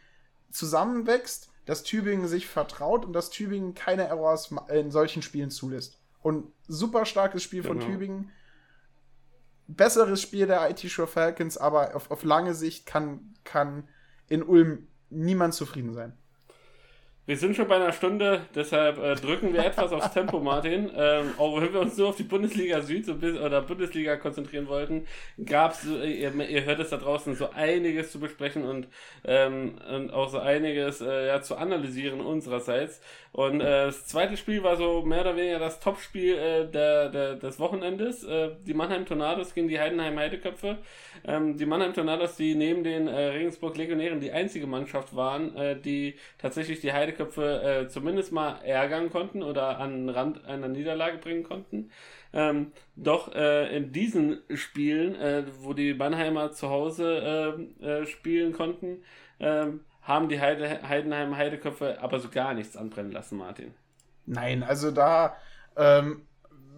zusammenwächst, 0.55 1.50
dass 1.66 1.82
Tübingen 1.82 2.28
sich 2.28 2.46
vertraut 2.46 3.05
und 3.05 3.12
dass 3.12 3.30
Tübingen 3.30 3.74
keine 3.74 4.05
Errors 4.05 4.55
in 4.68 4.90
solchen 4.90 5.22
Spielen 5.22 5.50
zulässt. 5.50 5.98
Und 6.22 6.52
super 6.68 7.05
starkes 7.05 7.42
Spiel 7.42 7.62
genau. 7.62 7.74
von 7.74 7.90
Tübingen. 7.90 8.30
Besseres 9.66 10.20
Spiel 10.20 10.46
der 10.46 10.68
IT 10.70 10.80
Show 10.80 11.07
Falcons, 11.07 11.57
aber 11.57 11.94
auf, 11.94 12.11
auf 12.11 12.22
lange 12.22 12.55
Sicht 12.55 12.86
kann, 12.86 13.34
kann 13.44 13.88
in 14.28 14.42
Ulm 14.42 14.88
niemand 15.11 15.55
zufrieden 15.55 15.92
sein. 15.94 16.16
Wir 17.27 17.39
sind 17.39 17.57
schon 17.57 17.68
bei 17.68 17.77
einer 17.77 17.93
Stunde, 17.93 18.43
deshalb 18.55 18.99
äh, 18.99 19.14
drücken 19.14 19.55
wir 19.55 19.64
etwas 19.64 19.93
aufs 19.93 20.12
Tempo, 20.12 20.41
Martin. 20.41 20.91
Ähm, 20.95 21.33
auch 21.39 21.59
wenn 21.59 21.72
wir 21.72 21.81
uns 21.81 21.97
nur 21.97 22.11
auf 22.11 22.16
die 22.16 22.22
Bundesliga 22.22 22.83
Süd 22.83 23.09
oder 23.09 23.62
Bundesliga 23.62 24.16
konzentrieren 24.16 24.68
wollten, 24.68 25.07
gab 25.47 25.72
es, 25.72 25.87
äh, 25.87 26.11
ihr, 26.11 26.35
ihr, 26.35 26.64
hört 26.66 26.81
es 26.81 26.91
da 26.91 26.99
draußen, 26.99 27.35
so 27.35 27.49
einiges 27.53 28.12
zu 28.12 28.20
besprechen 28.20 28.64
und, 28.64 28.89
ähm, 29.25 29.77
und 29.91 30.12
auch 30.12 30.29
so 30.29 30.39
einiges 30.39 31.01
äh, 31.01 31.29
ja, 31.29 31.41
zu 31.41 31.57
analysieren 31.57 32.20
unsererseits. 32.20 33.01
Und 33.33 33.61
äh, 33.62 33.87
das 33.87 34.07
zweite 34.07 34.37
Spiel 34.37 34.62
war 34.62 34.77
so 34.77 35.03
mehr 35.03 35.22
oder 35.22 35.35
weniger 35.35 35.59
das 35.59 35.81
Topspiel 35.81 36.35
äh, 36.35 36.70
der, 36.70 37.09
der, 37.09 37.35
des 37.35 37.59
Wochenendes. 37.59 38.22
Äh, 38.22 38.51
die 38.64 38.75
Mannheim 38.75 39.07
Tornados 39.07 39.55
gegen 39.55 39.66
die 39.66 39.81
Heidenheim 39.81 40.16
Heideköpfe. 40.18 40.79
Ähm, 41.27 41.57
die 41.57 41.66
Mannheim 41.66 41.95
Tornados, 41.95 42.37
die 42.37 42.55
neben 42.55 42.85
den 42.85 43.09
äh, 43.09 43.29
Regensburg 43.31 43.77
Legionären 43.77 44.20
die 44.20 44.31
einzige 44.31 44.68
Mannschaft 44.68 45.16
waren, 45.16 45.53
die 45.85 46.14
tatsächlich 46.39 46.81
die 46.81 46.93
Heideköpfe 47.14 47.62
äh, 47.62 47.88
zumindest 47.88 48.32
mal 48.32 48.56
ärgern 48.64 49.10
konnten 49.10 49.42
oder 49.42 49.78
an 49.78 50.06
den 50.06 50.08
Rand 50.08 50.44
einer 50.44 50.68
Niederlage 50.68 51.18
bringen 51.18 51.44
konnten. 51.44 51.90
Ähm, 52.32 52.72
doch 52.96 53.32
äh, 53.34 53.76
in 53.76 53.92
diesen 53.92 54.40
Spielen, 54.54 55.14
äh, 55.14 55.44
wo 55.60 55.72
die 55.72 55.94
Mannheimer 55.94 56.52
zu 56.52 56.68
Hause 56.68 57.56
äh, 57.80 57.86
äh, 57.86 58.06
spielen 58.06 58.52
konnten, 58.52 59.02
äh, 59.38 59.66
haben 60.02 60.28
die 60.28 60.40
Heide, 60.40 60.86
Heidenheim 60.86 61.36
Heideköpfe 61.36 62.00
aber 62.00 62.20
so 62.20 62.28
gar 62.28 62.54
nichts 62.54 62.76
anbrennen 62.76 63.12
lassen, 63.12 63.38
Martin. 63.38 63.72
Nein, 64.26 64.62
also 64.62 64.90
da 64.90 65.36
ähm, 65.76 66.22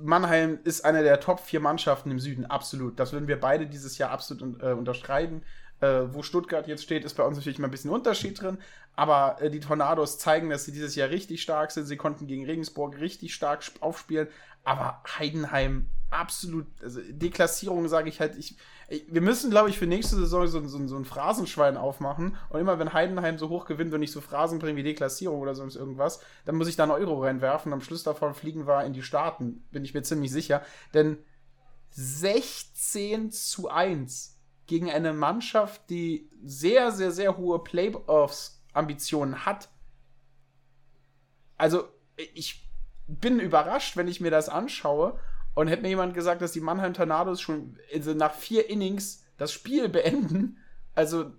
Mannheim 0.02 0.58
ist 0.64 0.84
eine 0.84 1.02
der 1.02 1.20
Top 1.20 1.40
4 1.40 1.60
Mannschaften 1.60 2.10
im 2.10 2.18
Süden, 2.18 2.44
absolut. 2.44 3.00
Das 3.00 3.12
würden 3.12 3.28
wir 3.28 3.40
beide 3.40 3.66
dieses 3.66 3.98
Jahr 3.98 4.10
absolut 4.10 4.62
äh, 4.62 4.72
unterschreiben. 4.72 5.42
Äh, 5.80 6.14
wo 6.14 6.22
Stuttgart 6.22 6.66
jetzt 6.66 6.84
steht, 6.84 7.04
ist 7.04 7.14
bei 7.14 7.22
uns 7.22 7.36
natürlich 7.36 7.58
immer 7.58 7.68
ein 7.68 7.70
bisschen 7.70 7.90
Unterschied 7.90 8.40
drin. 8.40 8.58
Aber 8.94 9.40
äh, 9.40 9.50
die 9.50 9.60
Tornados 9.60 10.18
zeigen, 10.18 10.48
dass 10.48 10.64
sie 10.64 10.72
dieses 10.72 10.94
Jahr 10.94 11.10
richtig 11.10 11.42
stark 11.42 11.70
sind. 11.70 11.86
Sie 11.86 11.96
konnten 11.96 12.26
gegen 12.26 12.46
Regensburg 12.46 12.98
richtig 12.98 13.34
stark 13.34 13.62
aufspielen. 13.80 14.28
Aber 14.64 15.02
Heidenheim 15.18 15.88
absolut, 16.10 16.66
also 16.82 17.00
Deklassierung 17.08 17.88
sage 17.88 18.08
ich 18.08 18.20
halt, 18.20 18.36
ich, 18.36 18.56
wir 19.08 19.20
müssen, 19.20 19.50
glaube 19.50 19.68
ich, 19.68 19.78
für 19.78 19.86
nächste 19.86 20.16
Saison 20.16 20.46
so, 20.46 20.66
so, 20.66 20.86
so, 20.86 20.96
ein 20.96 21.04
Phrasenschwein 21.04 21.76
aufmachen. 21.76 22.36
Und 22.48 22.60
immer, 22.60 22.78
wenn 22.78 22.92
Heidenheim 22.92 23.38
so 23.38 23.48
hoch 23.48 23.66
gewinnt 23.66 23.92
und 23.92 24.00
nicht 24.00 24.12
so 24.12 24.20
Phrasen 24.20 24.58
bringen 24.58 24.76
wie 24.76 24.82
Deklassierung 24.82 25.40
oder 25.40 25.54
sonst 25.54 25.76
irgendwas, 25.76 26.20
dann 26.44 26.56
muss 26.56 26.68
ich 26.68 26.76
da 26.76 26.84
einen 26.84 26.92
Euro 26.92 27.22
reinwerfen. 27.22 27.72
Am 27.72 27.80
Schluss 27.80 28.02
davon 28.02 28.34
fliegen 28.34 28.66
wir 28.66 28.84
in 28.84 28.92
die 28.92 29.02
Staaten, 29.02 29.64
bin 29.72 29.84
ich 29.84 29.94
mir 29.94 30.02
ziemlich 30.02 30.32
sicher. 30.32 30.62
Denn 30.94 31.18
16 31.90 33.30
zu 33.30 33.68
1 33.68 34.35
gegen 34.66 34.90
eine 34.90 35.12
Mannschaft, 35.12 35.88
die 35.90 36.28
sehr, 36.44 36.92
sehr, 36.92 37.10
sehr 37.10 37.36
hohe 37.36 37.62
Playoffs-Ambitionen 37.62 39.46
hat. 39.46 39.68
Also, 41.56 41.88
ich 42.16 42.68
bin 43.06 43.40
überrascht, 43.40 43.96
wenn 43.96 44.08
ich 44.08 44.20
mir 44.20 44.30
das 44.30 44.48
anschaue 44.48 45.18
und 45.54 45.68
hätte 45.68 45.82
mir 45.82 45.88
jemand 45.88 46.14
gesagt, 46.14 46.42
dass 46.42 46.52
die 46.52 46.60
Mannheim 46.60 46.94
Tornados 46.94 47.40
schon 47.40 47.78
also 47.92 48.14
nach 48.14 48.34
vier 48.34 48.68
Innings 48.68 49.24
das 49.36 49.52
Spiel 49.52 49.88
beenden, 49.88 50.58
also 50.94 51.32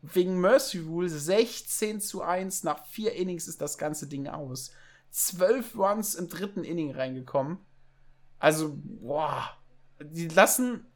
wegen 0.00 0.40
Mercy 0.40 0.78
Rule 0.78 1.08
16 1.08 2.00
zu 2.00 2.22
1 2.22 2.62
nach 2.62 2.86
vier 2.86 3.14
Innings 3.14 3.48
ist 3.48 3.60
das 3.60 3.78
ganze 3.78 4.06
Ding 4.06 4.28
aus. 4.28 4.70
Zwölf 5.10 5.76
Runs 5.76 6.14
im 6.14 6.28
dritten 6.28 6.62
Inning 6.62 6.94
reingekommen. 6.94 7.58
Also, 8.38 8.78
boah, 8.82 9.50
die 10.00 10.28
lassen, 10.28 10.86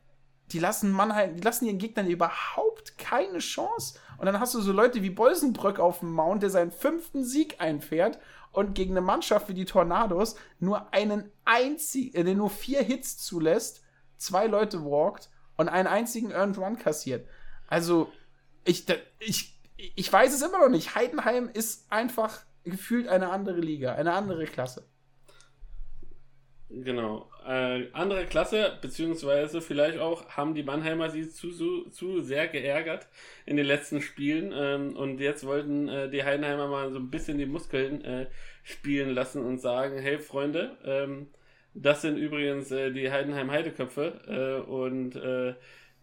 die 0.53 0.59
lassen 0.59 0.93
Mannheim, 0.93 1.37
die 1.37 1.43
lassen 1.43 1.67
ihren 1.67 1.79
Gegnern 1.79 2.07
überhaupt 2.07 2.99
keine 2.99 3.39
Chance. 3.39 3.99
Und 4.19 4.27
dann 4.27 4.39
hast 4.39 4.55
du 4.55 4.61
so 4.61 4.73
Leute 4.73 5.03
wie 5.03 5.11
Bolsenbrück 5.11 5.81
auf 5.81 6.01
dem 6.01 6.13
Mount, 6.13 6.43
der 6.43 6.51
seinen 6.51 6.71
fünften 6.71 7.25
Sieg 7.25 7.61
einfährt 7.61 8.19
und 8.53 8.75
gegen 8.75 8.93
eine 8.93 9.01
Mannschaft 9.01 9.49
wie 9.49 9.55
die 9.55 9.65
Tornados 9.65 10.37
nur 10.61 10.93
einen 10.93 11.31
einzigen, 11.45 12.27
äh, 12.27 12.35
nur 12.35 12.51
vier 12.51 12.83
Hits 12.83 13.19
zulässt, 13.19 13.83
zwei 14.17 14.47
Leute 14.47 14.85
walkt 14.85 15.31
und 15.57 15.69
einen 15.69 15.89
einzigen 15.89 16.31
Earned 16.31 16.59
Run 16.59 16.79
kassiert. 16.79 17.27
Also, 17.67 18.13
ich, 18.65 18.87
ich, 19.19 19.59
ich 19.77 20.13
weiß 20.13 20.35
es 20.35 20.43
immer 20.43 20.59
noch 20.59 20.69
nicht. 20.69 20.95
Heidenheim 20.95 21.49
ist 21.53 21.91
einfach 21.91 22.43
gefühlt 22.65 23.09
eine 23.09 23.31
andere 23.31 23.61
Liga, 23.61 23.95
eine 23.95 24.13
andere 24.13 24.45
Klasse. 24.45 24.87
Genau. 26.75 27.29
Äh, 27.47 27.89
andere 27.93 28.25
Klasse, 28.25 28.79
beziehungsweise 28.81 29.61
vielleicht 29.61 29.99
auch 29.99 30.29
haben 30.31 30.55
die 30.55 30.63
Mannheimer 30.63 31.11
sie 31.11 31.29
zu, 31.29 31.51
zu, 31.51 31.91
zu 31.91 32.23
sehr 32.23 32.49
geärgert 32.49 33.09
in 33.45 33.57
den 33.57 33.67
letzten 33.67 34.01
Spielen 34.01 34.53
ähm, 34.55 34.97
und 34.97 35.21
jetzt 35.21 35.45
wollten 35.45 35.89
äh, 35.89 36.09
die 36.09 36.25
Heidenheimer 36.25 36.69
mal 36.69 36.91
so 36.91 36.99
ein 36.99 37.11
bisschen 37.11 37.37
die 37.37 37.47
Muskeln 37.47 38.03
äh, 38.05 38.27
spielen 38.63 39.11
lassen 39.11 39.45
und 39.45 39.59
sagen, 39.59 39.99
hey 39.99 40.19
Freunde, 40.19 40.79
ähm, 40.85 41.27
das 41.75 42.01
sind 42.01 42.17
übrigens 42.17 42.71
äh, 42.71 42.91
die 42.91 43.11
Heidenheim 43.11 43.51
Heideköpfe 43.51 44.63
äh, 44.67 44.71
und 44.71 45.17
äh, 45.17 45.55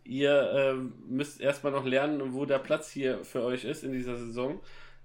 ihr 0.04 0.76
müsst 1.08 1.40
erstmal 1.40 1.72
noch 1.72 1.86
lernen, 1.86 2.34
wo 2.34 2.46
der 2.46 2.60
Platz 2.60 2.92
hier 2.92 3.24
für 3.24 3.44
euch 3.44 3.64
ist 3.64 3.84
in 3.84 3.92
dieser 3.92 4.18
Saison. 4.18 4.60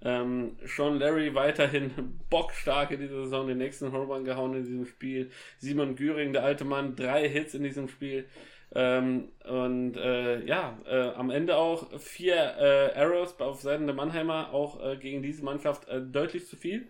Ähm, 0.04 0.56
Sean 0.64 0.98
Larry 0.98 1.34
weiterhin 1.34 2.20
bockstark 2.30 2.90
in 2.90 3.00
dieser 3.00 3.24
Saison, 3.24 3.48
den 3.48 3.58
nächsten 3.58 3.92
Home 3.92 4.22
gehauen 4.22 4.54
in 4.54 4.64
diesem 4.64 4.86
Spiel. 4.86 5.30
Simon 5.58 5.96
Güring, 5.96 6.32
der 6.32 6.44
alte 6.44 6.64
Mann, 6.64 6.94
drei 6.94 7.28
Hits 7.28 7.54
in 7.54 7.62
diesem 7.62 7.88
Spiel. 7.88 8.26
Ähm, 8.74 9.28
und 9.44 9.96
äh, 9.96 10.44
ja, 10.44 10.78
äh, 10.86 11.10
am 11.14 11.30
Ende 11.30 11.56
auch 11.56 11.98
vier 11.98 12.34
äh, 12.34 12.98
Arrows 12.98 13.40
auf 13.40 13.60
Seiten 13.60 13.86
der 13.86 13.94
Mannheimer, 13.94 14.52
auch 14.52 14.84
äh, 14.84 14.96
gegen 14.96 15.22
diese 15.22 15.44
Mannschaft 15.44 15.88
äh, 15.88 16.00
deutlich 16.00 16.46
zu 16.46 16.56
viel. 16.56 16.86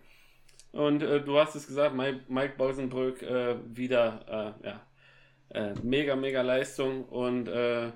Und 0.71 1.03
äh, 1.03 1.21
du 1.21 1.39
hast 1.39 1.55
es 1.55 1.67
gesagt, 1.67 1.95
Mike, 1.95 2.21
Mike 2.27 2.55
äh, 2.57 3.55
wieder, 3.77 4.55
äh, 4.61 4.67
ja, 4.67 4.81
äh, 5.49 5.73
mega, 5.83 6.15
mega 6.17 6.41
Leistung. 6.41 7.05
Und 7.05 7.47
äh, 7.47 7.91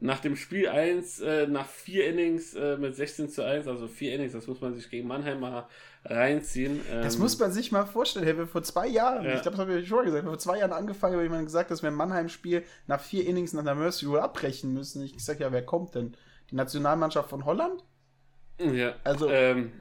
nach 0.00 0.20
dem 0.20 0.36
Spiel 0.36 0.68
1, 0.68 1.20
äh, 1.20 1.46
nach 1.46 1.66
vier 1.66 2.08
Innings 2.08 2.54
mit 2.78 2.94
16 2.94 3.28
zu 3.30 3.44
1, 3.44 3.66
also 3.66 3.88
vier 3.88 4.14
Innings, 4.14 4.32
das 4.32 4.46
muss 4.46 4.60
man 4.60 4.74
sich 4.74 4.90
gegen 4.90 5.08
Mannheim 5.08 5.40
mal 5.40 5.66
reinziehen. 6.04 6.80
das 6.90 7.16
ähm, 7.16 7.20
muss 7.20 7.38
man 7.38 7.52
sich 7.52 7.72
mal 7.72 7.84
vorstellen. 7.84 8.24
Hey, 8.24 8.36
wir 8.36 8.46
vor 8.46 8.62
zwei 8.62 8.86
Jahren, 8.86 9.24
ja. 9.24 9.34
ich 9.34 9.42
glaube, 9.42 9.56
das 9.56 9.66
habe 9.66 9.78
ich 9.78 9.88
schon 9.88 10.04
gesagt, 10.04 10.24
vor 10.24 10.38
zwei 10.38 10.58
Jahren 10.58 10.72
angefangen, 10.72 11.14
habe 11.14 11.24
jemand 11.24 11.46
gesagt, 11.46 11.70
dass 11.70 11.82
wir 11.82 11.90
ein 11.90 11.96
Mannheim-Spiel 11.96 12.64
nach 12.86 13.00
vier 13.00 13.26
Innings 13.26 13.52
nach 13.52 13.64
der 13.64 13.74
Mercy 13.74 14.06
Rule 14.06 14.22
abbrechen 14.22 14.72
müssen. 14.72 15.02
Ich 15.02 15.22
sage 15.24 15.42
ja, 15.42 15.52
wer 15.52 15.64
kommt 15.64 15.94
denn? 15.94 16.16
Die 16.50 16.54
Nationalmannschaft 16.54 17.28
von 17.28 17.44
Holland? 17.44 17.84
Ja. 18.58 18.94
Also. 19.04 19.28
Ähm, 19.28 19.72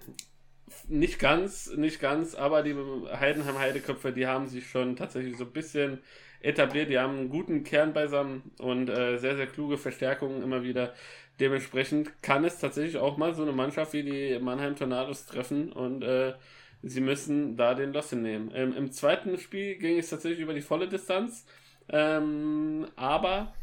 nicht 0.87 1.19
ganz, 1.19 1.71
nicht 1.75 1.99
ganz, 1.99 2.35
aber 2.35 2.61
die 2.61 2.75
Heidenheim 3.19 3.57
Heideköpfe, 3.57 4.11
die 4.11 4.27
haben 4.27 4.47
sich 4.47 4.69
schon 4.69 4.95
tatsächlich 4.95 5.37
so 5.37 5.45
ein 5.45 5.51
bisschen 5.51 5.99
etabliert. 6.41 6.89
Die 6.89 6.99
haben 6.99 7.17
einen 7.17 7.29
guten 7.29 7.63
Kern 7.63 7.93
beisammen 7.93 8.51
und 8.59 8.89
äh, 8.89 9.17
sehr, 9.17 9.35
sehr 9.35 9.47
kluge 9.47 9.77
Verstärkungen 9.77 10.41
immer 10.43 10.63
wieder. 10.63 10.93
Dementsprechend 11.39 12.21
kann 12.23 12.45
es 12.45 12.59
tatsächlich 12.59 12.97
auch 12.97 13.17
mal 13.17 13.33
so 13.33 13.43
eine 13.43 13.51
Mannschaft 13.51 13.93
wie 13.93 14.03
die 14.03 14.39
Mannheim 14.39 14.75
Tornados 14.75 15.25
treffen 15.25 15.71
und 15.71 16.03
äh, 16.03 16.33
sie 16.81 17.01
müssen 17.01 17.57
da 17.57 17.75
den 17.75 17.93
Loss 17.93 18.09
hinnehmen. 18.09 18.51
Ähm, 18.53 18.75
Im 18.75 18.91
zweiten 18.91 19.37
Spiel 19.37 19.75
ging 19.75 19.99
es 19.99 20.09
tatsächlich 20.09 20.39
über 20.39 20.53
die 20.53 20.61
volle 20.61 20.87
Distanz, 20.87 21.45
ähm, 21.89 22.87
aber 22.95 23.53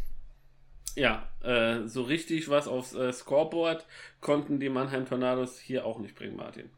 ja, 0.97 1.29
äh, 1.43 1.87
so 1.87 2.03
richtig 2.03 2.49
was 2.49 2.69
aufs 2.69 2.95
äh, 2.95 3.13
Scoreboard 3.13 3.85
konnten 4.21 4.61
die 4.61 4.69
Mannheim 4.69 5.07
Tornados 5.07 5.59
hier 5.59 5.85
auch 5.85 5.99
nicht 5.99 6.15
bringen, 6.15 6.37
Martin. 6.37 6.71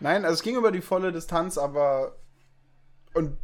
Nein, 0.00 0.24
also 0.24 0.34
es 0.34 0.42
ging 0.42 0.56
über 0.56 0.72
die 0.72 0.80
volle 0.80 1.12
Distanz, 1.12 1.58
aber 1.58 2.16
und 3.12 3.36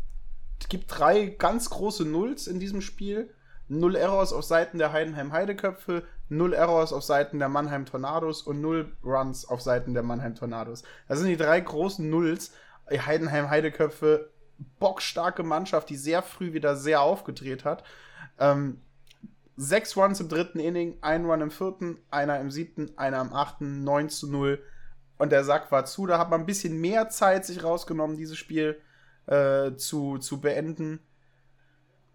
gibt 0.69 0.99
drei 0.99 1.27
ganz 1.27 1.71
große 1.71 2.05
Nulls 2.05 2.47
in 2.47 2.61
diesem 2.61 2.81
Spiel. 2.81 3.31
Null 3.69 3.97
Errors 3.97 4.33
auf 4.33 4.45
Seiten 4.45 4.79
der 4.79 4.93
Heidenheim 4.93 5.33
Heideköpfe, 5.33 6.05
null 6.29 6.53
Errors 6.53 6.93
auf 6.93 7.03
Seiten 7.03 7.41
der 7.41 7.49
Mannheim 7.49 7.85
Tornados 7.85 8.43
und 8.43 8.61
null 8.61 8.93
Runs 9.05 9.49
auf 9.49 9.61
Seiten 9.61 9.93
der 9.93 10.05
Mannheim 10.05 10.37
Tornados. 10.37 10.85
Das 11.09 11.19
sind 11.19 11.29
die 11.29 11.37
drei 11.37 11.61
großen 11.61 12.09
Nulls. 12.09 12.53
Heidenheim 12.89 13.51
Heideköpfe, 13.51 14.31
bockstarke 14.79 15.43
Mannschaft, 15.43 15.91
die 15.91 15.97
sehr 15.97 16.23
früh 16.23 16.53
wieder 16.53 16.77
sehr 16.77 17.01
aufgedreht 17.01 17.65
hat. 17.65 17.83
Ähm, 18.39 18.81
sechs 19.57 19.97
Runs 19.97 20.21
im 20.21 20.29
dritten 20.29 20.61
Inning, 20.61 20.99
ein 21.01 21.25
Run 21.25 21.41
im 21.41 21.51
vierten, 21.51 21.99
einer 22.11 22.39
im 22.39 22.53
siebten, 22.53 22.97
einer 22.97 23.21
im 23.21 23.33
achten, 23.33 23.83
9 23.83 24.09
zu 24.09 24.31
0. 24.31 24.63
Und 25.19 25.33
der 25.33 25.43
Sack 25.43 25.73
war 25.73 25.87
zu. 25.87 26.07
Da 26.07 26.19
hat 26.19 26.31
man 26.31 26.41
ein 26.41 26.47
bisschen 26.47 26.81
mehr 26.81 27.09
Zeit 27.09 27.45
sich 27.45 27.65
rausgenommen, 27.65 28.17
dieses 28.17 28.37
Spiel 28.37 28.81
äh, 29.27 29.77
zu, 29.77 30.19
zu 30.19 30.41
beenden. 30.41 31.01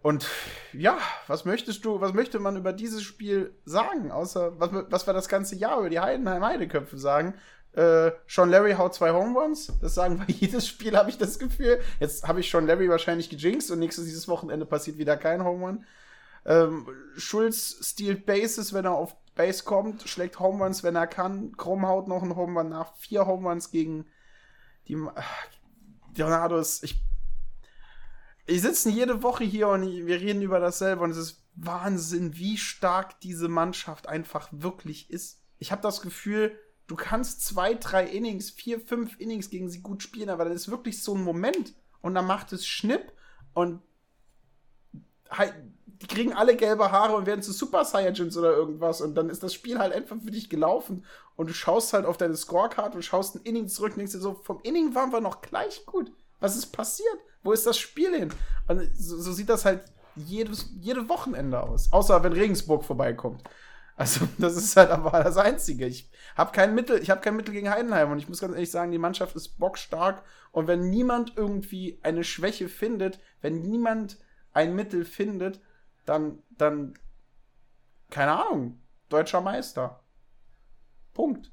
Und 0.02 0.26
ja, 0.72 0.98
was 1.28 1.44
möchtest 1.44 1.84
du, 1.84 2.00
was 2.00 2.12
möchte 2.12 2.40
man 2.40 2.56
über 2.56 2.72
dieses 2.72 3.02
Spiel 3.02 3.54
sagen? 3.64 4.10
Außer, 4.10 4.58
was, 4.58 4.70
was 4.90 5.06
wir 5.06 5.12
das 5.12 5.28
ganze 5.28 5.54
Jahr 5.54 5.78
über 5.78 5.90
die 5.90 6.00
Heidenheim 6.00 6.44
Heideköpfe 6.44 6.98
sagen. 6.98 7.34
Äh, 7.74 8.10
Sean 8.26 8.50
Larry 8.50 8.72
haut 8.72 8.94
zwei 8.94 9.12
Home 9.12 9.38
Runs. 9.38 9.72
Das 9.80 9.94
sagen 9.94 10.18
wir 10.18 10.34
jedes 10.34 10.66
Spiel, 10.66 10.96
habe 10.96 11.08
ich 11.08 11.18
das 11.18 11.38
Gefühl. 11.38 11.80
Jetzt 12.00 12.26
habe 12.26 12.40
ich 12.40 12.50
Sean 12.50 12.66
Larry 12.66 12.88
wahrscheinlich 12.88 13.30
gejinxt 13.30 13.70
und 13.70 13.78
nächstes 13.78 14.04
dieses 14.04 14.26
Wochenende 14.28 14.66
passiert 14.66 14.98
wieder 14.98 15.16
kein 15.16 15.44
Home 15.44 15.64
Run. 15.64 15.84
Ähm, 16.44 16.88
Schulz 17.16 17.78
stiehlt 17.82 18.26
Bases, 18.26 18.74
wenn 18.74 18.84
er 18.84 18.92
auf 18.92 19.14
Base 19.36 19.64
kommt, 19.64 20.02
schlägt 20.08 20.40
Home 20.40 20.64
Runs, 20.64 20.82
wenn 20.82 20.96
er 20.96 21.06
kann. 21.06 21.56
Krumm 21.56 21.86
haut 21.86 22.08
noch 22.08 22.22
einen 22.22 22.36
Home 22.36 22.58
Run 22.60 22.70
nach. 22.70 22.94
Vier 22.96 23.26
Home 23.26 23.48
Runs 23.48 23.70
gegen 23.70 24.06
die, 24.88 24.96
Leonardos, 26.16 26.82
ich. 26.82 27.02
Ich 28.44 28.60
sitze 28.60 28.90
jede 28.90 29.22
Woche 29.22 29.44
hier 29.44 29.68
und 29.68 29.82
wir 29.82 30.20
reden 30.20 30.42
über 30.42 30.58
dasselbe 30.58 31.02
und 31.02 31.10
es 31.10 31.16
ist 31.16 31.46
Wahnsinn, 31.54 32.36
wie 32.36 32.58
stark 32.58 33.20
diese 33.20 33.48
Mannschaft 33.48 34.08
einfach 34.08 34.48
wirklich 34.50 35.10
ist. 35.10 35.40
Ich 35.58 35.70
habe 35.70 35.80
das 35.80 36.00
Gefühl, 36.02 36.58
du 36.88 36.96
kannst 36.96 37.44
zwei, 37.44 37.74
drei 37.74 38.04
Innings, 38.04 38.50
vier, 38.50 38.80
fünf 38.80 39.18
Innings 39.20 39.48
gegen 39.48 39.70
sie 39.70 39.80
gut 39.80 40.02
spielen, 40.02 40.28
aber 40.28 40.44
dann 40.44 40.54
ist 40.54 40.70
wirklich 40.70 41.02
so 41.02 41.14
ein 41.14 41.22
Moment 41.22 41.74
und 42.00 42.14
dann 42.14 42.26
macht 42.26 42.52
es 42.52 42.66
Schnipp 42.66 43.12
und 43.54 43.80
halt, 45.30 45.54
die 46.02 46.08
kriegen 46.08 46.32
alle 46.32 46.56
gelbe 46.56 46.90
Haare 46.90 47.14
und 47.14 47.26
werden 47.26 47.42
zu 47.42 47.52
Super 47.52 47.84
Saiyajins 47.84 48.36
oder 48.36 48.52
irgendwas 48.52 49.00
und 49.00 49.14
dann 49.14 49.30
ist 49.30 49.42
das 49.42 49.54
Spiel 49.54 49.78
halt 49.78 49.92
einfach 49.92 50.16
für 50.22 50.32
dich 50.32 50.50
gelaufen 50.50 51.04
und 51.36 51.48
du 51.48 51.54
schaust 51.54 51.92
halt 51.92 52.06
auf 52.06 52.16
deine 52.16 52.36
Scorecard 52.36 52.96
und 52.96 53.04
schaust 53.04 53.36
ein 53.36 53.42
Inning 53.44 53.68
zurück 53.68 53.92
und 53.92 53.98
denkst 53.98 54.12
dir 54.12 54.18
so, 54.18 54.34
vom 54.34 54.58
Inning 54.64 54.94
waren 54.96 55.12
wir 55.12 55.20
noch 55.20 55.40
gleich 55.40 55.86
gut. 55.86 56.12
Was 56.40 56.56
ist 56.56 56.66
passiert? 56.66 57.18
Wo 57.44 57.52
ist 57.52 57.66
das 57.66 57.78
Spiel 57.78 58.14
hin? 58.18 58.32
Und 58.66 58.90
so, 58.98 59.16
so 59.20 59.32
sieht 59.32 59.48
das 59.48 59.64
halt 59.64 59.84
jedes, 60.16 60.70
jede 60.80 61.08
Wochenende 61.08 61.62
aus. 61.62 61.92
Außer 61.92 62.22
wenn 62.24 62.32
Regensburg 62.32 62.84
vorbeikommt. 62.84 63.42
Also, 63.96 64.26
das 64.38 64.56
ist 64.56 64.76
halt 64.76 64.90
aber 64.90 65.22
das 65.22 65.36
Einzige. 65.36 65.86
Ich 65.86 66.10
habe 66.36 66.50
kein 66.52 66.74
Mittel, 66.74 67.00
ich 67.00 67.10
habe 67.10 67.20
kein 67.20 67.36
Mittel 67.36 67.54
gegen 67.54 67.70
Heidenheim 67.70 68.10
und 68.10 68.18
ich 68.18 68.28
muss 68.28 68.40
ganz 68.40 68.54
ehrlich 68.54 68.70
sagen, 68.70 68.90
die 68.90 68.98
Mannschaft 68.98 69.36
ist 69.36 69.58
bockstark 69.58 70.22
und 70.50 70.66
wenn 70.66 70.90
niemand 70.90 71.34
irgendwie 71.36 72.00
eine 72.02 72.24
Schwäche 72.24 72.68
findet, 72.68 73.20
wenn 73.40 73.62
niemand 73.62 74.18
ein 74.52 74.74
Mittel 74.74 75.04
findet, 75.04 75.60
dann, 76.04 76.42
dann, 76.50 76.94
keine 78.10 78.32
Ahnung, 78.32 78.80
deutscher 79.08 79.40
Meister. 79.40 80.02
Punkt. 81.12 81.50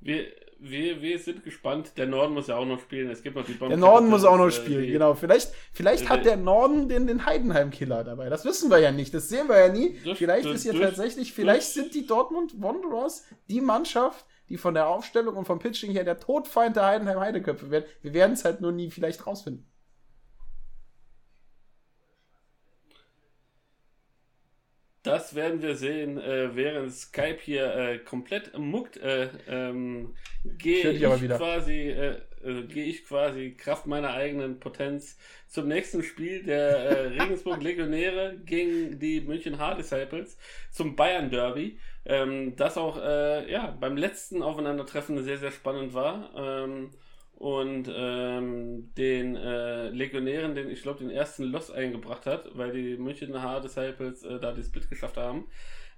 Wir, 0.00 0.26
wir, 0.60 1.02
wir 1.02 1.18
sind 1.18 1.44
gespannt. 1.44 1.92
Der 1.96 2.06
Norden 2.06 2.34
muss 2.34 2.48
ja 2.48 2.56
auch 2.56 2.64
noch 2.64 2.80
spielen. 2.80 3.10
Es 3.10 3.22
gibt 3.22 3.36
noch 3.36 3.44
die 3.44 3.52
Bomben 3.52 3.70
Der 3.70 3.78
Norden 3.78 4.08
muss 4.08 4.24
auch 4.24 4.36
noch 4.36 4.48
äh, 4.48 4.52
spielen, 4.52 4.82
die, 4.82 4.92
genau. 4.92 5.14
Vielleicht, 5.14 5.52
vielleicht 5.72 6.04
äh, 6.04 6.08
hat 6.08 6.24
der 6.24 6.36
Norden 6.36 6.88
den, 6.88 7.06
den 7.06 7.26
Heidenheim-Killer 7.26 8.04
dabei. 8.04 8.28
Das 8.28 8.44
wissen 8.44 8.70
wir 8.70 8.78
ja 8.78 8.92
nicht. 8.92 9.14
Das 9.14 9.28
sehen 9.28 9.48
wir 9.48 9.58
ja 9.58 9.72
nie. 9.72 9.98
Durch, 10.02 10.18
vielleicht 10.18 10.46
durch, 10.46 10.56
ist 10.56 10.64
ja 10.64 10.72
tatsächlich, 10.72 11.32
vielleicht 11.32 11.72
sind 11.72 11.94
die 11.94 12.06
Dortmund 12.06 12.60
Wanderers 12.60 13.24
die 13.48 13.60
Mannschaft, 13.60 14.26
die 14.48 14.56
von 14.56 14.74
der 14.74 14.88
Aufstellung 14.88 15.36
und 15.36 15.44
vom 15.44 15.58
Pitching 15.58 15.92
her 15.92 16.04
der 16.04 16.18
Todfeind 16.18 16.76
der 16.76 16.86
Heidenheim-Heideköpfe 16.86 17.70
werden. 17.70 17.84
Wir 18.02 18.14
werden 18.14 18.32
es 18.32 18.44
halt 18.44 18.60
nur 18.60 18.72
nie 18.72 18.90
vielleicht 18.90 19.26
rausfinden. 19.26 19.66
Das 25.08 25.34
werden 25.34 25.62
wir 25.62 25.74
sehen, 25.74 26.18
äh, 26.18 26.54
während 26.54 26.92
Skype 26.92 27.38
hier 27.40 27.74
äh, 27.74 27.98
komplett 27.98 28.56
muckt. 28.58 28.98
Äh, 28.98 29.30
ähm, 29.48 30.14
gehe 30.58 30.90
ich, 30.90 31.02
ich 31.02 31.30
quasi, 31.30 31.88
äh, 31.88 32.16
äh, 32.44 32.62
gehe 32.64 32.84
ich 32.84 33.06
quasi 33.06 33.54
Kraft 33.56 33.86
meiner 33.86 34.10
eigenen 34.10 34.60
Potenz 34.60 35.16
zum 35.46 35.66
nächsten 35.66 36.02
Spiel 36.02 36.42
der 36.42 36.90
äh, 36.90 37.06
Regensburg 37.22 37.62
Legionäre 37.62 38.36
gegen 38.44 38.98
die 38.98 39.22
München 39.22 39.58
Hard 39.58 39.78
Disciples 39.78 40.36
zum 40.70 40.94
Bayern 40.94 41.30
Derby. 41.30 41.78
Ähm, 42.04 42.54
das 42.56 42.76
auch 42.76 42.98
ja 42.98 43.74
beim 43.80 43.96
letzten 43.96 44.42
Aufeinandertreffen 44.42 45.24
sehr 45.24 45.38
sehr 45.38 45.52
spannend 45.52 45.94
war. 45.94 46.30
Ähm, 46.36 46.90
und 47.38 47.88
ähm, 47.94 48.92
den 48.96 49.36
äh, 49.36 49.90
Legionären, 49.90 50.56
den 50.56 50.68
ich 50.68 50.82
glaube 50.82 50.98
den 50.98 51.10
ersten 51.10 51.44
Loss 51.44 51.70
eingebracht 51.70 52.26
hat, 52.26 52.50
weil 52.58 52.72
die 52.72 52.96
München 52.96 53.40
Hard 53.40 53.62
Disciples 53.62 54.24
äh, 54.24 54.40
da 54.40 54.52
die 54.52 54.64
Split 54.64 54.90
geschafft 54.90 55.16
haben. 55.16 55.46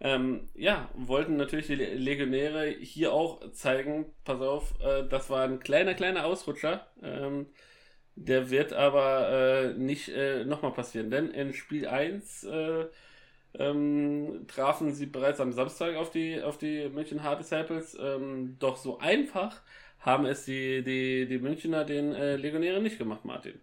Ähm, 0.01 0.51
ja, 0.55 0.91
wollten 0.95 1.37
natürlich 1.37 1.67
die 1.67 1.77
Legionäre 1.77 2.69
hier 2.69 3.15
auch 3.15 3.53
zeigen, 3.53 4.07
pass 4.25 4.41
auf, 4.43 4.75
äh, 4.83 5.05
das 5.09 5.31
war 5.31 5.45
ein 5.45 5.61
kleiner, 5.61 5.95
kleiner 5.95 6.27
Ausrutscher. 6.27 6.87
Ähm, 7.03 7.47
der 8.17 8.51
wird 8.51 8.75
aber 8.75 9.31
äh, 9.31 9.75
nicht 9.79 10.11
äh, 10.11 10.45
nochmal 10.45 10.73
passieren, 10.73 11.11
denn 11.11 11.31
in 11.31 11.55
Spiel 11.55 11.89
1 11.89 12.45
äh, 12.45 12.85
ähm, 13.59 14.45
trafen 14.47 14.93
sie 14.93 15.07
bereits 15.07 15.41
am 15.41 15.53
Samstag 15.53 15.97
auf 15.97 16.11
die, 16.11 16.43
auf 16.43 16.59
die 16.59 16.89
München 16.91 17.23
Hard 17.23 17.41
Disciples. 17.41 17.97
Ähm, 17.99 18.57
doch 18.59 18.77
so 18.77 18.99
einfach 18.99 19.63
haben 20.01 20.27
es 20.27 20.45
die, 20.45 20.83
die, 20.83 21.27
die 21.27 21.39
Münchner 21.39 21.85
den 21.85 22.15
äh, 22.15 22.37
Legionären 22.37 22.83
nicht 22.83 22.99
gemacht, 22.99 23.25
Martin. 23.25 23.61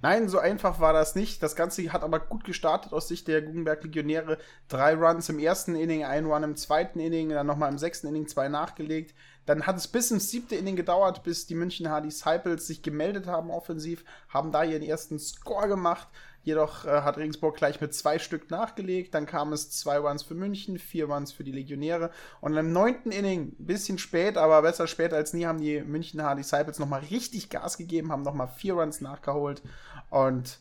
Nein, 0.00 0.28
so 0.28 0.38
einfach 0.38 0.78
war 0.78 0.92
das 0.92 1.16
nicht. 1.16 1.42
Das 1.42 1.56
Ganze 1.56 1.92
hat 1.92 2.04
aber 2.04 2.20
gut 2.20 2.44
gestartet 2.44 2.92
aus 2.92 3.08
Sicht 3.08 3.26
der 3.26 3.42
Guggenberg 3.42 3.82
Legionäre. 3.82 4.38
Drei 4.68 4.94
Runs 4.94 5.28
im 5.28 5.40
ersten 5.40 5.74
Inning, 5.74 6.04
ein 6.04 6.26
Run 6.26 6.44
im 6.44 6.56
zweiten 6.56 7.00
Inning, 7.00 7.30
dann 7.30 7.48
nochmal 7.48 7.72
im 7.72 7.78
sechsten 7.78 8.06
Inning 8.06 8.28
zwei 8.28 8.48
nachgelegt. 8.48 9.14
Dann 9.44 9.66
hat 9.66 9.76
es 9.76 9.88
bis 9.88 10.12
ins 10.12 10.30
siebte 10.30 10.54
Inning 10.54 10.76
gedauert, 10.76 11.24
bis 11.24 11.46
die 11.46 11.56
München 11.56 11.90
Hard 11.90 12.04
Disciples 12.04 12.68
sich 12.68 12.82
gemeldet 12.82 13.26
haben 13.26 13.50
offensiv, 13.50 14.04
haben 14.28 14.52
da 14.52 14.62
ihren 14.62 14.82
ersten 14.82 15.18
Score 15.18 15.66
gemacht. 15.66 16.06
Jedoch 16.48 16.86
äh, 16.86 17.02
hat 17.02 17.18
Regensburg 17.18 17.56
gleich 17.56 17.78
mit 17.78 17.92
zwei 17.92 18.18
Stück 18.18 18.50
nachgelegt. 18.50 19.12
Dann 19.12 19.26
kam 19.26 19.52
es 19.52 19.70
zwei 19.70 19.98
Runs 19.98 20.22
für 20.22 20.34
München, 20.34 20.78
vier 20.78 21.04
Runs 21.04 21.30
für 21.30 21.44
die 21.44 21.52
Legionäre. 21.52 22.10
Und 22.40 22.56
im 22.56 22.72
neunten 22.72 23.12
Inning, 23.12 23.54
bisschen 23.58 23.98
spät, 23.98 24.38
aber 24.38 24.62
besser 24.62 24.86
spät 24.86 25.12
als 25.12 25.34
nie, 25.34 25.44
haben 25.44 25.60
die 25.60 25.82
München 25.82 26.22
Hard 26.22 26.38
Disciples 26.38 26.78
nochmal 26.78 27.00
richtig 27.10 27.50
Gas 27.50 27.76
gegeben, 27.76 28.10
haben 28.10 28.22
nochmal 28.22 28.48
vier 28.48 28.74
Runs 28.74 29.02
nachgeholt. 29.02 29.60
Und 30.08 30.58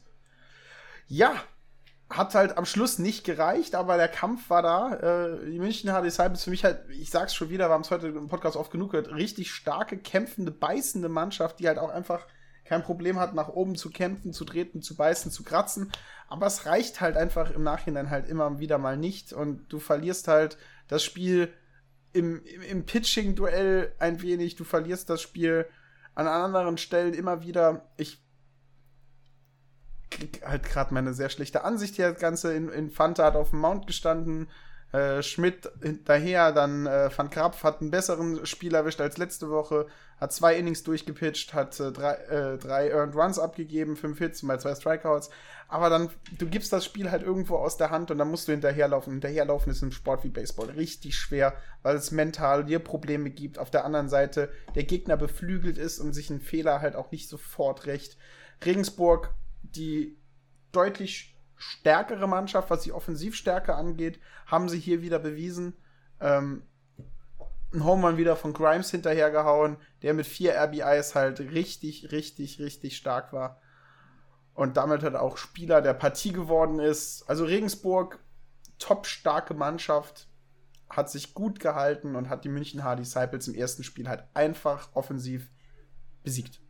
ja, 1.08 1.36
hat 2.10 2.36
halt 2.36 2.58
am 2.58 2.66
Schluss 2.66 3.00
nicht 3.00 3.24
gereicht, 3.24 3.74
aber 3.74 3.96
der 3.96 4.10
Kampf 4.10 4.50
war 4.50 4.62
da. 4.62 4.94
Äh, 4.96 5.52
die 5.52 5.60
München 5.60 5.90
HDI 5.90 6.12
Cycles 6.12 6.44
für 6.44 6.50
mich 6.50 6.66
halt, 6.66 6.82
ich 6.90 7.10
sag's 7.10 7.34
schon 7.34 7.50
wieder, 7.50 7.70
wir 7.70 7.74
haben 7.74 7.84
es 7.84 7.92
heute 7.92 8.08
im 8.08 8.28
Podcast 8.28 8.58
oft 8.58 8.72
genug 8.72 8.92
gehört, 8.92 9.14
richtig 9.14 9.52
starke, 9.52 9.98
kämpfende, 9.98 10.52
beißende 10.52 11.08
Mannschaft, 11.08 11.60
die 11.60 11.68
halt 11.70 11.80
auch 11.80 11.92
einfach 11.92 12.28
kein 12.68 12.84
Problem 12.84 13.20
hat, 13.20 13.34
nach 13.34 13.50
oben 13.50 13.76
zu 13.76 13.90
kämpfen, 13.90 14.34
zu 14.34 14.46
treten, 14.46 14.82
zu 14.82 14.96
beißen, 14.96 15.32
zu 15.32 15.44
kratzen. 15.44 15.92
Aber 16.28 16.46
es 16.46 16.66
reicht 16.66 17.02
halt 17.02 17.18
einfach 17.18 17.52
im 17.52 17.64
Nachhinein 17.64 18.10
halt 18.10 18.28
immer 18.28 18.60
wieder 18.60 18.78
mal 18.78 18.98
nicht 18.98 19.34
und 19.34 19.68
du 19.70 19.80
verlierst 19.80 20.28
halt 20.28 20.58
das 20.88 21.04
Spiel 21.04 21.54
im, 22.14 22.44
im, 22.46 22.62
im 22.62 22.86
Pitching-Duell 22.86 23.94
ein 24.00 24.22
wenig, 24.22 24.56
du 24.56 24.64
verlierst 24.64 25.10
das 25.10 25.22
Spiel 25.22 25.68
an 26.16 26.28
anderen 26.28 26.78
Stellen 26.78 27.14
immer 27.14 27.44
wieder. 27.44 27.88
Ich 27.98 28.24
krieg 30.10 30.42
halt 30.46 30.64
gerade 30.64 30.94
meine 30.94 31.14
sehr 31.14 31.30
schlechte 31.30 31.64
Ansicht 31.64 31.96
hier. 31.96 32.12
Das 32.12 32.20
Ganze 32.20 32.54
in, 32.54 32.70
in 32.70 32.90
Fanta 32.90 33.26
hat 33.26 33.36
auf 33.36 33.52
dem 33.52 33.60
Mount 33.60 33.88
gestanden. 33.88 34.50
Äh, 34.94 35.22
Schmidt 35.22 35.70
hinterher, 35.82 36.54
dann 36.54 36.88
äh, 36.88 37.10
Van 37.16 37.30
Krapf 37.30 37.64
hat 37.64 37.82
einen 37.82 37.92
besseren 37.92 38.46
Spiel 38.46 38.74
erwischt 38.74 39.02
als 39.02 39.18
letzte 39.18 39.50
Woche, 39.50 39.88
hat 40.20 40.34
zwei 40.34 40.56
Innings 40.56 40.84
durchgepitcht, 40.84 41.54
hat 41.54 41.80
äh, 41.80 41.92
drei, 41.92 42.14
äh, 42.14 42.58
drei 42.58 42.90
Earned 42.90 43.16
Runs 43.16 43.38
abgegeben, 43.38 43.96
fünf 43.96 44.18
Hits, 44.18 44.44
mal 44.44 44.60
zwei 44.60 44.74
Strikeouts. 44.74 45.30
Aber 45.68 45.90
dann, 45.90 46.10
du 46.38 46.48
gibst 46.48 46.72
das 46.74 46.86
Spiel 46.86 47.12
halt 47.12 47.24
irgendwo 47.24 47.58
aus 47.58 47.78
der 47.78 47.92
Hand 47.92 48.10
und 48.10 48.18
dann 48.18 48.32
musst 48.32 48.48
du 48.48 48.54
hinterherlaufen. 48.54 49.14
Hinterherlaufen 49.14 49.72
ist 49.72 49.84
im 49.84 49.92
Sport 49.92 50.24
wie 50.24 50.30
Baseball 50.30 50.70
richtig 50.70 51.16
schwer, 51.16 51.54
weil 51.84 51.96
es 51.96 52.12
mental 52.12 52.66
dir 52.66 52.80
Probleme 52.80 53.30
gibt. 53.30 53.60
Auf 53.60 53.70
der 53.70 53.86
anderen 53.86 54.10
Seite 54.10 54.50
der 54.76 54.86
Gegner 54.86 55.18
beflügelt 55.18 55.78
ist 55.78 56.00
und 56.00 56.14
sich 56.14 56.30
ein 56.30 56.42
Fehler 56.42 56.82
halt 56.82 56.96
auch 56.96 57.12
nicht 57.12 57.30
sofort 57.30 57.86
recht. 57.86 58.18
Regensburg, 58.66 59.34
die 59.62 60.18
deutlich 60.72 61.36
stärkere 61.58 62.28
Mannschaft, 62.28 62.70
was 62.70 62.84
die 62.84 62.94
Offensivstärke 62.94 63.76
angeht, 63.76 64.20
haben 64.46 64.70
sie 64.70 64.80
hier 64.80 65.02
wieder 65.02 65.20
bewiesen. 65.20 65.74
Ähm, 66.22 66.64
ein 67.74 67.84
Homerun 67.84 68.18
wieder 68.18 68.36
von 68.36 68.54
Grimes 68.54 68.92
hinterhergehauen, 68.92 69.78
der 70.02 70.14
mit 70.14 70.26
vier 70.26 70.56
RBIs 70.56 71.16
halt 71.16 71.40
richtig, 71.40 72.12
richtig, 72.12 72.60
richtig 72.60 72.98
stark 72.98 73.34
war. 73.34 73.62
Und 74.54 74.78
damit 74.78 75.04
halt 75.04 75.16
auch 75.16 75.38
Spieler 75.38 75.82
der 75.82 75.94
Partie 75.94 76.32
geworden 76.32 76.80
ist. 76.80 77.24
Also 77.30 77.46
Regensburg, 77.46 78.20
top 78.80 79.06
starke 79.06 79.54
Mannschaft, 79.54 80.28
hat 80.90 81.10
sich 81.10 81.34
gut 81.34 81.60
gehalten 81.60 82.16
und 82.16 82.30
hat 82.30 82.46
die 82.46 82.50
München 82.50 82.84
Hard 82.84 83.00
Disciples 83.00 83.48
im 83.48 83.56
ersten 83.56 83.84
Spiel 83.84 84.08
halt 84.08 84.24
einfach 84.34 84.90
offensiv 84.94 85.50
besiegt. 86.24 86.62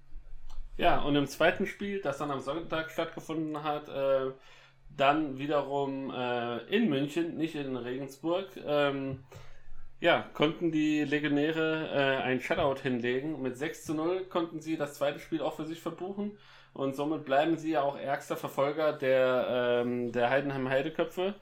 Ja, 0.76 1.02
und 1.02 1.16
im 1.16 1.28
zweiten 1.28 1.66
Spiel, 1.66 2.02
das 2.02 2.18
dann 2.18 2.32
am 2.32 2.40
Sonntag 2.40 2.92
stattgefunden 2.92 3.64
hat, 3.64 3.90
äh, 3.90 4.32
dann 4.96 5.38
wiederum 5.38 6.12
äh, 6.12 6.58
in 6.68 6.90
München, 6.90 7.38
nicht 7.38 7.56
in 7.56 7.76
Regensburg. 7.76 8.48
Ähm, 8.66 9.24
ja, 10.00 10.30
konnten 10.34 10.72
die 10.72 11.04
Legionäre 11.04 11.90
äh, 11.92 12.24
ein 12.24 12.40
Shutout 12.40 12.82
hinlegen. 12.82 13.42
Mit 13.42 13.58
6 13.58 13.86
zu 13.86 13.94
0 13.96 14.26
konnten 14.26 14.60
sie 14.60 14.78
das 14.78 14.96
zweite 14.96 15.20
Spiel 15.20 15.42
auch 15.42 15.56
für 15.56 15.66
sich 15.66 15.82
verbuchen. 15.82 16.38
Und 16.74 16.96
somit 16.96 17.26
bleiben 17.26 17.58
sie 17.58 17.72
ja 17.72 17.82
auch 17.82 17.98
ärgster 17.98 18.38
Verfolger 18.38 18.94
der, 18.94 19.82
ähm, 19.84 20.12
der 20.12 20.30
Heidenheim 20.30 20.70
Heideköpfe. 20.70 21.36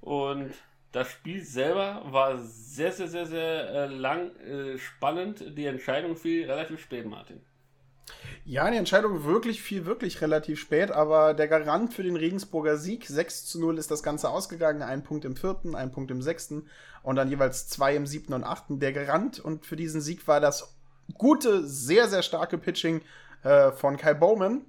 Und 0.00 0.52
das 0.92 1.10
Spiel 1.10 1.42
selber 1.42 2.02
war 2.06 2.38
sehr, 2.38 2.92
sehr, 2.92 3.08
sehr, 3.08 3.26
sehr 3.26 3.68
äh, 3.70 3.86
lang 3.86 4.36
äh, 4.36 4.78
spannend. 4.78 5.44
Die 5.58 5.66
Entscheidung 5.66 6.16
fiel 6.16 6.50
relativ 6.50 6.80
spät, 6.80 7.06
Martin. 7.06 7.40
Ja, 8.44 8.70
die 8.70 8.76
Entscheidung 8.76 9.24
wirklich 9.24 9.60
viel, 9.60 9.86
wirklich 9.86 10.20
relativ 10.20 10.60
spät, 10.60 10.92
aber 10.92 11.34
der 11.34 11.48
Garant 11.48 11.92
für 11.92 12.04
den 12.04 12.14
Regensburger 12.14 12.76
Sieg, 12.76 13.06
6 13.06 13.46
zu 13.46 13.60
0 13.60 13.78
ist 13.78 13.90
das 13.90 14.04
Ganze 14.04 14.28
ausgegangen, 14.28 14.82
ein 14.82 15.02
Punkt 15.02 15.24
im 15.24 15.34
vierten, 15.34 15.74
ein 15.74 15.90
Punkt 15.90 16.12
im 16.12 16.22
sechsten 16.22 16.68
und 17.02 17.16
dann 17.16 17.28
jeweils 17.28 17.68
zwei 17.68 17.96
im 17.96 18.06
siebten 18.06 18.34
und 18.34 18.44
achten. 18.44 18.78
Der 18.78 18.92
Garant 18.92 19.40
und 19.40 19.66
für 19.66 19.74
diesen 19.74 20.00
Sieg 20.00 20.28
war 20.28 20.40
das 20.40 20.76
gute, 21.14 21.66
sehr, 21.66 22.08
sehr 22.08 22.22
starke 22.22 22.58
Pitching 22.58 23.00
äh, 23.42 23.72
von 23.72 23.96
Kyle 23.96 24.14
Bowman. 24.14 24.64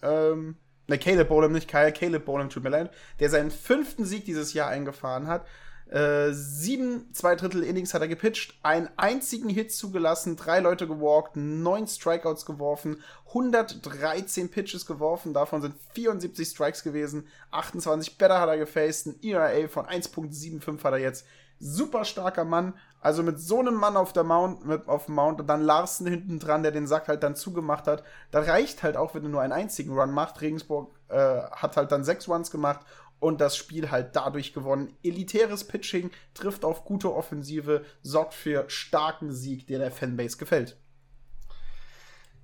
Ähm, 0.00 0.56
ne, 0.88 0.98
Caleb 0.98 1.28
Bowman, 1.28 1.52
nicht 1.52 1.68
Kyle, 1.68 1.92
Caleb 1.92 2.24
Bowman, 2.24 2.50
tut 2.50 2.64
mir 2.64 2.70
leid, 2.70 2.90
der 3.20 3.30
seinen 3.30 3.50
fünften 3.50 4.04
Sieg 4.04 4.24
dieses 4.24 4.54
Jahr 4.54 4.68
eingefahren 4.68 5.26
hat. 5.26 5.46
Äh, 5.92 6.32
sieben, 6.32 7.12
zwei 7.12 7.34
Drittel 7.34 7.62
Innings 7.62 7.92
hat 7.92 8.00
er 8.00 8.08
gepitcht, 8.08 8.58
einen 8.62 8.88
einzigen 8.96 9.50
Hit 9.50 9.72
zugelassen, 9.72 10.36
drei 10.36 10.60
Leute 10.60 10.88
gewalkt, 10.88 11.36
neun 11.36 11.86
Strikeouts 11.86 12.46
geworfen, 12.46 13.02
113 13.28 14.50
Pitches 14.50 14.86
geworfen, 14.86 15.34
davon 15.34 15.60
sind 15.60 15.74
74 15.92 16.48
Strikes 16.48 16.82
gewesen, 16.82 17.28
28 17.50 18.16
Better 18.16 18.40
hat 18.40 18.48
er 18.48 18.56
gefaced, 18.56 19.06
ein 19.06 19.18
ERA 19.22 19.68
von 19.68 19.84
1.75 19.84 20.82
hat 20.82 20.92
er 20.94 20.98
jetzt. 20.98 21.26
Super 21.58 22.06
starker 22.06 22.46
Mann, 22.46 22.72
also 23.02 23.22
mit 23.22 23.38
so 23.38 23.60
einem 23.60 23.74
Mann 23.74 23.96
auf 23.96 24.14
der 24.14 24.24
Mount, 24.24 24.64
mit, 24.64 24.88
auf 24.88 25.06
dem 25.06 25.16
Mount 25.16 25.40
und 25.40 25.46
dann 25.46 25.60
Larsen 25.60 26.06
hinten 26.06 26.38
dran, 26.38 26.62
der 26.62 26.72
den 26.72 26.86
Sack 26.86 27.08
halt 27.08 27.22
dann 27.22 27.36
zugemacht 27.36 27.86
hat. 27.86 28.02
Da 28.30 28.40
reicht 28.40 28.82
halt 28.82 28.96
auch, 28.96 29.14
wenn 29.14 29.24
du 29.24 29.28
nur 29.28 29.42
einen 29.42 29.52
einzigen 29.52 29.92
Run 29.96 30.10
machst. 30.10 30.40
Regensburg 30.40 30.90
äh, 31.08 31.42
hat 31.52 31.76
halt 31.76 31.92
dann 31.92 32.02
sechs 32.02 32.28
Runs 32.28 32.50
gemacht 32.50 32.80
und 33.22 33.40
das 33.40 33.56
Spiel 33.56 33.90
halt 33.90 34.16
dadurch 34.16 34.52
gewonnen. 34.52 34.96
Elitäres 35.04 35.64
Pitching 35.64 36.10
trifft 36.34 36.64
auf 36.64 36.84
gute 36.84 37.14
Offensive, 37.14 37.84
sorgt 38.02 38.34
für 38.34 38.64
starken 38.68 39.32
Sieg, 39.32 39.66
der 39.68 39.78
der 39.78 39.92
Fanbase 39.92 40.36
gefällt. 40.36 40.76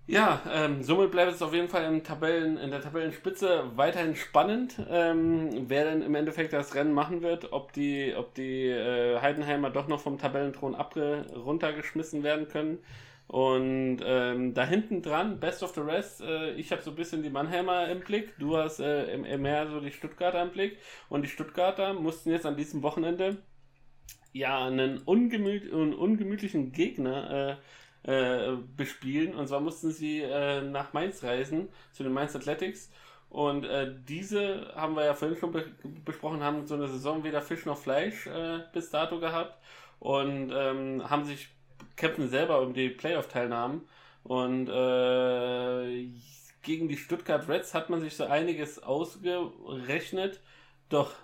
Ja, 0.07 0.41
ähm, 0.51 0.83
somit 0.83 1.11
bleibt 1.11 1.33
es 1.33 1.43
auf 1.43 1.53
jeden 1.53 1.69
Fall 1.69 1.85
im 1.85 2.03
Tabellen, 2.03 2.57
in 2.57 2.71
der 2.71 2.81
Tabellenspitze 2.81 3.73
weiterhin 3.75 4.17
spannend, 4.17 4.81
ähm, 4.89 5.67
wer 5.69 5.85
denn 5.85 6.01
im 6.01 6.15
Endeffekt 6.15 6.55
das 6.55 6.75
Rennen 6.75 6.95
machen 6.95 7.21
wird, 7.21 7.53
ob 7.53 7.73
die, 7.73 8.15
ob 8.17 8.35
die 8.35 8.69
äh, 8.69 9.21
Heidenheimer 9.21 9.69
doch 9.69 9.87
noch 9.87 10.01
vom 10.01 10.17
Tabellenthron 10.17 10.77
runtergeschmissen 10.77 12.23
werden 12.23 12.49
können. 12.49 12.79
Und 13.29 13.99
ähm, 14.03 14.55
da 14.55 14.65
hinten 14.65 15.03
dran, 15.03 15.39
Best 15.39 15.63
of 15.63 15.75
the 15.75 15.83
Rest, 15.83 16.23
äh, 16.23 16.53
ich 16.55 16.73
habe 16.73 16.81
so 16.81 16.91
ein 16.91 16.97
bisschen 16.97 17.23
die 17.23 17.29
Mannheimer 17.29 17.87
im 17.89 18.01
Blick, 18.01 18.39
du 18.39 18.57
hast 18.57 18.81
äh, 18.81 19.19
mehr 19.37 19.69
so 19.69 19.81
die 19.81 19.93
Stuttgarter 19.93 20.43
im 20.43 20.51
Blick. 20.51 20.79
Und 21.11 21.23
die 21.23 21.29
Stuttgarter 21.29 21.93
mussten 21.93 22.31
jetzt 22.31 22.47
an 22.47 22.57
diesem 22.57 22.83
Wochenende 22.83 23.37
ja 24.33 24.67
einen, 24.67 24.99
ungemüt 25.03 25.71
einen 25.71 25.93
ungemütlichen 25.93 26.73
Gegner 26.73 27.59
äh, 28.05 28.51
äh, 28.53 28.57
bespielen. 28.77 29.35
Und 29.35 29.47
zwar 29.49 29.61
mussten 29.61 29.91
sie 29.91 30.23
äh, 30.23 30.63
nach 30.63 30.95
Mainz 30.95 31.23
reisen, 31.23 31.69
zu 31.93 32.05
den 32.05 32.15
Mainz 32.15 32.35
Athletics. 32.35 32.91
Und 33.29 33.67
äh, 33.67 33.95
diese 34.09 34.73
haben 34.75 34.97
wir 34.97 35.05
ja 35.05 35.13
vorhin 35.13 35.37
schon 35.37 35.53
be 35.53 35.67
besprochen, 36.05 36.43
haben 36.43 36.67
so 36.67 36.77
eine 36.77 36.89
Saison 36.89 37.25
weder 37.25 37.43
Fisch 37.43 37.67
noch 37.67 37.77
Fleisch 37.77 38.27
äh, 38.27 38.61
bis 38.73 38.89
dato 38.89 39.21
gehabt 39.21 39.59
und 39.99 40.51
ähm, 40.51 41.11
haben 41.11 41.25
sich 41.27 41.51
kämpfen 41.97 42.29
selber 42.29 42.61
um 42.63 42.75
die 42.75 42.89
Playoff-Teilnahmen. 42.89 43.83
Und 44.23 44.69
äh, 44.69 46.09
gegen 46.63 46.89
die 46.89 46.97
Stuttgart 46.97 47.49
Reds 47.49 47.75
hat 47.75 47.91
man 47.91 48.01
sich 48.01 48.17
so 48.17 48.25
einiges 48.25 48.83
ausgerechnet. 48.83 50.41
Doch, 50.89 51.15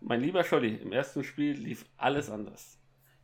mein 0.00 0.20
lieber 0.20 0.44
Scholli, 0.44 0.76
im 0.76 0.92
ersten 0.92 1.24
Spiel 1.24 1.52
lief 1.52 1.84
alles 1.96 2.30
anders. 2.30 2.78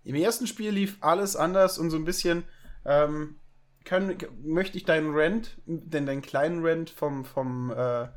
Im 0.05 0.15
ersten 0.15 0.47
Spiel 0.47 0.71
lief 0.71 0.99
alles 1.01 1.37
anders 1.37 1.79
und 1.79 1.91
so 1.91 1.97
ein 1.97 2.05
bisschen 2.05 2.45
ähm, 2.85 3.37
können, 3.85 4.19
möchte 4.43 4.77
ich 4.77 4.85
deinen 4.85 5.15
Rent, 5.15 5.57
denn 5.67 6.07
deinen 6.07 6.23
kleinen 6.23 6.65
Rent 6.65 6.91
vom, 6.91 7.25
vom 7.25 7.73
äh, 7.73 8.09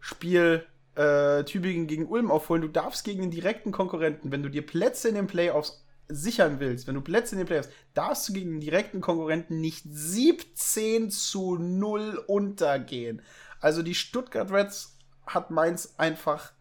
Spiel 0.00 0.66
äh, 0.94 1.44
Tübingen 1.44 1.86
gegen 1.86 2.06
Ulm 2.06 2.30
aufholen. 2.30 2.62
Du 2.62 2.68
darfst 2.68 3.04
gegen 3.04 3.22
den 3.22 3.30
direkten 3.30 3.72
Konkurrenten, 3.72 4.30
wenn 4.30 4.42
du 4.42 4.48
dir 4.48 4.64
Plätze 4.64 5.08
in 5.08 5.14
den 5.14 5.26
Playoffs 5.26 5.85
sichern 6.08 6.60
willst, 6.60 6.86
wenn 6.86 6.94
du 6.94 7.00
Plätze 7.00 7.34
in 7.34 7.38
den 7.38 7.46
Playoffs, 7.46 7.68
darfst 7.94 8.28
du 8.28 8.32
gegen 8.32 8.52
den 8.52 8.60
direkten 8.60 9.00
Konkurrenten 9.00 9.60
nicht 9.60 9.84
17 9.88 11.10
zu 11.10 11.56
0 11.56 12.22
untergehen. 12.26 13.22
Also 13.60 13.82
die 13.82 13.94
Stuttgart 13.94 14.50
Reds 14.50 14.96
hat 15.26 15.50
Mainz 15.50 15.94
einfach 15.96 16.52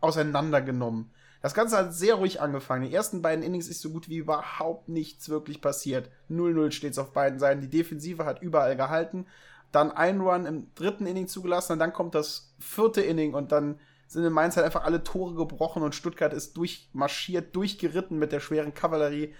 auseinandergenommen. 0.00 1.10
Das 1.40 1.54
Ganze 1.54 1.76
hat 1.76 1.92
sehr 1.92 2.14
ruhig 2.14 2.40
angefangen. 2.40 2.84
Die 2.88 2.94
ersten 2.94 3.20
beiden 3.20 3.44
Innings 3.44 3.66
ist 3.66 3.80
so 3.80 3.90
gut 3.90 4.08
wie 4.08 4.18
überhaupt 4.18 4.88
nichts 4.88 5.28
wirklich 5.28 5.60
passiert. 5.60 6.08
0-0 6.30 6.70
steht 6.70 6.92
es 6.92 6.98
auf 6.98 7.12
beiden 7.12 7.40
Seiten. 7.40 7.60
Die 7.60 7.68
Defensive 7.68 8.24
hat 8.24 8.40
überall 8.42 8.76
gehalten. 8.76 9.26
Dann 9.72 9.90
ein 9.90 10.20
Run 10.20 10.46
im 10.46 10.72
dritten 10.74 11.06
Inning 11.06 11.26
zugelassen 11.26 11.72
und 11.72 11.78
dann 11.80 11.92
kommt 11.92 12.14
das 12.14 12.54
vierte 12.60 13.00
Inning 13.00 13.34
und 13.34 13.50
dann 13.50 13.80
sind 14.12 14.24
in 14.24 14.32
Mainz 14.32 14.56
halt 14.56 14.66
einfach 14.66 14.84
alle 14.84 15.02
Tore 15.02 15.34
gebrochen 15.34 15.82
und 15.82 15.94
Stuttgart 15.94 16.32
ist 16.32 16.56
durchmarschiert, 16.56 17.54
durchgeritten 17.54 18.18
mit 18.18 18.32
der 18.32 18.40
schweren 18.40 18.74
Kavallerie. 18.74 19.34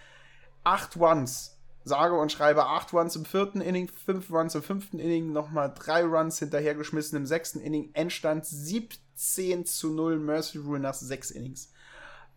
Acht 0.64 0.96
Runs, 0.96 1.58
sage 1.84 2.14
und 2.14 2.32
schreibe 2.32 2.66
acht 2.66 2.92
Runs 2.92 3.16
im 3.16 3.24
vierten 3.24 3.60
Inning, 3.60 3.88
fünf 3.88 4.30
Runs 4.30 4.54
im 4.54 4.62
fünften 4.62 4.98
Inning, 4.98 5.32
nochmal 5.32 5.72
drei 5.74 6.04
Runs 6.04 6.38
hinterhergeschmissen 6.38 7.16
im 7.16 7.26
sechsten 7.26 7.60
Inning, 7.60 7.90
Endstand 7.94 8.46
17 8.46 9.66
zu 9.66 9.90
0 9.90 10.18
Mercy 10.18 10.58
Rule 10.58 10.80
nach 10.80 10.94
sechs 10.94 11.30
Innings. 11.30 11.72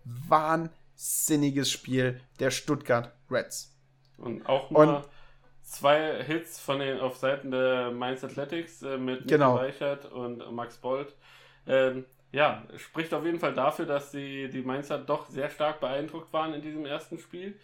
Wahnsinniges 0.04 1.72
Spiel 1.72 2.20
der 2.40 2.52
Stuttgart 2.52 3.12
Reds. 3.30 3.74
Und 4.18 4.46
auch 4.48 4.70
nur 4.72 4.80
und, 4.80 5.06
zwei 5.64 6.24
Hits 6.24 6.60
von 6.60 6.80
den 6.80 7.00
auf 7.00 7.18
Seiten 7.18 7.52
der 7.52 7.92
Mainz 7.92 8.24
Athletics 8.24 8.82
äh, 8.82 8.98
mit 8.98 9.28
genau. 9.28 9.56
Reichert 9.56 10.12
und 10.12 10.52
Max 10.54 10.78
Bolt. 10.78 11.14
Ähm, 11.68 12.06
ja, 12.36 12.64
spricht 12.76 13.14
auf 13.14 13.24
jeden 13.26 13.40
Fall 13.40 13.54
dafür, 13.54 13.86
dass 13.86 14.12
die, 14.12 14.50
die 14.50 14.62
Mainzer 14.62 14.98
doch 14.98 15.30
sehr 15.30 15.50
stark 15.50 15.80
beeindruckt 15.80 16.34
waren 16.34 16.54
in 16.54 16.62
diesem 16.62 16.86
ersten 16.86 17.18
Spiel 17.18 17.58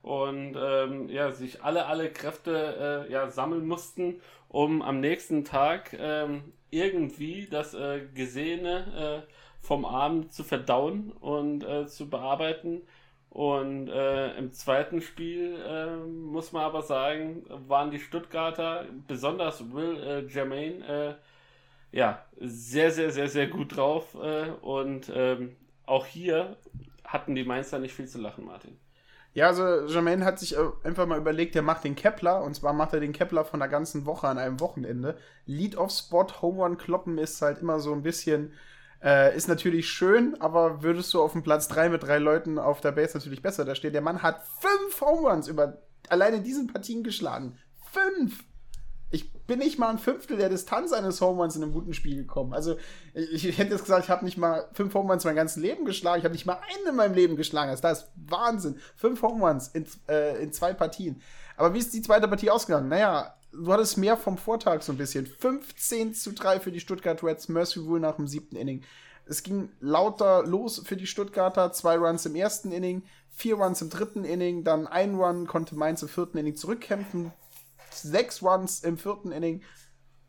und 0.00 0.56
ähm, 0.58 1.10
ja, 1.10 1.30
sich 1.30 1.62
alle, 1.62 1.84
alle 1.84 2.10
Kräfte 2.10 3.06
äh, 3.06 3.12
ja, 3.12 3.28
sammeln 3.28 3.66
mussten, 3.66 4.22
um 4.48 4.80
am 4.80 5.00
nächsten 5.00 5.44
Tag 5.44 5.94
ähm, 5.98 6.54
irgendwie 6.70 7.48
das 7.50 7.74
äh, 7.74 8.00
Gesehene 8.14 9.24
äh, 9.26 9.32
vom 9.60 9.84
Abend 9.84 10.32
zu 10.32 10.42
verdauen 10.42 11.12
und 11.20 11.62
äh, 11.62 11.86
zu 11.86 12.08
bearbeiten. 12.08 12.80
Und 13.28 13.88
äh, 13.88 14.38
im 14.38 14.52
zweiten 14.52 15.02
Spiel 15.02 15.58
äh, 15.66 15.96
muss 15.96 16.52
man 16.52 16.62
aber 16.62 16.80
sagen, 16.80 17.44
waren 17.68 17.90
die 17.90 17.98
Stuttgarter, 17.98 18.86
besonders 19.06 19.72
Will 19.72 20.28
Jermaine, 20.30 20.86
äh, 20.86 21.14
ja, 21.94 22.24
sehr, 22.40 22.90
sehr, 22.90 23.10
sehr, 23.10 23.28
sehr 23.28 23.46
gut 23.46 23.76
drauf. 23.76 24.16
Äh, 24.20 24.50
und 24.62 25.12
ähm, 25.14 25.54
auch 25.86 26.06
hier 26.06 26.56
hatten 27.04 27.36
die 27.36 27.44
Mainzer 27.44 27.78
nicht 27.78 27.94
viel 27.94 28.08
zu 28.08 28.20
lachen, 28.20 28.44
Martin. 28.44 28.76
Ja, 29.32 29.46
also 29.46 29.86
Jermaine 29.86 30.24
hat 30.24 30.40
sich 30.40 30.56
äh, 30.56 30.60
einfach 30.82 31.06
mal 31.06 31.18
überlegt, 31.18 31.54
er 31.54 31.62
macht 31.62 31.84
den 31.84 31.94
Kepler 31.94 32.42
und 32.42 32.54
zwar 32.54 32.72
macht 32.72 32.94
er 32.94 33.00
den 33.00 33.12
Kepler 33.12 33.44
von 33.44 33.60
der 33.60 33.68
ganzen 33.68 34.06
Woche 34.06 34.26
an 34.26 34.38
einem 34.38 34.58
Wochenende. 34.58 35.16
Lead-off-Spot, 35.46 36.26
Home 36.42 36.62
Run 36.62 36.78
kloppen 36.78 37.16
ist 37.16 37.40
halt 37.40 37.58
immer 37.58 37.78
so 37.78 37.92
ein 37.92 38.02
bisschen, 38.02 38.52
äh, 39.00 39.36
ist 39.36 39.46
natürlich 39.46 39.88
schön, 39.88 40.40
aber 40.40 40.82
würdest 40.82 41.14
du 41.14 41.22
auf 41.22 41.32
dem 41.32 41.44
Platz 41.44 41.68
3 41.68 41.90
mit 41.90 42.02
drei 42.02 42.18
Leuten 42.18 42.58
auf 42.58 42.80
der 42.80 42.92
Base 42.92 43.16
natürlich 43.16 43.42
besser 43.42 43.64
da 43.64 43.76
stehen. 43.76 43.92
Der 43.92 44.02
Mann 44.02 44.22
hat 44.22 44.42
fünf 44.58 45.00
Home 45.00 45.28
Runs 45.28 45.46
über 45.46 45.78
alleine 46.08 46.40
diesen 46.40 46.66
Partien 46.66 47.04
geschlagen. 47.04 47.56
Fünf! 47.92 48.44
Ich 49.44 49.46
bin 49.46 49.58
nicht 49.58 49.78
mal 49.78 49.90
ein 49.90 49.98
Fünftel 49.98 50.38
der 50.38 50.48
Distanz 50.48 50.94
eines 50.94 51.20
Home 51.20 51.42
Runs 51.42 51.54
in 51.54 51.62
einem 51.62 51.74
guten 51.74 51.92
Spiel 51.92 52.16
gekommen. 52.16 52.54
Also, 52.54 52.78
ich, 53.12 53.46
ich 53.46 53.58
hätte 53.58 53.72
jetzt 53.72 53.82
gesagt, 53.82 54.04
ich 54.04 54.10
habe 54.10 54.24
nicht 54.24 54.38
mal 54.38 54.66
fünf 54.72 54.94
Home 54.94 55.12
Runs 55.12 55.26
mein 55.26 55.36
ganzes 55.36 55.58
Leben 55.58 55.84
geschlagen. 55.84 56.20
Ich 56.20 56.24
habe 56.24 56.32
nicht 56.32 56.46
mal 56.46 56.54
einen 56.74 56.88
in 56.88 56.96
meinem 56.96 57.12
Leben 57.12 57.36
geschlagen. 57.36 57.68
Also, 57.68 57.82
das 57.82 58.04
ist 58.04 58.08
Wahnsinn. 58.26 58.78
Fünf 58.96 59.20
Home 59.20 59.46
Runs 59.46 59.68
in, 59.68 59.84
äh, 60.08 60.42
in 60.42 60.50
zwei 60.50 60.72
Partien. 60.72 61.20
Aber 61.58 61.74
wie 61.74 61.78
ist 61.78 61.92
die 61.92 62.00
zweite 62.00 62.26
Partie 62.26 62.48
ausgegangen? 62.48 62.88
Naja, 62.88 63.34
du 63.52 63.70
hattest 63.70 63.98
mehr 63.98 64.16
vom 64.16 64.38
Vortag 64.38 64.80
so 64.80 64.92
ein 64.92 64.96
bisschen. 64.96 65.26
15 65.26 66.14
zu 66.14 66.32
3 66.32 66.58
für 66.60 66.72
die 66.72 66.80
Stuttgart 66.80 67.22
Reds. 67.22 67.50
Mercy 67.50 67.80
Rule 67.80 68.00
nach 68.00 68.16
dem 68.16 68.26
siebten 68.26 68.56
Inning. 68.56 68.82
Es 69.26 69.42
ging 69.42 69.68
lauter 69.78 70.46
los 70.46 70.80
für 70.86 70.96
die 70.96 71.06
Stuttgarter. 71.06 71.70
Zwei 71.72 71.98
Runs 71.98 72.24
im 72.24 72.34
ersten 72.34 72.72
Inning, 72.72 73.02
vier 73.28 73.56
Runs 73.56 73.82
im 73.82 73.90
dritten 73.90 74.24
Inning, 74.24 74.64
dann 74.64 74.86
ein 74.86 75.16
Run 75.16 75.46
konnte 75.46 75.74
Mainz 75.74 76.00
im 76.00 76.08
vierten 76.08 76.38
Inning 76.38 76.56
zurückkämpfen 76.56 77.30
sechs 77.94 78.42
Runs 78.42 78.80
im 78.80 78.98
vierten 78.98 79.32
Inning, 79.32 79.62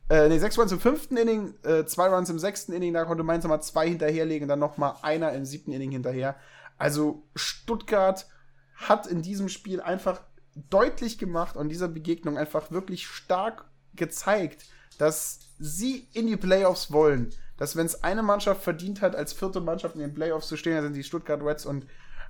äh, 0.10 0.30
nee, 0.30 0.40
sechs 0.40 0.58
Runs 0.58 0.72
im 0.72 0.80
fünften 0.80 1.18
Inning, 1.18 1.56
äh, 1.64 1.86
zwei 1.86 2.08
Runs 2.08 2.30
im 2.30 2.40
sechsten 2.40 2.74
Inning, 2.74 2.94
da 2.94 3.06
konnte 3.06 3.24
Mainz 3.24 3.44
nochmal 3.44 3.64
zwei 3.64 3.88
hinterherlegen, 3.88 4.48
dann 4.48 4.60
nochmal 4.60 4.96
einer 5.02 5.34
im 5.34 5.46
siebten 5.46 5.72
Inning 5.72 5.92
hinterher. 5.92 6.36
Also 6.78 7.24
Stuttgart 7.36 8.28
hat 8.76 9.08
in 9.08 9.22
diesem 9.22 9.50
Spiel 9.50 9.82
einfach 9.82 10.22
deutlich 10.70 11.18
gemacht 11.18 11.56
und 11.56 11.70
dieser 11.70 11.88
Begegnung 11.88 12.38
einfach 12.38 12.72
wirklich 12.72 13.08
stark 13.08 13.66
gezeigt, 13.94 14.66
dass 14.98 15.40
sie 15.60 16.08
in 16.14 16.28
die 16.28 16.38
Playoffs 16.38 16.92
wollen. 16.92 17.30
Dass 17.58 17.76
wenn 17.76 17.86
es 17.86 18.04
eine 18.04 18.24
Mannschaft 18.24 18.64
verdient 18.64 19.02
hat, 19.02 19.16
als 19.16 19.34
vierte 19.34 19.62
Mannschaft 19.62 19.96
in 19.96 20.02
den 20.02 20.14
Playoffs 20.14 20.48
zu 20.48 20.58
stehen, 20.58 20.76
dann 20.76 20.84
sind 20.84 20.96
die 20.96 21.04
Stuttgart 21.04 21.42
Reds 21.42 21.66
und 21.66 21.86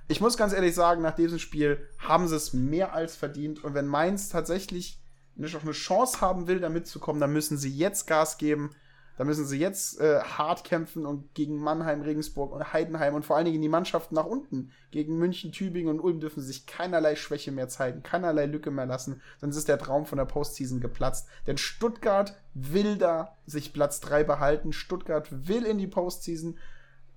ich 0.08 0.20
muss 0.20 0.36
ganz 0.36 0.52
ehrlich 0.52 0.74
sagen, 0.74 1.02
nach 1.02 1.16
diesem 1.16 1.40
Spiel 1.40 1.88
haben 1.98 2.28
sie 2.28 2.36
es 2.36 2.52
mehr 2.52 2.94
als 2.94 3.16
verdient. 3.16 3.64
Und 3.64 3.74
wenn 3.74 3.86
Mainz 3.86 4.28
tatsächlich 4.28 5.00
noch 5.36 5.62
eine 5.62 5.72
Chance 5.72 6.20
haben 6.20 6.46
will, 6.46 6.60
da 6.60 6.68
mitzukommen, 6.68 7.20
dann 7.20 7.32
müssen 7.32 7.58
sie 7.58 7.70
jetzt 7.70 8.06
Gas 8.06 8.38
geben. 8.38 8.70
Da 9.16 9.24
müssen 9.24 9.46
sie 9.46 9.58
jetzt 9.58 9.98
äh, 9.98 10.20
hart 10.20 10.64
kämpfen 10.64 11.06
und 11.06 11.34
gegen 11.34 11.58
Mannheim, 11.58 12.02
Regensburg 12.02 12.52
und 12.52 12.74
Heidenheim 12.74 13.14
und 13.14 13.24
vor 13.24 13.36
allen 13.36 13.46
Dingen 13.46 13.62
die 13.62 13.68
Mannschaften 13.68 14.14
nach 14.14 14.26
unten. 14.26 14.72
Gegen 14.90 15.16
München, 15.16 15.52
Tübingen 15.52 15.88
und 15.88 16.00
Ulm 16.00 16.20
dürfen 16.20 16.42
sich 16.42 16.66
keinerlei 16.66 17.16
Schwäche 17.16 17.50
mehr 17.50 17.68
zeigen, 17.68 18.02
keinerlei 18.02 18.44
Lücke 18.44 18.70
mehr 18.70 18.84
lassen. 18.84 19.22
Sonst 19.40 19.56
ist 19.56 19.68
der 19.68 19.78
Traum 19.78 20.04
von 20.04 20.18
der 20.18 20.26
Postseason 20.26 20.80
geplatzt. 20.80 21.28
Denn 21.46 21.56
Stuttgart 21.56 22.36
will 22.52 22.98
da 22.98 23.36
sich 23.46 23.72
Platz 23.72 24.00
3 24.00 24.24
behalten. 24.24 24.74
Stuttgart 24.74 25.28
will 25.48 25.64
in 25.64 25.78
die 25.78 25.86
Postseason. 25.86 26.58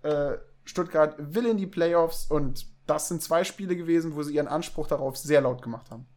Äh, 0.04 0.38
Stuttgart 0.64 1.16
will 1.18 1.48
in 1.48 1.58
die 1.58 1.68
Playoffs 1.68 2.28
und 2.28 2.66
das 2.86 3.10
sind 3.10 3.22
zwei 3.22 3.44
Spiele 3.44 3.76
gewesen, 3.76 4.16
wo 4.16 4.24
sie 4.24 4.36
ihren 4.36 4.48
Anspruch 4.48 4.88
darauf 4.88 5.18
sehr 5.18 5.42
laut 5.42 5.62
gemacht 5.62 5.92
haben. 5.92 6.08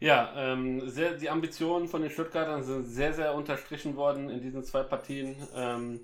Ja, 0.00 0.32
ähm, 0.34 0.88
sehr, 0.88 1.12
die 1.12 1.28
Ambitionen 1.28 1.86
von 1.86 2.00
den 2.00 2.10
Stuttgartern 2.10 2.64
sind 2.64 2.86
sehr, 2.86 3.12
sehr 3.12 3.34
unterstrichen 3.34 3.96
worden 3.96 4.30
in 4.30 4.40
diesen 4.40 4.64
zwei 4.64 4.82
Partien. 4.82 5.36
Ähm, 5.54 6.00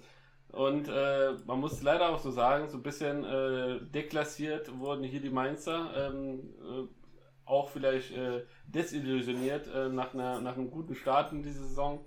und 0.52 0.88
äh, 0.88 1.32
man 1.46 1.60
muss 1.60 1.82
leider 1.82 2.10
auch 2.10 2.20
so 2.20 2.30
sagen, 2.30 2.68
so 2.68 2.76
ein 2.76 2.82
bisschen 2.82 3.24
äh, 3.24 3.80
deklassiert 3.86 4.78
wurden 4.78 5.02
hier 5.02 5.22
die 5.22 5.30
Mainzer. 5.30 5.90
Ähm, 5.96 6.40
äh, 6.60 6.88
auch 7.46 7.70
vielleicht 7.70 8.12
äh, 8.12 8.42
desillusioniert 8.66 9.66
äh, 9.74 9.88
nach, 9.88 10.12
einer, 10.12 10.40
nach 10.42 10.56
einem 10.56 10.70
guten 10.70 10.94
Start 10.94 11.32
in 11.32 11.42
diese 11.42 11.64
Saison. 11.64 12.04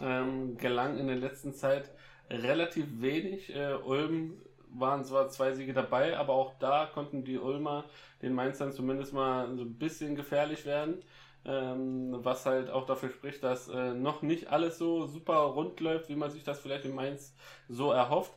Ähm, 0.00 0.56
gelang 0.56 0.96
in 0.96 1.06
der 1.06 1.16
letzten 1.16 1.52
Zeit 1.52 1.90
relativ 2.30 2.86
wenig. 3.00 3.54
Äh, 3.54 3.74
Ulm 3.74 4.40
waren 4.72 5.04
zwar 5.04 5.28
zwei 5.28 5.52
Siege 5.52 5.72
dabei, 5.72 6.16
aber 6.18 6.34
auch 6.34 6.52
da 6.58 6.86
konnten 6.86 7.24
die 7.24 7.38
Ulmer 7.38 7.84
den 8.22 8.34
Mainzern 8.34 8.72
zumindest 8.72 9.12
mal 9.12 9.54
so 9.56 9.62
ein 9.62 9.74
bisschen 9.74 10.16
gefährlich 10.16 10.66
werden. 10.66 11.02
Ähm, 11.44 12.16
was 12.24 12.44
halt 12.46 12.68
auch 12.68 12.84
dafür 12.84 13.10
spricht, 13.10 13.42
dass 13.42 13.68
äh, 13.68 13.94
noch 13.94 14.22
nicht 14.22 14.48
alles 14.50 14.76
so 14.76 15.06
super 15.06 15.36
rund 15.36 15.80
läuft, 15.80 16.08
wie 16.08 16.16
man 16.16 16.30
sich 16.30 16.42
das 16.42 16.58
vielleicht 16.58 16.84
in 16.84 16.94
Mainz 16.94 17.34
so 17.68 17.92
erhofft. 17.92 18.32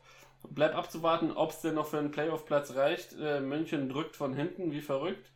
Bleibt 0.50 0.76
abzuwarten, 0.76 1.32
ob 1.32 1.50
es 1.50 1.62
denn 1.62 1.76
noch 1.76 1.88
für 1.88 1.98
einen 1.98 2.12
Playoff-Platz 2.12 2.76
reicht. 2.76 3.16
Äh, 3.20 3.42
München 3.42 3.90
drückt 3.90 4.16
von 4.16 4.34
hinten 4.34 4.72
wie 4.72 4.82
verrückt. 4.82 5.30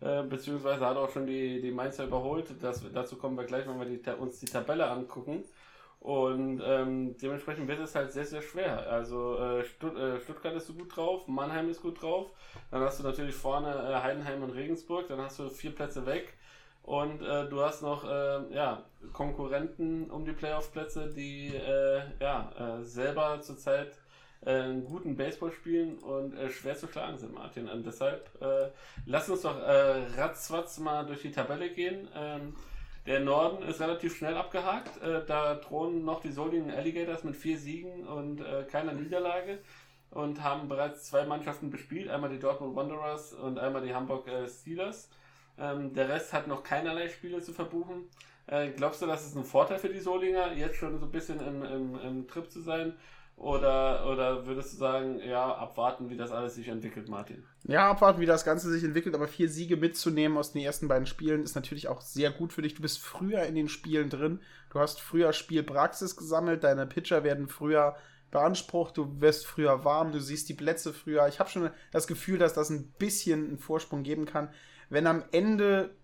Äh, 0.00 0.22
beziehungsweise 0.24 0.86
hat 0.86 0.96
auch 0.96 1.10
schon 1.10 1.26
die, 1.26 1.60
die 1.60 1.70
Mainzer 1.70 2.04
überholt. 2.04 2.54
Das, 2.60 2.84
dazu 2.92 3.16
kommen 3.16 3.36
wir 3.36 3.44
gleich, 3.44 3.66
wenn 3.66 3.78
wir 3.78 3.86
die, 3.86 4.10
uns 4.20 4.38
die 4.38 4.46
Tabelle 4.46 4.88
angucken. 4.88 5.44
Und 6.06 6.62
ähm, 6.64 7.16
dementsprechend 7.20 7.66
wird 7.66 7.80
es 7.80 7.96
halt 7.96 8.12
sehr, 8.12 8.24
sehr 8.24 8.40
schwer. 8.40 8.88
Also 8.88 9.38
äh, 9.40 9.64
Stutt 9.64 9.96
äh, 9.96 10.20
Stuttgart 10.20 10.54
ist 10.54 10.68
so 10.68 10.74
gut 10.74 10.96
drauf, 10.96 11.26
Mannheim 11.26 11.68
ist 11.68 11.82
gut 11.82 12.00
drauf. 12.00 12.30
Dann 12.70 12.80
hast 12.82 13.00
du 13.00 13.02
natürlich 13.02 13.34
vorne 13.34 13.74
äh, 13.74 14.00
Heidenheim 14.00 14.44
und 14.44 14.50
Regensburg, 14.50 15.08
dann 15.08 15.20
hast 15.20 15.40
du 15.40 15.48
vier 15.48 15.74
Plätze 15.74 16.06
weg. 16.06 16.34
Und 16.84 17.22
äh, 17.22 17.48
du 17.48 17.60
hast 17.60 17.82
noch 17.82 18.04
äh, 18.04 18.54
ja, 18.54 18.84
Konkurrenten 19.12 20.08
um 20.08 20.24
die 20.24 20.30
Playoff-Plätze, 20.30 21.08
die 21.08 21.48
äh, 21.48 22.02
ja, 22.20 22.78
selber 22.82 23.40
zurzeit 23.40 23.98
einen 24.44 24.84
guten 24.84 25.16
Baseball 25.16 25.50
spielen 25.50 25.98
und 25.98 26.36
schwer 26.52 26.76
zu 26.76 26.86
schlagen 26.86 27.18
sind, 27.18 27.34
Martin. 27.34 27.68
Und 27.68 27.84
deshalb 27.84 28.30
lass 29.06 29.28
uns 29.28 29.42
doch 29.42 29.56
ratzfatz 29.56 30.78
mal 30.78 31.04
durch 31.04 31.22
die 31.22 31.32
Tabelle 31.32 31.70
gehen. 31.70 32.06
Ähm, 32.14 32.54
der 33.06 33.20
Norden 33.20 33.62
ist 33.62 33.80
relativ 33.80 34.16
schnell 34.16 34.36
abgehakt. 34.36 35.00
Äh, 35.02 35.24
da 35.26 35.56
thronen 35.56 36.04
noch 36.04 36.20
die 36.20 36.32
Solingen 36.32 36.70
Alligators 36.70 37.24
mit 37.24 37.36
vier 37.36 37.58
Siegen 37.58 38.06
und 38.06 38.40
äh, 38.40 38.64
keiner 38.64 38.92
Niederlage 38.92 39.58
und 40.10 40.42
haben 40.42 40.68
bereits 40.68 41.04
zwei 41.04 41.24
Mannschaften 41.24 41.70
bespielt. 41.70 42.08
Einmal 42.08 42.30
die 42.30 42.38
Dortmund 42.38 42.74
Wanderers 42.74 43.32
und 43.32 43.58
einmal 43.58 43.82
die 43.82 43.94
Hamburg 43.94 44.26
äh, 44.28 44.48
Steelers. 44.48 45.10
Ähm, 45.58 45.94
der 45.94 46.08
Rest 46.08 46.32
hat 46.32 46.48
noch 46.48 46.62
keinerlei 46.62 47.08
Spiele 47.08 47.40
zu 47.40 47.52
verbuchen. 47.52 48.08
Äh, 48.46 48.70
glaubst 48.70 49.02
du, 49.02 49.06
das 49.06 49.26
ist 49.26 49.36
ein 49.36 49.44
Vorteil 49.44 49.78
für 49.78 49.88
die 49.88 50.00
Solinger, 50.00 50.52
jetzt 50.52 50.76
schon 50.76 50.98
so 50.98 51.06
ein 51.06 51.12
bisschen 51.12 51.40
im, 51.40 51.62
im, 51.62 52.00
im 52.00 52.28
Trip 52.28 52.50
zu 52.50 52.60
sein? 52.60 52.94
Oder, 53.36 54.10
oder 54.10 54.46
würdest 54.46 54.72
du 54.72 54.76
sagen, 54.78 55.20
ja, 55.20 55.54
abwarten, 55.54 56.08
wie 56.08 56.16
das 56.16 56.30
alles 56.30 56.54
sich 56.54 56.68
entwickelt, 56.68 57.08
Martin? 57.08 57.44
Ja, 57.64 57.90
abwarten, 57.90 58.20
wie 58.20 58.26
das 58.26 58.46
Ganze 58.46 58.70
sich 58.70 58.82
entwickelt, 58.82 59.14
aber 59.14 59.28
vier 59.28 59.50
Siege 59.50 59.76
mitzunehmen 59.76 60.38
aus 60.38 60.52
den 60.52 60.62
ersten 60.62 60.88
beiden 60.88 61.06
Spielen 61.06 61.42
ist 61.42 61.54
natürlich 61.54 61.88
auch 61.88 62.00
sehr 62.00 62.30
gut 62.30 62.54
für 62.54 62.62
dich. 62.62 62.74
Du 62.74 62.82
bist 62.82 62.98
früher 62.98 63.42
in 63.42 63.54
den 63.54 63.68
Spielen 63.68 64.08
drin, 64.08 64.40
du 64.70 64.80
hast 64.80 65.02
früher 65.02 65.34
Spielpraxis 65.34 66.16
gesammelt, 66.16 66.64
deine 66.64 66.86
Pitcher 66.86 67.24
werden 67.24 67.46
früher 67.46 67.96
beansprucht, 68.30 68.96
du 68.96 69.20
wirst 69.20 69.46
früher 69.46 69.84
warm, 69.84 70.12
du 70.12 70.20
siehst 70.20 70.48
die 70.48 70.54
Plätze 70.54 70.94
früher. 70.94 71.28
Ich 71.28 71.38
habe 71.38 71.50
schon 71.50 71.70
das 71.92 72.06
Gefühl, 72.06 72.38
dass 72.38 72.54
das 72.54 72.70
ein 72.70 72.90
bisschen 72.98 73.48
einen 73.48 73.58
Vorsprung 73.58 74.02
geben 74.02 74.24
kann. 74.24 74.48
Wenn 74.88 75.06
am 75.06 75.24
Ende 75.30 75.94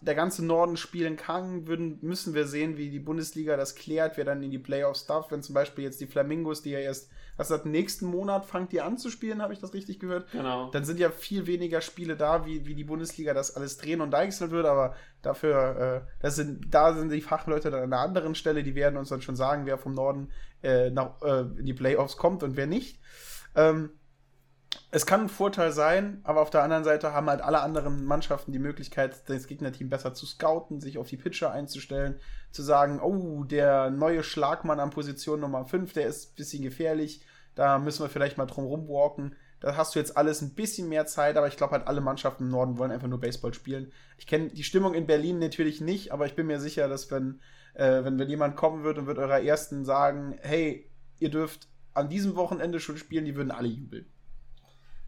der 0.00 0.14
ganze 0.14 0.44
Norden 0.44 0.76
spielen 0.76 1.16
kann, 1.16 1.66
würden, 1.66 1.98
müssen 2.02 2.34
wir 2.34 2.46
sehen, 2.46 2.76
wie 2.76 2.88
die 2.88 3.00
Bundesliga 3.00 3.56
das 3.56 3.74
klärt, 3.74 4.16
wer 4.16 4.24
dann 4.24 4.44
in 4.44 4.52
die 4.52 4.60
Playoffs 4.60 5.06
darf. 5.06 5.32
Wenn 5.32 5.42
zum 5.42 5.56
Beispiel 5.56 5.82
jetzt 5.82 6.00
die 6.00 6.06
Flamingos, 6.06 6.62
die 6.62 6.70
ja 6.70 6.78
erst, 6.78 7.10
was 7.36 7.48
seit 7.48 7.66
nächsten 7.66 8.06
Monat 8.06 8.46
fangt 8.46 8.70
die 8.70 8.80
an 8.80 8.96
zu 8.96 9.10
spielen, 9.10 9.42
habe 9.42 9.52
ich 9.52 9.58
das 9.58 9.74
richtig 9.74 9.98
gehört? 9.98 10.30
Genau. 10.30 10.70
Dann 10.70 10.84
sind 10.84 11.00
ja 11.00 11.10
viel 11.10 11.48
weniger 11.48 11.80
Spiele 11.80 12.16
da, 12.16 12.46
wie, 12.46 12.64
wie 12.66 12.76
die 12.76 12.84
Bundesliga 12.84 13.34
das 13.34 13.56
alles 13.56 13.76
drehen 13.76 14.00
und 14.00 14.12
deichseln 14.12 14.52
wird, 14.52 14.66
aber 14.66 14.94
dafür, 15.20 16.04
äh, 16.06 16.22
das 16.22 16.36
sind, 16.36 16.72
da 16.72 16.94
sind 16.94 17.10
die 17.10 17.20
Fachleute 17.20 17.72
dann 17.72 17.82
an 17.82 17.92
einer 17.92 18.02
anderen 18.02 18.36
Stelle, 18.36 18.62
die 18.62 18.76
werden 18.76 18.96
uns 18.98 19.08
dann 19.08 19.22
schon 19.22 19.36
sagen, 19.36 19.66
wer 19.66 19.78
vom 19.78 19.94
Norden 19.94 20.30
äh, 20.62 20.90
nach, 20.90 21.20
äh, 21.22 21.40
in 21.58 21.66
die 21.66 21.74
Playoffs 21.74 22.16
kommt 22.16 22.44
und 22.44 22.56
wer 22.56 22.68
nicht. 22.68 23.00
Ähm, 23.56 23.90
es 24.92 25.06
kann 25.06 25.22
ein 25.22 25.28
Vorteil 25.28 25.72
sein, 25.72 26.20
aber 26.24 26.40
auf 26.40 26.50
der 26.50 26.62
anderen 26.62 26.84
Seite 26.84 27.12
haben 27.12 27.28
halt 27.28 27.42
alle 27.42 27.60
anderen 27.60 28.04
Mannschaften 28.04 28.52
die 28.52 28.58
Möglichkeit, 28.58 29.28
das 29.28 29.46
Gegnerteam 29.46 29.88
besser 29.88 30.14
zu 30.14 30.26
scouten, 30.26 30.80
sich 30.80 30.98
auf 30.98 31.08
die 31.08 31.16
Pitcher 31.16 31.52
einzustellen, 31.52 32.18
zu 32.50 32.62
sagen, 32.62 33.00
oh, 33.00 33.44
der 33.44 33.90
neue 33.90 34.22
Schlagmann 34.22 34.80
an 34.80 34.90
Position 34.90 35.40
Nummer 35.40 35.64
5, 35.64 35.92
der 35.92 36.08
ist 36.08 36.32
ein 36.32 36.34
bisschen 36.36 36.62
gefährlich, 36.62 37.24
da 37.54 37.78
müssen 37.78 38.02
wir 38.02 38.08
vielleicht 38.08 38.38
mal 38.38 38.46
drum 38.46 38.64
rumwalken. 38.64 39.36
Da 39.60 39.76
hast 39.76 39.94
du 39.94 39.98
jetzt 39.98 40.16
alles 40.16 40.40
ein 40.40 40.54
bisschen 40.54 40.88
mehr 40.88 41.06
Zeit, 41.06 41.36
aber 41.36 41.46
ich 41.46 41.56
glaube 41.56 41.72
halt 41.72 41.86
alle 41.86 42.00
Mannschaften 42.00 42.44
im 42.44 42.50
Norden 42.50 42.78
wollen 42.78 42.90
einfach 42.90 43.08
nur 43.08 43.20
Baseball 43.20 43.52
spielen. 43.52 43.92
Ich 44.16 44.26
kenne 44.26 44.48
die 44.48 44.64
Stimmung 44.64 44.94
in 44.94 45.06
Berlin 45.06 45.38
natürlich 45.38 45.80
nicht, 45.80 46.12
aber 46.12 46.26
ich 46.26 46.34
bin 46.34 46.46
mir 46.46 46.58
sicher, 46.58 46.88
dass 46.88 47.10
wenn, 47.10 47.40
äh, 47.74 48.02
wenn, 48.02 48.18
wenn 48.18 48.28
jemand 48.28 48.56
kommen 48.56 48.84
wird 48.84 48.98
und 48.98 49.06
wird 49.06 49.18
eurer 49.18 49.42
Ersten 49.42 49.84
sagen, 49.84 50.38
hey, 50.40 50.90
ihr 51.18 51.30
dürft 51.30 51.68
an 51.92 52.08
diesem 52.08 52.36
Wochenende 52.36 52.80
schon 52.80 52.96
spielen, 52.96 53.26
die 53.26 53.36
würden 53.36 53.50
alle 53.50 53.68
jubeln. 53.68 54.06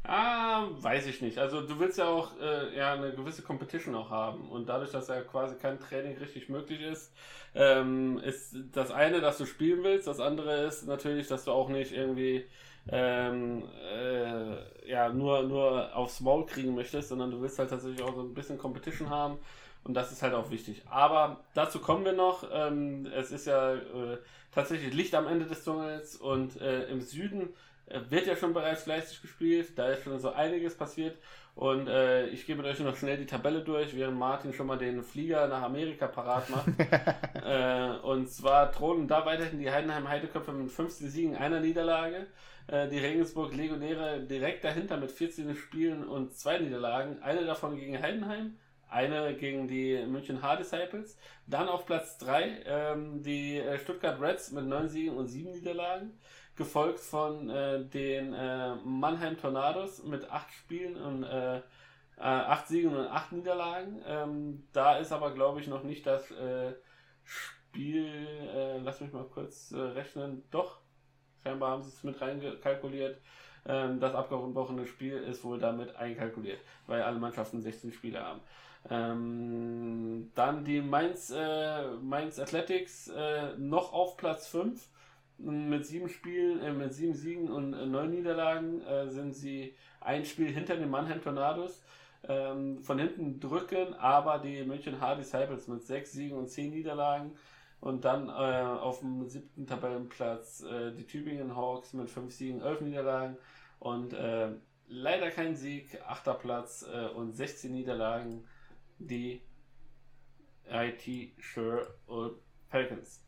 Ah, 0.05 0.67
weiß 0.79 1.07
ich 1.07 1.23
nicht. 1.23 1.39
Also 1.39 1.61
du 1.61 1.79
willst 1.79 1.97
ja 1.99 2.09
auch 2.09 2.33
äh, 2.41 2.77
ja, 2.77 2.93
eine 2.95 3.13
gewisse 3.13 3.43
Competition 3.43 3.95
auch 3.95 4.11
haben. 4.11 4.49
Und 4.51 4.69
dadurch, 4.69 4.91
dass 4.91 5.07
ja 5.09 5.21
quasi 5.23 5.55
kein 5.57 5.79
Training 5.79 6.17
richtig 6.19 6.49
möglich 6.49 6.81
ist, 6.83 7.13
ähm, 7.55 8.19
ist 8.19 8.57
das 8.73 8.91
eine, 8.91 9.21
dass 9.21 9.39
du 9.39 9.47
spielen 9.47 9.85
willst, 9.85 10.09
das 10.09 10.19
andere 10.19 10.65
ist 10.65 10.87
natürlich, 10.87 11.29
dass 11.29 11.45
du 11.45 11.53
auch 11.53 11.69
nicht 11.69 11.93
irgendwie 11.93 12.45
ähm, 12.89 13.63
äh, 13.95 14.91
ja, 14.91 15.09
nur, 15.11 15.45
nur 15.45 15.95
aufs 15.95 16.21
Maul 16.21 16.47
kriegen 16.47 16.75
möchtest, 16.75 17.11
sondern 17.11 17.31
du 17.31 17.41
willst 17.41 17.59
halt 17.61 17.71
tatsächlich 17.71 18.03
auch 18.03 18.15
so 18.15 18.23
ein 18.23 18.35
bisschen 18.35 18.59
Competition 18.59 19.09
haben. 19.09 19.39
Und 19.85 19.95
das 19.95 20.11
ist 20.13 20.23
halt 20.23 20.35
auch 20.35 20.51
wichtig. 20.51 20.83
Aber 20.91 21.41
dazu 21.55 21.79
kommen 21.81 22.05
wir 22.05 22.13
noch. 22.13 22.45
Ähm, 22.53 23.07
es 23.07 23.31
ist 23.31 23.47
ja 23.47 23.75
äh, 23.75 24.19
tatsächlich 24.53 24.95
Licht 24.95 25.15
am 25.15 25.27
Ende 25.29 25.47
des 25.47 25.63
Tunnels 25.65 26.17
und 26.17 26.61
äh, 26.61 26.85
im 26.85 27.01
Süden 27.01 27.55
wird 27.87 28.27
ja 28.27 28.37
schon 28.37 28.55
bereits 28.55 28.85
fleißig 28.85 29.23
gespielt, 29.23 29.79
da 29.79 29.89
ist 29.89 30.05
schon 30.05 30.19
so 30.19 30.33
einiges 30.33 30.77
passiert. 30.77 31.17
Und 31.55 31.87
äh, 31.87 32.29
ich 32.29 32.47
gebe 32.47 32.65
euch 32.65 32.81
noch 32.81 32.97
schnell 32.97 33.19
die 33.19 33.27
Tabelle 33.27 33.61
durch, 33.61 33.95
während 33.95 34.19
Martin 34.19 34.55
schon 34.55 34.67
mal 34.67 34.79
den 34.79 35.03
Flieger 35.03 35.49
nach 35.49 35.63
Amerika 35.63 36.07
parat 36.07 36.49
macht. 36.49 36.69
äh, 37.45 37.91
und 38.07 38.31
zwar 38.31 38.73
thronen 38.73 39.07
da 39.07 39.27
weiterhin 39.27 39.59
die 39.59 39.71
Heidenheim 39.71 40.09
Heideköpfe 40.09 40.53
mit 40.53 40.71
15 40.71 41.11
Siegen, 41.11 41.37
einer 41.37 41.61
Niederlage. 41.61 42.27
Äh, 42.69 42.89
die 42.89 42.99
Regensburg 42.99 43.55
Legionäre 43.55 44.21
direkt 44.21 44.65
dahinter 44.65 44.97
mit 44.97 45.13
14 45.13 45.55
Spielen 45.55 46.05
und 46.05 46.35
zwei 46.35 46.59
Niederlagen. 46.59 47.23
Eine 47.23 47.45
davon 47.45 47.77
gegen 47.77 48.01
Heidenheim, 48.01 48.57
eine 48.89 49.35
gegen 49.35 49.69
die 49.69 50.03
München 50.07 50.41
Hard 50.41 50.61
Disciples. 50.61 51.19
Dann 51.47 51.69
auf 51.69 51.85
Platz 51.85 52.17
3 52.17 52.63
ähm, 52.65 53.23
die 53.23 53.59
äh, 53.59 53.79
Stuttgart 53.79 54.19
Reds 54.23 54.53
mit 54.53 54.65
9 54.65 54.89
Siegen 54.89 55.17
und 55.17 55.29
7 55.29 55.51
Niederlagen 55.51 56.19
gefolgt 56.57 57.01
von 57.01 57.49
äh, 57.49 57.85
den 57.85 58.35
äh, 58.35 58.75
Mannheim 58.85 59.39
Tornados 59.39 60.03
mit 60.05 60.31
acht 60.31 60.53
Spielen 60.53 60.97
und 60.97 61.25
äh, 61.25 61.57
äh 61.57 61.61
acht 62.19 62.69
Siegen 62.69 62.95
und 62.95 63.07
acht 63.07 63.33
Niederlagen. 63.33 64.03
Ähm, 64.07 64.65
da 64.73 64.99
ist 64.99 65.13
aber, 65.13 65.33
glaube 65.33 65.61
ich, 65.61 65.67
noch 65.67 65.83
nicht 65.83 66.07
das 66.07 66.31
äh, 66.31 66.75
Spiel, 67.25 68.07
äh, 68.55 68.79
lass 68.79 69.01
mich 69.01 69.13
mal 69.13 69.25
kurz 69.25 69.73
rechnen, 69.73 70.43
doch, 70.51 70.79
scheinbar 71.43 71.71
haben 71.71 71.83
sie 71.83 71.89
es 71.89 72.05
mit 72.05 72.21
reinkalkuliert. 72.21 73.19
Ähm, 73.65 74.01
das 74.01 74.15
abgebrochene 74.15 74.87
Spiel 74.87 75.17
ist 75.17 75.45
wohl 75.45 75.59
damit 75.59 75.97
einkalkuliert, 75.97 76.59
weil 76.87 77.03
alle 77.03 77.19
Mannschaften 77.19 77.63
16 77.63 77.93
Spiele 77.93 78.23
haben. 78.23 78.41
Ähm, 78.91 80.33
dann 80.35 80.65
die 80.65 80.83
Mainz, 80.83 81.33
Mainz 82.03 82.39
Athletics 82.39 83.11
noch 83.57 83.93
auf 83.93 84.17
Platz 84.17 84.49
5 84.49 84.89
mit 85.39 85.87
sieben 85.87 86.09
Spielen, 86.09 86.61
äh, 86.61 86.73
mit 86.73 86.95
sieben 86.95 87.15
Siegen 87.15 87.51
und 87.51 87.75
äh, 87.75 87.87
neun 87.87 88.11
Niederlagen 88.11 88.81
äh, 88.83 89.09
sind 89.09 89.35
sie 89.35 89.75
ein 90.01 90.25
Spiel 90.25 90.53
hinter 90.53 90.77
den 90.77 90.91
Mannheim 90.91 91.23
Tornados. 91.23 91.83
Ähm, 92.29 92.85
von 92.85 93.01
hinten 93.01 93.41
drücken, 93.41 93.95
aber 93.95 94.39
die 94.39 94.63
München 94.63 95.01
Hard 95.01 95.19
Disciples 95.19 95.67
mit 95.67 95.83
sechs 95.85 96.13
Siegen 96.13 96.39
und 96.39 96.49
zehn 96.49 96.71
Niederlagen. 96.71 97.33
Und 97.81 98.05
dann 98.05 98.29
äh, 98.29 98.33
auf 98.33 99.01
dem 99.01 99.29
siebten 99.29 99.67
Tabellenplatz 99.67 100.63
äh, 100.63 100.93
die 100.93 101.05
Tübingen 101.05 101.57
Hawks 101.57 101.95
mit 101.95 102.09
fünf 102.09 102.33
Siegen, 102.33 102.61
elf 102.61 102.81
Niederlagen. 102.81 103.37
Und 103.81 104.13
äh, 104.13 104.51
leider 104.87 105.33
kein 105.33 105.57
Sieg, 105.57 106.01
achter 106.07 106.35
Platz 106.35 106.87
und 107.17 107.33
16 107.35 107.73
Niederlagen, 107.73 108.45
die 108.99 109.43
IT 110.71 111.33
Sure 111.41 111.93
und 112.07 112.37
Falcons. 112.69 113.22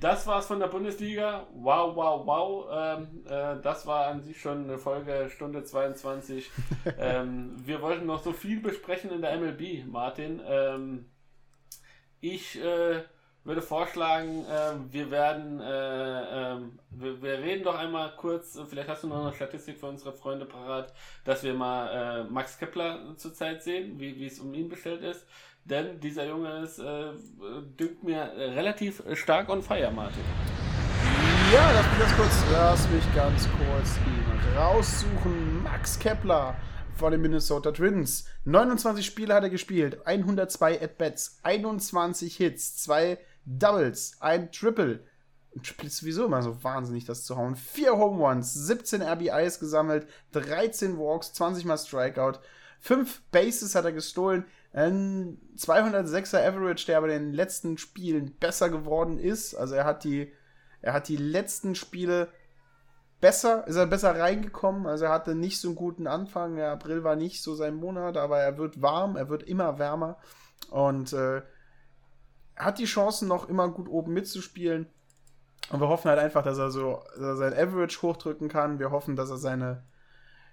Das 0.00 0.26
war's 0.26 0.46
von 0.46 0.60
der 0.60 0.68
Bundesliga. 0.68 1.46
Wow, 1.54 1.96
wow, 1.96 2.26
wow. 2.26 2.66
Ähm, 2.72 3.24
äh, 3.26 3.60
das 3.62 3.86
war 3.86 4.06
an 4.06 4.22
sich 4.22 4.40
schon 4.40 4.64
eine 4.64 4.78
Folge 4.78 5.30
Stunde 5.30 5.64
22. 5.64 6.50
ähm, 6.98 7.54
wir 7.64 7.82
wollten 7.82 8.06
noch 8.06 8.22
so 8.22 8.32
viel 8.32 8.60
besprechen 8.60 9.10
in 9.10 9.22
der 9.22 9.36
MLB, 9.38 9.86
Martin. 9.86 10.40
Ähm, 10.46 11.10
ich 12.20 12.60
äh, 12.62 13.02
würde 13.44 13.62
vorschlagen, 13.62 14.44
äh, 14.44 14.92
wir 14.92 15.10
werden, 15.10 15.60
äh, 15.60 16.52
ähm, 16.52 16.78
wir, 16.90 17.20
wir, 17.20 17.38
reden 17.38 17.64
doch 17.64 17.74
einmal 17.74 18.14
kurz, 18.16 18.58
vielleicht 18.68 18.88
hast 18.88 19.02
du 19.02 19.08
noch 19.08 19.24
eine 19.24 19.34
Statistik 19.34 19.80
für 19.80 19.86
unsere 19.86 20.12
Freunde 20.12 20.46
parat, 20.46 20.92
dass 21.24 21.42
wir 21.42 21.54
mal 21.54 21.88
äh, 21.88 22.24
Max 22.24 22.58
Kepler 22.58 23.16
zurzeit 23.16 23.62
sehen, 23.62 23.98
wie 23.98 24.24
es 24.24 24.38
um 24.38 24.54
ihn 24.54 24.68
bestellt 24.68 25.02
ist. 25.02 25.26
Denn 25.64 26.00
dieser 26.00 26.26
Junge 26.26 26.62
ist, 26.62 26.78
äh, 26.78 27.12
dünkt 27.78 28.02
mir 28.02 28.32
relativ 28.36 29.02
stark 29.14 29.48
on 29.48 29.62
fire, 29.62 29.92
Martin. 29.92 30.22
Ja, 31.52 31.70
lass 31.72 31.86
mich 31.86 31.98
ganz 32.00 32.16
kurz, 32.16 32.44
lass 32.52 32.88
mich 32.90 33.14
ganz 33.14 33.48
kurz 33.48 33.96
ihn 34.06 34.56
raussuchen. 34.56 35.62
Max 35.62 35.98
Kepler 35.98 36.56
von 36.96 37.12
den 37.12 37.20
Minnesota 37.20 37.70
Twins. 37.70 38.24
29 38.44 39.04
Spiele 39.06 39.34
hat 39.34 39.44
er 39.44 39.50
gespielt, 39.50 40.04
102 40.04 40.82
At-Bats, 40.82 41.38
21 41.42 42.36
Hits, 42.36 42.76
2 42.82 43.18
Doubles, 43.44 44.16
ein 44.20 44.50
Triple. 44.50 45.04
Triple 45.62 45.86
ist 45.86 45.98
sowieso 45.98 46.24
immer 46.24 46.42
so 46.42 46.62
wahnsinnig, 46.64 47.04
das 47.04 47.24
zu 47.24 47.36
hauen. 47.36 47.56
4 47.56 47.92
Home 47.92 48.24
Runs, 48.24 48.52
17 48.54 49.02
RBIs 49.02 49.60
gesammelt, 49.60 50.06
13 50.32 50.98
Walks, 50.98 51.32
20 51.34 51.64
mal 51.64 51.78
Strikeout, 51.78 52.40
5 52.80 53.22
Bases 53.30 53.74
hat 53.74 53.84
er 53.84 53.92
gestohlen. 53.92 54.44
Ein 54.72 55.38
206er 55.56 56.46
Average, 56.46 56.86
der 56.86 56.98
aber 56.98 57.08
in 57.08 57.24
den 57.24 57.34
letzten 57.34 57.76
Spielen 57.76 58.34
besser 58.38 58.70
geworden 58.70 59.18
ist. 59.18 59.54
Also 59.54 59.74
er 59.74 59.84
hat 59.84 60.04
die, 60.04 60.32
er 60.80 60.94
hat 60.94 61.08
die 61.08 61.16
letzten 61.16 61.74
Spiele 61.74 62.28
besser, 63.20 63.66
ist 63.66 63.76
er 63.76 63.86
besser 63.86 64.18
reingekommen. 64.18 64.86
Also 64.86 65.06
er 65.06 65.12
hatte 65.12 65.34
nicht 65.34 65.60
so 65.60 65.68
einen 65.68 65.76
guten 65.76 66.06
Anfang. 66.06 66.56
Der 66.56 66.72
April 66.72 67.04
war 67.04 67.16
nicht 67.16 67.42
so 67.42 67.54
sein 67.54 67.74
Monat, 67.74 68.16
aber 68.16 68.38
er 68.40 68.56
wird 68.56 68.80
warm, 68.80 69.16
er 69.16 69.28
wird 69.28 69.42
immer 69.42 69.78
wärmer. 69.78 70.16
Und 70.70 71.12
äh, 71.12 71.42
hat 72.56 72.78
die 72.78 72.86
Chancen 72.86 73.28
noch 73.28 73.48
immer 73.48 73.68
gut 73.68 73.88
oben 73.88 74.14
mitzuspielen. 74.14 74.86
Und 75.70 75.80
wir 75.80 75.88
hoffen 75.88 76.08
halt 76.08 76.18
einfach, 76.18 76.42
dass 76.42 76.58
er 76.58 76.70
so 76.70 77.02
dass 77.14 77.22
er 77.22 77.36
sein 77.36 77.54
Average 77.54 78.02
hochdrücken 78.02 78.48
kann. 78.48 78.78
Wir 78.78 78.90
hoffen, 78.90 79.16
dass 79.16 79.30
er 79.30 79.38
seine 79.38 79.82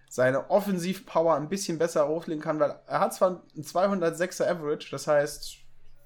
seine 0.09 0.49
Offensivpower 0.49 1.35
ein 1.35 1.47
bisschen 1.47 1.77
besser 1.77 2.05
auflegen 2.05 2.43
kann, 2.43 2.59
weil 2.59 2.77
er 2.87 2.99
hat 2.99 3.13
zwar 3.13 3.43
ein 3.55 3.63
206er 3.63 4.47
Average, 4.47 4.89
das 4.91 5.07
heißt, 5.07 5.57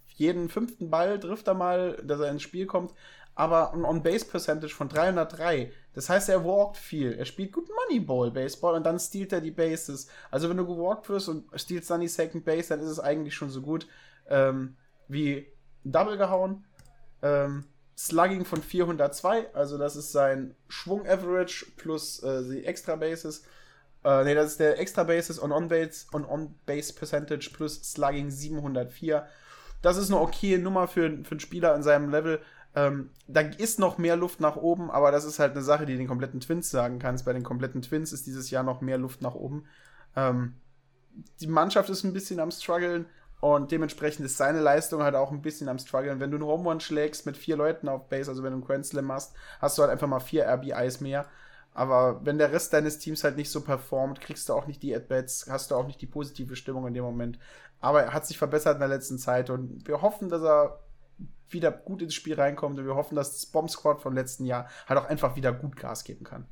jeden 0.05 0.49
fünften 0.49 0.91
Ball 0.91 1.19
trifft 1.19 1.47
er 1.47 1.55
mal, 1.55 1.93
dass 2.03 2.19
er 2.19 2.29
ins 2.29 2.43
Spiel 2.43 2.67
kommt, 2.67 2.93
aber 3.33 3.73
ein 3.73 3.83
On-Base-Percentage 3.83 4.75
von 4.75 4.89
303. 4.89 5.71
Das 5.93 6.09
heißt, 6.09 6.29
er 6.29 6.45
walkt 6.45 6.77
viel. 6.77 7.13
Er 7.13 7.25
spielt 7.25 7.51
gut 7.51 7.67
Moneyball-Baseball 7.89 8.75
und 8.75 8.85
dann 8.85 8.99
stealt 8.99 9.33
er 9.33 9.41
die 9.41 9.51
Bases. 9.51 10.07
Also, 10.29 10.49
wenn 10.49 10.57
du 10.57 10.67
gewalkt 10.67 11.09
wirst 11.09 11.29
und 11.29 11.45
stealst 11.59 11.89
dann 11.89 12.01
die 12.01 12.07
Second 12.07 12.45
Base, 12.45 12.69
dann 12.69 12.79
ist 12.79 12.89
es 12.89 12.99
eigentlich 12.99 13.33
schon 13.33 13.49
so 13.49 13.61
gut 13.61 13.87
ähm, 14.27 14.75
wie 15.07 15.47
Double 15.83 16.17
gehauen. 16.17 16.65
Ähm, 17.23 17.65
Slugging 17.97 18.43
von 18.43 18.61
402, 18.61 19.53
also 19.53 19.77
das 19.77 19.95
ist 19.95 20.11
sein 20.11 20.55
Schwung-Average 20.67 21.73
plus 21.77 22.21
äh, 22.23 22.43
die 22.43 22.65
Extra 22.65 22.95
Bases. 22.95 23.43
Äh, 24.03 24.23
nee, 24.23 24.35
das 24.35 24.51
ist 24.51 24.59
der 24.59 24.79
Extra 24.79 25.03
Bases 25.03 25.41
on 25.41 25.51
On-Base 25.51 26.07
on 26.13 26.25
On 26.25 26.55
-Base 26.67 26.95
Percentage 26.95 27.51
plus 27.53 27.75
Slugging 27.83 28.29
704. 28.29 29.27
Das 29.81 29.97
ist 29.97 30.11
eine 30.11 30.19
okaye 30.19 30.57
Nummer 30.57 30.87
für, 30.87 31.09
für 31.23 31.31
einen 31.31 31.39
Spieler 31.39 31.75
in 31.75 31.83
seinem 31.83 32.09
Level. 32.09 32.39
Ähm, 32.75 33.11
da 33.27 33.41
ist 33.41 33.79
noch 33.79 33.97
mehr 33.97 34.15
Luft 34.15 34.39
nach 34.39 34.55
oben, 34.55 34.89
aber 34.89 35.11
das 35.11 35.25
ist 35.25 35.39
halt 35.39 35.51
eine 35.51 35.61
Sache, 35.61 35.85
die 35.85 35.97
den 35.97 36.07
kompletten 36.07 36.39
Twins 36.39 36.71
sagen 36.71 36.99
kannst. 36.99 37.25
Bei 37.25 37.33
den 37.33 37.43
kompletten 37.43 37.81
Twins 37.81 38.11
ist 38.11 38.25
dieses 38.25 38.49
Jahr 38.49 38.63
noch 38.63 38.81
mehr 38.81 38.97
Luft 38.97 39.21
nach 39.21 39.35
oben. 39.35 39.65
Ähm, 40.15 40.55
die 41.39 41.47
Mannschaft 41.47 41.89
ist 41.89 42.03
ein 42.03 42.13
bisschen 42.13 42.39
am 42.39 42.51
struggeln 42.51 43.05
und 43.39 43.71
dementsprechend 43.71 44.25
ist 44.25 44.37
seine 44.37 44.61
Leistung 44.61 45.03
halt 45.03 45.15
auch 45.15 45.31
ein 45.31 45.41
bisschen 45.41 45.69
am 45.69 45.77
struggeln. 45.77 46.19
Wenn 46.19 46.31
du 46.31 46.37
einen 46.37 46.45
Home 46.45 46.69
Run 46.69 46.79
schlägst 46.79 47.25
mit 47.25 47.37
vier 47.37 47.57
Leuten 47.57 47.89
auf 47.89 48.09
Base, 48.09 48.31
also 48.31 48.41
wenn 48.41 48.51
du 48.51 48.57
einen 48.57 48.65
Grand 48.65 48.85
Slam 48.85 49.05
machst, 49.05 49.33
hast 49.59 49.77
du 49.77 49.81
halt 49.83 49.91
einfach 49.91 50.07
mal 50.07 50.19
vier 50.19 50.47
RBIs 50.47 51.01
mehr. 51.01 51.27
Aber 51.73 52.23
wenn 52.23 52.37
der 52.37 52.51
Rest 52.51 52.73
deines 52.73 52.99
Teams 52.99 53.23
halt 53.23 53.35
nicht 53.35 53.49
so 53.49 53.61
performt, 53.61 54.21
kriegst 54.21 54.47
du 54.47 54.53
auch 54.53 54.67
nicht 54.67 54.83
die 54.83 54.95
At-Bats, 54.95 55.47
hast 55.49 55.71
du 55.71 55.75
auch 55.75 55.87
nicht 55.87 56.01
die 56.01 56.07
positive 56.07 56.55
Stimmung 56.55 56.87
in 56.87 56.93
dem 56.93 57.03
Moment. 57.03 57.39
Aber 57.79 58.03
er 58.03 58.13
hat 58.13 58.25
sich 58.25 58.37
verbessert 58.37 58.75
in 58.75 58.79
der 58.79 58.89
letzten 58.89 59.17
Zeit 59.17 59.49
und 59.49 59.87
wir 59.87 60.01
hoffen, 60.01 60.29
dass 60.29 60.43
er 60.43 60.79
wieder 61.49 61.71
gut 61.71 62.01
ins 62.01 62.13
Spiel 62.13 62.35
reinkommt 62.35 62.79
und 62.79 62.85
wir 62.85 62.95
hoffen, 62.95 63.15
dass 63.15 63.33
das 63.33 63.45
Bomb 63.45 63.69
Squad 63.69 64.01
vom 64.01 64.13
letzten 64.13 64.45
Jahr 64.45 64.67
halt 64.87 64.99
auch 64.99 65.05
einfach 65.05 65.35
wieder 65.35 65.51
gut 65.51 65.75
Gas 65.75 66.03
geben 66.03 66.23
kann. 66.23 66.45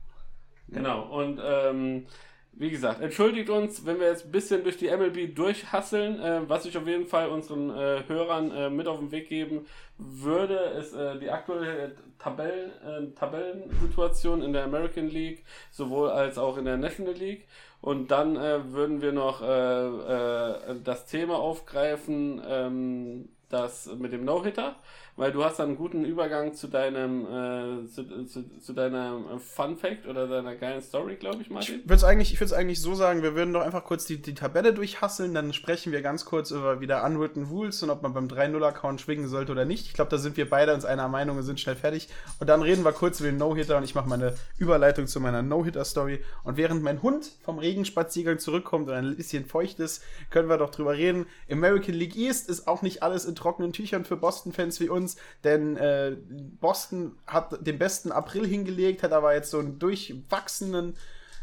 Genau, 0.67 1.09
und 1.09 1.39
ähm, 1.43 2.07
wie 2.53 2.69
gesagt, 2.69 3.01
entschuldigt 3.01 3.49
uns, 3.49 3.85
wenn 3.85 3.99
wir 3.99 4.07
jetzt 4.07 4.25
ein 4.25 4.31
bisschen 4.31 4.63
durch 4.63 4.77
die 4.77 4.89
MLB 4.89 5.33
durchhasseln. 5.33 6.19
Äh, 6.19 6.49
was 6.49 6.65
ich 6.65 6.77
auf 6.77 6.85
jeden 6.85 7.07
Fall 7.07 7.29
unseren 7.29 7.69
äh, 7.69 8.03
Hörern 8.07 8.51
äh, 8.51 8.69
mit 8.69 8.87
auf 8.87 8.99
den 8.99 9.11
Weg 9.11 9.29
geben 9.29 9.65
würde, 9.97 10.55
ist 10.79 10.93
äh, 10.93 11.17
die 11.17 11.29
aktuelle 11.29 11.95
Tabellen, 12.19 12.71
äh, 12.83 13.15
Tabellensituation 13.15 14.41
in 14.41 14.53
der 14.53 14.65
American 14.65 15.07
League, 15.07 15.45
sowohl 15.71 16.09
als 16.09 16.37
auch 16.37 16.57
in 16.57 16.65
der 16.65 16.77
National 16.77 17.13
League. 17.13 17.47
Und 17.79 18.11
dann 18.11 18.35
äh, 18.35 18.71
würden 18.73 19.01
wir 19.01 19.11
noch 19.11 19.41
das 19.41 21.07
Thema 21.07 21.39
aufgreifen, 21.39 22.39
ähm, 22.47 23.29
das 23.49 23.87
mit 23.97 24.13
dem 24.13 24.23
No-Hitter 24.23 24.75
weil 25.21 25.31
du 25.31 25.45
hast 25.45 25.59
dann 25.59 25.67
einen 25.67 25.77
guten 25.77 26.03
Übergang 26.03 26.55
zu 26.55 26.67
deinem 26.67 27.25
äh, 27.25 27.87
zu, 27.87 28.25
zu, 28.25 28.59
zu 28.59 28.73
deiner 28.73 29.39
Fun 29.39 29.77
Fact 29.77 30.07
oder 30.07 30.27
deiner 30.27 30.55
geilen 30.55 30.81
Story, 30.81 31.15
glaube 31.15 31.43
ich, 31.43 31.51
Martin. 31.51 31.75
Ich 31.75 31.83
würde 31.83 31.93
es 31.93 32.03
eigentlich, 32.03 32.53
eigentlich 32.53 32.81
so 32.81 32.95
sagen, 32.95 33.21
wir 33.21 33.35
würden 33.35 33.53
doch 33.53 33.61
einfach 33.61 33.83
kurz 33.83 34.05
die, 34.05 34.19
die 34.19 34.33
Tabelle 34.33 34.73
durchhasseln, 34.73 35.35
dann 35.35 35.53
sprechen 35.53 35.91
wir 35.91 36.01
ganz 36.01 36.25
kurz 36.25 36.49
über 36.49 36.81
wieder 36.81 37.03
Unwritten 37.05 37.43
Rules 37.43 37.83
und 37.83 37.91
ob 37.91 38.01
man 38.01 38.15
beim 38.15 38.29
3-0-Account 38.29 38.99
schwingen 38.99 39.27
sollte 39.27 39.51
oder 39.51 39.63
nicht. 39.63 39.85
Ich 39.85 39.93
glaube, 39.93 40.09
da 40.09 40.17
sind 40.17 40.37
wir 40.37 40.49
beide 40.49 40.73
uns 40.73 40.85
einer 40.85 41.07
Meinung 41.07 41.37
und 41.37 41.43
sind 41.43 41.59
schnell 41.59 41.75
fertig. 41.75 42.09
Und 42.39 42.47
dann 42.47 42.63
reden 42.63 42.83
wir 42.83 42.91
kurz 42.91 43.19
über 43.19 43.29
den 43.29 43.37
No-Hitter 43.37 43.77
und 43.77 43.83
ich 43.83 43.93
mache 43.93 44.09
meine 44.09 44.33
Überleitung 44.57 45.05
zu 45.05 45.19
meiner 45.19 45.43
No-Hitter-Story. 45.43 46.23
Und 46.43 46.57
während 46.57 46.81
mein 46.81 47.03
Hund 47.03 47.31
vom 47.43 47.59
Regenspaziergang 47.59 48.39
zurückkommt 48.39 48.89
und 48.89 48.95
ein 48.95 49.15
bisschen 49.15 49.45
feucht 49.45 49.79
ist, 49.79 50.03
können 50.31 50.49
wir 50.49 50.57
doch 50.57 50.71
drüber 50.71 50.93
reden. 50.93 51.27
American 51.47 51.93
League 51.93 52.15
East 52.15 52.49
ist 52.49 52.67
auch 52.67 52.81
nicht 52.81 53.03
alles 53.03 53.25
in 53.25 53.35
trockenen 53.35 53.71
Tüchern 53.71 54.03
für 54.03 54.17
Boston-Fans 54.17 54.79
wie 54.79 54.89
uns 54.89 55.10
uns, 55.11 55.17
denn 55.43 55.77
äh, 55.77 56.15
Boston 56.59 57.17
hat 57.27 57.65
den 57.65 57.79
besten 57.79 58.11
April 58.11 58.47
hingelegt, 58.47 59.03
hat 59.03 59.13
aber 59.13 59.33
jetzt 59.33 59.51
so 59.51 59.59
einen 59.59 59.79
durchwachsenen 59.79 60.95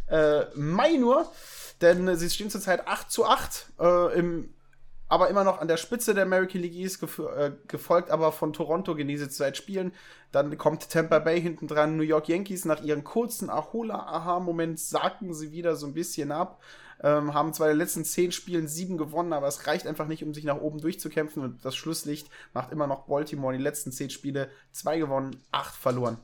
äh, 0.08 0.44
Mai 0.54 0.96
nur, 0.96 1.30
denn 1.80 2.16
sie 2.16 2.30
stehen 2.30 2.50
zurzeit 2.50 2.86
8 2.86 3.10
zu 3.10 3.26
8 3.26 3.66
äh, 3.80 4.18
im 4.18 4.50
aber 5.10 5.30
immer 5.30 5.42
noch 5.42 5.62
an 5.62 5.68
der 5.68 5.78
Spitze 5.78 6.12
der 6.12 6.24
American 6.24 6.60
League 6.60 6.74
East, 6.74 7.00
gef 7.00 7.18
äh, 7.18 7.52
gefolgt 7.66 8.10
aber 8.10 8.30
von 8.30 8.52
Toronto 8.52 8.94
genieße 8.94 9.30
seit 9.30 9.56
Spielen. 9.56 9.92
Dann 10.32 10.58
kommt 10.58 10.90
Tampa 10.90 11.18
Bay 11.18 11.40
hinten 11.40 11.66
dran, 11.66 11.96
New 11.96 12.02
York 12.02 12.28
Yankees 12.28 12.66
nach 12.66 12.82
ihrem 12.82 13.04
kurzen 13.04 13.48
Ahola-Aha-Moment 13.48 14.78
sacken 14.78 15.32
sie 15.32 15.50
wieder 15.50 15.76
so 15.76 15.86
ein 15.86 15.94
bisschen 15.94 16.30
ab. 16.30 16.60
Ähm, 17.02 17.34
haben 17.34 17.52
zwar 17.52 17.68
in 17.68 17.74
den 17.74 17.78
letzten 17.78 18.04
zehn 18.04 18.32
Spielen 18.32 18.66
sieben 18.66 18.98
gewonnen, 18.98 19.32
aber 19.32 19.46
es 19.46 19.66
reicht 19.66 19.86
einfach 19.86 20.08
nicht, 20.08 20.24
um 20.24 20.34
sich 20.34 20.44
nach 20.44 20.60
oben 20.60 20.80
durchzukämpfen. 20.80 21.42
Und 21.42 21.64
das 21.64 21.76
Schlusslicht 21.76 22.28
macht 22.52 22.72
immer 22.72 22.86
noch 22.86 23.06
Baltimore 23.06 23.52
in 23.52 23.58
den 23.58 23.64
letzten 23.64 23.92
zehn 23.92 24.10
Spiele 24.10 24.50
zwei 24.72 24.98
gewonnen, 24.98 25.40
acht 25.52 25.74
verloren. 25.74 26.18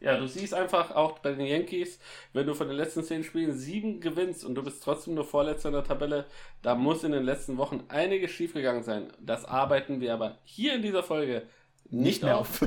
Ja, 0.00 0.16
du 0.16 0.28
siehst 0.28 0.54
einfach 0.54 0.92
auch 0.92 1.18
bei 1.18 1.32
den 1.32 1.44
Yankees, 1.44 1.98
wenn 2.32 2.46
du 2.46 2.54
von 2.54 2.68
den 2.68 2.76
letzten 2.76 3.02
zehn 3.02 3.24
Spielen 3.24 3.52
sieben 3.52 4.00
gewinnst 4.00 4.44
und 4.44 4.54
du 4.54 4.62
bist 4.62 4.82
trotzdem 4.82 5.14
nur 5.14 5.24
Vorletzter 5.24 5.70
in 5.70 5.74
der 5.74 5.82
Tabelle, 5.82 6.26
da 6.62 6.76
muss 6.76 7.02
in 7.02 7.10
den 7.10 7.24
letzten 7.24 7.56
Wochen 7.56 7.82
einiges 7.88 8.30
schiefgegangen 8.30 8.84
sein. 8.84 9.12
Das 9.18 9.44
arbeiten 9.44 10.00
wir 10.00 10.14
aber 10.14 10.38
hier 10.44 10.74
in 10.74 10.82
dieser 10.82 11.02
Folge 11.02 11.48
nicht, 11.90 12.22
mehr 12.22 12.38
auf. 12.38 12.60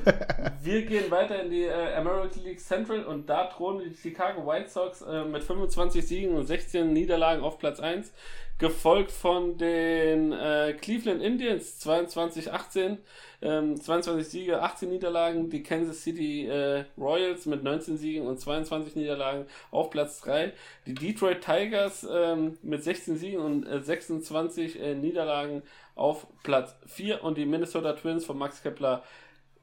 wir 0.63 0.85
gehen 0.85 1.11
weiter 1.11 1.43
in 1.43 1.51
die 1.51 1.63
äh, 1.63 1.93
American 1.95 2.43
League 2.43 2.59
Central 2.59 3.03
und 3.03 3.29
da 3.29 3.45
thronen 3.45 3.81
die 3.87 3.95
Chicago 3.95 4.47
White 4.47 4.69
Sox 4.69 5.01
äh, 5.01 5.23
mit 5.23 5.43
25 5.43 6.05
Siegen 6.05 6.35
und 6.35 6.45
16 6.45 6.91
Niederlagen 6.91 7.43
auf 7.43 7.59
Platz 7.59 7.79
1, 7.79 8.11
gefolgt 8.57 9.11
von 9.11 9.57
den 9.57 10.31
äh, 10.31 10.75
Cleveland 10.79 11.21
Indians 11.21 11.83
22-18, 11.85 12.97
ähm, 13.41 13.79
22 13.79 14.27
Siege, 14.27 14.61
18 14.61 14.89
Niederlagen, 14.89 15.49
die 15.49 15.63
Kansas 15.63 16.03
City 16.03 16.47
äh, 16.47 16.85
Royals 16.97 17.45
mit 17.47 17.63
19 17.63 17.97
Siegen 17.97 18.27
und 18.27 18.39
22 18.39 18.95
Niederlagen 18.95 19.45
auf 19.71 19.89
Platz 19.89 20.21
3, 20.21 20.53
die 20.85 20.93
Detroit 20.93 21.41
Tigers 21.41 22.07
ähm, 22.11 22.57
mit 22.61 22.83
16 22.83 23.17
Siegen 23.17 23.39
und 23.39 23.65
26 23.83 24.79
äh, 24.79 24.95
Niederlagen 24.95 25.63
auf 26.01 26.27
Platz 26.43 26.75
4 26.87 27.23
und 27.23 27.37
die 27.37 27.45
Minnesota 27.45 27.93
Twins 27.93 28.25
von 28.25 28.37
Max 28.37 28.61
Kepler 28.63 29.03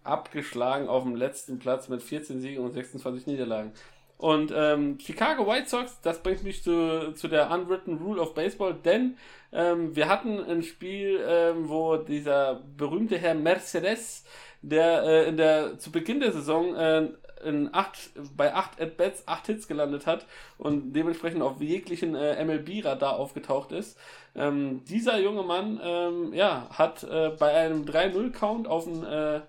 abgeschlagen 0.04 0.88
auf 0.88 1.02
dem 1.02 1.16
letzten 1.16 1.58
Platz 1.58 1.88
mit 1.88 2.02
14 2.02 2.40
Siegen 2.40 2.64
und 2.64 2.72
26 2.72 3.26
Niederlagen. 3.26 3.72
Und 4.16 4.52
ähm, 4.54 4.98
Chicago 5.00 5.46
White 5.46 5.68
Sox, 5.68 6.00
das 6.02 6.22
bringt 6.22 6.42
mich 6.42 6.64
zu, 6.64 7.12
zu 7.14 7.28
der 7.28 7.50
Unwritten 7.52 7.98
Rule 7.98 8.20
of 8.20 8.34
Baseball, 8.34 8.74
denn 8.74 9.16
ähm, 9.52 9.94
wir 9.94 10.08
hatten 10.08 10.40
ein 10.40 10.64
Spiel, 10.64 11.20
ähm, 11.24 11.68
wo 11.68 11.96
dieser 11.96 12.60
berühmte 12.76 13.16
Herr 13.16 13.34
Mercedes, 13.34 14.24
der 14.60 15.04
äh, 15.04 15.28
in 15.28 15.36
der 15.36 15.78
zu 15.78 15.92
Beginn 15.92 16.18
der 16.18 16.32
Saison 16.32 16.74
äh, 16.74 17.08
in 17.44 17.72
acht, 17.72 18.10
bei 18.36 18.54
8 18.54 18.80
At-Bats 18.80 19.22
8 19.26 19.46
Hits 19.46 19.68
gelandet 19.68 20.06
hat 20.06 20.26
und 20.58 20.92
dementsprechend 20.92 21.42
auf 21.42 21.60
jeglichen 21.60 22.14
äh, 22.14 22.44
MLB-Radar 22.44 23.16
aufgetaucht 23.16 23.72
ist. 23.72 23.98
Ähm, 24.34 24.84
dieser 24.84 25.18
junge 25.18 25.42
Mann 25.42 25.80
ähm, 25.82 26.32
ja, 26.34 26.68
hat 26.70 27.04
äh, 27.04 27.30
bei 27.38 27.54
einem 27.54 27.84
3-0-Count 27.84 28.66
auf 28.68 28.86
einen 28.86 29.04
äh, 29.04 29.40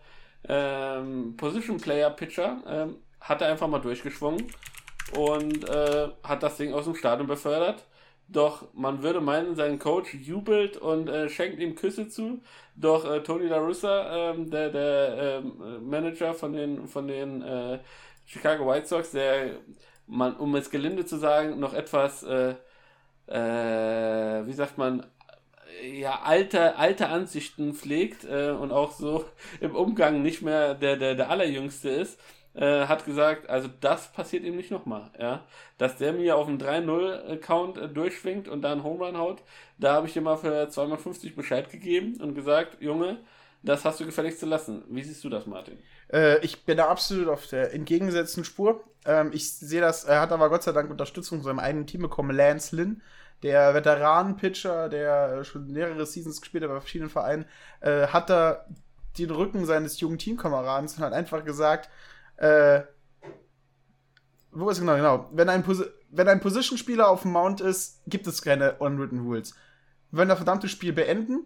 ähm, 0.47 1.35
Position 1.37 1.77
Player 1.77 2.09
Pitcher 2.09 2.61
ähm, 2.67 2.95
hat 3.19 3.41
er 3.41 3.49
einfach 3.49 3.67
mal 3.67 3.79
durchgeschwungen 3.79 4.47
und 5.15 5.67
äh, 5.67 6.07
hat 6.23 6.43
das 6.43 6.57
Ding 6.57 6.73
aus 6.73 6.85
dem 6.85 6.95
Stadion 6.95 7.27
befördert. 7.27 7.83
Doch 8.31 8.67
man 8.73 9.01
würde 9.01 9.21
meinen, 9.21 9.55
sein 9.55 9.79
Coach 9.79 10.13
jubelt 10.13 10.77
und 10.77 11.09
äh, 11.09 11.29
schenkt 11.29 11.59
ihm 11.59 11.73
Küsse 11.73 12.09
zu. 12.09 12.41
Doch 12.75 13.09
äh, 13.09 13.21
Tony 13.23 13.47
La 13.47 13.57
Russa, 13.57 14.31
ähm, 14.31 14.51
der, 14.51 14.69
der 14.69 15.41
ähm, 15.43 15.89
Manager 15.89 16.35
von 16.35 16.53
den, 16.53 16.87
von 16.87 17.07
den 17.07 17.41
äh, 17.41 17.79
Chicago 18.27 18.67
White 18.67 18.85
Sox, 18.87 19.11
der, 19.11 19.55
man, 20.05 20.35
um 20.35 20.55
es 20.55 20.69
gelinde 20.69 21.05
zu 21.05 21.17
sagen, 21.17 21.59
noch 21.59 21.73
etwas, 21.73 22.21
äh, 22.21 22.53
äh, 23.27 24.45
wie 24.45 24.53
sagt 24.53 24.77
man, 24.77 25.05
ja, 25.83 26.19
alte, 26.23 26.77
alte 26.77 27.07
Ansichten 27.07 27.73
pflegt 27.73 28.25
äh, 28.25 28.51
und 28.51 28.71
auch 28.71 28.91
so 28.91 29.25
im 29.59 29.75
Umgang 29.75 30.21
nicht 30.21 30.43
mehr 30.43 30.75
der, 30.75 30.97
der, 30.97 31.15
der 31.15 31.29
Allerjüngste 31.31 31.89
ist 31.89 32.19
äh, 32.59 32.87
hat 32.87 33.05
gesagt, 33.05 33.49
also 33.49 33.69
das 33.79 34.11
passiert 34.11 34.43
ihm 34.43 34.57
nicht 34.57 34.69
nochmal, 34.69 35.09
ja. 35.17 35.45
Dass 35.77 35.95
der 35.95 36.11
mir 36.11 36.35
auf 36.35 36.47
dem 36.47 36.57
3-0-Account 36.57 37.77
äh, 37.77 37.87
durchschwingt 37.87 38.49
und 38.49 38.61
da 38.61 38.73
einen 38.73 38.83
Home 38.83 39.05
Run 39.05 39.17
haut, 39.17 39.41
da 39.77 39.93
habe 39.93 40.07
ich 40.07 40.17
ihm 40.17 40.23
mal 40.23 40.35
für 40.35 40.67
250 40.67 41.35
Bescheid 41.35 41.69
gegeben 41.69 42.19
und 42.21 42.35
gesagt, 42.35 42.81
Junge, 42.81 43.19
das 43.63 43.85
hast 43.85 44.01
du 44.01 44.05
gefälligst 44.05 44.41
zu 44.41 44.45
lassen. 44.45 44.83
Wie 44.89 45.03
siehst 45.03 45.23
du 45.23 45.29
das, 45.29 45.45
Martin? 45.45 45.79
Äh, 46.11 46.43
ich 46.43 46.65
bin 46.65 46.75
da 46.75 46.89
absolut 46.89 47.29
auf 47.29 47.47
der 47.47 47.73
entgegengesetzten 47.73 48.43
Spur. 48.43 48.83
Ähm, 49.05 49.31
ich 49.33 49.57
sehe 49.57 49.81
das, 49.81 50.03
er 50.03 50.19
hat 50.19 50.33
aber 50.33 50.49
Gott 50.49 50.63
sei 50.63 50.73
Dank 50.73 50.91
Unterstützung 50.91 51.41
seinem 51.41 51.59
eigenen 51.59 51.87
Team 51.87 52.01
bekommen, 52.01 52.35
Lance 52.35 52.75
Lynn, 52.75 53.01
der 53.41 53.73
Veteranen-Pitcher, 53.73 54.89
der 54.89 55.45
schon 55.45 55.71
mehrere 55.71 56.05
Seasons 56.05 56.41
gespielt 56.41 56.65
hat 56.65 56.71
bei 56.71 56.79
verschiedenen 56.81 57.09
Vereinen, 57.09 57.45
äh, 57.79 58.07
hat 58.07 58.29
da 58.29 58.65
den 59.17 59.31
Rücken 59.31 59.65
seines 59.65 59.99
jungen 60.01 60.17
Teamkameraden 60.17 60.89
und 60.89 60.99
hat 60.99 61.13
einfach 61.13 61.45
gesagt, 61.45 61.89
äh, 62.39 62.83
wo 64.51 64.69
ist 64.69 64.79
genau, 64.79 64.95
genau. 64.95 65.29
Wenn 65.31 65.49
ein, 65.49 65.63
wenn 66.09 66.27
ein 66.27 66.39
Position-Spieler 66.39 67.09
auf 67.09 67.23
dem 67.23 67.31
Mount 67.31 67.61
ist, 67.61 68.01
gibt 68.07 68.27
es 68.27 68.41
keine 68.41 68.75
unwritten 68.75 69.19
Rules. 69.19 69.53
Wir 70.11 70.19
wollen 70.19 70.29
das 70.29 70.39
verdammte 70.39 70.69
Spiel 70.69 70.93
beenden. 70.93 71.45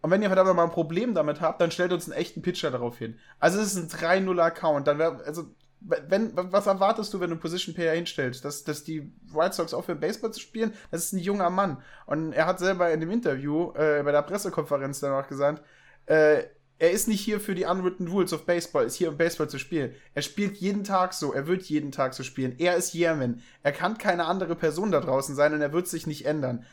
Und 0.00 0.10
wenn 0.10 0.22
ihr 0.22 0.28
verdammt 0.28 0.54
mal 0.54 0.64
ein 0.64 0.70
Problem 0.70 1.14
damit 1.14 1.40
habt, 1.40 1.60
dann 1.60 1.70
stellt 1.70 1.92
uns 1.92 2.04
einen 2.04 2.18
echten 2.18 2.42
Pitcher 2.42 2.70
darauf 2.70 2.98
hin. 2.98 3.18
Also 3.40 3.58
es 3.58 3.74
ist 3.74 3.94
ein 3.94 4.26
3-0-Account. 4.26 4.86
Dann 4.86 4.98
wäre, 4.98 5.24
also, 5.24 5.44
wenn, 5.80 6.32
was 6.34 6.66
erwartest 6.66 7.12
du, 7.12 7.20
wenn 7.20 7.30
du 7.30 7.34
einen 7.34 7.40
Position 7.40 7.74
Player 7.74 7.94
hinstellst? 7.94 8.44
Dass, 8.44 8.64
dass 8.64 8.84
die 8.84 9.12
White 9.32 9.54
Sox 9.54 9.74
aufhören, 9.74 10.00
Baseball 10.00 10.32
zu 10.32 10.40
spielen? 10.40 10.74
Das 10.90 11.04
ist 11.04 11.12
ein 11.12 11.18
junger 11.18 11.50
Mann. 11.50 11.82
Und 12.06 12.32
er 12.32 12.46
hat 12.46 12.58
selber 12.58 12.90
in 12.92 13.00
dem 13.00 13.10
Interview, 13.10 13.72
äh, 13.72 14.02
bei 14.04 14.12
der 14.12 14.22
Pressekonferenz 14.22 15.00
danach 15.00 15.26
gesagt, 15.26 15.62
äh, 16.06 16.44
er 16.78 16.90
ist 16.90 17.08
nicht 17.08 17.20
hier 17.20 17.40
für 17.40 17.54
die 17.54 17.64
unwritten 17.64 18.08
rules 18.08 18.32
of 18.32 18.46
Baseball, 18.46 18.84
ist 18.84 18.96
hier 18.96 19.08
um 19.08 19.16
Baseball 19.16 19.48
zu 19.48 19.58
spielen. 19.58 19.94
Er 20.14 20.22
spielt 20.22 20.56
jeden 20.56 20.84
Tag 20.84 21.14
so, 21.14 21.32
er 21.32 21.46
wird 21.46 21.62
jeden 21.62 21.92
Tag 21.92 22.14
so 22.14 22.22
spielen. 22.22 22.54
Er 22.58 22.76
ist 22.76 22.94
Yearman. 22.94 23.40
Er 23.62 23.72
kann 23.72 23.96
keine 23.96 24.26
andere 24.26 24.56
Person 24.56 24.90
da 24.90 25.00
draußen 25.00 25.34
sein 25.34 25.54
und 25.54 25.60
er 25.60 25.72
wird 25.72 25.86
sich 25.88 26.06
nicht 26.06 26.26
ändern 26.26 26.64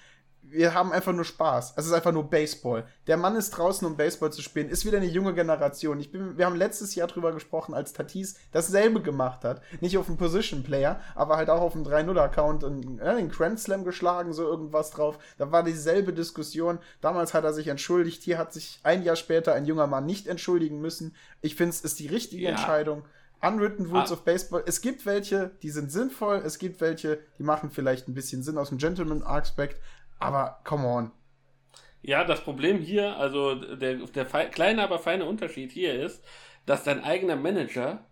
wir 0.52 0.74
haben 0.74 0.92
einfach 0.92 1.14
nur 1.14 1.24
Spaß. 1.24 1.74
Es 1.78 1.86
ist 1.86 1.94
einfach 1.94 2.12
nur 2.12 2.30
Baseball. 2.30 2.86
Der 3.08 3.18
Mann 3.18 3.36
ist 3.36 3.52
draußen, 3.52 3.88
um 3.88 3.96
Baseball 3.96 4.32
zu 4.32 4.42
spielen. 4.42 4.70
Ist 4.70 4.86
wieder 4.86 4.98
eine 4.98 5.08
junge 5.08 5.34
Generation. 5.34 6.00
Ich 6.00 6.12
bin, 6.12 6.38
wir 6.38 6.46
haben 6.46 6.56
letztes 6.56 6.94
Jahr 6.96 7.08
drüber 7.08 7.32
gesprochen, 7.32 7.74
als 7.74 7.94
Tatis 7.94 8.36
dasselbe 8.52 9.02
gemacht 9.02 9.44
hat. 9.44 9.62
Nicht 9.80 9.98
auf 9.98 10.08
dem 10.08 10.18
Position 10.18 10.64
Player, 10.64 11.00
aber 11.16 11.38
halt 11.38 11.50
auch 11.50 11.62
auf 11.62 11.74
dem 11.74 11.84
3-0-Account 11.84 12.64
und 12.64 13.00
ja, 13.00 13.16
den 13.16 13.30
Grand 13.30 13.60
Slam 13.60 13.86
geschlagen, 13.86 14.34
so 14.34 14.44
irgendwas 14.44 14.92
drauf. 14.92 15.18
Da 15.38 15.52
war 15.52 15.64
dieselbe 15.64 16.12
Diskussion. 16.14 16.80
Damals 17.00 17.34
hat 17.34 17.46
er 17.46 17.54
sich 17.54 17.68
entschuldigt. 17.68 18.22
Hier 18.24 18.38
hat 18.38 18.52
sich 18.54 18.80
ein 18.84 19.04
Jahr 19.04 19.16
später 19.16 19.54
ein 19.54 19.66
junger 19.66 19.88
Mann 19.88 20.06
nicht 20.06 20.28
entschuldigen 20.28 20.82
müssen. 20.82 21.16
Ich 21.42 21.56
finde, 21.56 21.72
es 21.72 21.82
ist 21.82 22.00
die 22.00 22.08
richtige 22.08 22.44
ja. 22.44 22.50
Entscheidung. 22.50 23.04
Unwritten 23.42 23.88
Rules 23.88 24.12
ah. 24.12 24.14
of 24.14 24.24
Baseball. 24.24 24.64
Es 24.66 24.82
gibt 24.82 25.06
welche, 25.06 25.52
die 25.64 25.72
sind 25.72 25.92
sinnvoll. 25.92 26.42
Es 26.46 26.60
gibt 26.60 26.80
welche, 26.80 27.20
die 27.40 27.44
machen 27.44 27.72
vielleicht 27.72 28.08
ein 28.08 28.14
bisschen 28.14 28.44
Sinn 28.44 28.58
aus 28.58 28.70
dem 28.70 28.78
Gentleman-Aspekt. 28.78 29.82
Aber 30.22 30.60
come 30.64 30.88
on. 30.88 31.12
Ja, 32.02 32.24
das 32.24 32.42
Problem 32.42 32.80
hier, 32.80 33.18
also 33.18 33.56
der, 33.56 33.96
der 33.96 34.26
kleine, 34.26 34.84
aber 34.84 34.98
feine 35.00 35.26
Unterschied 35.26 35.72
hier 35.72 36.02
ist, 36.04 36.24
dass 36.66 36.84
dein 36.84 37.04
eigener 37.04 37.36
Manager 37.36 38.06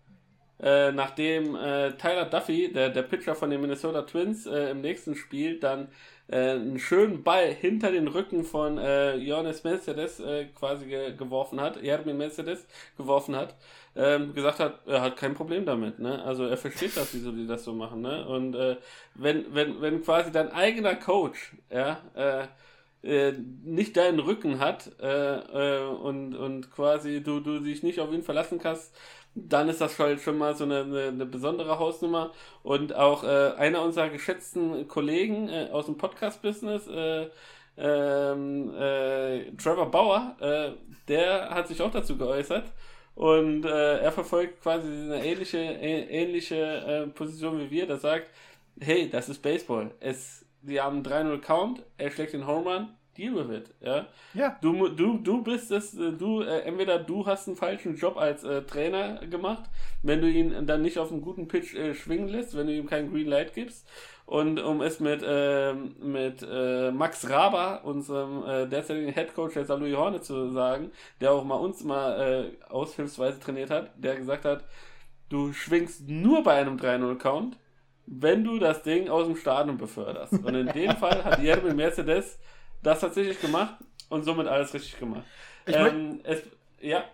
äh, 0.62 0.92
nachdem 0.92 1.56
äh, 1.56 1.92
Tyler 1.92 2.26
Duffy, 2.26 2.70
der, 2.72 2.90
der 2.90 3.02
Pitcher 3.02 3.34
von 3.34 3.50
den 3.50 3.62
Minnesota 3.62 4.02
Twins, 4.02 4.46
äh, 4.46 4.70
im 4.70 4.82
nächsten 4.82 5.14
Spiel 5.16 5.58
dann 5.58 5.88
äh, 6.30 6.50
einen 6.50 6.78
schönen 6.78 7.22
Ball 7.22 7.52
hinter 7.52 7.90
den 7.90 8.08
Rücken 8.08 8.44
von 8.44 8.78
äh, 8.78 9.16
Johannes 9.16 9.64
Mercedes 9.64 10.20
äh, 10.20 10.46
quasi 10.46 10.86
ge 10.86 11.14
geworfen 11.16 11.60
hat, 11.60 11.82
Jermin 11.82 12.16
Mercedes 12.16 12.66
geworfen 12.96 13.34
hat, 13.36 13.56
ähm, 13.96 14.32
gesagt 14.34 14.60
hat, 14.60 14.80
er 14.86 15.02
hat 15.02 15.16
kein 15.16 15.34
Problem 15.34 15.66
damit, 15.66 15.98
ne? 15.98 16.22
Also 16.24 16.44
er 16.44 16.56
versteht 16.56 16.96
das, 16.96 17.12
wieso 17.14 17.32
die 17.32 17.46
das 17.46 17.64
so 17.64 17.72
machen, 17.72 18.02
ne? 18.02 18.26
Und 18.26 18.54
äh, 18.54 18.76
wenn, 19.14 19.54
wenn, 19.54 19.80
wenn 19.80 20.02
quasi 20.02 20.30
dein 20.30 20.52
eigener 20.52 20.94
Coach, 20.94 21.52
ja, 21.70 22.00
äh, 22.14 22.46
äh, 23.02 23.32
nicht 23.64 23.96
deinen 23.96 24.20
Rücken 24.20 24.58
hat 24.58 24.92
äh, 25.00 25.78
äh, 25.78 25.86
und, 25.86 26.34
und 26.34 26.70
quasi 26.70 27.22
du, 27.22 27.40
du 27.40 27.60
dich 27.60 27.82
nicht 27.82 27.98
auf 27.98 28.12
ihn 28.12 28.22
verlassen 28.22 28.58
kannst, 28.58 28.94
dann 29.34 29.68
ist 29.68 29.80
das 29.80 29.98
halt 29.98 30.20
schon 30.20 30.38
mal 30.38 30.56
so 30.56 30.64
eine, 30.64 30.80
eine, 30.80 31.08
eine 31.08 31.26
besondere 31.26 31.78
Hausnummer. 31.78 32.32
Und 32.62 32.94
auch 32.94 33.24
äh, 33.24 33.52
einer 33.56 33.82
unserer 33.82 34.08
geschätzten 34.08 34.88
Kollegen 34.88 35.48
äh, 35.48 35.68
aus 35.72 35.86
dem 35.86 35.96
Podcast-Business, 35.96 36.86
äh, 36.88 37.28
ähm, 37.78 38.74
äh, 38.74 39.52
Trevor 39.56 39.90
Bauer, 39.90 40.36
äh, 40.40 40.72
der 41.08 41.50
hat 41.50 41.68
sich 41.68 41.80
auch 41.80 41.90
dazu 41.90 42.16
geäußert. 42.16 42.72
Und 43.14 43.64
äh, 43.64 43.98
er 43.98 44.12
verfolgt 44.12 44.62
quasi 44.62 44.88
eine 44.88 45.24
ähnliche, 45.24 45.58
ähnliche 45.58 47.10
Position 47.14 47.58
wie 47.58 47.70
wir, 47.70 47.86
der 47.86 47.98
sagt, 47.98 48.30
hey, 48.80 49.08
das 49.10 49.28
ist 49.28 49.42
Baseball. 49.42 49.90
Es, 50.00 50.44
die 50.62 50.80
haben 50.80 51.02
3-0 51.02 51.38
Count, 51.40 51.82
er 51.98 52.10
schlägt 52.10 52.32
den 52.32 52.46
Home 52.46 52.70
Run, 52.70 52.88
deal 53.16 53.34
with 53.34 53.50
it. 53.50 53.74
Ja. 53.80 54.06
Ja. 54.34 54.56
Du, 54.60 54.88
du, 54.88 55.18
du 55.18 55.42
bist 55.42 55.70
es, 55.70 55.94
äh, 55.94 56.12
du, 56.12 56.42
äh, 56.42 56.60
entweder 56.60 56.98
du 56.98 57.26
hast 57.26 57.48
einen 57.48 57.56
falschen 57.56 57.96
Job 57.96 58.16
als 58.16 58.44
äh, 58.44 58.62
Trainer 58.62 59.26
gemacht, 59.26 59.64
wenn 60.02 60.20
du 60.20 60.28
ihn 60.28 60.66
dann 60.66 60.82
nicht 60.82 60.98
auf 60.98 61.10
einen 61.10 61.22
guten 61.22 61.48
Pitch 61.48 61.74
äh, 61.74 61.94
schwingen 61.94 62.28
lässt, 62.28 62.56
wenn 62.56 62.66
du 62.66 62.74
ihm 62.74 62.86
kein 62.86 63.10
Green 63.10 63.28
Light 63.28 63.54
gibst. 63.54 63.86
Und 64.26 64.60
um 64.60 64.80
es 64.80 65.00
mit, 65.00 65.24
äh, 65.26 65.74
mit 65.74 66.46
äh, 66.48 66.92
Max 66.92 67.28
Raber, 67.28 67.80
unserem 67.84 68.44
äh, 68.44 68.68
derzeitigen 68.68 69.12
Head 69.12 69.34
Coach 69.34 69.54
der. 69.54 69.66
Louis 69.76 69.96
Hornet 69.96 70.24
zu 70.24 70.50
sagen, 70.50 70.92
der 71.20 71.32
auch 71.32 71.44
mal 71.44 71.56
uns 71.56 71.82
mal 71.82 72.52
aushilfsweise 72.68 73.40
trainiert 73.40 73.70
hat, 73.70 73.90
der 73.96 74.16
gesagt 74.16 74.44
hat, 74.44 74.64
du 75.30 75.52
schwingst 75.52 76.08
nur 76.08 76.42
bei 76.42 76.54
einem 76.54 76.76
3-0-Count, 76.76 77.56
wenn 78.06 78.44
du 78.44 78.58
das 78.58 78.82
Ding 78.82 79.08
aus 79.08 79.26
dem 79.26 79.36
Stadion 79.36 79.78
beförderst. 79.78 80.32
Und 80.32 80.54
in 80.54 80.66
dem 80.66 80.90
Fall 80.96 81.24
hat 81.24 81.40
Jeremy 81.40 81.74
Mercedes 81.74 82.38
das 82.82 83.00
tatsächlich 83.00 83.40
gemacht 83.40 83.76
und 84.08 84.24
somit 84.24 84.46
alles 84.46 84.72
richtig 84.74 84.98
gemacht. 84.98 85.24
Ich 85.66 85.74
ähm, 85.74 86.20
es, 86.24 86.42
ja. 86.80 87.04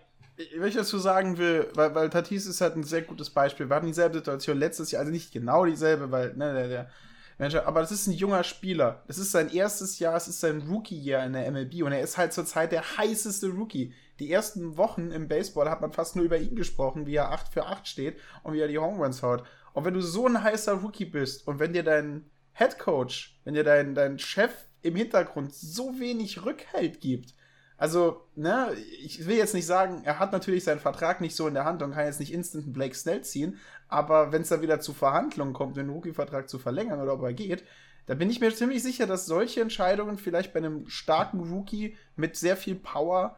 Wenn 0.55 0.67
ich 0.67 0.75
dazu 0.75 0.99
sagen 0.99 1.37
will, 1.37 1.67
weil, 1.73 1.95
weil 1.95 2.09
Tatis 2.09 2.45
ist 2.45 2.61
halt 2.61 2.75
ein 2.75 2.83
sehr 2.83 3.01
gutes 3.01 3.29
Beispiel. 3.29 3.69
Wir 3.69 3.75
hatten 3.75 3.87
dieselbe 3.87 4.15
Situation 4.15 4.57
letztes 4.57 4.91
Jahr, 4.91 4.99
also 5.01 5.11
nicht 5.11 5.31
genau 5.31 5.65
dieselbe, 5.65 6.11
weil, 6.11 6.35
ne, 6.35 6.53
der, 6.53 6.67
der 6.67 6.89
Manager, 7.37 7.67
aber 7.67 7.81
das 7.81 7.91
ist 7.91 8.07
ein 8.07 8.13
junger 8.13 8.43
Spieler. 8.43 9.03
Es 9.07 9.17
ist 9.17 9.31
sein 9.31 9.49
erstes 9.49 9.99
Jahr, 9.99 10.15
es 10.15 10.27
ist 10.27 10.39
sein 10.39 10.61
Rookie-Jahr 10.61 11.25
in 11.25 11.33
der 11.33 11.51
MLB 11.51 11.83
und 11.83 11.91
er 11.91 12.01
ist 12.01 12.17
halt 12.17 12.33
zurzeit 12.33 12.71
der 12.71 12.97
heißeste 12.97 13.49
Rookie. 13.49 13.93
Die 14.19 14.31
ersten 14.31 14.77
Wochen 14.77 15.11
im 15.11 15.27
Baseball 15.27 15.69
hat 15.69 15.81
man 15.81 15.91
fast 15.91 16.15
nur 16.15 16.25
über 16.25 16.39
ihn 16.39 16.55
gesprochen, 16.55 17.05
wie 17.05 17.15
er 17.15 17.31
8 17.31 17.53
für 17.53 17.67
8 17.67 17.87
steht 17.87 18.17
und 18.41 18.53
wie 18.53 18.59
er 18.59 18.67
die 18.67 18.79
Home 18.79 19.03
Runs 19.03 19.21
haut. 19.21 19.43
Und 19.73 19.85
wenn 19.85 19.93
du 19.93 20.01
so 20.01 20.25
ein 20.25 20.41
heißer 20.41 20.73
Rookie 20.73 21.05
bist 21.05 21.47
und 21.47 21.59
wenn 21.59 21.73
dir 21.73 21.83
dein 21.83 22.25
Head 22.53 22.79
Coach, 22.79 23.39
wenn 23.43 23.53
dir 23.53 23.63
dein, 23.63 23.93
dein 23.93 24.17
Chef 24.17 24.51
im 24.81 24.95
Hintergrund 24.95 25.53
so 25.53 25.99
wenig 25.99 26.45
Rückhalt 26.45 27.01
gibt. 27.01 27.33
Also, 27.77 28.25
ne, 28.35 28.73
ich 29.03 29.27
will 29.27 29.37
jetzt 29.37 29.53
nicht 29.53 29.67
sagen, 29.67 30.01
er 30.03 30.17
hat 30.17 30.31
natürlich 30.31 30.63
seinen 30.63 30.79
Vertrag 30.79 31.21
nicht 31.21 31.35
so 31.35 31.47
in 31.47 31.53
der 31.53 31.65
Hand 31.65 31.83
und 31.83 31.91
kann 31.93 32.05
jetzt 32.05 32.19
nicht 32.19 32.33
instant 32.33 32.63
einen 32.63 32.73
Blake 32.73 32.95
Snell 32.95 33.21
ziehen, 33.23 33.59
aber 33.87 34.31
wenn 34.31 34.41
es 34.41 34.49
da 34.49 34.61
wieder 34.61 34.79
zu 34.79 34.93
Verhandlungen 34.93 35.53
kommt, 35.53 35.77
den 35.77 35.89
Rookie-Vertrag 35.89 36.49
zu 36.49 36.57
verlängern 36.57 36.99
oder 36.99 37.13
ob 37.13 37.21
er 37.21 37.33
geht, 37.33 37.63
da 38.07 38.15
bin 38.15 38.29
ich 38.29 38.39
mir 38.39 38.55
ziemlich 38.55 38.81
sicher, 38.81 39.05
dass 39.05 39.25
solche 39.25 39.61
Entscheidungen 39.61 40.17
vielleicht 40.17 40.53
bei 40.53 40.59
einem 40.59 40.87
starken 40.87 41.39
Rookie 41.51 41.95
mit 42.15 42.35
sehr 42.35 42.57
viel 42.57 42.75
Power 42.75 43.37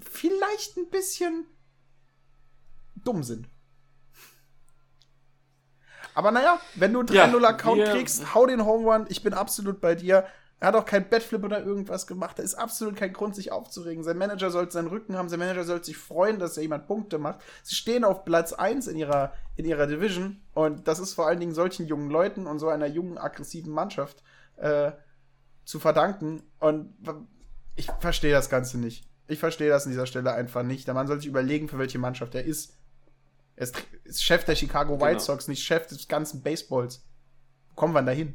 vielleicht 0.00 0.76
ein 0.76 0.88
bisschen 0.90 1.46
dumm 3.04 3.22
sind. 3.22 3.48
Aber 6.14 6.32
naja, 6.32 6.60
wenn 6.74 6.92
du 6.92 7.02
3-0-Account 7.02 7.78
ja, 7.78 7.92
kriegst, 7.92 8.34
hau 8.34 8.46
den 8.46 8.64
Home 8.64 8.90
Run, 8.90 9.06
ich 9.08 9.22
bin 9.22 9.34
absolut 9.34 9.80
bei 9.80 9.94
dir. 9.94 10.26
Er 10.60 10.68
hat 10.68 10.74
auch 10.74 10.84
kein 10.84 11.08
Bettflip 11.08 11.44
oder 11.44 11.62
irgendwas 11.62 12.06
gemacht. 12.06 12.38
Da 12.38 12.42
ist 12.42 12.56
absolut 12.56 12.96
kein 12.96 13.12
Grund, 13.12 13.36
sich 13.36 13.52
aufzuregen. 13.52 14.02
Sein 14.02 14.18
Manager 14.18 14.50
sollte 14.50 14.72
seinen 14.72 14.88
Rücken 14.88 15.16
haben. 15.16 15.28
Sein 15.28 15.38
Manager 15.38 15.64
sollte 15.64 15.86
sich 15.86 15.96
freuen, 15.96 16.40
dass 16.40 16.56
er 16.56 16.64
jemand 16.64 16.88
Punkte 16.88 17.18
macht. 17.18 17.40
Sie 17.62 17.76
stehen 17.76 18.04
auf 18.04 18.24
Platz 18.24 18.52
1 18.52 18.88
in 18.88 18.96
ihrer, 18.96 19.32
in 19.54 19.64
ihrer 19.64 19.86
Division. 19.86 20.40
Und 20.54 20.88
das 20.88 20.98
ist 20.98 21.14
vor 21.14 21.28
allen 21.28 21.38
Dingen 21.38 21.54
solchen 21.54 21.86
jungen 21.86 22.10
Leuten 22.10 22.46
und 22.46 22.58
so 22.58 22.68
einer 22.68 22.86
jungen, 22.86 23.18
aggressiven 23.18 23.72
Mannschaft 23.72 24.24
äh, 24.56 24.90
zu 25.64 25.78
verdanken. 25.78 26.42
Und 26.58 26.92
ich 27.76 27.88
verstehe 28.00 28.32
das 28.32 28.50
Ganze 28.50 28.78
nicht. 28.78 29.08
Ich 29.28 29.38
verstehe 29.38 29.68
das 29.68 29.84
an 29.84 29.92
dieser 29.92 30.06
Stelle 30.06 30.32
einfach 30.32 30.64
nicht. 30.64 30.88
Der 30.88 30.94
Mann 30.94 31.06
soll 31.06 31.20
sich 31.20 31.28
überlegen, 31.28 31.68
für 31.68 31.78
welche 31.78 32.00
Mannschaft 32.00 32.34
er 32.34 32.44
ist. 32.44 32.76
Er 33.54 33.62
ist, 33.62 33.76
ist 34.02 34.24
Chef 34.24 34.44
der 34.44 34.56
Chicago 34.56 35.00
White 35.00 35.12
genau. 35.12 35.20
Sox, 35.20 35.46
nicht 35.46 35.62
Chef 35.62 35.86
des 35.86 36.08
ganzen 36.08 36.42
Baseballs. 36.42 37.04
Wo 37.68 37.74
kommen 37.76 37.92
wir 37.92 38.00
denn 38.00 38.06
da 38.06 38.12
hin? 38.12 38.34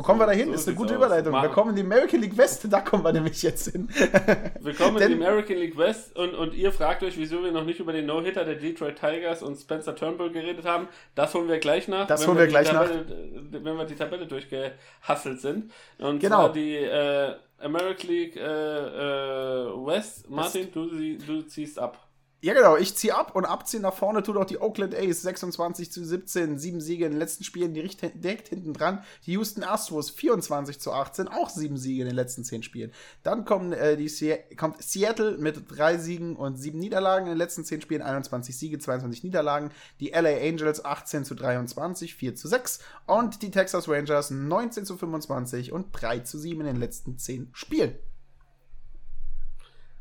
Wo 0.00 0.02
kommen 0.02 0.18
wir 0.18 0.26
da 0.26 0.32
hin? 0.32 0.48
So 0.48 0.54
ist 0.54 0.66
eine 0.66 0.76
gute 0.78 0.94
aus. 0.94 0.96
Überleitung. 0.96 1.32
Machen. 1.32 1.42
Wir 1.42 1.50
kommen 1.50 1.70
in 1.70 1.76
die 1.76 1.82
American 1.82 2.22
League 2.22 2.34
West, 2.38 2.66
da 2.70 2.80
kommen 2.80 3.04
wir 3.04 3.12
nämlich 3.12 3.42
jetzt 3.42 3.70
hin. 3.70 3.86
wir 4.60 4.74
kommen 4.74 4.96
in 4.96 5.08
die 5.08 5.14
American 5.14 5.56
League 5.58 5.76
West 5.76 6.16
und, 6.16 6.34
und 6.34 6.54
ihr 6.54 6.72
fragt 6.72 7.02
euch, 7.02 7.18
wieso 7.18 7.44
wir 7.44 7.52
noch 7.52 7.64
nicht 7.64 7.80
über 7.80 7.92
den 7.92 8.06
No-Hitter 8.06 8.46
der 8.46 8.54
Detroit 8.54 8.98
Tigers 8.98 9.42
und 9.42 9.56
Spencer 9.56 9.94
Turnbull 9.94 10.32
geredet 10.32 10.64
haben. 10.64 10.88
Das 11.14 11.34
holen 11.34 11.48
wir 11.48 11.58
gleich 11.58 11.86
nach. 11.86 12.06
Das 12.06 12.26
holen 12.26 12.38
wir, 12.38 12.44
wir 12.44 12.48
gleich 12.48 12.70
Tabelle, 12.70 13.04
nach. 13.04 13.62
Wenn 13.62 13.76
wir 13.76 13.84
die 13.84 13.94
Tabelle 13.94 14.26
durchgehasselt 14.26 15.42
sind. 15.42 15.70
Und 15.98 16.20
genau. 16.20 16.48
die 16.48 16.76
äh, 16.76 17.34
American 17.58 18.08
League 18.08 18.36
äh, 18.36 18.40
äh, 18.40 19.86
West. 19.86 20.30
Martin, 20.30 20.72
du, 20.72 20.88
du 21.18 21.42
ziehst 21.42 21.78
ab. 21.78 21.98
Ja, 22.42 22.54
genau. 22.54 22.76
Ich 22.76 22.96
ziehe 22.96 23.14
ab 23.14 23.36
und 23.36 23.44
abziehen 23.44 23.82
nach 23.82 23.92
vorne 23.92 24.22
tut 24.22 24.38
auch 24.38 24.46
die 24.46 24.58
Oakland 24.58 24.94
A's 24.94 25.20
26 25.20 25.92
zu 25.92 26.02
17, 26.02 26.58
sieben 26.58 26.80
Siege 26.80 27.04
in 27.04 27.12
den 27.12 27.18
letzten 27.18 27.44
Spielen 27.44 27.74
direkt 27.74 28.48
hinten 28.48 28.72
dran. 28.72 29.04
Die 29.26 29.32
Houston 29.32 29.62
Astros 29.62 30.08
24 30.08 30.80
zu 30.80 30.90
18, 30.90 31.28
auch 31.28 31.50
sieben 31.50 31.76
Siege 31.76 32.00
in 32.00 32.08
den 32.08 32.16
letzten 32.16 32.42
zehn 32.42 32.62
Spielen. 32.62 32.92
Dann 33.24 33.44
kommen, 33.44 33.74
äh, 33.74 33.98
die 33.98 34.08
Se 34.08 34.38
kommt 34.56 34.82
Seattle 34.82 35.36
mit 35.36 35.64
drei 35.68 35.98
Siegen 35.98 36.34
und 36.34 36.56
sieben 36.56 36.78
Niederlagen 36.78 37.26
in 37.26 37.32
den 37.32 37.38
letzten 37.38 37.66
zehn 37.66 37.82
Spielen, 37.82 38.00
21 38.00 38.56
Siege, 38.56 38.78
22 38.78 39.22
Niederlagen. 39.22 39.70
Die 40.00 40.08
LA 40.08 40.38
Angels 40.38 40.82
18 40.82 41.26
zu 41.26 41.34
23, 41.34 42.14
4 42.14 42.36
zu 42.36 42.48
6 42.48 42.78
und 43.04 43.42
die 43.42 43.50
Texas 43.50 43.86
Rangers 43.86 44.30
19 44.30 44.86
zu 44.86 44.96
25 44.96 45.72
und 45.72 45.88
3 45.92 46.20
zu 46.20 46.38
7 46.38 46.60
in 46.60 46.66
den 46.68 46.76
letzten 46.76 47.18
zehn 47.18 47.50
Spielen. 47.52 47.98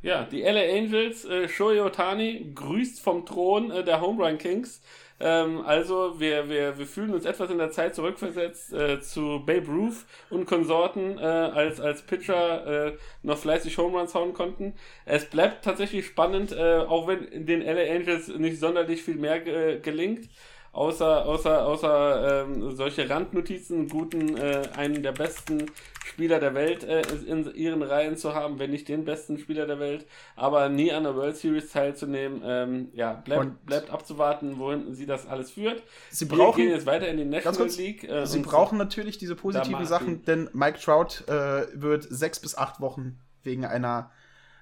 Ja, 0.01 0.23
die 0.23 0.43
LA 0.43 0.61
Angels, 0.61 1.25
äh, 1.25 1.49
Shohei 1.49 1.83
Otani 1.83 2.53
grüßt 2.55 3.01
vom 3.01 3.25
Thron 3.25 3.69
äh, 3.69 3.83
der 3.83 3.99
Home 3.99 4.23
Run 4.23 4.37
Kings. 4.37 4.81
Ähm, 5.19 5.59
also 5.65 6.21
wir, 6.21 6.47
wir, 6.47 6.77
wir 6.77 6.87
fühlen 6.87 7.13
uns 7.13 7.25
etwas 7.25 7.51
in 7.51 7.57
der 7.57 7.71
Zeit 7.71 7.95
zurückversetzt 7.95 8.71
äh, 8.71 9.01
zu 9.01 9.43
Babe 9.45 9.67
Ruth 9.67 10.05
und 10.29 10.45
Konsorten, 10.45 11.17
äh, 11.17 11.21
als, 11.21 11.81
als 11.81 12.01
Pitcher 12.03 12.87
äh, 12.87 12.97
noch 13.23 13.37
fleißig 13.37 13.77
Home 13.77 13.97
Runs 13.97 14.15
hauen 14.15 14.31
konnten. 14.31 14.73
Es 15.05 15.25
bleibt 15.25 15.65
tatsächlich 15.65 16.05
spannend, 16.05 16.53
äh, 16.53 16.77
auch 16.77 17.07
wenn 17.07 17.45
den 17.45 17.61
LA 17.61 17.93
Angels 17.93 18.29
nicht 18.29 18.57
sonderlich 18.57 19.03
viel 19.03 19.15
mehr 19.15 19.41
ge 19.41 19.81
gelingt 19.81 20.29
außer, 20.71 21.25
außer, 21.25 21.65
außer 21.65 22.45
ähm, 22.47 22.71
solche 22.75 23.09
Randnotizen, 23.09 23.89
guten, 23.89 24.37
äh, 24.37 24.61
einen 24.75 25.03
der 25.03 25.11
besten 25.11 25.65
Spieler 26.09 26.39
der 26.39 26.53
Welt 26.53 26.83
äh, 26.83 27.01
in 27.25 27.53
ihren 27.53 27.81
Reihen 27.83 28.17
zu 28.17 28.33
haben, 28.33 28.59
wenn 28.59 28.71
nicht 28.71 28.87
den 28.87 29.05
besten 29.05 29.37
Spieler 29.37 29.65
der 29.65 29.79
Welt, 29.79 30.05
aber 30.35 30.69
nie 30.69 30.91
an 30.91 31.03
der 31.03 31.15
World 31.15 31.37
Series 31.37 31.71
teilzunehmen. 31.71 32.41
Ähm, 32.43 32.89
ja, 32.93 33.13
bleibt, 33.13 33.65
bleibt 33.65 33.89
abzuwarten, 33.89 34.59
wohin 34.59 34.93
sie 34.93 35.05
das 35.05 35.27
alles 35.27 35.51
führt. 35.51 35.83
Sie 36.09 36.25
brauchen, 36.25 36.57
Wir 36.57 36.65
gehen 36.65 36.75
jetzt 36.75 36.85
weiter 36.85 37.07
in 37.07 37.17
die 37.17 37.25
National 37.25 37.57
kurz, 37.57 37.77
League. 37.77 38.03
Äh, 38.03 38.25
sie 38.25 38.39
brauchen 38.39 38.77
natürlich 38.77 39.17
diese 39.17 39.35
positiven 39.35 39.85
Sachen, 39.85 40.23
denn 40.25 40.49
Mike 40.53 40.79
Trout 40.79 41.23
äh, 41.27 41.67
wird 41.73 42.03
sechs 42.09 42.39
bis 42.39 42.57
acht 42.57 42.79
Wochen 42.81 43.19
wegen 43.43 43.65
einer 43.65 44.11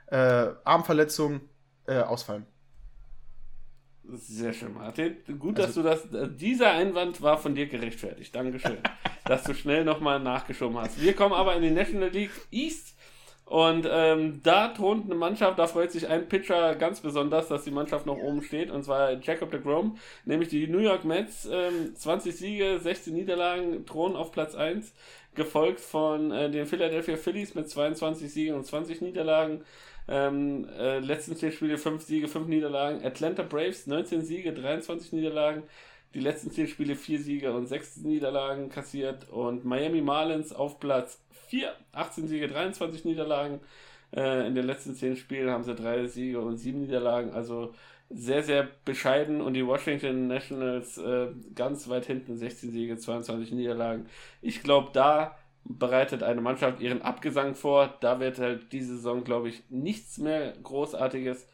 äh, 0.07 0.47
Armverletzung 0.63 1.41
äh, 1.87 1.99
ausfallen. 1.99 2.45
Sehr 4.13 4.53
schön, 4.53 4.73
Martin. 4.73 5.17
Gut, 5.37 5.59
also, 5.59 5.83
dass 5.83 6.03
du 6.03 6.17
das. 6.17 6.37
Dieser 6.37 6.71
Einwand 6.71 7.21
war 7.21 7.37
von 7.37 7.55
dir 7.55 7.67
gerechtfertigt. 7.67 8.33
Dankeschön, 8.33 8.77
dass 9.25 9.43
du 9.43 9.53
schnell 9.53 9.83
nochmal 9.83 10.19
nachgeschoben 10.19 10.77
hast. 10.77 11.01
Wir 11.01 11.13
kommen 11.13 11.33
aber 11.33 11.55
in 11.55 11.61
die 11.61 11.71
National 11.71 12.09
League 12.09 12.31
East. 12.51 12.95
Und 13.45 13.87
ähm, 13.89 14.41
da 14.43 14.67
thront 14.69 15.05
eine 15.05 15.15
Mannschaft, 15.15 15.57
da 15.57 15.67
freut 15.67 15.93
sich 15.93 16.09
ein 16.09 16.27
Pitcher 16.27 16.75
ganz 16.75 16.99
besonders, 16.99 17.47
dass 17.47 17.63
die 17.63 17.71
Mannschaft 17.71 18.05
noch 18.05 18.17
oben 18.17 18.41
steht, 18.41 18.69
und 18.69 18.83
zwar 18.83 19.13
Jacob 19.21 19.51
de 19.51 19.61
Grom, 19.61 19.97
nämlich 20.25 20.49
die 20.49 20.67
New 20.67 20.79
York 20.79 21.05
Mets, 21.05 21.47
ähm, 21.49 21.95
20 21.95 22.35
Siege, 22.35 22.77
16 22.77 23.13
Niederlagen, 23.13 23.85
thronen 23.85 24.17
auf 24.17 24.33
Platz 24.33 24.53
1, 24.53 24.93
gefolgt 25.33 25.79
von 25.79 26.31
äh, 26.31 26.51
den 26.51 26.65
Philadelphia 26.65 27.15
Phillies 27.15 27.55
mit 27.55 27.69
22 27.69 28.29
Siegen 28.29 28.53
und 28.53 28.65
20 28.65 28.99
Niederlagen. 28.99 29.63
Ähm, 30.07 30.67
äh, 30.77 30.99
letzten 30.99 31.35
10 31.35 31.51
Spiele 31.51 31.77
5 31.77 32.03
Siege, 32.03 32.27
5 32.27 32.47
Niederlagen. 32.47 33.03
Atlanta 33.03 33.43
Braves 33.43 33.87
19 33.87 34.21
Siege, 34.23 34.53
23 34.53 35.13
Niederlagen. 35.13 35.63
Die 36.13 36.19
letzten 36.19 36.51
10 36.51 36.67
Spiele 36.67 36.95
4 36.95 37.19
Siege 37.19 37.53
und 37.53 37.67
6 37.67 37.97
Niederlagen 37.97 38.69
kassiert. 38.69 39.29
Und 39.29 39.65
Miami 39.65 40.01
Marlins 40.01 40.53
auf 40.53 40.79
Platz 40.79 41.19
4, 41.47 41.73
18 41.91 42.27
Siege, 42.27 42.47
23 42.47 43.05
Niederlagen. 43.05 43.59
Äh, 44.15 44.47
in 44.47 44.55
den 44.55 44.65
letzten 44.65 44.95
10 44.95 45.17
Spielen 45.17 45.49
haben 45.49 45.63
sie 45.63 45.75
3 45.75 46.07
Siege 46.07 46.39
und 46.39 46.57
7 46.57 46.81
Niederlagen. 46.81 47.31
Also 47.31 47.73
sehr, 48.09 48.41
sehr 48.43 48.67
bescheiden 48.85 49.41
und 49.41 49.53
die 49.53 49.67
Washington 49.67 50.27
Nationals 50.27 50.97
äh, 50.97 51.27
ganz 51.55 51.89
weit 51.89 52.05
hinten, 52.05 52.37
16 52.37 52.71
Siege, 52.71 52.97
22 52.97 53.51
Niederlagen. 53.51 54.05
Ich 54.41 54.63
glaube, 54.63 54.91
da 54.93 55.37
bereitet 55.69 56.23
eine 56.23 56.41
Mannschaft 56.41 56.79
ihren 56.79 57.01
Abgesang 57.01 57.55
vor. 57.55 57.95
Da 57.99 58.19
wird 58.19 58.39
halt 58.39 58.71
diese 58.71 58.95
Saison, 58.95 59.23
glaube 59.23 59.49
ich, 59.49 59.63
nichts 59.69 60.17
mehr 60.17 60.53
Großartiges 60.63 61.47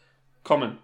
kommen. 0.44 0.78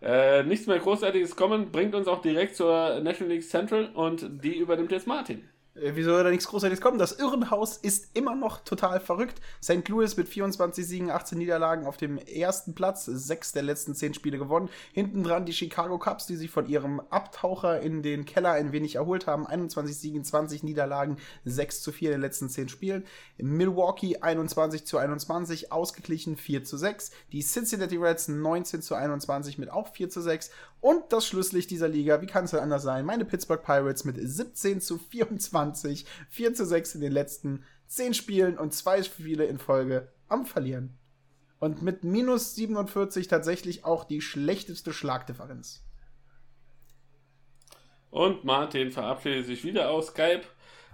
Äh, 0.00 0.42
nichts 0.42 0.66
mehr 0.66 0.78
Großartiges 0.78 1.36
kommen, 1.36 1.70
bringt 1.70 1.94
uns 1.94 2.08
auch 2.08 2.20
direkt 2.20 2.56
zur 2.56 3.00
National 3.00 3.34
League 3.34 3.44
Central 3.44 3.86
und 3.94 4.42
die 4.42 4.56
übernimmt 4.56 4.90
jetzt 4.90 5.06
Martin. 5.06 5.48
Äh, 5.74 5.92
Wieso 5.94 6.10
soll 6.10 6.24
da 6.24 6.30
nichts 6.30 6.46
Großartiges 6.48 6.80
kommen? 6.80 6.98
Das 6.98 7.18
Irrenhaus 7.18 7.76
ist 7.76 8.08
immer 8.14 8.34
noch 8.34 8.60
total 8.60 9.00
verrückt. 9.00 9.40
St. 9.62 9.88
Louis 9.88 10.16
mit 10.16 10.28
24 10.28 10.86
Siegen, 10.86 11.10
18 11.10 11.38
Niederlagen 11.38 11.86
auf 11.86 11.96
dem 11.96 12.18
ersten 12.18 12.74
Platz, 12.74 13.06
sechs 13.06 13.52
der 13.52 13.62
letzten 13.62 13.94
zehn 13.94 14.14
Spiele 14.14 14.38
gewonnen. 14.38 14.68
Hinten 14.92 15.22
dran 15.22 15.46
die 15.46 15.52
Chicago 15.52 15.98
Cubs, 15.98 16.26
die 16.26 16.36
sich 16.36 16.50
von 16.50 16.66
ihrem 16.66 17.00
Abtaucher 17.10 17.80
in 17.80 18.02
den 18.02 18.24
Keller 18.24 18.52
ein 18.52 18.72
wenig 18.72 18.96
erholt 18.96 19.26
haben. 19.26 19.46
21 19.46 19.96
Siegen, 19.96 20.24
20 20.24 20.62
Niederlagen, 20.62 21.16
6 21.44 21.82
zu 21.82 21.92
4 21.92 22.10
in 22.10 22.16
den 22.16 22.20
letzten 22.20 22.48
zehn 22.48 22.68
Spielen. 22.68 23.04
Milwaukee 23.38 24.18
21 24.18 24.84
zu 24.84 24.98
21, 24.98 25.72
ausgeglichen 25.72 26.36
4 26.36 26.64
zu 26.64 26.76
6. 26.76 27.10
Die 27.32 27.42
Cincinnati 27.42 27.96
Reds 27.96 28.28
19 28.28 28.82
zu 28.82 28.94
21 28.94 29.58
mit 29.58 29.70
auch 29.70 29.88
4 29.88 30.10
zu 30.10 30.20
6. 30.20 30.50
Und 30.82 31.12
das 31.12 31.26
Schlusslicht 31.26 31.70
dieser 31.70 31.86
Liga, 31.86 32.20
wie 32.22 32.26
kann 32.26 32.44
es 32.44 32.50
denn 32.50 32.58
anders 32.58 32.82
sein? 32.82 33.06
Meine 33.06 33.24
Pittsburgh 33.24 33.62
Pirates 33.62 34.04
mit 34.04 34.16
17 34.18 34.80
zu 34.80 34.98
24, 34.98 35.61
4 36.28 36.54
zu 36.54 36.66
6 36.66 36.96
in 36.96 37.00
den 37.00 37.12
letzten 37.12 37.64
10 37.86 38.14
Spielen 38.14 38.58
und 38.58 38.72
zwei 38.74 39.02
Spiele 39.02 39.44
in 39.44 39.58
Folge 39.58 40.12
am 40.28 40.46
Verlieren. 40.46 40.98
Und 41.58 41.82
mit 41.82 42.02
minus 42.02 42.54
47 42.56 43.28
tatsächlich 43.28 43.84
auch 43.84 44.04
die 44.04 44.20
schlechteste 44.20 44.92
Schlagdifferenz. 44.92 45.84
Und 48.10 48.44
Martin 48.44 48.90
verabschiedet 48.90 49.46
sich 49.46 49.64
wieder 49.64 49.90
aus 49.90 50.08
Skype. 50.08 50.42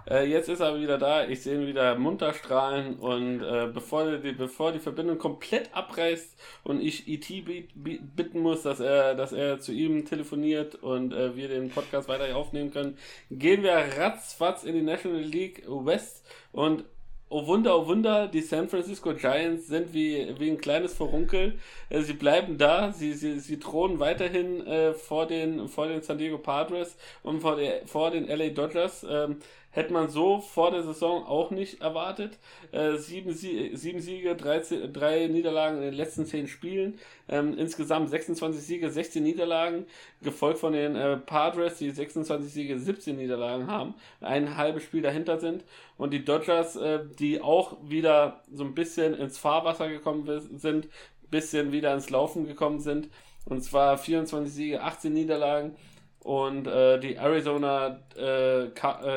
Äh, 0.09 0.25
jetzt 0.25 0.49
ist 0.49 0.59
er 0.59 0.79
wieder 0.79 0.97
da. 0.97 1.27
Ich 1.27 1.41
sehe 1.41 1.55
ihn 1.55 1.67
wieder 1.67 1.95
munter 1.95 2.33
strahlen. 2.33 2.95
Und 2.95 3.41
äh, 3.41 3.67
bevor, 3.71 4.17
die, 4.17 4.31
bevor 4.31 4.71
die 4.71 4.79
Verbindung 4.79 5.17
komplett 5.17 5.69
abreißt 5.73 6.35
und 6.63 6.81
ich 6.81 7.07
IT 7.07 7.27
bitten 7.75 8.39
muss, 8.41 8.63
dass 8.63 8.79
er, 8.79 9.15
dass 9.15 9.33
er 9.33 9.59
zu 9.59 9.71
ihm 9.71 10.05
telefoniert 10.05 10.75
und 10.75 11.13
äh, 11.13 11.35
wir 11.35 11.47
den 11.47 11.69
Podcast 11.69 12.07
weiter 12.07 12.35
aufnehmen 12.35 12.71
können, 12.71 12.97
gehen 13.29 13.63
wir 13.63 13.73
ratzfatz 13.73 14.63
in 14.63 14.73
die 14.73 14.81
National 14.81 15.21
League 15.21 15.63
West 15.67 16.25
und 16.51 16.83
Oh 17.31 17.45
Wunder, 17.45 17.77
oh 17.77 17.85
Wunder, 17.85 18.27
die 18.27 18.41
San 18.41 18.69
Francisco 18.69 19.13
Giants 19.13 19.67
sind 19.67 19.93
wie, 19.93 20.33
wie 20.39 20.49
ein 20.49 20.57
kleines 20.57 20.95
Verunkel. 20.95 21.59
Äh, 21.89 22.01
sie 22.01 22.13
bleiben 22.13 22.57
da, 22.57 22.91
sie, 22.91 23.13
sie, 23.13 23.39
sie 23.39 23.59
thronen 23.59 23.99
weiterhin 23.99 24.65
äh, 24.65 24.93
vor, 24.95 25.27
den, 25.27 25.67
vor 25.67 25.87
den 25.87 26.01
San 26.01 26.17
Diego 26.17 26.39
Padres 26.39 26.97
und 27.21 27.41
vor, 27.41 27.55
der, 27.55 27.85
vor 27.85 28.09
den 28.09 28.27
LA 28.27 28.49
Dodgers. 28.49 29.05
Ähm, 29.07 29.37
Hätte 29.71 29.93
man 29.93 30.09
so 30.09 30.39
vor 30.39 30.71
der 30.71 30.81
Saison 30.81 31.25
auch 31.25 31.51
nicht 31.51 31.81
erwartet. 31.81 32.39
Äh, 32.71 32.95
sieben, 32.95 33.33
Sie 33.33 33.75
sieben 33.75 33.99
Siege, 33.99 34.35
drei, 34.35 34.61
drei 34.91 35.27
Niederlagen 35.27 35.77
in 35.77 35.83
den 35.83 35.93
letzten 35.93 36.25
zehn 36.25 36.47
Spielen. 36.47 36.97
Ähm, 37.27 37.55
insgesamt 37.55 38.09
26 38.09 38.63
Siege, 38.63 38.89
16 38.89 39.21
Niederlagen. 39.21 39.85
Gefolgt 40.23 40.57
von 40.57 40.73
den 40.73 40.95
äh, 40.95 41.17
Padres, 41.17 41.77
die 41.77 41.91
26 41.91 42.51
Siege, 42.51 42.79
17 42.79 43.15
Niederlagen 43.15 43.67
haben. 43.67 43.93
Ein 44.21 44.57
halbes 44.57 44.83
Spiel 44.83 45.03
dahinter 45.03 45.39
sind. 45.39 45.63
Und 45.97 46.11
die 46.11 46.25
Dodgers, 46.25 46.75
äh, 46.75 47.01
die 47.19 47.39
auch 47.39 47.77
wieder 47.83 48.41
so 48.51 48.63
ein 48.63 48.73
bisschen 48.73 49.13
ins 49.13 49.37
Fahrwasser 49.37 49.87
gekommen 49.87 50.27
sind. 50.57 50.87
Bisschen 51.29 51.71
wieder 51.71 51.93
ins 51.93 52.09
Laufen 52.09 52.47
gekommen 52.47 52.79
sind. 52.79 53.09
Und 53.45 53.63
zwar 53.63 53.99
24 53.99 54.51
Siege, 54.51 54.81
18 54.81 55.13
Niederlagen. 55.13 55.75
Und 56.21 56.67
äh, 56.67 56.99
die 56.99 57.15
Arizona 57.15 57.99
äh, 58.17 58.65
äh, 58.65 58.71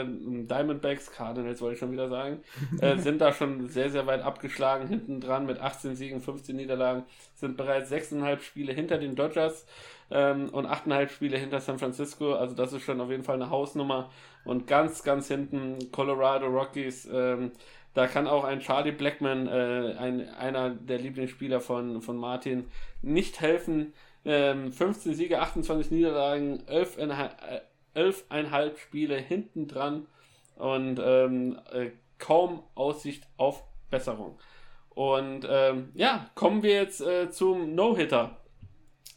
Diamondbacks, 0.07 1.11
Cardinals 1.11 1.61
wollte 1.61 1.75
ich 1.75 1.81
schon 1.81 1.91
wieder 1.91 2.09
sagen, 2.09 2.43
äh, 2.81 2.97
sind 2.99 3.21
da 3.21 3.33
schon 3.33 3.69
sehr, 3.69 3.91
sehr 3.91 4.07
weit 4.07 4.23
abgeschlagen, 4.23 4.87
hinten 4.87 5.21
dran 5.21 5.45
mit 5.45 5.61
18 5.61 5.97
Siegen, 5.97 6.21
15 6.21 6.55
Niederlagen, 6.55 7.05
sind 7.35 7.57
bereits 7.57 7.91
6,5 7.91 8.41
Spiele 8.43 8.73
hinter 8.73 8.99
den 8.99 9.17
Dodgers 9.17 9.67
ähm, 10.13 10.51
und 10.51 10.67
8,5 10.67 11.09
Spiele 11.09 11.39
hinter 11.39 11.61
San 11.61 11.81
Francisco. 11.81 12.35
Also 12.35 12.55
das 12.55 12.73
ist 12.73 12.83
schon 12.83 13.01
auf 13.01 13.11
jeden 13.11 13.25
Fall 13.25 13.37
eine 13.37 13.51
Hausnummer. 13.51 14.11
Und 14.45 14.67
ganz, 14.67 15.03
ganz 15.03 15.29
hinten 15.29 15.91
Colorado 15.91 16.47
Rockies. 16.47 17.09
Ähm, 17.13 17.51
da 17.95 18.07
kann 18.07 18.27
auch 18.27 18.45
ein 18.45 18.61
Charlie 18.61 18.93
Blackman, 18.93 19.49
äh, 19.49 19.95
ein, 19.99 20.29
einer 20.35 20.71
der 20.71 20.99
Lieblingsspieler 20.99 21.61
von, 21.61 22.01
von 22.01 22.17
Martin, 22.17 22.65
nicht 23.03 23.41
helfen. 23.41 23.93
Ähm, 24.25 24.73
15 24.73 25.15
Siege, 25.15 25.41
28 25.41 25.91
Niederlagen, 25.91 26.63
11,5 26.69 27.31
11 27.95 28.79
Spiele 28.79 29.17
hinten 29.17 29.69
dran 29.69 30.07
und 30.57 31.01
ähm, 31.05 31.59
äh, 31.73 31.91
kaum 32.19 32.63
Aussicht 32.75 33.27
auf 33.37 33.65
Besserung. 33.91 34.39
Und 34.91 35.47
ähm, 35.49 35.91
ja, 35.95 36.31
kommen 36.35 36.63
wir 36.63 36.75
jetzt 36.75 37.01
äh, 37.01 37.31
zum 37.31 37.75
No-Hitter. 37.75 38.37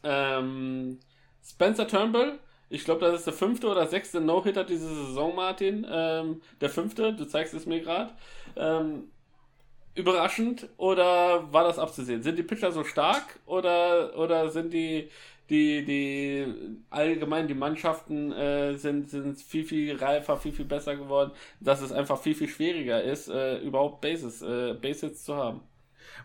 Ähm, 0.03 0.99
Spencer 1.43 1.87
Turnbull, 1.87 2.39
ich 2.69 2.83
glaube, 2.83 3.01
das 3.01 3.19
ist 3.19 3.27
der 3.27 3.33
fünfte 3.33 3.67
oder 3.67 3.87
sechste 3.87 4.21
No-Hitter 4.21 4.63
diese 4.63 4.87
Saison, 4.87 5.35
Martin. 5.35 5.85
Ähm, 5.89 6.41
der 6.61 6.69
fünfte, 6.69 7.13
du 7.13 7.25
zeigst 7.25 7.53
es 7.53 7.65
mir 7.65 7.81
gerade. 7.81 8.13
Überraschend 9.95 10.67
oder 10.77 11.51
war 11.51 11.63
das 11.63 11.79
abzusehen? 11.79 12.21
Sind 12.21 12.37
die 12.37 12.43
Pitcher 12.43 12.71
so 12.71 12.83
stark 12.83 13.39
oder, 13.45 14.17
oder 14.17 14.49
sind 14.49 14.73
die, 14.73 15.09
die, 15.49 15.85
die 15.85 16.53
allgemein 16.89 17.47
die 17.47 17.53
Mannschaften 17.53 18.31
äh, 18.33 18.75
sind, 18.75 19.09
sind 19.09 19.39
viel, 19.39 19.63
viel 19.63 19.95
reifer, 19.95 20.37
viel, 20.37 20.51
viel 20.51 20.65
besser 20.65 20.95
geworden, 20.95 21.31
dass 21.61 21.81
es 21.81 21.91
einfach 21.91 22.19
viel, 22.19 22.35
viel 22.35 22.49
schwieriger 22.49 23.01
ist, 23.01 23.29
äh, 23.29 23.59
überhaupt 23.59 24.01
Bases, 24.01 24.41
äh, 24.41 24.73
Bases 24.73 25.23
zu 25.23 25.35
haben? 25.35 25.61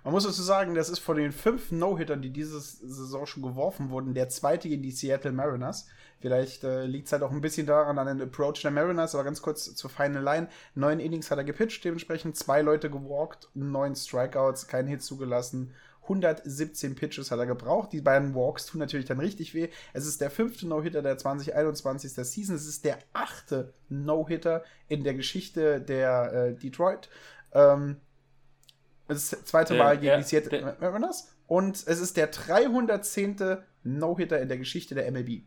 Man 0.04 0.14
muss 0.14 0.24
dazu 0.24 0.42
sagen, 0.42 0.74
das 0.74 0.88
ist 0.88 0.98
von 0.98 1.16
den 1.16 1.32
fünf 1.32 1.70
No-Hittern, 1.72 2.22
die 2.22 2.30
diese 2.30 2.60
Saison 2.60 3.26
schon 3.26 3.42
geworfen 3.42 3.90
wurden, 3.90 4.14
der 4.14 4.28
zweite 4.28 4.68
gegen 4.68 4.82
die 4.82 4.90
Seattle 4.90 5.32
Mariners. 5.32 5.88
Vielleicht 6.20 6.64
äh, 6.64 6.84
liegt 6.84 7.06
es 7.06 7.12
halt 7.12 7.22
auch 7.22 7.30
ein 7.30 7.40
bisschen 7.40 7.66
daran, 7.66 7.98
an 7.98 8.06
den 8.06 8.20
Approach 8.20 8.60
der 8.60 8.70
Mariners, 8.70 9.14
aber 9.14 9.24
ganz 9.24 9.40
kurz 9.40 9.74
zur 9.74 9.88
Final 9.88 10.22
Line. 10.22 10.48
Neun 10.74 11.00
Innings 11.00 11.30
hat 11.30 11.38
er 11.38 11.44
gepitcht, 11.44 11.82
dementsprechend 11.84 12.36
zwei 12.36 12.60
Leute 12.60 12.90
gewalkt, 12.90 13.48
neun 13.54 13.96
Strikeouts, 13.96 14.66
kein 14.66 14.86
Hit 14.86 15.02
zugelassen. 15.02 15.72
117 16.02 16.94
Pitches 16.94 17.30
hat 17.30 17.38
er 17.38 17.46
gebraucht. 17.46 17.92
Die 17.92 18.00
beiden 18.00 18.34
Walks 18.34 18.66
tun 18.66 18.80
natürlich 18.80 19.06
dann 19.06 19.20
richtig 19.20 19.54
weh. 19.54 19.68
Es 19.92 20.06
ist 20.06 20.20
der 20.20 20.30
fünfte 20.30 20.66
No-Hitter 20.66 21.02
der 21.02 21.16
2021. 21.16 22.12
Season. 22.12 22.56
Es 22.56 22.66
ist 22.66 22.84
der 22.84 22.98
achte 23.12 23.72
No-Hitter 23.88 24.64
in 24.88 25.04
der 25.04 25.14
Geschichte 25.14 25.80
der 25.80 26.32
äh, 26.32 26.54
Detroit. 26.54 27.08
Ähm, 27.52 27.96
es 29.08 29.18
ist 29.18 29.32
das 29.32 29.44
zweite 29.44 29.74
Mal 29.74 29.98
gegen 29.98 30.18
die 30.18 30.24
Seattle 30.24 30.76
Mariners. 30.80 31.28
Und 31.46 31.76
es 31.86 32.00
ist 32.00 32.16
der 32.16 32.26
310. 32.26 33.58
No-Hitter 33.82 34.40
in 34.40 34.48
der 34.48 34.58
Geschichte 34.58 34.94
der 34.94 35.10
MLB. 35.10 35.42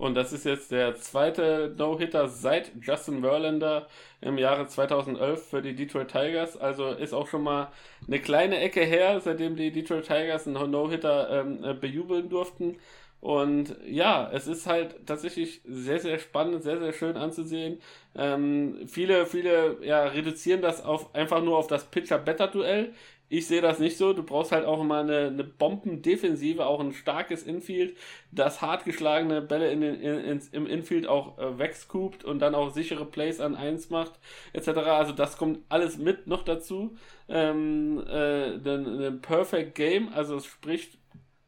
Und 0.00 0.14
das 0.14 0.32
ist 0.32 0.46
jetzt 0.46 0.72
der 0.72 0.96
zweite 0.96 1.74
No-Hitter 1.76 2.26
seit 2.26 2.72
Justin 2.80 3.20
Verlander 3.20 3.86
im 4.22 4.38
Jahre 4.38 4.66
2011 4.66 5.50
für 5.50 5.60
die 5.60 5.74
Detroit 5.74 6.08
Tigers. 6.08 6.56
Also 6.56 6.88
ist 6.88 7.12
auch 7.12 7.28
schon 7.28 7.42
mal 7.42 7.70
eine 8.06 8.18
kleine 8.18 8.60
Ecke 8.60 8.80
her, 8.80 9.20
seitdem 9.20 9.56
die 9.56 9.70
Detroit 9.70 10.06
Tigers 10.06 10.46
einen 10.46 10.70
No-Hitter 10.70 11.42
ähm, 11.42 11.62
äh, 11.62 11.74
bejubeln 11.74 12.30
durften. 12.30 12.78
Und 13.20 13.76
ja, 13.86 14.30
es 14.32 14.46
ist 14.46 14.66
halt 14.66 15.06
tatsächlich 15.06 15.60
sehr, 15.66 16.00
sehr 16.00 16.18
spannend, 16.18 16.62
sehr, 16.62 16.78
sehr 16.78 16.94
schön 16.94 17.18
anzusehen. 17.18 17.78
Ähm, 18.16 18.86
viele, 18.86 19.26
viele 19.26 19.84
ja, 19.84 20.04
reduzieren 20.04 20.62
das 20.62 20.82
auf, 20.82 21.14
einfach 21.14 21.42
nur 21.42 21.58
auf 21.58 21.66
das 21.66 21.84
Pitcher-Better-Duell. 21.84 22.94
Ich 23.32 23.46
sehe 23.46 23.62
das 23.62 23.78
nicht 23.78 23.96
so. 23.96 24.12
Du 24.12 24.24
brauchst 24.24 24.50
halt 24.50 24.66
auch 24.66 24.80
immer 24.80 24.98
eine, 24.98 25.28
eine 25.28 25.44
Bombendefensive, 25.44 26.66
auch 26.66 26.80
ein 26.80 26.92
starkes 26.92 27.44
Infield, 27.44 27.96
das 28.32 28.60
hart 28.60 28.84
geschlagene 28.84 29.40
Bälle 29.40 29.70
in 29.70 29.80
den, 29.80 29.94
in, 30.00 30.42
im 30.50 30.66
Infield 30.66 31.06
auch 31.06 31.38
äh, 31.38 31.56
wegscoopt 31.56 32.24
und 32.24 32.40
dann 32.40 32.56
auch 32.56 32.70
sichere 32.74 33.06
Plays 33.06 33.40
an 33.40 33.54
1 33.54 33.88
macht, 33.90 34.18
etc. 34.52 34.68
Also 34.80 35.12
das 35.12 35.36
kommt 35.38 35.60
alles 35.68 35.96
mit 35.96 36.26
noch 36.26 36.42
dazu. 36.42 36.96
Ähm, 37.28 38.04
äh, 38.08 38.58
den 38.58 39.20
Perfect 39.22 39.76
Game, 39.76 40.12
also 40.12 40.34
es 40.36 40.46
spricht 40.46 40.98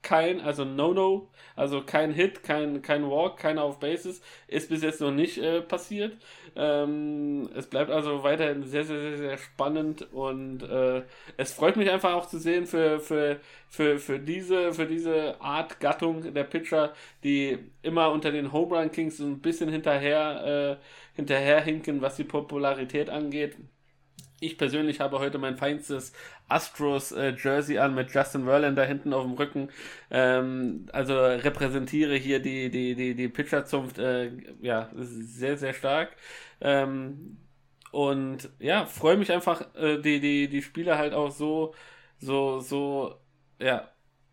kein, 0.03 0.41
also 0.41 0.65
No-No, 0.65 1.29
also 1.57 1.83
kein 1.83 2.13
Hit, 2.13 2.43
kein, 2.43 2.83
kein 2.83 3.09
Walk, 3.09 3.39
keiner 3.39 3.63
auf 3.63 3.79
Bases, 3.81 4.21
ist 4.49 4.69
bis 4.69 4.83
jetzt 4.83 5.01
noch 5.01 5.13
nicht 5.13 5.39
äh, 5.39 5.61
passiert. 5.63 6.17
Ähm, 6.57 7.49
es 7.55 7.67
bleibt 7.69 7.91
also 7.91 8.23
weiterhin 8.23 8.65
sehr, 8.65 8.85
sehr, 8.85 9.01
sehr, 9.01 9.17
sehr 9.19 9.39
spannend 9.39 10.13
und 10.13 10.63
äh, 10.63 11.03
es 11.37 11.53
freut 11.53 11.77
mich 11.77 11.91
einfach 11.91 12.15
auch 12.15 12.27
zu 12.27 12.39
sehen 12.39 12.67
für, 12.67 13.01
für, 13.01 13.41
für, 13.69 13.99
für, 13.99 14.19
diese, 14.19 14.73
für 14.73 14.87
diese 14.87 15.41
Art 15.41 15.81
Gattung 15.81 16.35
der 16.35 16.45
Pitcher, 16.45 16.93
die 17.25 17.59
immer 17.83 18.11
unter 18.11 18.31
den 18.33 18.53
Home 18.53 18.77
Run 18.77 18.91
Kings 18.91 19.17
so 19.19 19.25
ein 19.25 19.41
bisschen 19.41 19.71
hinterher, 19.71 20.79
äh, 20.81 21.17
hinterherhinken, 21.17 22.03
was 22.03 22.17
die 22.17 22.25
Popularität 22.25 23.09
angeht. 23.11 23.57
Ich 24.43 24.59
persönlich 24.59 24.99
habe 24.99 25.21
heute 25.21 25.39
mein 25.39 25.57
feinstes 25.57 26.13
Astros 26.49 27.13
äh, 27.13 27.33
Jersey 27.39 27.79
an 27.79 27.95
mit 27.95 28.13
Justin 28.13 28.45
Verlander 28.45 28.85
hinten 28.85 29.13
auf 29.13 29.23
dem 29.23 29.35
Rücken. 29.35 29.69
Ähm, 30.11 30.87
also 30.93 31.15
repräsentiere 31.17 32.17
hier 32.17 32.41
die, 32.41 32.69
die, 32.69 32.97
die, 32.97 33.15
die 33.15 33.29
Pitcherzunft 33.29 33.99
äh, 33.99 34.33
ja, 34.61 34.91
sehr, 34.97 35.57
sehr 35.59 35.73
stark. 35.75 36.17
Ähm, 36.61 37.37
und 37.93 38.51
ja, 38.59 38.85
freue 38.87 39.17
mich 39.17 39.31
einfach, 39.31 39.73
äh, 39.77 39.99
die, 40.01 40.19
die, 40.19 40.49
die 40.49 40.63
Spiele 40.63 40.99
halt 40.99 41.15
auch 41.15 41.31
so, 41.31 41.73
so, 42.19 42.59
so, 42.61 43.15
ja, 43.61 43.92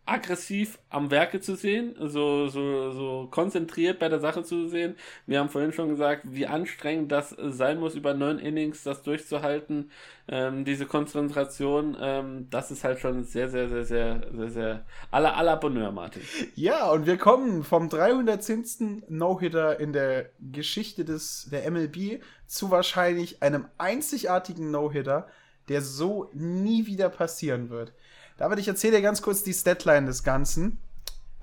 aggressiv 0.09 0.79
am 0.89 1.11
Werke 1.11 1.39
zu 1.39 1.55
sehen, 1.55 1.95
so, 1.99 2.47
so, 2.47 2.91
so 2.91 3.27
konzentriert 3.29 3.99
bei 3.99 4.09
der 4.09 4.19
Sache 4.19 4.43
zu 4.43 4.67
sehen. 4.67 4.95
Wir 5.27 5.39
haben 5.39 5.49
vorhin 5.49 5.71
schon 5.71 5.89
gesagt, 5.89 6.23
wie 6.25 6.47
anstrengend 6.47 7.11
das 7.11 7.35
sein 7.37 7.79
muss, 7.79 7.95
über 7.95 8.13
neun 8.13 8.39
Innings 8.39 8.83
das 8.83 9.03
durchzuhalten. 9.03 9.91
Ähm, 10.27 10.65
diese 10.65 10.85
Konzentration, 10.85 11.95
ähm, 11.99 12.47
das 12.49 12.71
ist 12.71 12.83
halt 12.83 12.99
schon 12.99 13.23
sehr, 13.23 13.49
sehr, 13.49 13.69
sehr, 13.69 13.85
sehr, 13.85 14.21
sehr, 14.33 14.49
sehr 14.49 14.85
aller 15.11 15.37
aller 15.37 15.57
Bonheur, 15.57 15.91
Martin. 15.91 16.21
Ja, 16.55 16.89
und 16.89 17.05
wir 17.05 17.17
kommen 17.17 17.63
vom 17.63 17.89
310. 17.89 19.03
No-Hitter 19.09 19.79
in 19.79 19.93
der 19.93 20.29
Geschichte 20.39 21.05
des, 21.05 21.49
der 21.51 21.69
MLB 21.69 22.21
zu 22.47 22.71
wahrscheinlich 22.71 23.41
einem 23.41 23.65
einzigartigen 23.77 24.71
No-Hitter, 24.71 25.27
der 25.67 25.81
so 25.81 26.29
nie 26.33 26.87
wieder 26.87 27.09
passieren 27.09 27.69
wird. 27.69 27.93
David, 28.39 28.59
ich 28.59 28.69
erzähle 28.69 28.97
dir 28.97 29.03
ganz 29.03 29.21
kurz 29.21 29.43
die 29.43 29.53
Statline 29.53 30.07
des 30.07 30.23
Ganzen. 30.23 30.79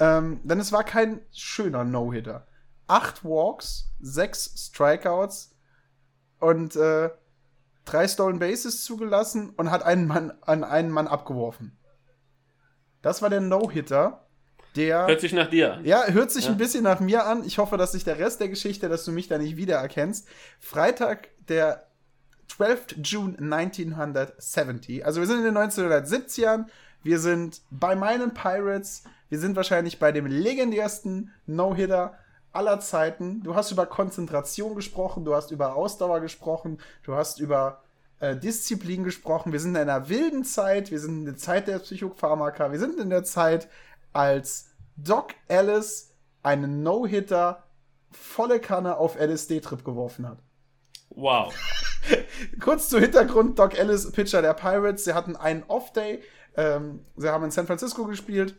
Ähm, 0.01 0.41
denn 0.45 0.59
es 0.59 0.73
war 0.73 0.83
kein 0.83 1.21
schöner 1.31 1.85
No-Hitter. 1.85 2.47
Acht 2.87 3.23
Walks, 3.23 3.93
sechs 4.01 4.55
Strikeouts 4.57 5.55
und 6.41 6.75
äh, 6.75 7.11
drei 7.85 8.09
Stolen 8.09 8.39
Bases 8.39 8.83
zugelassen 8.83 9.51
und 9.51 9.71
hat 9.71 9.83
einen 9.83 10.07
Mann 10.07 10.33
an 10.41 10.65
einen 10.65 10.91
Mann 10.91 11.07
abgeworfen. 11.07 11.77
Das 13.03 13.21
war 13.21 13.29
der 13.29 13.43
No-Hitter. 13.43 14.27
Der, 14.75 15.07
hört 15.07 15.21
sich 15.21 15.35
nach 15.35 15.51
dir 15.51 15.75
an. 15.75 15.85
Ja, 15.85 16.07
hört 16.07 16.31
sich 16.31 16.47
ja. 16.47 16.51
ein 16.51 16.57
bisschen 16.57 16.85
nach 16.85 17.01
mir 17.01 17.27
an. 17.27 17.45
Ich 17.45 17.59
hoffe, 17.59 17.77
dass 17.77 17.93
sich 17.93 18.05
der 18.05 18.19
Rest 18.19 18.41
der 18.41 18.49
Geschichte, 18.49 18.89
dass 18.89 19.05
du 19.05 19.13
mich 19.13 19.29
da 19.29 19.37
nicht 19.37 19.59
wiedererkennst. 19.59 20.29
Freitag, 20.61 21.29
der 21.49 21.89
12. 22.49 22.97
June 23.03 23.37
1970. 23.39 25.05
Also 25.05 25.21
wir 25.21 25.27
sind 25.27 25.39
in 25.39 25.45
den 25.45 25.59
1970ern. 25.59 26.67
Wir 27.07 27.21
sind 27.21 27.63
bei 27.71 27.95
meinen 27.95 28.35
Pirates. 28.35 29.05
Wir 29.29 29.39
sind 29.39 29.55
wahrscheinlich 29.55 30.01
bei 30.01 30.11
dem 30.11 30.27
legendärsten 30.27 31.31
No-Hitter 31.47 32.19
aller 32.53 32.81
Zeiten. 32.81 33.45
Du 33.45 33.55
hast 33.55 33.71
über 33.71 33.87
Konzentration 33.87 34.75
gesprochen, 34.75 35.25
du 35.25 35.33
hast 35.33 35.53
über 35.53 35.77
Ausdauer 35.77 36.19
gesprochen, 36.19 36.79
du 37.05 37.15
hast 37.15 37.39
über 37.39 37.85
äh, 38.19 38.35
Disziplin 38.35 39.05
gesprochen. 39.05 39.53
Wir 39.53 39.61
sind 39.61 39.77
in 39.77 39.83
einer 39.83 40.09
wilden 40.09 40.43
Zeit, 40.43 40.91
wir 40.91 40.99
sind 40.99 41.19
in 41.19 41.25
der 41.27 41.37
Zeit 41.37 41.69
der 41.69 41.79
Psychopharmaka, 41.79 42.73
wir 42.73 42.81
sind 42.81 42.99
in 42.99 43.11
der 43.11 43.23
Zeit, 43.23 43.69
als 44.13 44.71
Doc 44.97 45.29
Ellis 45.47 46.13
einen 46.43 46.83
No-Hitter 46.83 47.63
volle 48.11 48.59
Kanne 48.59 48.97
auf 48.97 49.15
LSD-Trip 49.15 49.85
geworfen 49.85 50.27
hat. 50.27 50.39
Wow. 51.11 51.55
Kurz 52.61 52.89
zu 52.89 52.99
Hintergrund: 52.99 53.61
Doc 53.61 53.79
Ellis, 53.79 54.11
Pitcher 54.11 54.43
der 54.43 54.55
Pirates, 54.55 55.05
sie 55.05 55.15
hatten 55.15 55.37
einen 55.37 55.63
Off-Day, 55.69 56.21
ähm, 56.57 57.05
sie 57.17 57.29
haben 57.29 57.45
in 57.45 57.51
San 57.51 57.67
Francisco 57.67 58.05
gespielt. 58.05 58.57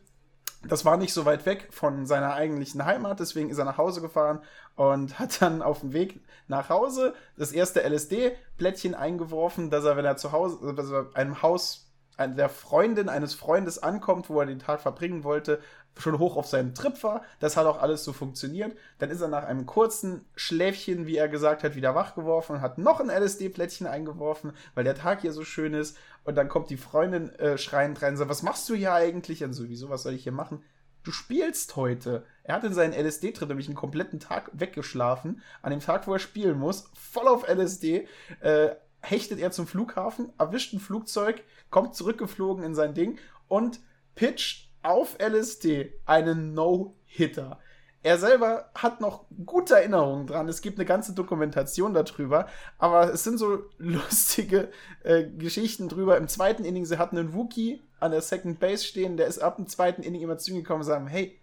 Das 0.68 0.86
war 0.86 0.98
nicht 0.98 1.14
so 1.14 1.26
weit 1.26 1.46
weg 1.46 1.68
von 1.72 2.08
seiner 2.08 2.34
eigentlichen 2.34 2.84
Heimat, 2.84 3.20
deswegen 3.20 3.50
ist 3.50 3.60
er 3.60 3.66
nach 3.66 3.78
Hause 3.78 4.02
gefahren 4.02 4.42
und 4.76 5.20
hat 5.20 5.42
dann 5.42 5.62
auf 5.62 5.82
dem 5.82 5.94
Weg 5.94 6.20
nach 6.48 6.70
Hause 6.70 7.14
das 7.38 7.52
erste 7.52 7.88
LSD-Blättchen 7.88 8.96
eingeworfen, 8.96 9.70
dass 9.70 9.86
er, 9.86 9.98
wenn 9.98 10.06
er 10.06 10.18
zu 10.18 10.32
Hause, 10.32 10.76
er 10.76 11.16
einem 11.16 11.42
Haus 11.42 11.88
der 12.20 12.50
Freundin 12.50 13.10
eines 13.10 13.36
Freundes 13.36 13.82
ankommt, 13.82 14.30
wo 14.30 14.40
er 14.40 14.48
den 14.48 14.60
Tag 14.60 14.82
verbringen 14.82 15.24
wollte, 15.24 15.60
schon 16.00 16.20
hoch 16.20 16.38
auf 16.38 16.48
seinem 16.48 16.74
Trip 16.74 17.02
war. 17.04 17.24
Das 17.40 17.58
hat 17.58 17.66
auch 17.66 17.82
alles 17.82 18.04
so 18.04 18.14
funktioniert. 18.14 18.78
Dann 19.00 19.10
ist 19.10 19.22
er 19.22 19.28
nach 19.28 19.44
einem 19.44 19.66
kurzen 19.66 20.26
Schläfchen, 20.36 21.08
wie 21.08 21.18
er 21.18 21.28
gesagt 21.28 21.64
hat, 21.64 21.76
wieder 21.76 21.96
wach 21.96 22.16
geworfen 22.16 22.58
und 22.58 22.62
hat 22.62 22.78
noch 22.78 23.00
ein 23.00 23.10
LSD-Plättchen 23.10 23.88
eingeworfen, 23.88 24.54
weil 24.76 24.84
der 24.84 24.96
Tag 24.96 25.22
hier 25.22 25.34
so 25.34 25.44
schön 25.44 25.74
ist. 25.74 25.98
Und 26.24 26.36
dann 26.36 26.50
kommt 26.50 26.70
die 26.70 26.78
Freundin 26.78 27.30
äh, 27.36 27.58
schreiend 27.58 28.02
rein 28.02 28.14
und 28.14 28.18
sagt, 28.18 28.30
was 28.30 28.44
machst 28.44 28.68
du 28.70 28.76
hier 28.76 28.94
eigentlich? 28.94 29.44
Und 29.44 29.54
so, 29.54 29.70
wieso, 29.70 29.90
was 29.90 30.04
soll 30.04 30.14
ich 30.14 30.24
hier 30.24 30.32
machen? 30.32 30.64
Du 31.04 31.12
spielst 31.12 31.78
heute. 31.78 32.26
Er 32.44 32.56
hat 32.56 32.66
in 32.66 32.74
seinen 32.74 32.94
LSD-Trip 32.94 33.48
nämlich 33.48 33.68
einen 33.68 33.76
kompletten 33.76 34.20
Tag 34.20 34.52
weggeschlafen. 34.54 35.42
An 35.62 35.72
dem 35.72 35.80
Tag, 35.80 36.06
wo 36.06 36.14
er 36.14 36.20
spielen 36.20 36.60
muss, 36.60 36.90
voll 36.94 37.28
auf 37.30 37.48
LSD, 37.48 38.08
äh, 38.42 38.76
hechtet 39.02 39.40
er 39.40 39.52
zum 39.52 39.68
Flughafen, 39.68 40.34
erwischt 40.38 40.74
ein 40.74 40.80
Flugzeug, 40.80 41.44
kommt 41.70 41.96
zurückgeflogen 41.96 42.64
in 42.64 42.76
sein 42.76 42.94
Ding 42.94 43.20
und 43.48 43.80
pitcht 44.16 44.67
auf 44.88 45.18
LSD 45.20 45.94
einen 46.06 46.54
No-Hitter. 46.54 47.60
Er 48.04 48.18
selber 48.18 48.70
hat 48.74 49.02
noch 49.02 49.26
gute 49.46 49.76
Erinnerungen 49.76 50.28
dran. 50.28 50.48
Es 50.48 50.62
gibt 50.62 50.78
eine 50.78 50.86
ganze 50.86 51.14
Dokumentation 51.14 51.94
darüber. 51.94 52.48
Aber 52.78 53.12
es 53.14 53.24
sind 53.24 53.38
so 53.38 53.64
lustige 53.78 54.70
äh, 55.04 55.26
Geschichten 55.26 55.90
drüber. 55.90 56.18
Im 56.18 56.28
zweiten 56.28 56.64
Inning, 56.64 56.86
sie 56.86 57.00
hatten 57.00 57.18
einen 57.18 57.34
Wookie 57.34 57.82
an 58.00 58.12
der 58.12 58.22
Second 58.22 58.60
Base 58.60 58.86
stehen. 58.86 59.18
Der 59.18 59.28
ist 59.28 59.40
ab 59.40 59.58
dem 59.58 59.68
zweiten 59.68 60.04
Inning 60.04 60.22
immer 60.22 60.38
zu 60.38 60.52
ihm 60.52 60.58
gekommen 60.58 60.82
und 60.82 60.88
sagen: 60.88 61.08
Hey, 61.08 61.40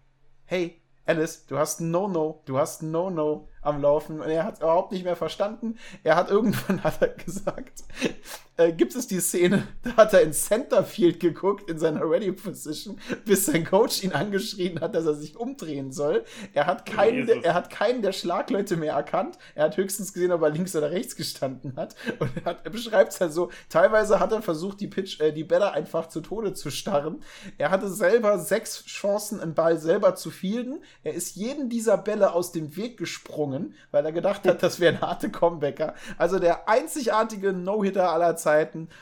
hey, 0.47 0.81
Alice, 1.07 1.45
du 1.47 1.59
hast 1.59 1.81
ein 1.81 1.91
No-No, 1.91 2.41
du 2.47 2.57
hast 2.57 2.83
ein 2.83 2.91
No-No 2.91 3.49
am 3.61 3.83
Laufen 3.83 4.21
und 4.21 4.31
er 4.31 4.45
hat 4.45 4.59
überhaupt 4.59 4.93
nicht 4.93 5.05
mehr 5.05 5.17
verstanden. 5.17 5.79
Er 6.03 6.17
hat 6.17 6.31
irgendwann 6.31 6.83
hat 6.85 7.03
er 7.03 7.09
gesagt, 7.09 7.85
äh, 8.57 8.73
gibt 8.73 8.95
es 8.95 9.07
die 9.07 9.21
Szene, 9.21 9.67
da 9.83 9.97
hat 9.97 10.13
er 10.13 10.23
in 10.23 10.33
Centerfield 10.33 11.21
geguckt 11.21 11.69
in 11.69 11.79
seiner 11.79 12.09
Ready 12.09 12.33
Position, 12.33 12.99
bis 13.25 13.47
sein 13.47 13.65
Coach 13.65 14.05
ihn 14.05 14.13
angeschrien 14.13 14.81
hat, 14.81 14.95
dass 14.95 15.07
er 15.07 15.15
sich 15.15 15.37
umdrehen 15.37 15.93
soll. 15.93 16.25
Er 16.53 16.67
hat 16.67 16.87
keinen, 16.87 17.27
der, 17.27 17.45
er 17.45 17.55
hat 17.55 17.71
keinen 17.71 18.03
der 18.03 18.13
Schlagleute 18.13 18.77
mehr 18.77 18.95
erkannt. 18.95 19.39
Er 19.55 19.65
hat 19.65 19.77
höchstens 19.77 20.13
gesehen, 20.13 20.33
ob 20.33 20.43
er 20.43 20.51
links 20.51 20.77
oder 20.77 20.91
rechts 20.91 21.17
gestanden 21.17 21.75
hat. 21.77 21.97
Und 22.19 22.31
er, 22.37 22.45
hat, 22.45 22.65
er 22.65 22.71
beschreibt 22.71 23.13
es 23.13 23.21
halt 23.21 23.33
so. 23.33 23.51
Teilweise 23.69 24.21
hat 24.21 24.33
er 24.33 24.43
versucht, 24.43 24.81
die 24.81 24.89
Pitch, 24.89 25.21
äh, 25.21 25.33
die 25.33 25.45
Bälle 25.45 25.73
einfach 25.73 26.09
zu 26.09 26.21
Tode 26.21 26.55
zu 26.55 26.71
starren. 26.71 27.23
Er 27.59 27.71
hatte 27.71 27.89
selber 27.89 28.39
sechs 28.39 28.85
Chancen, 28.87 29.41
einen 29.41 29.55
Ball 29.55 29.79
selber 29.79 30.15
zu 30.15 30.31
fielden. 30.31 30.83
Er 31.03 31.15
ist 31.15 31.37
jeden 31.37 31.69
dieser 31.69 31.97
Bälle 31.97 32.33
aus 32.33 32.53
dem 32.53 32.77
Weg 32.77 32.99
gesprungen, 32.99 33.75
weil 33.91 34.05
er 34.05 34.13
gedacht 34.13 34.47
hat, 34.47 34.63
das 34.63 34.79
wäre 34.79 34.95
ein 34.95 35.01
harte 35.01 35.31
Comebacker. 35.31 35.95
Also 36.19 36.39
der 36.39 36.69
einzigartige 36.69 37.53
No-Hitter 37.53 38.11
aller 38.11 38.37
Zeiten 38.37 38.44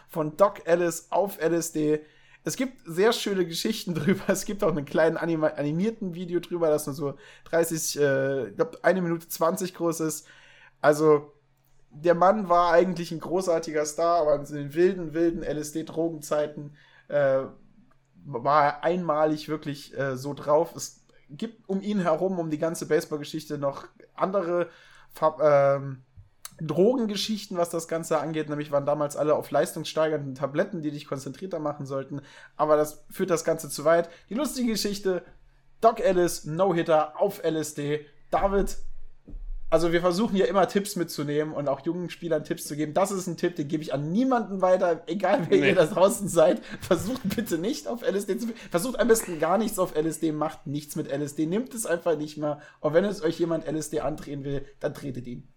von 0.09 0.36
Doc 0.36 0.66
Ellis 0.66 1.09
auf 1.10 1.39
LSD. 1.40 2.01
Es 2.44 2.56
gibt 2.56 2.82
sehr 2.86 3.12
schöne 3.12 3.47
Geschichten 3.47 3.94
drüber. 3.94 4.24
Es 4.28 4.44
gibt 4.44 4.64
auch 4.64 4.70
einen 4.70 4.85
kleinen 4.85 5.16
anima 5.16 5.48
animierten 5.48 6.14
Video 6.14 6.40
drüber, 6.40 6.69
das 6.69 6.86
nur 6.86 6.94
so 6.94 7.14
30, 7.44 8.01
äh, 8.01 8.48
ich 8.48 8.56
glaube, 8.56 8.78
eine 8.82 9.02
Minute 9.02 9.28
20 9.28 9.74
groß 9.74 10.01
ist. 10.01 10.27
Also, 10.81 11.32
der 11.90 12.14
Mann 12.14 12.48
war 12.48 12.73
eigentlich 12.73 13.12
ein 13.12 13.20
großartiger 13.20 13.85
Star, 13.85 14.23
aber 14.23 14.35
in 14.36 14.44
den 14.44 14.74
wilden, 14.74 15.14
wilden 15.14 15.43
LSD-Drogenzeiten 15.43 16.74
äh, 17.09 17.43
war 18.24 18.64
er 18.64 18.85
einmalig 18.85 19.48
wirklich 19.48 19.97
äh, 19.98 20.16
so 20.16 20.32
drauf. 20.35 20.74
Es 20.74 21.05
gibt 21.28 21.69
um 21.69 21.81
ihn 21.81 22.01
herum, 22.01 22.39
um 22.39 22.51
die 22.51 22.59
ganze 22.59 22.86
Baseballgeschichte 22.86 23.59
noch 23.59 23.86
andere 24.14 24.69
ähm, 25.40 26.02
Drogengeschichten, 26.60 27.56
was 27.56 27.70
das 27.70 27.88
Ganze 27.88 28.18
angeht. 28.18 28.48
Nämlich 28.48 28.70
waren 28.70 28.86
damals 28.86 29.16
alle 29.16 29.34
auf 29.34 29.50
leistungssteigernden 29.50 30.34
Tabletten, 30.34 30.82
die 30.82 30.90
dich 30.90 31.06
konzentrierter 31.06 31.58
machen 31.58 31.86
sollten. 31.86 32.20
Aber 32.56 32.76
das 32.76 33.04
führt 33.10 33.30
das 33.30 33.44
Ganze 33.44 33.68
zu 33.68 33.84
weit. 33.84 34.08
Die 34.28 34.34
lustige 34.34 34.72
Geschichte: 34.72 35.22
Doc 35.80 36.00
Ellis, 36.00 36.44
No-Hitter 36.44 37.20
auf 37.20 37.42
LSD. 37.44 38.06
David, 38.30 38.78
also 39.72 39.90
wir 39.90 40.02
versuchen 40.02 40.36
ja 40.36 40.44
immer 40.44 40.68
Tipps 40.68 40.96
mitzunehmen 40.96 41.54
und 41.54 41.66
auch 41.66 41.80
jungen 41.80 42.10
Spielern 42.10 42.44
Tipps 42.44 42.66
zu 42.66 42.76
geben. 42.76 42.92
Das 42.92 43.10
ist 43.10 43.26
ein 43.26 43.38
Tipp, 43.38 43.56
den 43.56 43.68
gebe 43.68 43.82
ich 43.82 43.94
an 43.94 44.12
niemanden 44.12 44.60
weiter, 44.60 45.02
egal 45.06 45.46
wer 45.48 45.58
nee. 45.58 45.68
ihr 45.70 45.74
da 45.74 45.86
draußen 45.86 46.28
seid. 46.28 46.60
Versucht 46.82 47.22
bitte 47.34 47.56
nicht 47.56 47.88
auf 47.88 48.02
LSD 48.02 48.36
zu. 48.38 48.48
Versucht 48.70 49.00
am 49.00 49.08
besten 49.08 49.38
gar 49.38 49.56
nichts 49.56 49.78
auf 49.78 49.94
LSD, 49.96 50.32
macht 50.32 50.66
nichts 50.66 50.94
mit 50.94 51.10
LSD, 51.10 51.46
nimmt 51.46 51.72
es 51.72 51.86
einfach 51.86 52.18
nicht 52.18 52.36
mehr. 52.36 52.60
Und 52.80 52.92
wenn 52.92 53.06
es 53.06 53.22
euch 53.22 53.38
jemand 53.38 53.66
LSD 53.66 54.00
andrehen 54.00 54.44
will, 54.44 54.66
dann 54.78 54.92
tretet 54.92 55.26
ihn. 55.26 55.48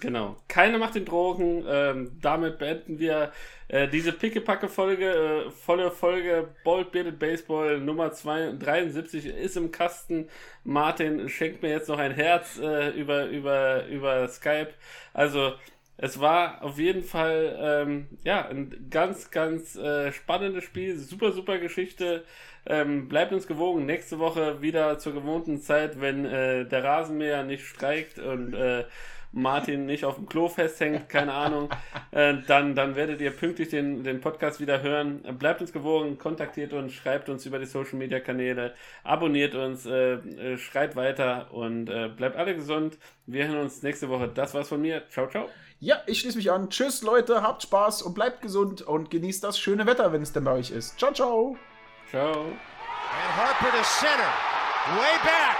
Genau. 0.00 0.36
Keine 0.48 0.78
macht 0.78 0.94
den 0.94 1.04
Drogen. 1.04 1.64
Ähm, 1.68 2.18
damit 2.20 2.58
beenden 2.58 2.98
wir 2.98 3.32
äh, 3.68 3.88
diese 3.88 4.12
Pickepacke-Folge. 4.12 5.46
Äh, 5.46 5.50
volle 5.50 5.90
Folge 5.90 6.48
Bold 6.64 6.92
Bearded 6.92 7.18
Baseball 7.18 7.78
Nummer 7.80 8.12
2, 8.12 8.54
73 8.58 9.26
ist 9.26 9.56
im 9.56 9.70
Kasten. 9.70 10.28
Martin 10.64 11.28
schenkt 11.28 11.62
mir 11.62 11.70
jetzt 11.70 11.88
noch 11.88 11.98
ein 11.98 12.12
Herz 12.12 12.58
äh, 12.58 12.90
über, 12.90 13.26
über, 13.26 13.86
über 13.86 14.28
Skype. 14.28 14.70
Also, 15.12 15.54
es 15.96 16.20
war 16.20 16.62
auf 16.62 16.78
jeden 16.78 17.04
Fall 17.04 17.56
ähm, 17.60 18.08
ja, 18.24 18.46
ein 18.48 18.88
ganz, 18.90 19.30
ganz 19.30 19.76
äh, 19.76 20.10
spannendes 20.12 20.64
Spiel. 20.64 20.96
Super, 20.98 21.32
super 21.32 21.58
Geschichte. 21.58 22.24
Ähm, 22.66 23.08
bleibt 23.08 23.32
uns 23.32 23.46
gewogen. 23.46 23.86
Nächste 23.86 24.18
Woche 24.18 24.62
wieder 24.62 24.98
zur 24.98 25.14
gewohnten 25.14 25.60
Zeit, 25.60 26.00
wenn 26.00 26.24
äh, 26.24 26.64
der 26.64 26.84
Rasenmäher 26.84 27.44
nicht 27.44 27.66
streikt 27.66 28.18
und 28.18 28.54
äh, 28.54 28.84
Martin 29.32 29.86
nicht 29.86 30.04
auf 30.04 30.16
dem 30.16 30.26
Klo 30.26 30.48
festhängt, 30.48 31.08
keine 31.08 31.32
Ahnung, 31.32 31.70
äh, 32.10 32.34
dann, 32.46 32.74
dann 32.74 32.96
werdet 32.96 33.20
ihr 33.20 33.30
pünktlich 33.30 33.68
den, 33.68 34.04
den 34.04 34.20
Podcast 34.20 34.60
wieder 34.60 34.82
hören. 34.82 35.22
Bleibt 35.38 35.60
uns 35.60 35.72
gewogen, 35.72 36.18
kontaktiert 36.18 36.72
uns, 36.72 36.92
schreibt 36.92 37.28
uns 37.28 37.46
über 37.46 37.58
die 37.58 37.66
Social 37.66 37.98
Media 37.98 38.20
Kanäle, 38.20 38.74
abonniert 39.04 39.54
uns, 39.54 39.86
äh, 39.86 40.14
äh, 40.14 40.58
schreibt 40.58 40.96
weiter 40.96 41.52
und 41.52 41.88
äh, 41.88 42.08
bleibt 42.08 42.36
alle 42.36 42.54
gesund. 42.54 42.98
Wir 43.26 43.48
hören 43.48 43.60
uns 43.60 43.82
nächste 43.82 44.08
Woche. 44.08 44.28
Das 44.28 44.54
war's 44.54 44.68
von 44.68 44.80
mir. 44.80 45.02
Ciao, 45.08 45.28
ciao. 45.28 45.48
Ja, 45.80 46.00
ich 46.06 46.20
schließe 46.20 46.36
mich 46.36 46.52
an. 46.52 46.70
Tschüss, 46.70 47.02
Leute, 47.02 47.42
habt 47.42 47.62
Spaß 47.62 48.02
und 48.02 48.14
bleibt 48.14 48.40
gesund 48.40 48.82
und 48.82 49.10
genießt 49.10 49.42
das 49.42 49.58
schöne 49.58 49.86
Wetter, 49.86 50.12
wenn 50.12 50.22
es 50.22 50.32
denn 50.32 50.44
bei 50.44 50.52
euch 50.52 50.70
ist. 50.70 50.98
Ciao, 50.98 51.12
ciao. 51.12 51.56
Ciao. 52.10 52.44
And 53.12 53.32
Harper 53.36 53.70
to 53.76 53.82
center. 53.82 54.32
Way 54.96 55.18
back. 55.24 55.56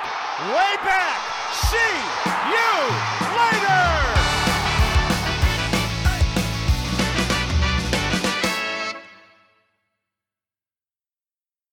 Way 0.53 0.77
back. 0.85 1.32
See 1.53 1.77
you 2.49 2.73
later. 3.37 3.82